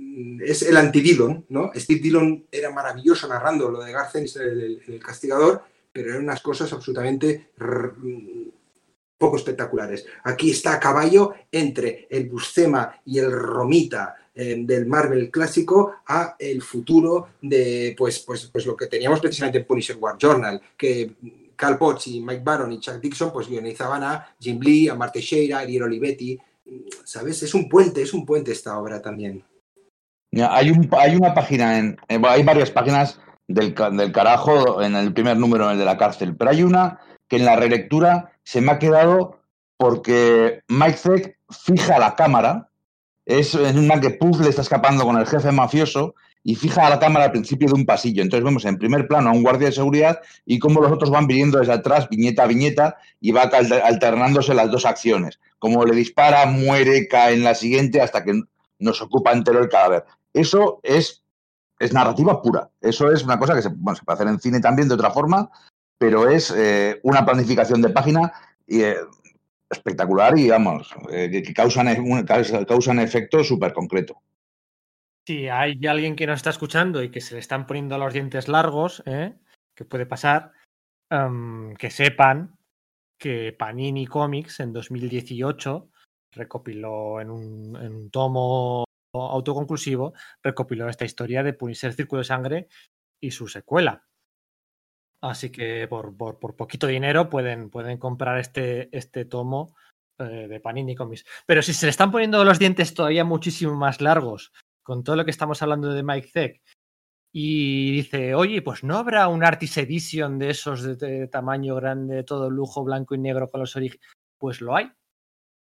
es 0.42 0.62
el 0.64 0.78
anti-Dillon, 0.78 1.46
¿no? 1.50 1.72
Steve 1.76 2.00
Dillon 2.00 2.46
era 2.52 2.72
maravilloso 2.72 3.28
narrando 3.28 3.70
lo 3.70 3.84
de 3.84 3.92
Garcens, 3.92 4.38
el, 4.38 5.00
castigador, 5.04 5.64
pero 5.92 6.12
eran 6.12 6.24
unas 6.24 6.42
cosas 6.42 6.72
absolutamente 6.72 7.50
poco 9.18 9.36
espectaculares. 9.36 10.06
Aquí 10.24 10.52
está 10.52 10.74
a 10.74 10.80
caballo 10.80 11.34
entre 11.52 12.08
el 12.10 12.30
Buscema 12.30 13.02
y 13.06 13.20
el 13.20 13.32
Romita 13.32 14.16
em, 14.34 14.66
del 14.66 14.86
Marvel 14.86 15.30
clásico 15.30 15.96
a 16.08 16.36
el 16.40 16.62
futuro 16.62 17.34
de 17.42 17.94
pues, 17.98 18.20
pues, 18.20 18.46
pues 18.48 18.66
lo 18.66 18.76
que 18.76 18.88
teníamos 18.88 19.20
precisamente 19.20 19.60
en 19.60 19.66
Punisher 19.66 19.98
War 20.00 20.18
Journal, 20.18 20.62
que 20.78 21.12
Cal 21.62 21.78
Potts 21.78 22.08
y 22.08 22.22
Mike 22.22 22.42
Baron 22.44 22.72
y 22.72 22.80
Chuck 22.80 23.00
Dixon 23.00 23.32
pues 23.32 23.48
guionizaban 23.48 24.04
a 24.04 24.36
Jim 24.40 24.60
Lee, 24.60 24.90
a 24.90 24.96
Marte 24.96 25.22
Sheira, 25.22 25.60
a 25.60 25.62
Ariel 25.62 25.84
Olivetti. 25.84 26.40
¿Sabes? 27.04 27.44
Es 27.44 27.54
un 27.54 27.68
puente, 27.68 28.02
es 28.02 28.14
un 28.14 28.26
puente 28.26 28.52
esta 28.52 28.78
obra 28.78 29.02
también. 29.02 29.44
Hay, 30.50 30.70
un, 30.70 30.90
una 31.18 31.34
página, 31.34 31.78
en, 31.78 31.98
hay 32.08 32.44
varias 32.44 32.72
páginas 32.72 33.20
del, 33.48 33.74
carajo 33.74 34.82
en 34.82 34.96
el 34.96 35.14
primer 35.14 35.38
número, 35.38 35.66
en 35.66 35.72
el 35.72 35.80
de 35.80 35.86
la 35.86 35.98
cárcel, 35.98 36.36
pero 36.36 36.52
hay 36.52 36.64
una 36.64 37.00
que 37.28 37.36
en 37.38 37.46
la 37.46 37.56
relectura 37.56 38.32
se 38.44 38.62
me 38.62 38.72
ha 38.72 38.80
quedado 38.80 39.42
porque 39.78 40.62
Mike 40.68 40.98
Zeck 40.98 41.38
fija 41.50 42.00
la 42.00 42.16
cámara, 42.16 42.70
es 43.26 43.56
en 43.56 43.78
una 43.78 44.00
que 44.00 44.12
Puff 44.12 44.40
le 44.40 44.50
está 44.50 44.62
escapando 44.62 45.06
con 45.06 45.18
el 45.18 45.28
jefe 45.28 45.52
mafioso 45.52 46.16
y 46.44 46.56
fija 46.56 46.90
la 46.90 47.00
cámara 47.00 47.26
al 47.26 47.32
principio 47.32 47.68
de 47.68 47.76
un 47.76 47.86
pasillo. 47.86 48.22
Entonces 48.22 48.44
vemos 48.44 48.66
en 48.66 48.78
primer 48.78 49.08
plano 49.08 49.30
a 49.30 49.34
un 49.34 49.44
guardia 49.44 49.68
de 49.68 49.74
seguridad 49.74 50.20
y 50.46 50.60
cómo 50.60 50.82
los 50.82 50.92
otros 50.92 51.12
van 51.12 51.28
viniendo 51.28 51.60
desde 51.60 51.74
atrás, 51.74 52.10
viñeta 52.10 52.44
a 52.44 52.48
viñeta, 52.48 52.98
y 53.20 53.32
va 53.32 53.44
alternándose 53.44 54.54
las 54.54 54.72
dos 54.72 54.86
acciones. 54.86 55.40
Como 55.60 55.86
le 55.86 55.96
dispara, 55.96 56.46
muere, 56.46 57.08
cae 57.08 57.36
en 57.36 57.44
la 57.44 57.54
siguiente 57.56 58.02
hasta 58.02 58.24
que 58.24 58.42
nos 58.80 59.02
ocupa 59.02 59.32
entero 59.32 59.60
el 59.60 59.70
cadáver. 59.70 60.06
Eso 60.34 60.80
es, 60.84 61.24
es 61.80 61.94
narrativa 61.94 62.42
pura. 62.42 62.70
Eso 62.82 63.12
es 63.12 63.24
una 63.24 63.38
cosa 63.38 63.54
que 63.54 63.62
se, 63.62 63.70
puede 63.70 63.98
hacer 64.08 64.28
en 64.28 64.40
cine 64.40 64.60
también 64.60 64.88
de 64.88 64.96
otra 64.96 65.12
forma, 65.12 65.50
pero 65.98 66.28
es 66.28 66.52
eh, 66.56 67.00
una 67.04 67.24
planificación 67.26 67.82
de 67.82 67.90
página 67.90 68.34
eh, 68.68 68.96
espectacular 69.70 70.38
y, 70.38 70.50
vamos, 70.50 70.90
eh, 71.12 71.30
que 71.30 71.54
causan, 71.54 71.88
un, 72.00 72.24
causan 72.24 73.00
efecto 73.00 73.44
súper 73.44 73.74
concreto. 73.74 74.18
Si 75.32 75.48
hay 75.48 75.80
alguien 75.88 76.18
que 76.18 76.28
nos 76.28 76.40
está 76.40 76.50
escuchando 76.50 77.02
y 77.02 77.10
que 77.10 77.22
se 77.22 77.36
le 77.36 77.40
están 77.40 77.66
poniendo 77.66 77.98
los 77.98 78.12
dientes 78.12 78.50
largos, 78.50 79.02
¿eh? 79.06 79.34
que 79.74 79.86
puede 79.86 80.06
pasar, 80.06 80.52
em, 81.10 81.74
que 81.76 81.90
sepan 81.90 82.58
que 83.18 83.56
Panini 83.58 84.06
Comics 84.08 84.60
en 84.60 84.74
2018 84.74 85.90
recopiló 86.34 87.22
en 87.22 87.30
un, 87.30 87.78
en 87.78 87.96
un 87.96 88.12
tomo 88.12 88.84
autoconclusivo, 89.14 90.14
recopiló 90.44 90.90
esta 90.90 91.06
historia 91.06 91.44
de 91.44 91.54
Punisher 91.54 91.94
Círculo 91.94 92.20
de 92.20 92.26
Sangre 92.26 92.68
y 93.24 93.32
su 93.32 93.48
secuela. 93.48 94.04
Así 95.24 95.50
que 95.50 95.88
por, 95.88 96.18
por, 96.18 96.58
poquito 96.58 96.88
dinero 96.88 97.30
pueden, 97.30 97.70
pueden 97.70 97.98
comprar 97.98 98.38
este, 98.38 98.90
este 98.92 99.24
tomo 99.24 99.78
eh, 100.20 100.50
de 100.50 100.60
Panini 100.60 100.94
Comics. 100.94 101.24
Pero 101.46 101.62
si 101.62 101.72
se 101.72 101.86
le 101.86 101.92
están 101.92 102.12
poniendo 102.12 102.44
los 102.44 102.60
dientes 102.60 102.94
todavía 102.94 103.24
muchísimo 103.24 103.76
más 103.76 104.02
largos 104.02 104.52
con 104.84 105.04
todo 105.04 105.16
lo 105.16 105.26
que 105.26 105.32
estamos 105.32 105.62
hablando 105.62 105.94
de 105.94 106.04
Mike 106.04 106.28
Zeck 106.28 106.62
y 107.34 107.92
dice, 107.92 108.36
oye, 108.36 108.62
pues 108.62 108.84
no 108.84 108.98
habrá 108.98 109.28
un 109.30 109.44
Artist 109.44 109.78
Edition 109.78 110.38
de 110.38 110.50
esos 110.50 111.00
de, 111.00 111.28
tamaño 111.28 111.76
grande, 111.76 112.24
todo 112.24 112.50
lujo, 112.50 112.84
blanco 112.84 113.16
y 113.16 113.20
negro 113.20 113.50
con 113.50 113.62
los 113.62 113.76
orígenes. 113.76 114.06
Pues 114.38 114.60
lo 114.60 114.76
hay. 114.76 114.92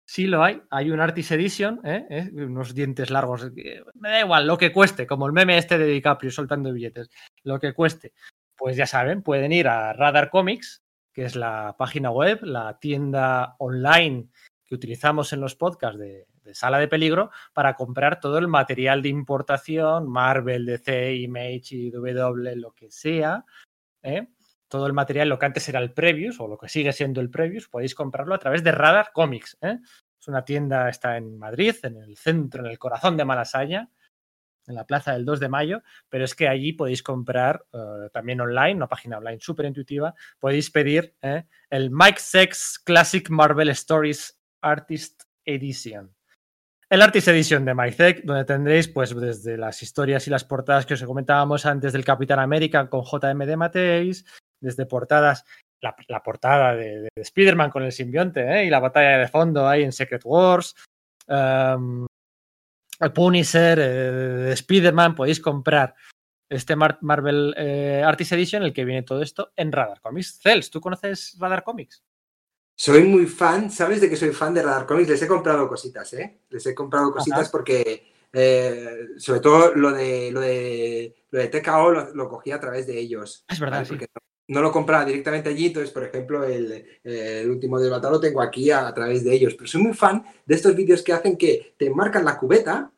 Sí 0.07 0.27
lo 0.27 0.43
hay. 0.43 0.63
Hay 0.71 0.91
un 0.91 1.01
Artist 1.01 1.33
Edition, 1.33 1.81
¿eh? 1.85 2.07
¿Eh? 2.09 2.31
unos 2.33 2.75
dientes 2.75 3.11
largos. 3.11 3.51
Me 3.95 4.09
da 4.09 4.21
igual, 4.21 4.47
lo 4.47 4.57
que 4.57 4.73
cueste, 4.73 5.07
como 5.07 5.27
el 5.27 5.33
meme 5.33 5.59
este 5.59 5.77
de 5.77 5.87
DiCaprio 5.87 6.31
soltando 6.31 6.73
billetes. 6.73 7.11
Lo 7.43 7.61
que 7.61 7.75
cueste. 7.75 8.13
Pues 8.57 8.77
ya 8.77 8.87
saben, 8.87 9.23
pueden 9.23 9.53
ir 9.53 9.69
a 9.69 9.93
Radar 9.93 10.31
Comics, 10.31 10.83
que 11.13 11.25
es 11.25 11.37
la 11.37 11.75
página 11.79 12.11
web, 12.11 12.41
la 12.43 12.79
tienda 12.79 13.57
online 13.59 14.29
que 14.65 14.75
utilizamos 14.75 15.33
en 15.35 15.41
los 15.41 15.55
podcasts 15.55 15.99
de, 15.99 16.27
de 16.43 16.55
Sala 16.55 16.79
de 16.79 16.89
Peligro 16.89 17.31
para 17.53 17.75
comprar 17.75 18.21
todo 18.21 18.39
el 18.39 18.49
material 18.49 19.03
de 19.03 19.09
importación, 19.09 20.09
Marvel, 20.09 20.67
DC, 20.67 21.17
Image, 21.17 21.75
IW, 21.75 22.57
lo 22.57 22.73
que 22.73 22.91
sea. 22.91 23.45
¿eh? 24.03 24.29
Todo 24.69 24.87
el 24.87 24.93
material, 24.93 25.29
lo 25.29 25.39
que 25.39 25.47
antes 25.47 25.69
era 25.69 25.81
el 25.81 25.93
Previews 25.93 26.41
o 26.41 26.49
lo 26.49 26.59
que 26.59 26.69
sigue 26.69 26.93
siendo 26.93 27.21
el 27.21 27.31
Previews, 27.31 27.69
podéis 27.69 27.95
comprarlo 27.95 28.35
a 28.35 28.39
través 28.39 28.65
de 28.65 28.73
Radar 28.73 29.11
Comics. 29.13 29.59
¿eh? 29.61 29.79
Es 30.19 30.29
una 30.29 30.45
tienda, 30.45 30.89
está 30.89 31.17
en 31.17 31.39
Madrid, 31.39 31.75
en 31.83 31.97
el 31.97 32.17
centro, 32.17 32.65
en 32.65 32.71
el 32.71 32.79
corazón 32.79 33.17
de 33.17 33.25
Malasaña, 33.25 33.91
en 34.67 34.75
la 34.75 34.87
plaza 34.87 35.13
del 35.13 35.25
2 35.25 35.41
de 35.41 35.49
mayo, 35.49 35.83
pero 36.09 36.25
es 36.25 36.35
que 36.35 36.49
allí 36.49 36.73
podéis 36.73 37.03
comprar 37.03 37.65
uh, 37.73 38.09
también 38.11 38.41
online, 38.41 38.77
una 38.77 38.89
página 38.89 39.19
online 39.19 39.41
súper 39.41 39.67
intuitiva, 39.67 40.15
podéis 40.39 40.71
pedir 40.71 41.15
¿eh? 41.23 41.45
el 41.71 41.91
Mike 41.91 42.21
Sex 42.21 42.79
Classic 42.79 43.29
Marvel 43.31 43.69
Stories 43.71 44.41
Artist 44.61 45.25
Edition. 45.45 46.15
El 46.93 47.01
Artist 47.01 47.29
Edition 47.29 47.65
de 47.65 47.75
Mike 47.75 47.93
Zeck, 47.93 48.23
donde 48.23 48.45
tendréis 48.45 48.87
pues 48.87 49.19
desde 49.19 49.57
las 49.57 49.83
historias 49.83 50.27
y 50.27 50.31
las 50.31 50.45
portadas 50.45 50.85
que 50.85 50.93
os 50.93 51.03
comentábamos 51.03 51.65
antes 51.65 51.95
del 51.95 52.05
Capitán 52.05 52.39
América 52.39 52.91
con 52.91 53.03
JM 53.03 53.47
de 53.47 53.57
Mateis, 53.57 54.27
desde 54.61 54.85
portadas, 54.85 55.47
la, 55.81 56.23
portada 56.23 56.77
de, 56.77 57.01
de 57.01 57.09
Spider-Man 57.17 57.71
con 57.71 57.83
el 57.83 57.93
simbionte 57.93 58.43
¿eh? 58.43 58.67
y 58.67 58.69
la 58.69 58.79
batalla 58.79 59.17
de 59.17 59.29
fondo 59.29 59.67
ahí 59.67 59.85
en 59.85 59.93
Secret 59.93 60.21
Wars, 60.23 60.77
um, 61.29 62.05
el 63.01 63.13
Punisher, 63.15 63.79
eh, 63.81 64.53
Spider-Man, 64.53 65.15
podéis 65.15 65.41
comprar 65.41 65.95
este 66.47 66.77
Mar 66.77 66.99
Marvel 67.01 67.55
eh, 67.57 68.03
Artist 68.05 68.33
Edition, 68.33 68.65
el 68.65 68.75
que 68.75 68.85
viene 68.85 69.03
todo 69.03 69.23
esto, 69.23 69.55
en 69.57 69.73
Radar 69.73 70.03
Comics. 70.03 70.41
Cels, 70.43 70.71
¿tú 70.71 70.83
conoces 70.83 71.39
Radar 71.41 71.65
Comics? 71.65 72.03
Soy 72.75 73.05
muy 73.05 73.27
fan, 73.27 73.71
¿sabes 73.71 74.01
de 74.01 74.09
que 74.09 74.17
soy 74.17 74.31
fan 74.31 74.55
de 74.55 74.63
Radar 74.63 74.87
Comics? 74.87 75.09
Les 75.11 75.23
he 75.23 75.27
comprado 75.27 75.69
cositas, 75.69 76.13
¿eh? 76.15 76.41
Les 76.51 76.67
he 76.67 76.75
comprado 76.75 77.13
cositas 77.13 77.43
Ajá. 77.43 77.51
porque, 77.51 78.13
eh, 78.33 79.09
sobre 79.19 79.41
todo 79.41 79.75
lo 79.75 79.93
de, 79.93 80.31
lo 80.33 80.41
de, 80.41 81.15
lo 81.31 81.39
de 81.39 81.49
TKO 81.49 81.91
lo, 81.91 82.15
lo, 82.15 82.29
cogí 82.29 82.51
a 82.51 82.61
través 82.61 82.87
de 82.87 82.99
ellos. 82.99 83.45
Es 83.49 83.61
verdad, 83.61 83.85
sí. 83.85 83.95
No, 83.95 84.07
no, 84.49 84.63
lo 84.63 84.73
compraba 84.73 85.05
directamente 85.05 85.51
allí, 85.51 85.67
entonces, 85.67 85.93
por 85.93 86.05
ejemplo, 86.05 86.45
el, 86.45 86.85
el 87.05 87.51
último 87.51 87.79
del 87.79 87.91
Batalo 87.91 88.15
lo 88.15 88.21
tengo 88.21 88.43
aquí 88.43 88.71
a, 88.71 88.89
a, 88.89 88.95
través 88.95 89.23
de 89.23 89.33
ellos. 89.33 89.55
Pero 89.55 89.69
soy 89.69 89.83
muy 89.83 89.95
fan 89.95 90.25
de 90.45 90.55
estos 90.55 90.75
vídeos 90.75 91.03
que 91.03 91.13
hacen 91.13 91.37
que 91.37 91.75
te 91.79 91.91
marcan 91.91 92.25
la 92.25 92.39
cubeta 92.39 92.93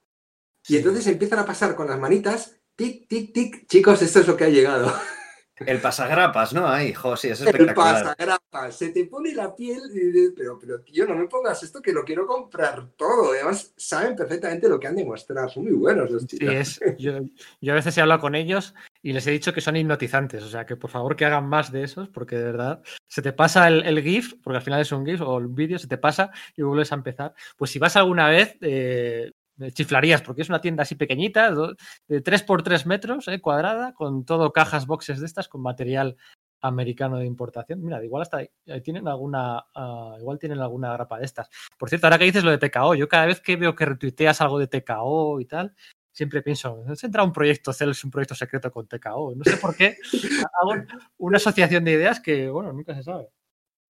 y 0.66 0.76
entonces 0.76 1.06
empiezan 1.06 1.40
a 1.40 1.46
pasar 1.46 1.74
con 1.74 1.88
las 1.88 1.98
manitas, 1.98 2.56
tic, 2.74 3.06
tic, 3.06 3.32
tic. 3.32 3.66
Chicos, 3.66 4.00
esto 4.00 4.20
es 4.20 4.26
lo 4.26 4.36
que 4.36 4.44
ha 4.44 4.48
llegado. 4.48 4.92
El 5.56 5.80
pasagrapas, 5.80 6.52
¿no? 6.52 6.66
Ay, 6.66 6.88
hijo, 6.88 7.16
sí, 7.16 7.28
es 7.28 7.40
espectacular. 7.40 7.96
El 7.96 8.02
pasagrapas, 8.02 8.76
se 8.76 8.88
te 8.90 9.04
pone 9.04 9.34
la 9.34 9.54
piel 9.54 9.82
y 9.92 10.10
dices, 10.10 10.32
pero, 10.36 10.58
pero 10.58 10.80
tío, 10.80 11.06
no 11.06 11.14
me 11.14 11.28
pongas 11.28 11.62
esto 11.62 11.80
que 11.80 11.92
lo 11.92 12.04
quiero 12.04 12.26
comprar 12.26 12.88
todo. 12.96 13.32
Además, 13.32 13.72
saben 13.76 14.16
perfectamente 14.16 14.68
lo 14.68 14.80
que 14.80 14.88
han 14.88 14.96
demostrado, 14.96 15.48
son 15.48 15.64
muy 15.64 15.74
buenos 15.74 16.10
los 16.10 16.26
chicos. 16.26 16.48
Sí, 16.48 16.54
es, 16.54 16.80
yo, 16.98 17.20
yo 17.60 17.72
a 17.72 17.76
veces 17.76 17.96
he 17.96 18.00
hablado 18.00 18.20
con 18.20 18.34
ellos 18.34 18.74
y 19.00 19.12
les 19.12 19.26
he 19.26 19.30
dicho 19.30 19.52
que 19.52 19.60
son 19.60 19.76
hipnotizantes, 19.76 20.42
o 20.42 20.48
sea, 20.48 20.66
que 20.66 20.76
por 20.76 20.90
favor 20.90 21.14
que 21.14 21.24
hagan 21.24 21.48
más 21.48 21.70
de 21.70 21.84
esos, 21.84 22.08
porque 22.08 22.36
de 22.36 22.44
verdad 22.44 22.82
se 23.06 23.22
te 23.22 23.32
pasa 23.32 23.68
el, 23.68 23.84
el 23.84 24.02
GIF, 24.02 24.34
porque 24.42 24.56
al 24.56 24.64
final 24.64 24.80
es 24.80 24.90
un 24.90 25.06
GIF 25.06 25.20
o 25.20 25.38
el 25.38 25.46
vídeo, 25.46 25.78
se 25.78 25.86
te 25.86 25.98
pasa 25.98 26.32
y 26.56 26.62
vuelves 26.62 26.90
a 26.90 26.96
empezar. 26.96 27.32
Pues 27.56 27.70
si 27.70 27.78
vas 27.78 27.96
alguna 27.96 28.28
vez, 28.28 28.56
eh, 28.60 29.30
chiflarías, 29.72 30.22
porque 30.22 30.42
es 30.42 30.48
una 30.48 30.60
tienda 30.60 30.82
así 30.82 30.94
pequeñita, 30.94 31.54
de 32.08 32.20
3 32.20 32.42
por 32.42 32.62
3 32.62 32.86
metros, 32.86 33.28
eh, 33.28 33.40
cuadrada, 33.40 33.94
con 33.94 34.24
todo 34.24 34.52
cajas, 34.52 34.86
boxes 34.86 35.20
de 35.20 35.26
estas, 35.26 35.48
con 35.48 35.62
material 35.62 36.16
americano 36.60 37.18
de 37.18 37.26
importación. 37.26 37.82
Mira, 37.82 38.02
igual 38.02 38.22
hasta 38.22 38.38
ahí, 38.38 38.48
tienen 38.82 39.06
alguna, 39.06 39.64
uh, 39.76 40.18
igual 40.18 40.38
tienen 40.38 40.60
alguna 40.60 40.92
grapa 40.94 41.18
de 41.18 41.26
estas. 41.26 41.48
Por 41.78 41.88
cierto, 41.88 42.06
ahora 42.06 42.18
que 42.18 42.24
dices 42.24 42.42
lo 42.42 42.50
de 42.50 42.58
TKO, 42.58 42.94
yo 42.94 43.06
cada 43.06 43.26
vez 43.26 43.40
que 43.40 43.56
veo 43.56 43.74
que 43.74 43.84
retuiteas 43.84 44.40
algo 44.40 44.58
de 44.58 44.66
TKO 44.66 45.40
y 45.40 45.44
tal, 45.44 45.74
siempre 46.10 46.42
pienso, 46.42 46.82
¿se 46.94 47.06
entra 47.06 47.22
un 47.22 47.32
proyecto 47.32 47.72
CELS, 47.72 48.04
un 48.04 48.10
proyecto 48.10 48.34
secreto 48.34 48.70
con 48.70 48.86
TKO? 48.86 49.34
No 49.36 49.44
sé 49.44 49.56
por 49.58 49.76
qué 49.76 49.96
hago 50.62 50.82
una 51.18 51.36
asociación 51.36 51.84
de 51.84 51.92
ideas 51.92 52.20
que, 52.20 52.48
bueno, 52.48 52.72
nunca 52.72 52.94
se 52.94 53.02
sabe. 53.02 53.28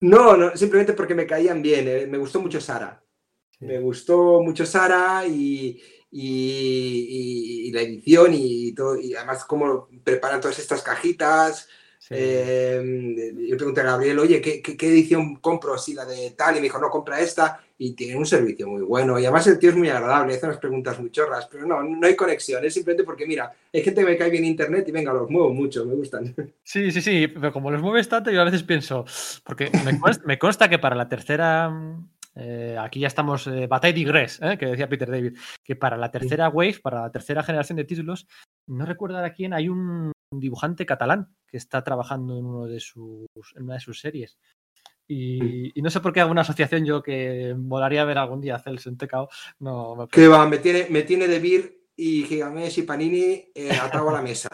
No, 0.02 0.38
no, 0.38 0.56
simplemente 0.56 0.94
porque 0.94 1.14
me 1.14 1.28
caían 1.28 1.62
bien, 1.62 1.88
eh. 1.88 2.08
me 2.08 2.18
gustó 2.18 2.40
mucho 2.40 2.62
Sara. 2.62 3.04
Me 3.62 3.80
gustó 3.80 4.42
mucho 4.42 4.66
Sara 4.66 5.26
y, 5.28 5.80
y, 6.12 7.68
y, 7.68 7.72
la 7.72 7.82
edición 7.82 8.32
y 8.34 8.74
todo, 8.74 9.00
y 9.00 9.14
además 9.16 9.46
cómo 9.46 9.88
preparan 10.04 10.42
todas 10.42 10.60
estas 10.60 10.82
cajitas. 10.82 11.70
Sí. 12.00 12.16
Eh, 12.18 13.34
yo 13.48 13.56
pregunté 13.56 13.82
a 13.82 13.86
Gabriel, 13.86 14.20
oye, 14.20 14.42
¿qué, 14.42 14.62
¿qué, 14.62 14.76
qué, 14.76 14.88
edición 14.88 15.36
compro? 15.36 15.78
Si 15.78 15.94
la 15.94 16.04
de 16.04 16.32
tal, 16.32 16.56
y 16.56 16.58
me 16.58 16.64
dijo, 16.64 16.80
no, 16.80 16.90
compra 16.90 17.20
esta, 17.20 17.62
y 17.78 17.94
tiene 17.94 18.18
un 18.18 18.26
servicio 18.26 18.68
muy 18.68 18.82
bueno. 18.82 19.20
Y 19.20 19.26
además 19.26 19.46
el 19.48 19.60
tío 19.60 19.70
es 19.70 19.76
muy 19.76 19.90
agradable, 19.90 20.34
hace 20.34 20.48
unas 20.48 20.58
preguntas 20.58 21.00
muy 21.00 21.12
chorras, 21.12 21.48
pero 21.50 21.66
no, 21.66 21.84
no 21.84 22.08
hay 22.08 22.16
conexión, 22.16 22.66
es 22.66 22.74
simplemente 22.74 23.04
porque, 23.04 23.28
mira, 23.28 23.54
hay 23.72 23.84
gente 23.84 24.02
que 24.02 24.08
me 24.08 24.18
cae 24.18 24.32
bien 24.32 24.46
internet 24.46 24.88
y 24.88 24.92
venga, 24.92 25.14
los 25.14 25.30
muevo 25.30 25.54
mucho, 25.54 25.86
me 25.86 25.94
gustan. 25.94 26.36
Sí, 26.64 26.92
sí, 26.92 27.02
sí, 27.02 27.28
pero 27.28 27.52
como 27.52 27.70
los 27.70 27.82
mueves 27.82 28.10
tanto, 28.10 28.32
yo 28.32 28.42
a 28.42 28.46
veces 28.46 28.64
pienso, 28.64 29.06
porque 29.44 29.70
me 29.84 30.00
consta, 30.00 30.24
me 30.26 30.40
consta 30.40 30.70
que 30.70 30.80
para 30.80 30.96
la 30.96 31.10
tercera 31.10 31.72
eh, 32.36 32.78
aquí 32.80 33.00
ya 33.00 33.08
estamos, 33.08 33.48
eh, 33.48 33.68
Bataille 33.68 33.96
Digress, 33.96 34.42
¿eh? 34.42 34.58
que 34.58 34.68
decía 34.68 34.90
Peter 34.90 35.10
David, 35.10 35.38
que 35.64 35.76
para 35.76 35.98
la 35.98 36.12
tercera 36.12 36.50
wave, 36.50 36.80
para 36.82 37.02
la 37.02 37.12
tercera 37.12 37.44
generación 37.44 37.78
de 37.78 37.84
títulos, 37.84 38.28
no 38.68 38.86
recuerdo 38.86 39.18
a 39.18 39.30
quién, 39.32 39.54
hay 39.54 39.70
un 39.70 40.12
dibujante 40.34 40.86
catalán 40.86 41.36
que 41.48 41.58
está 41.58 41.84
trabajando 41.84 42.38
en, 42.38 42.46
uno 42.46 42.66
de 42.66 42.80
sus, 42.80 43.28
en 43.56 43.64
una 43.64 43.76
de 43.76 43.80
sus 43.82 44.00
series. 44.00 44.38
Y, 45.08 45.78
y, 45.78 45.82
no 45.82 45.90
sé 45.90 46.00
por 46.00 46.14
qué 46.14 46.22
alguna 46.22 46.42
asociación 46.42 46.86
yo 46.86 47.04
que 47.04 47.54
volaría 47.58 48.04
a 48.04 48.06
ver 48.06 48.18
algún 48.18 48.40
día 48.40 48.60
Cels 48.60 48.88
en 48.88 48.98
TKO. 48.98 49.28
No, 49.60 49.96
me 49.96 50.08
que 50.08 50.28
va, 50.30 50.48
me 50.48 50.60
tiene, 50.60 50.88
me 50.90 51.02
tiene 51.02 51.28
de 51.28 51.40
Vir 51.40 51.82
y 51.98 52.24
Gigamesh 52.24 52.80
y 52.80 52.84
Panini 52.84 53.52
eh, 53.54 53.72
atado 53.72 54.10
a 54.10 54.14
la 54.14 54.22
mesa. 54.22 54.50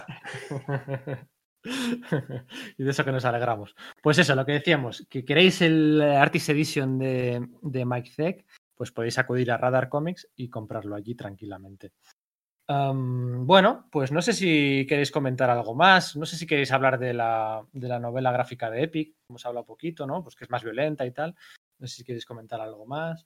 y 2.78 2.84
de 2.84 2.90
eso 2.90 3.06
que 3.06 3.12
nos 3.12 3.26
alegramos. 3.26 3.76
Pues 4.02 4.18
eso, 4.18 4.36
lo 4.36 4.46
que 4.46 4.54
decíamos, 4.54 5.06
que 5.10 5.26
queréis 5.26 5.62
el 5.62 6.02
Artist 6.02 6.50
Edition 6.50 6.98
de, 6.98 7.48
de 7.62 7.86
Mike 7.86 8.12
Zeck, 8.12 8.46
pues 8.76 8.92
podéis 8.92 9.18
acudir 9.18 9.52
a 9.52 9.58
Radar 9.58 9.90
Comics 9.90 10.30
y 10.36 10.50
comprarlo 10.50 10.96
allí 10.96 11.16
tranquilamente. 11.16 11.92
Bueno, 12.70 13.88
pues 13.90 14.12
no 14.12 14.22
sé 14.22 14.34
si 14.34 14.86
queréis 14.90 15.10
comentar 15.10 15.50
algo 15.50 15.74
más, 15.74 16.18
no 16.18 16.26
sé 16.26 16.36
si 16.36 16.46
queréis 16.46 16.72
hablar 16.74 17.00
de 17.00 17.14
la, 17.14 17.66
de 17.72 17.88
la 17.88 17.98
novela 17.98 18.32
gráfica 18.32 18.70
de 18.70 18.84
Epic, 18.84 19.16
hemos 19.30 19.46
hablado 19.46 19.66
poquito, 19.66 20.06
¿no? 20.06 20.22
Pues 20.22 20.36
que 20.36 20.44
es 20.44 20.50
más 20.50 20.64
violenta 20.64 21.06
y 21.06 21.12
tal. 21.12 21.34
No 21.80 21.88
sé 21.88 21.98
si 21.98 22.04
queréis 22.04 22.26
comentar 22.26 22.60
algo 22.60 22.86
más. 22.86 23.26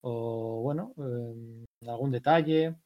O 0.00 0.62
bueno, 0.62 0.94
eh, 0.96 1.64
algún 1.86 2.10
detalle 2.10 2.76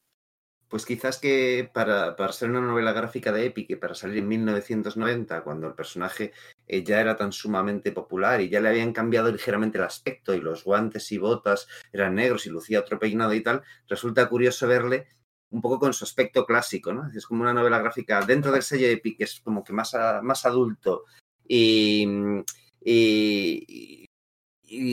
pues 0.73 0.87
quizás 0.87 1.19
que 1.19 1.71
para, 1.71 2.17
para, 2.17 2.33
ser 2.33 2.49
una 2.49 2.63
novela 2.63 2.95
gráfica 2.95 3.31
de 3.31 3.45
Epic 3.45 3.69
y 3.69 3.77
para 3.77 3.95
salir 3.95 4.21
en 4.21 4.29
1990, 4.29 5.45
cuando 5.45 5.67
el 5.67 5.75
personaje 5.75 6.33
eh, 6.67 6.83
ya 6.83 6.99
era 6.99 7.15
tan 7.15 7.31
sumamente 7.31 7.93
popular 7.93 8.41
y 8.41 8.49
ya 8.49 8.59
le 8.59 8.71
habían 8.71 8.95
cambiado 8.95 9.31
ligeramente 9.31 9.77
el 9.77 9.85
aspecto 9.85 10.35
y 10.35 10.41
los 10.41 10.65
guantes 10.65 11.13
y 11.13 11.19
botas 11.19 11.69
eran 11.93 12.15
negros 12.15 12.47
y 12.47 12.49
lucía 12.49 12.81
otro 12.81 12.99
peinado 12.99 13.35
y 13.35 13.43
tal, 13.43 13.63
resulta 13.87 14.27
curioso 14.31 14.67
verle 14.67 15.09
un 15.51 15.61
poco 15.61 15.79
con 15.79 15.93
su 15.93 16.05
aspecto 16.05 16.47
clásico, 16.47 16.95
¿no? 16.95 17.07
Es 17.15 17.27
como 17.27 17.43
una 17.43 17.53
novela 17.53 17.79
gráfica 17.79 18.23
dentro 18.23 18.51
del 18.51 18.63
sello 18.63 18.87
Epic, 18.87 19.19
que 19.19 19.25
es 19.25 19.43
como 19.45 19.63
que 19.63 19.75
más, 19.75 19.95
más 20.23 20.47
adulto 20.47 21.05
y 21.47 22.07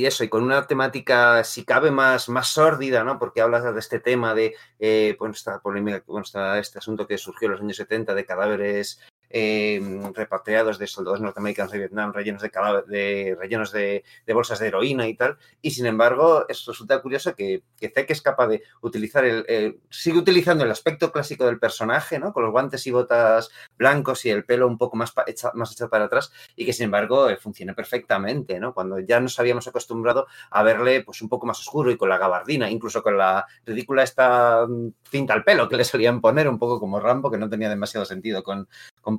eso, 0.05 0.23
y 0.23 0.29
con 0.29 0.43
una 0.43 0.67
temática, 0.67 1.43
si 1.43 1.63
cabe, 1.63 1.91
más, 1.91 2.29
más 2.29 2.47
sórdida, 2.47 3.03
¿no? 3.03 3.17
Porque 3.19 3.41
hablas 3.41 3.63
de 3.63 3.79
este 3.79 3.99
tema 3.99 4.33
de, 4.33 4.55
eh, 4.79 5.15
bueno, 5.19 5.33
esta 5.33 5.59
polémica, 5.59 6.03
bueno, 6.07 6.25
este 6.57 6.79
asunto 6.79 7.07
que 7.07 7.17
surgió 7.17 7.47
en 7.47 7.51
los 7.53 7.61
años 7.61 7.77
70 7.77 8.13
de 8.13 8.25
cadáveres 8.25 8.99
eh, 9.29 9.81
repatriados 10.13 10.79
de 10.79 10.87
soldados 10.87 11.21
norteamericanos 11.21 11.71
de 11.71 11.77
Vietnam 11.77 12.13
rellenos 12.13 12.41
de, 12.41 12.49
de 12.87 13.37
rellenos 13.39 13.71
de, 13.71 14.03
bolsas 14.27 14.59
de 14.59 14.67
heroína 14.67 15.07
y 15.07 15.15
tal. 15.15 15.37
Y 15.61 15.71
sin 15.71 15.85
embargo, 15.85 16.45
es, 16.47 16.65
resulta 16.65 17.01
curioso 17.01 17.35
que, 17.35 17.63
que 17.77 17.91
es 18.07 18.21
capaz 18.21 18.47
de 18.47 18.63
utilizar 18.81 19.25
el, 19.25 19.79
sigue 19.89 20.17
utilizando 20.17 20.63
el 20.63 20.71
aspecto 20.71 21.11
clásico 21.11 21.45
del 21.45 21.59
personaje, 21.59 22.19
¿no? 22.19 22.33
Con 22.33 22.43
los 22.43 22.51
guantes 22.51 22.85
y 22.87 22.91
botas 22.91 23.49
blancos 23.77 24.25
y 24.25 24.29
el 24.29 24.45
pelo 24.45 24.67
un 24.67 24.77
poco 24.77 24.97
más, 24.97 25.13
más 25.53 25.71
echado 25.71 25.89
para 25.89 26.05
atrás 26.05 26.31
y 26.55 26.65
que 26.65 26.73
sin 26.73 26.85
embargo 26.85 27.29
eh, 27.29 27.37
funciona 27.37 27.73
perfectamente, 27.73 28.59
¿no? 28.59 28.73
Cuando 28.73 28.99
ya 28.99 29.19
nos 29.19 29.39
habíamos 29.39 29.67
acostumbrado 29.67 30.27
a 30.49 30.63
verle 30.63 31.03
pues 31.03 31.21
un 31.21 31.29
poco 31.29 31.45
más 31.45 31.59
oscuro 31.59 31.91
y 31.91 31.97
con 31.97 32.09
la 32.09 32.17
gabardina, 32.17 32.69
incluso 32.69 33.03
con 33.03 33.17
la 33.17 33.45
ridícula 33.65 34.03
esta 34.03 34.65
mm, 34.67 34.93
cinta 35.03 35.33
al 35.33 35.43
pelo 35.43 35.69
que 35.69 35.77
le 35.77 35.83
solían 35.83 36.21
poner, 36.21 36.49
un 36.49 36.57
poco 36.57 36.79
como 36.79 36.99
Rambo, 36.99 37.29
que 37.29 37.37
no 37.37 37.49
tenía 37.49 37.69
demasiado 37.69 38.05
sentido 38.05 38.43
con 38.43 38.67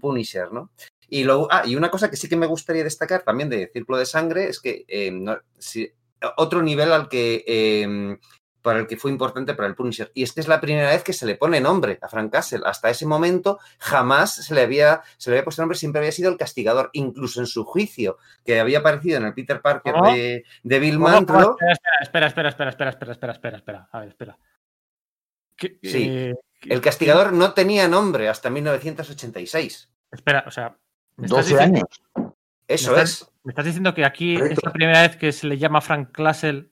Punisher, 0.00 0.52
¿no? 0.52 0.70
Y, 1.08 1.24
luego, 1.24 1.48
ah, 1.50 1.62
y 1.66 1.76
una 1.76 1.90
cosa 1.90 2.08
que 2.08 2.16
sí 2.16 2.28
que 2.28 2.36
me 2.36 2.46
gustaría 2.46 2.84
destacar 2.84 3.22
también 3.22 3.48
de 3.48 3.70
Círculo 3.72 3.98
de 3.98 4.06
Sangre 4.06 4.48
es 4.48 4.60
que 4.60 4.84
eh, 4.88 5.12
si, 5.58 5.92
otro 6.36 6.62
nivel 6.62 6.92
al 6.92 7.08
que 7.08 7.44
eh, 7.46 8.18
para 8.62 8.80
el 8.80 8.86
que 8.86 8.96
fue 8.96 9.10
importante 9.10 9.54
para 9.54 9.68
el 9.68 9.74
Punisher. 9.74 10.10
Y 10.14 10.22
es 10.22 10.32
que 10.32 10.40
es 10.40 10.48
la 10.48 10.60
primera 10.60 10.90
vez 10.90 11.02
que 11.02 11.12
se 11.12 11.26
le 11.26 11.36
pone 11.36 11.60
nombre 11.60 11.98
a 12.00 12.08
Frank 12.08 12.32
Castle. 12.32 12.60
Hasta 12.64 12.90
ese 12.90 13.06
momento 13.06 13.58
jamás 13.78 14.34
se 14.34 14.54
le 14.54 14.62
había, 14.62 15.02
se 15.16 15.30
le 15.30 15.36
había 15.36 15.44
puesto 15.44 15.62
nombre, 15.62 15.78
siempre 15.78 16.00
había 16.00 16.12
sido 16.12 16.30
el 16.30 16.36
castigador, 16.36 16.90
incluso 16.92 17.40
en 17.40 17.46
su 17.46 17.64
juicio, 17.64 18.18
que 18.44 18.60
había 18.60 18.80
aparecido 18.80 19.18
en 19.18 19.26
el 19.26 19.34
Peter 19.34 19.60
Parker 19.60 19.94
de, 20.62 20.78
Bill 20.78 20.98
Mantlo. 20.98 21.56
Espera, 22.00 22.26
espera, 22.26 22.48
espera, 22.50 22.70
espera, 22.70 22.90
espera, 22.90 23.12
espera, 23.12 23.32
espera, 23.32 23.56
espera, 23.56 23.88
A 23.92 24.00
ver, 24.00 24.08
espera. 24.08 24.38
Sí. 25.82 26.06
Eh, 26.08 26.34
el 26.62 26.80
castigador 26.80 27.32
no 27.32 27.52
tenía 27.54 27.88
nombre 27.88 28.28
hasta 28.28 28.50
1986. 28.50 29.90
Espera, 30.12 30.44
o 30.46 30.50
sea. 30.50 30.76
12 31.16 31.60
años. 31.60 31.84
Eso 32.66 32.96
es. 32.96 33.30
Me 33.42 33.50
estás 33.50 33.64
diciendo 33.64 33.94
que 33.94 34.04
aquí 34.04 34.36
es 34.36 34.62
la 34.62 34.72
primera 34.72 35.02
vez 35.02 35.16
que 35.16 35.32
se 35.32 35.46
le 35.46 35.58
llama 35.58 35.80
Frank 35.80 36.12
Castle 36.12 36.70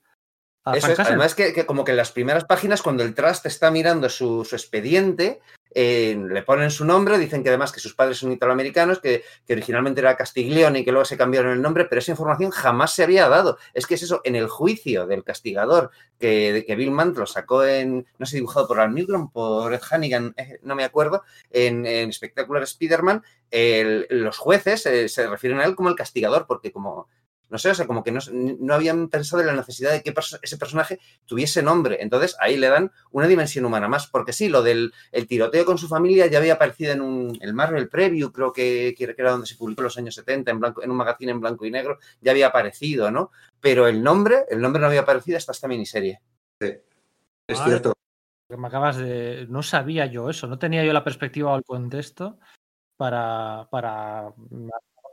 eso 0.75 0.93
es, 0.93 0.99
además 0.99 1.35
que, 1.35 1.67
como 1.67 1.85
que 1.85 1.93
en 1.93 1.97
las 1.97 2.13
primeras 2.13 2.45
páginas, 2.45 2.83
cuando 2.83 3.03
el 3.03 3.15
Trust 3.15 3.47
está 3.47 3.71
mirando 3.71 4.09
su, 4.09 4.43
expediente, 4.53 5.41
le 5.75 6.43
ponen 6.43 6.71
su 6.71 6.85
nombre, 6.85 7.19
dicen 7.19 7.43
que 7.43 7.51
además 7.51 7.73
que 7.73 7.81
sus 7.81 7.95
padres 7.95 8.19
son 8.19 8.33
italoamericanos, 8.33 9.01
que, 9.01 9.23
que, 9.47 9.53
originalmente 9.53 10.01
era 10.01 10.17
Castiglione 10.17 10.81
y 10.81 10.85
que 10.85 10.93
luego 10.93 11.05
se 11.05 11.17
cambiaron 11.17 11.53
el 11.53 11.63
nombre, 11.63 11.85
pero 11.85 12.01
esa 12.01 12.13
información 12.13 12.51
jamás 12.51 12.95
se 12.95 13.03
había 13.03 13.29
dado. 13.29 13.59
Es 13.75 13.87
que 13.87 13.95
es 13.95 14.03
eso, 14.03 14.21
en 14.25 14.37
el 14.37 14.49
juicio 14.49 15.07
del 15.07 15.25
castigador 15.25 15.91
que, 16.19 16.65
que 16.67 16.77
Bill 16.77 16.91
Mant 16.91 17.17
lo 17.17 17.27
sacó 17.27 17.65
en, 17.65 18.07
no 18.19 18.27
sé, 18.27 18.37
dibujado 18.37 18.67
por 18.67 18.81
Al 18.81 18.91
Milgrom, 18.91 19.31
por 19.31 19.73
Ed 19.73 19.81
Hannigan, 19.89 20.35
eh, 20.37 20.59
no 20.63 20.75
me 20.75 20.85
acuerdo, 20.85 21.23
en, 21.51 21.87
en 21.87 22.13
Spectacular 22.13 22.63
Spider-Man, 22.63 23.23
los 24.11 24.39
jueces 24.39 24.85
eh, 24.87 25.09
se 25.09 25.27
refieren 25.27 25.61
a 25.61 25.65
él 25.65 25.75
como 25.75 25.89
el 25.89 25.95
castigador, 25.95 26.47
porque 26.47 26.73
como 26.73 27.09
no 27.51 27.59
sé, 27.59 27.71
o 27.71 27.75
sea, 27.75 27.87
como 27.87 28.05
que 28.05 28.13
no, 28.13 28.75
habían 28.75 29.09
pensado 29.09 29.41
en 29.41 29.47
la 29.49 29.55
necesidad 29.55 29.93
de 29.93 30.03
que 30.03 30.15
ese 30.43 30.59
personaje 30.59 30.99
tuviese 31.25 31.63
nombre. 31.63 31.99
Entonces 32.01 32.37
ahí 32.41 32.57
le 32.57 32.69
dan 32.69 32.93
una 33.11 33.27
dimensión 33.27 33.65
humana 33.65 33.89
más. 33.89 34.07
Porque 34.07 34.33
sí, 34.33 34.49
lo 34.49 34.63
del 34.63 34.93
el 35.13 35.27
tiroteo 35.27 35.65
con 35.65 35.79
su 35.79 35.89
familia 35.89 36.27
ya 36.27 36.39
había 36.39 36.55
aparecido 36.55 36.93
en 36.93 37.01
un, 37.01 37.39
el 37.41 37.55
Marvel 37.55 37.89
Preview, 37.89 38.33
creo 38.33 38.53
que, 38.53 38.95
que 38.97 39.15
era 39.17 39.31
donde 39.31 39.47
se 39.47 39.57
publicó 39.57 39.81
en 39.81 39.85
los 39.85 39.99
años 39.99 40.15
70, 40.15 40.51
en, 40.51 40.61
blanco, 40.61 40.83
en 40.83 40.91
un 40.91 40.97
magazine 40.97 41.33
en 41.33 41.41
blanco 41.41 41.65
y 41.65 41.71
negro, 41.71 41.99
ya 42.21 42.33
había 42.33 42.49
aparecido, 42.49 43.11
¿no? 43.11 43.31
Pero 43.61 43.89
el 43.89 44.03
nombre, 44.03 44.45
el 44.51 44.61
nombre 44.61 44.81
no 44.81 44.89
había 44.89 45.01
aparecido 45.01 45.39
hasta 45.39 45.53
esta 45.53 45.69
miniserie. 45.69 46.21
Sí, 46.61 46.75
es 47.49 47.59
cierto. 47.65 47.95
Me 48.57 48.67
acabas 48.67 48.97
de. 48.97 49.47
No 49.49 49.63
sabía 49.63 50.07
yo 50.07 50.31
eso, 50.31 50.47
no 50.47 50.59
tenía 50.59 50.85
yo 50.85 50.93
la 50.93 51.05
perspectiva 51.05 51.53
o 51.53 51.57
el 51.57 51.65
contexto 51.65 52.39
para. 52.97 53.69
para. 53.71 54.33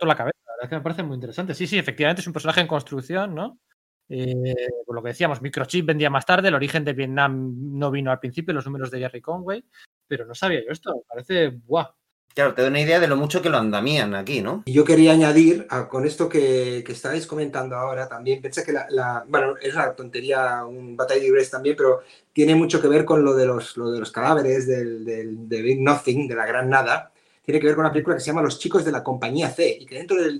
la 0.01 0.15
cabeza 0.15 0.44
es 0.61 0.69
que 0.69 0.75
me 0.75 0.81
parece 0.81 1.03
muy 1.03 1.15
interesante. 1.15 1.53
Sí, 1.53 1.67
sí, 1.67 1.77
efectivamente 1.77 2.21
es 2.21 2.27
un 2.27 2.33
personaje 2.33 2.61
en 2.61 2.67
construcción, 2.67 3.35
¿no? 3.35 3.59
Eh, 4.07 4.55
por 4.85 4.95
lo 4.95 5.01
que 5.01 5.09
decíamos, 5.09 5.41
Microchip 5.41 5.85
vendía 5.85 6.09
más 6.09 6.25
tarde, 6.25 6.49
el 6.49 6.55
origen 6.55 6.85
de 6.85 6.93
Vietnam 6.93 7.53
no 7.57 7.89
vino 7.89 8.11
al 8.11 8.19
principio, 8.19 8.53
los 8.53 8.65
números 8.65 8.91
de 8.91 8.99
Jerry 8.99 9.21
Conway, 9.21 9.65
pero 10.07 10.25
no 10.25 10.35
sabía 10.35 10.63
yo 10.63 10.71
esto, 10.71 10.93
me 10.93 11.01
parece 11.07 11.59
guau. 11.65 11.87
Claro, 12.35 12.53
te 12.53 12.61
doy 12.61 12.69
una 12.69 12.81
idea 12.81 12.99
de 12.99 13.07
lo 13.07 13.15
mucho 13.15 13.41
que 13.41 13.49
lo 13.49 13.57
andamían 13.57 14.13
aquí, 14.13 14.41
¿no? 14.41 14.63
Y 14.65 14.73
yo 14.73 14.83
quería 14.83 15.13
añadir, 15.13 15.67
con 15.89 16.05
esto 16.05 16.27
que, 16.27 16.79
estáis 16.79 17.25
comentando 17.27 17.77
ahora 17.77 18.09
también, 18.09 18.41
pensé 18.41 18.61
que 18.65 18.73
la, 18.73 19.23
bueno, 19.29 19.55
es 19.61 19.73
una 19.73 19.95
tontería, 19.95 20.65
un 20.65 20.97
batalla 20.97 21.21
de 21.21 21.45
también, 21.45 21.77
pero 21.77 22.01
tiene 22.33 22.53
mucho 22.53 22.81
que 22.81 22.89
ver 22.89 23.05
con 23.05 23.23
lo 23.23 23.33
de 23.33 23.45
los, 23.45 23.77
lo 23.77 23.89
de 23.89 23.99
los 23.99 24.11
cadáveres 24.11 24.67
del, 24.67 25.05
del, 25.05 25.47
de 25.47 25.61
Big 25.61 25.81
Nothing, 25.81 26.27
de 26.27 26.35
la 26.35 26.45
gran 26.45 26.69
nada, 26.69 27.13
tiene 27.45 27.59
que 27.59 27.67
ver 27.67 27.75
con 27.75 27.85
una 27.85 27.93
película 27.93 28.15
que 28.15 28.21
se 28.21 28.27
llama 28.27 28.41
Los 28.41 28.57
chicos 28.57 28.83
de 28.83 28.91
la 28.91 29.03
compañía 29.03 29.49
C 29.49 29.77
y 29.79 29.85
que 29.85 29.95
dentro 29.95 30.17
del, 30.21 30.39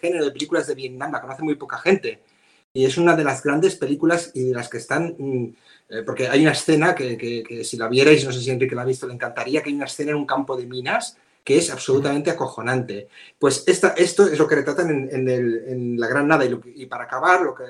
género 0.00 0.24
de 0.24 0.30
películas 0.30 0.66
de 0.68 0.74
Vietnam 0.74 1.12
la 1.12 1.20
conoce 1.20 1.42
muy 1.42 1.56
poca 1.56 1.78
gente. 1.78 2.22
Y 2.72 2.84
es 2.84 2.96
una 2.96 3.16
de 3.16 3.24
las 3.24 3.42
grandes 3.42 3.76
películas 3.76 4.30
y 4.34 4.44
de 4.44 4.54
las 4.54 4.68
que 4.68 4.78
están, 4.78 5.14
mm, 5.18 5.54
eh, 5.90 6.02
porque 6.04 6.28
hay 6.28 6.42
una 6.42 6.52
escena 6.52 6.94
que, 6.94 7.62
si 7.64 7.76
la 7.76 7.88
vierais, 7.88 8.24
no 8.24 8.32
sé 8.32 8.40
si 8.40 8.50
Enrique 8.50 8.74
la 8.74 8.82
ha 8.82 8.86
visto, 8.86 9.06
le 9.06 9.14
encantaría, 9.14 9.62
que 9.62 9.70
hay 9.70 9.76
una 9.76 9.86
escena 9.86 10.12
en 10.12 10.16
un 10.16 10.26
campo 10.26 10.56
de 10.56 10.66
minas 10.66 11.16
que 11.44 11.58
es 11.58 11.70
absolutamente 11.70 12.30
acojonante. 12.30 13.08
Pues 13.38 13.64
esta, 13.66 13.90
esto 13.90 14.26
es 14.26 14.38
lo 14.38 14.46
que 14.48 14.54
retratan 14.56 15.08
en, 15.10 16.00
La 16.00 16.06
Gran 16.08 16.26
Nada. 16.26 16.44
Y, 16.46 16.86
para 16.86 17.04
acabar, 17.04 17.42
lo 17.42 17.54
que, 17.54 17.64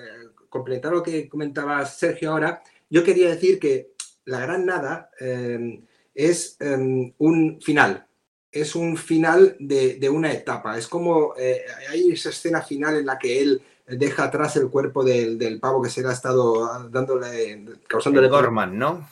complementar 0.49 0.93
lo 0.93 1.03
que 1.03 1.29
comentaba 1.29 1.85
Sergio 1.87 2.33
ahora, 2.33 2.63
yo 2.89 3.03
quería 3.03 3.31
decir 3.31 3.59
que 3.59 3.91
La 4.27 4.41
Gran 4.41 4.65
Nada 4.65 5.11
eh, 5.21 5.81
es 6.15 6.57
em, 6.61 7.13
un 7.19 7.61
final, 7.61 8.07
es 8.55 8.77
un 8.77 8.97
final 8.97 9.57
de, 9.59 10.09
una 10.09 10.33
etapa. 10.33 10.79
Es 10.79 10.87
como 10.87 11.35
eh, 11.37 11.65
hay 11.91 12.13
esa 12.13 12.31
escena 12.31 12.63
final 12.63 12.97
en 12.97 13.07
la 13.07 13.19
que 13.19 13.41
él 13.41 13.63
deja 13.87 14.25
atrás 14.25 14.57
el 14.57 14.71
cuerpo 14.71 15.05
del, 15.05 15.59
pavo 15.61 15.83
que 15.83 15.91
se 15.91 16.03
le 16.03 16.09
ha 16.09 16.13
estado 16.13 16.89
dándole, 16.89 17.65
causándole. 17.89 18.29
El 18.29 18.33
Gorman, 18.33 18.79
¿no? 18.79 19.09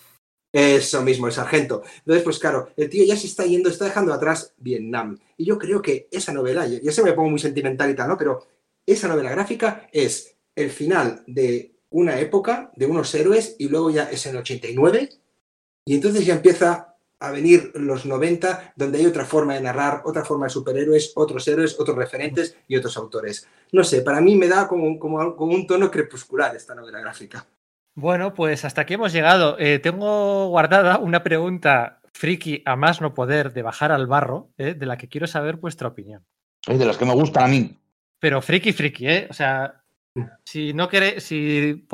Eso 0.52 1.02
mismo, 1.02 1.26
el 1.26 1.32
sargento. 1.32 1.82
Entonces, 1.98 2.22
pues 2.22 2.38
claro, 2.38 2.68
el 2.76 2.88
tío 2.88 3.04
ya 3.04 3.16
se 3.16 3.26
está 3.26 3.44
yendo, 3.44 3.68
está 3.68 3.86
dejando 3.86 4.12
atrás 4.12 4.54
Vietnam. 4.58 5.18
Y 5.36 5.46
yo 5.46 5.58
creo 5.58 5.82
que 5.82 6.08
esa 6.10 6.32
novela, 6.32 6.66
ya 6.66 6.92
se 6.92 7.02
me 7.02 7.12
pongo 7.12 7.30
muy 7.30 7.38
sentimental 7.38 7.90
y 7.90 7.96
tal, 7.96 8.08
¿no? 8.08 8.18
Pero 8.18 8.46
esa 8.86 9.08
novela 9.08 9.30
gráfica 9.30 9.88
es 9.92 10.36
el 10.54 10.70
final 10.70 11.24
de 11.26 11.74
una 11.90 12.20
época, 12.20 12.70
de 12.76 12.86
unos 12.86 13.14
héroes, 13.14 13.56
y 13.58 13.68
luego 13.68 13.90
ya 13.90 14.04
es 14.04 14.24
en 14.26 14.32
el 14.32 14.42
89, 14.42 15.08
y 15.86 15.94
entonces 15.94 16.24
ya 16.24 16.34
empieza 16.34 16.91
a 17.22 17.30
venir 17.30 17.70
los 17.74 18.04
90, 18.04 18.74
donde 18.74 18.98
hay 18.98 19.06
otra 19.06 19.24
forma 19.24 19.54
de 19.54 19.60
narrar, 19.60 20.02
otra 20.04 20.24
forma 20.24 20.46
de 20.46 20.50
superhéroes, 20.50 21.12
otros 21.14 21.46
héroes, 21.46 21.78
otros 21.78 21.96
referentes 21.96 22.56
y 22.66 22.76
otros 22.76 22.96
autores. 22.96 23.48
No 23.70 23.84
sé, 23.84 24.02
para 24.02 24.20
mí 24.20 24.34
me 24.34 24.48
da 24.48 24.66
como, 24.66 24.98
como, 24.98 25.34
un 25.38 25.66
tono 25.66 25.90
crepuscular 25.90 26.54
esta 26.56 26.74
novela 26.74 27.00
gráfica. 27.00 27.46
Bueno, 27.94 28.34
pues 28.34 28.64
hasta 28.64 28.82
aquí 28.82 28.94
hemos 28.94 29.12
llegado. 29.12 29.56
Eh, 29.58 29.78
tengo 29.78 30.48
guardada 30.48 30.98
una 30.98 31.22
pregunta 31.22 32.00
friki 32.12 32.62
a 32.66 32.74
más 32.74 33.00
no 33.00 33.14
poder 33.14 33.52
de 33.52 33.62
bajar 33.62 33.92
al 33.92 34.06
barro, 34.06 34.50
eh, 34.58 34.74
de 34.74 34.86
la 34.86 34.96
que 34.96 35.08
quiero 35.08 35.26
saber 35.26 35.56
vuestra 35.56 35.88
opinión. 35.88 36.24
Es 36.66 36.78
de 36.78 36.86
las 36.86 36.96
que 36.96 37.04
me 37.04 37.14
gustan 37.14 37.44
a 37.44 37.48
mí. 37.48 37.78
Pero 38.18 38.42
friki, 38.42 38.72
friki, 38.72 39.06
¿eh? 39.08 39.26
O 39.30 39.34
sea, 39.34 39.82
si 40.44 40.72
no 40.72 40.88
queréis, 40.88 41.22
si, 41.22 41.86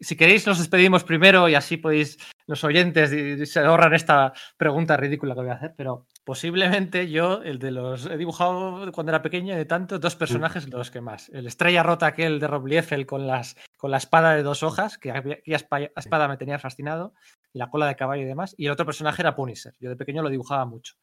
si 0.00 0.16
queréis, 0.16 0.46
nos 0.46 0.58
despedimos 0.58 1.04
primero 1.04 1.48
y 1.48 1.54
así 1.54 1.76
podéis, 1.76 2.18
los 2.46 2.62
oyentes, 2.64 3.50
se 3.50 3.60
ahorran 3.60 3.94
esta 3.94 4.32
pregunta 4.56 4.96
ridícula 4.96 5.34
que 5.34 5.40
voy 5.40 5.50
a 5.50 5.54
hacer, 5.54 5.74
pero 5.76 6.06
posiblemente 6.24 7.10
yo, 7.10 7.42
el 7.42 7.58
de 7.58 7.70
los, 7.72 8.06
he 8.06 8.16
dibujado 8.16 8.92
cuando 8.92 9.10
era 9.10 9.22
pequeño 9.22 9.56
de 9.56 9.64
tanto, 9.64 9.98
dos 9.98 10.16
personajes 10.16 10.68
los 10.68 10.90
que 10.90 11.00
más. 11.00 11.28
El 11.30 11.46
estrella 11.46 11.82
rota 11.82 12.06
aquel 12.06 12.38
de 12.38 12.46
Rob 12.46 12.66
Liefeld 12.66 13.06
con, 13.06 13.26
las, 13.26 13.56
con 13.76 13.90
la 13.90 13.96
espada 13.96 14.34
de 14.34 14.42
dos 14.42 14.62
hojas, 14.62 14.98
que 14.98 15.10
aquella 15.10 15.56
espada 15.96 16.28
me 16.28 16.36
tenía 16.36 16.58
fascinado, 16.58 17.14
y 17.52 17.58
la 17.58 17.70
cola 17.70 17.86
de 17.86 17.96
caballo 17.96 18.22
y 18.22 18.26
demás, 18.26 18.54
y 18.56 18.66
el 18.66 18.72
otro 18.72 18.86
personaje 18.86 19.22
era 19.22 19.34
Punisher. 19.34 19.74
Yo 19.80 19.90
de 19.90 19.96
pequeño 19.96 20.22
lo 20.22 20.30
dibujaba 20.30 20.64
mucho. 20.64 20.94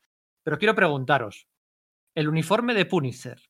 Pero 0.44 0.58
quiero 0.58 0.76
preguntaros, 0.76 1.48
el 2.16 2.30
uniforme 2.30 2.74
de 2.74 2.86
Punisher, 2.86 3.42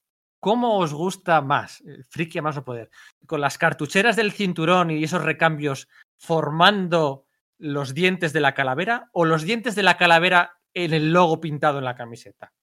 ¿Cómo 0.45 0.77
os 0.77 0.93
gusta 0.93 1.41
más? 1.41 1.81
Eh, 1.81 2.03
friki 2.07 2.37
a 2.37 2.43
más 2.43 2.55
no 2.55 2.63
poder. 2.63 2.91
Con 3.25 3.41
las 3.41 3.57
cartucheras 3.57 4.15
del 4.15 4.31
cinturón 4.31 4.91
y 4.91 5.03
esos 5.03 5.23
recambios 5.23 5.87
formando 6.17 7.25
los 7.57 7.95
dientes 7.95 8.31
de 8.31 8.41
la 8.41 8.53
calavera 8.53 9.09
o 9.11 9.25
los 9.25 9.41
dientes 9.41 9.73
de 9.73 9.81
la 9.81 9.97
calavera 9.97 10.59
en 10.71 10.93
el 10.93 11.11
logo 11.11 11.41
pintado 11.41 11.79
en 11.79 11.85
la 11.85 11.95
camiseta. 11.95 12.53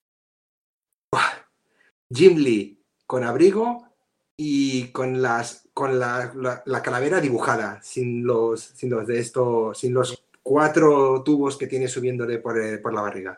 Jim 2.08 2.38
Lee 2.38 2.80
con 3.04 3.24
abrigo 3.24 3.88
y 4.36 4.92
con 4.92 5.20
las 5.20 5.68
con 5.74 5.98
la, 5.98 6.62
calavera 6.84 7.20
dibujada, 7.20 7.82
sin 7.82 8.24
los, 8.24 8.62
sin 8.62 8.90
los 8.90 9.08
de 9.08 9.18
esto, 9.18 9.74
sin 9.74 9.92
los 9.92 10.24
cuatro 10.40 11.20
tubos 11.24 11.56
que 11.56 11.66
tiene 11.66 11.88
subiéndole 11.88 12.38
por, 12.38 12.60
eh, 12.60 12.78
por 12.78 12.94
la 12.94 13.00
barriga. 13.00 13.36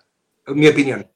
Mi 0.48 0.68
opinión 0.68 1.08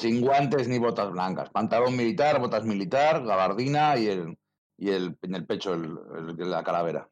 sin 0.00 0.20
guantes 0.20 0.66
ni 0.68 0.78
botas 0.78 1.10
blancas. 1.10 1.50
Pantalón 1.50 1.96
militar, 1.96 2.40
botas 2.40 2.64
militar, 2.64 3.24
gabardina 3.24 3.96
y 3.96 4.08
el, 4.08 4.38
y 4.76 4.90
el 4.90 5.16
en 5.22 5.34
el 5.34 5.46
pecho 5.46 5.74
el, 5.74 5.94
la 6.38 6.62
calavera. 6.64 7.08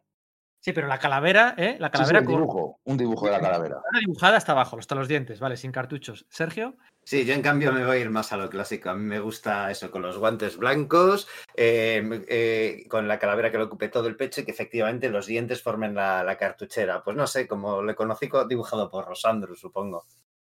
Sí, 0.60 0.72
pero 0.72 0.88
la 0.88 0.98
calavera, 0.98 1.54
¿eh? 1.56 1.76
La 1.78 1.88
Sí, 1.88 1.92
sí, 1.92 1.92
calavera 1.92 2.20
un 2.20 2.26
dibujo, 2.26 2.80
un 2.84 2.96
dibujo 2.96 3.26
de 3.26 3.32
la 3.32 3.40
calavera. 3.40 3.76
una 3.90 4.00
dibujada 4.00 4.36
hasta 4.36 4.52
abajo, 4.52 4.78
hasta 4.78 4.94
los 4.94 5.06
dientes, 5.08 5.38
¿vale? 5.40 5.56
Sin 5.56 5.70
cartuchos. 5.72 6.26
Sergio, 6.28 6.76
Sí, 7.04 7.24
yo 7.24 7.32
en 7.32 7.40
cambio 7.40 7.72
me 7.72 7.86
voy 7.86 7.96
a 7.96 8.00
ir 8.00 8.10
más 8.10 8.32
a 8.34 8.36
lo 8.36 8.50
clásico. 8.50 8.90
A 8.90 8.94
mí 8.94 9.02
me 9.02 9.18
gusta 9.18 9.70
eso, 9.70 9.90
con 9.90 10.02
los 10.02 10.18
guantes 10.18 10.58
blancos, 10.58 11.26
eh, 11.56 12.02
eh, 12.28 12.84
con 12.86 13.08
la 13.08 13.18
calavera 13.18 13.50
que 13.50 13.56
le 13.56 13.64
ocupe 13.64 13.88
todo 13.88 14.08
el 14.08 14.16
pecho 14.16 14.42
y 14.42 14.44
que 14.44 14.50
efectivamente 14.50 15.08
los 15.08 15.24
dientes 15.26 15.62
formen 15.62 15.94
la, 15.94 16.22
la 16.22 16.36
cartuchera. 16.36 17.02
Pues 17.02 17.16
no 17.16 17.26
sé, 17.26 17.48
como 17.48 17.82
le 17.82 17.94
conocí 17.94 18.28
co- 18.28 18.44
dibujado 18.46 18.90
por 18.90 19.06
Rosandro, 19.06 19.54
supongo. 19.54 20.04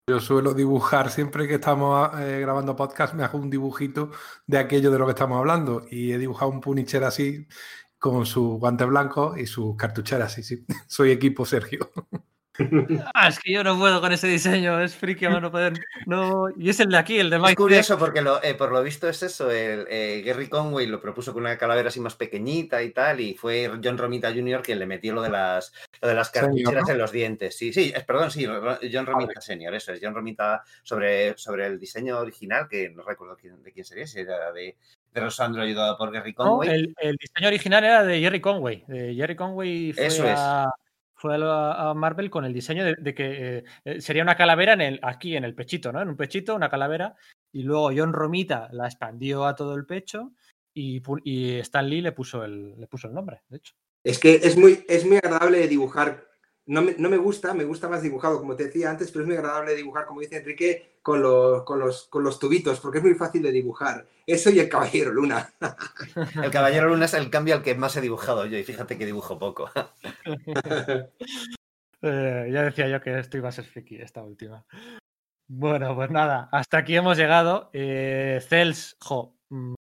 Yo 0.08 0.20
suelo 0.20 0.54
dibujar, 0.54 1.10
siempre 1.10 1.48
que 1.48 1.54
estamos 1.54 2.10
eh, 2.20 2.38
grabando 2.40 2.76
podcast, 2.76 3.12
me 3.14 3.24
hago 3.24 3.38
un 3.38 3.50
dibujito 3.50 4.12
de 4.46 4.58
aquello 4.58 4.92
de 4.92 5.00
lo 5.00 5.04
que 5.04 5.10
estamos 5.10 5.36
hablando. 5.36 5.84
Y 5.90 6.12
he 6.12 6.18
dibujado 6.18 6.48
un 6.52 6.60
Punisher 6.60 7.02
así, 7.02 7.48
con 7.98 8.24
sus 8.24 8.60
guantes 8.60 8.86
blancos 8.86 9.36
y 9.36 9.46
sus 9.46 9.76
cartucheras. 9.76 10.32
Sí, 10.34 10.44
sí. 10.44 10.64
Soy 10.86 11.10
equipo 11.10 11.44
Sergio. 11.44 11.90
Ah, 13.14 13.28
es 13.28 13.38
que 13.38 13.52
yo 13.52 13.62
no 13.64 13.78
puedo 13.78 14.00
con 14.00 14.12
ese 14.12 14.26
diseño, 14.28 14.80
es 14.80 14.94
friki 14.94 15.24
a 15.26 15.40
no 15.40 15.50
poder. 15.50 15.74
No. 16.06 16.46
Y 16.56 16.70
es 16.70 16.80
el 16.80 16.88
de 16.90 16.98
aquí, 16.98 17.18
el 17.18 17.30
de 17.30 17.36
Es 17.36 17.42
Mike. 17.42 17.56
curioso 17.56 17.98
porque 17.98 18.22
lo, 18.22 18.42
eh, 18.42 18.54
por 18.54 18.72
lo 18.72 18.82
visto 18.82 19.08
es 19.08 19.22
eso, 19.22 19.50
el, 19.50 19.86
eh, 19.90 20.22
Gary 20.24 20.48
Conway 20.48 20.86
lo 20.86 21.00
propuso 21.00 21.32
con 21.32 21.42
una 21.42 21.58
calavera 21.58 21.88
así 21.88 22.00
más 22.00 22.14
pequeñita 22.14 22.82
y 22.82 22.90
tal, 22.90 23.20
y 23.20 23.34
fue 23.34 23.70
John 23.82 23.98
Romita 23.98 24.32
Jr. 24.32 24.62
quien 24.62 24.78
le 24.78 24.86
metió 24.86 25.12
lo 25.14 25.22
de 25.22 25.30
las, 25.30 25.72
lo 26.00 26.08
de 26.08 26.14
las 26.14 26.30
cartucheras 26.30 26.84
¿no? 26.86 26.92
en 26.92 26.98
los 26.98 27.12
dientes. 27.12 27.56
Sí, 27.56 27.72
sí, 27.72 27.92
es, 27.94 28.04
perdón, 28.04 28.30
sí, 28.30 28.46
John 28.46 29.06
Romita 29.06 29.40
Senior, 29.40 29.74
eso 29.74 29.92
es, 29.92 30.00
John 30.02 30.14
Romita 30.14 30.62
sobre, 30.82 31.36
sobre 31.36 31.66
el 31.66 31.78
diseño 31.78 32.18
original, 32.18 32.68
que 32.68 32.90
no 32.90 33.02
recuerdo 33.02 33.36
quién, 33.40 33.62
de 33.62 33.72
quién 33.72 33.84
sería, 33.84 34.06
si 34.06 34.20
era 34.20 34.52
de, 34.52 34.76
de 35.12 35.20
Rosandro 35.20 35.62
ayudado 35.62 35.96
por 35.96 36.10
Gary 36.12 36.32
No, 36.38 36.44
Conway. 36.44 36.68
el, 36.70 36.94
el 37.00 37.16
diseño 37.16 37.48
original 37.48 37.84
era 37.84 38.02
de 38.02 38.20
Jerry 38.20 38.40
Conway. 38.40 38.84
De 38.86 39.14
Jerry 39.14 39.34
Conway 39.36 39.92
fue, 39.92 40.06
Eso 40.06 40.24
es. 40.26 40.34
a, 40.38 40.70
a, 41.32 41.94
Marvel 41.94 42.30
con 42.30 42.44
el 42.44 42.52
diseño 42.52 42.84
de, 42.84 43.14
que 43.14 43.64
eh, 43.84 44.00
sería 44.00 44.22
una 44.22 44.36
calavera 44.36 44.72
en 44.72 44.80
el, 44.80 45.00
aquí 45.02 45.36
en 45.36 45.44
el 45.44 45.54
pechito, 45.54 45.92
¿no? 45.92 46.00
En 46.00 46.08
un 46.08 46.16
pechito, 46.16 46.54
una 46.54 46.70
calavera. 46.70 47.16
Y 47.52 47.62
luego 47.62 47.90
John 47.96 48.12
Romita 48.12 48.68
la 48.72 48.86
expandió 48.86 49.46
a 49.46 49.54
todo 49.54 49.74
el 49.74 49.86
pecho 49.86 50.32
y, 50.74 51.02
y 51.24 51.54
Stan 51.60 51.88
Lee 51.88 52.02
le 52.02 52.12
puso 52.12 52.44
el, 52.44 52.78
le 52.78 52.86
puso 52.86 53.08
el 53.08 53.14
nombre, 53.14 53.42
de 53.48 53.58
hecho. 53.58 53.74
Es 54.04 54.18
que 54.18 54.34
es 54.36 54.56
muy, 54.56 54.84
es 54.88 55.04
muy 55.04 55.16
agradable 55.16 55.66
dibujar. 55.66 56.28
No 56.66 56.82
me, 56.82 56.96
no 56.98 57.08
me 57.08 57.16
gusta, 57.16 57.54
me 57.54 57.64
gusta 57.64 57.88
más 57.88 58.02
dibujado, 58.02 58.40
como 58.40 58.56
te 58.56 58.64
decía 58.64 58.90
antes, 58.90 59.10
pero 59.12 59.22
es 59.22 59.28
muy 59.28 59.36
agradable 59.36 59.74
dibujar, 59.74 60.04
como 60.04 60.20
dice 60.20 60.38
Enrique, 60.38 60.98
con 61.00 61.22
los, 61.22 61.62
con 61.62 61.78
los, 61.78 62.08
con 62.08 62.24
los 62.24 62.38
tubitos, 62.40 62.80
porque 62.80 62.98
es 62.98 63.04
muy 63.04 63.14
fácil 63.14 63.42
de 63.42 63.52
dibujar. 63.52 64.06
Eso 64.26 64.50
y 64.50 64.58
el 64.58 64.68
Caballero 64.68 65.12
Luna. 65.12 65.52
El 66.42 66.50
Caballero 66.50 66.88
Luna 66.88 67.04
es 67.04 67.14
el 67.14 67.30
cambio 67.30 67.54
al 67.54 67.62
que 67.62 67.76
más 67.76 67.96
he 67.96 68.00
dibujado 68.00 68.44
yo, 68.46 68.58
y 68.58 68.64
fíjate 68.64 68.98
que 68.98 69.06
dibujo 69.06 69.38
poco. 69.38 69.70
Eh, 72.02 72.50
ya 72.52 72.62
decía 72.62 72.86
yo 72.88 73.00
que 73.00 73.18
esto 73.18 73.38
iba 73.38 73.48
a 73.48 73.52
ser 73.52 73.64
friki, 73.64 73.96
esta 73.96 74.22
última. 74.22 74.64
Bueno, 75.48 75.94
pues 75.94 76.10
nada, 76.10 76.48
hasta 76.52 76.78
aquí 76.78 76.94
hemos 76.94 77.16
llegado. 77.16 77.70
Eh, 77.72 78.40
Cels, 78.46 78.96
jo, 79.00 79.34
mm, 79.48 79.74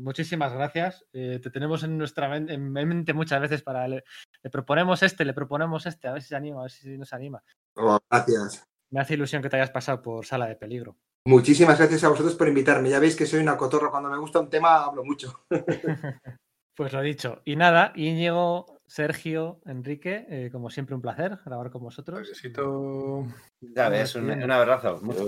muchísimas 0.00 0.52
gracias. 0.52 1.04
Eh, 1.12 1.38
te 1.42 1.50
tenemos 1.50 1.82
en 1.84 1.96
nuestra 1.98 2.28
men- 2.28 2.50
en 2.50 2.72
mente 2.72 3.12
muchas 3.12 3.40
veces 3.40 3.62
para 3.62 3.86
le, 3.88 4.04
le 4.42 4.50
proponemos 4.50 5.02
este, 5.02 5.24
le 5.24 5.32
proponemos 5.34 5.86
este, 5.86 6.08
a 6.08 6.12
ver 6.12 6.22
si 6.22 6.28
se 6.28 6.36
anima, 6.36 6.60
a 6.60 6.62
ver 6.62 6.70
si 6.70 6.98
nos 6.98 7.12
anima. 7.12 7.42
Oh, 7.76 7.98
gracias. 8.10 8.64
Me 8.90 9.00
hace 9.00 9.14
ilusión 9.14 9.40
que 9.42 9.48
te 9.48 9.56
hayas 9.56 9.70
pasado 9.70 10.02
por 10.02 10.26
sala 10.26 10.46
de 10.46 10.56
peligro. 10.56 10.96
Muchísimas 11.26 11.78
gracias 11.78 12.02
a 12.04 12.08
vosotros 12.08 12.34
por 12.34 12.48
invitarme. 12.48 12.90
Ya 12.90 12.98
veis 12.98 13.14
que 13.14 13.26
soy 13.26 13.40
una 13.40 13.56
cotorra. 13.56 13.90
Cuando 13.90 14.08
me 14.10 14.18
gusta 14.18 14.40
un 14.40 14.50
tema, 14.50 14.84
hablo 14.84 15.04
mucho. 15.04 15.44
Pues 16.76 16.92
lo 16.94 17.02
dicho. 17.02 17.42
Y 17.44 17.56
nada, 17.56 17.92
Íñigo, 17.94 18.78
Sergio, 18.86 19.60
Enrique, 19.66 20.24
eh, 20.30 20.48
como 20.50 20.70
siempre 20.70 20.94
un 20.94 21.02
placer 21.02 21.38
grabar 21.44 21.70
con 21.70 21.82
vosotros. 21.82 22.20
Necesito. 22.20 23.26
Ya 23.60 23.90
ves, 23.90 24.14
un, 24.14 24.30
un 24.30 24.50
abrazo. 24.50 24.98
Mucho- 25.02 25.26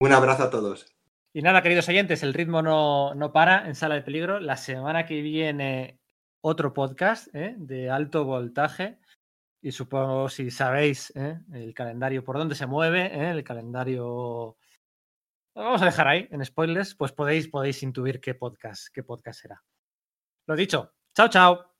Un 0.00 0.12
abrazo 0.12 0.44
a 0.44 0.50
todos. 0.50 0.86
Y 1.34 1.40
nada, 1.40 1.62
queridos 1.62 1.88
oyentes, 1.88 2.22
el 2.22 2.34
ritmo 2.34 2.60
no, 2.60 3.14
no 3.14 3.32
para 3.32 3.66
en 3.66 3.74
Sala 3.74 3.94
de 3.94 4.02
Peligro. 4.02 4.38
La 4.38 4.58
semana 4.58 5.06
que 5.06 5.22
viene 5.22 5.98
otro 6.42 6.74
podcast 6.74 7.34
¿eh? 7.34 7.54
de 7.56 7.88
alto 7.88 8.24
voltaje. 8.24 8.98
Y 9.62 9.72
supongo, 9.72 10.28
si 10.28 10.50
sabéis 10.50 11.10
¿eh? 11.16 11.40
el 11.54 11.72
calendario, 11.72 12.22
por 12.22 12.36
dónde 12.36 12.54
se 12.54 12.66
mueve, 12.66 13.06
¿eh? 13.06 13.30
el 13.30 13.44
calendario... 13.44 14.58
Lo 15.54 15.62
vamos 15.64 15.82
a 15.82 15.86
dejar 15.86 16.08
ahí, 16.08 16.28
en 16.30 16.44
spoilers, 16.44 16.94
pues 16.94 17.12
podéis, 17.12 17.48
podéis 17.48 17.82
intuir 17.82 18.20
qué 18.20 18.34
podcast, 18.34 18.88
qué 18.92 19.02
podcast 19.02 19.40
será. 19.40 19.62
Lo 20.46 20.56
dicho, 20.56 20.94
chao, 21.14 21.28
chao. 21.28 21.71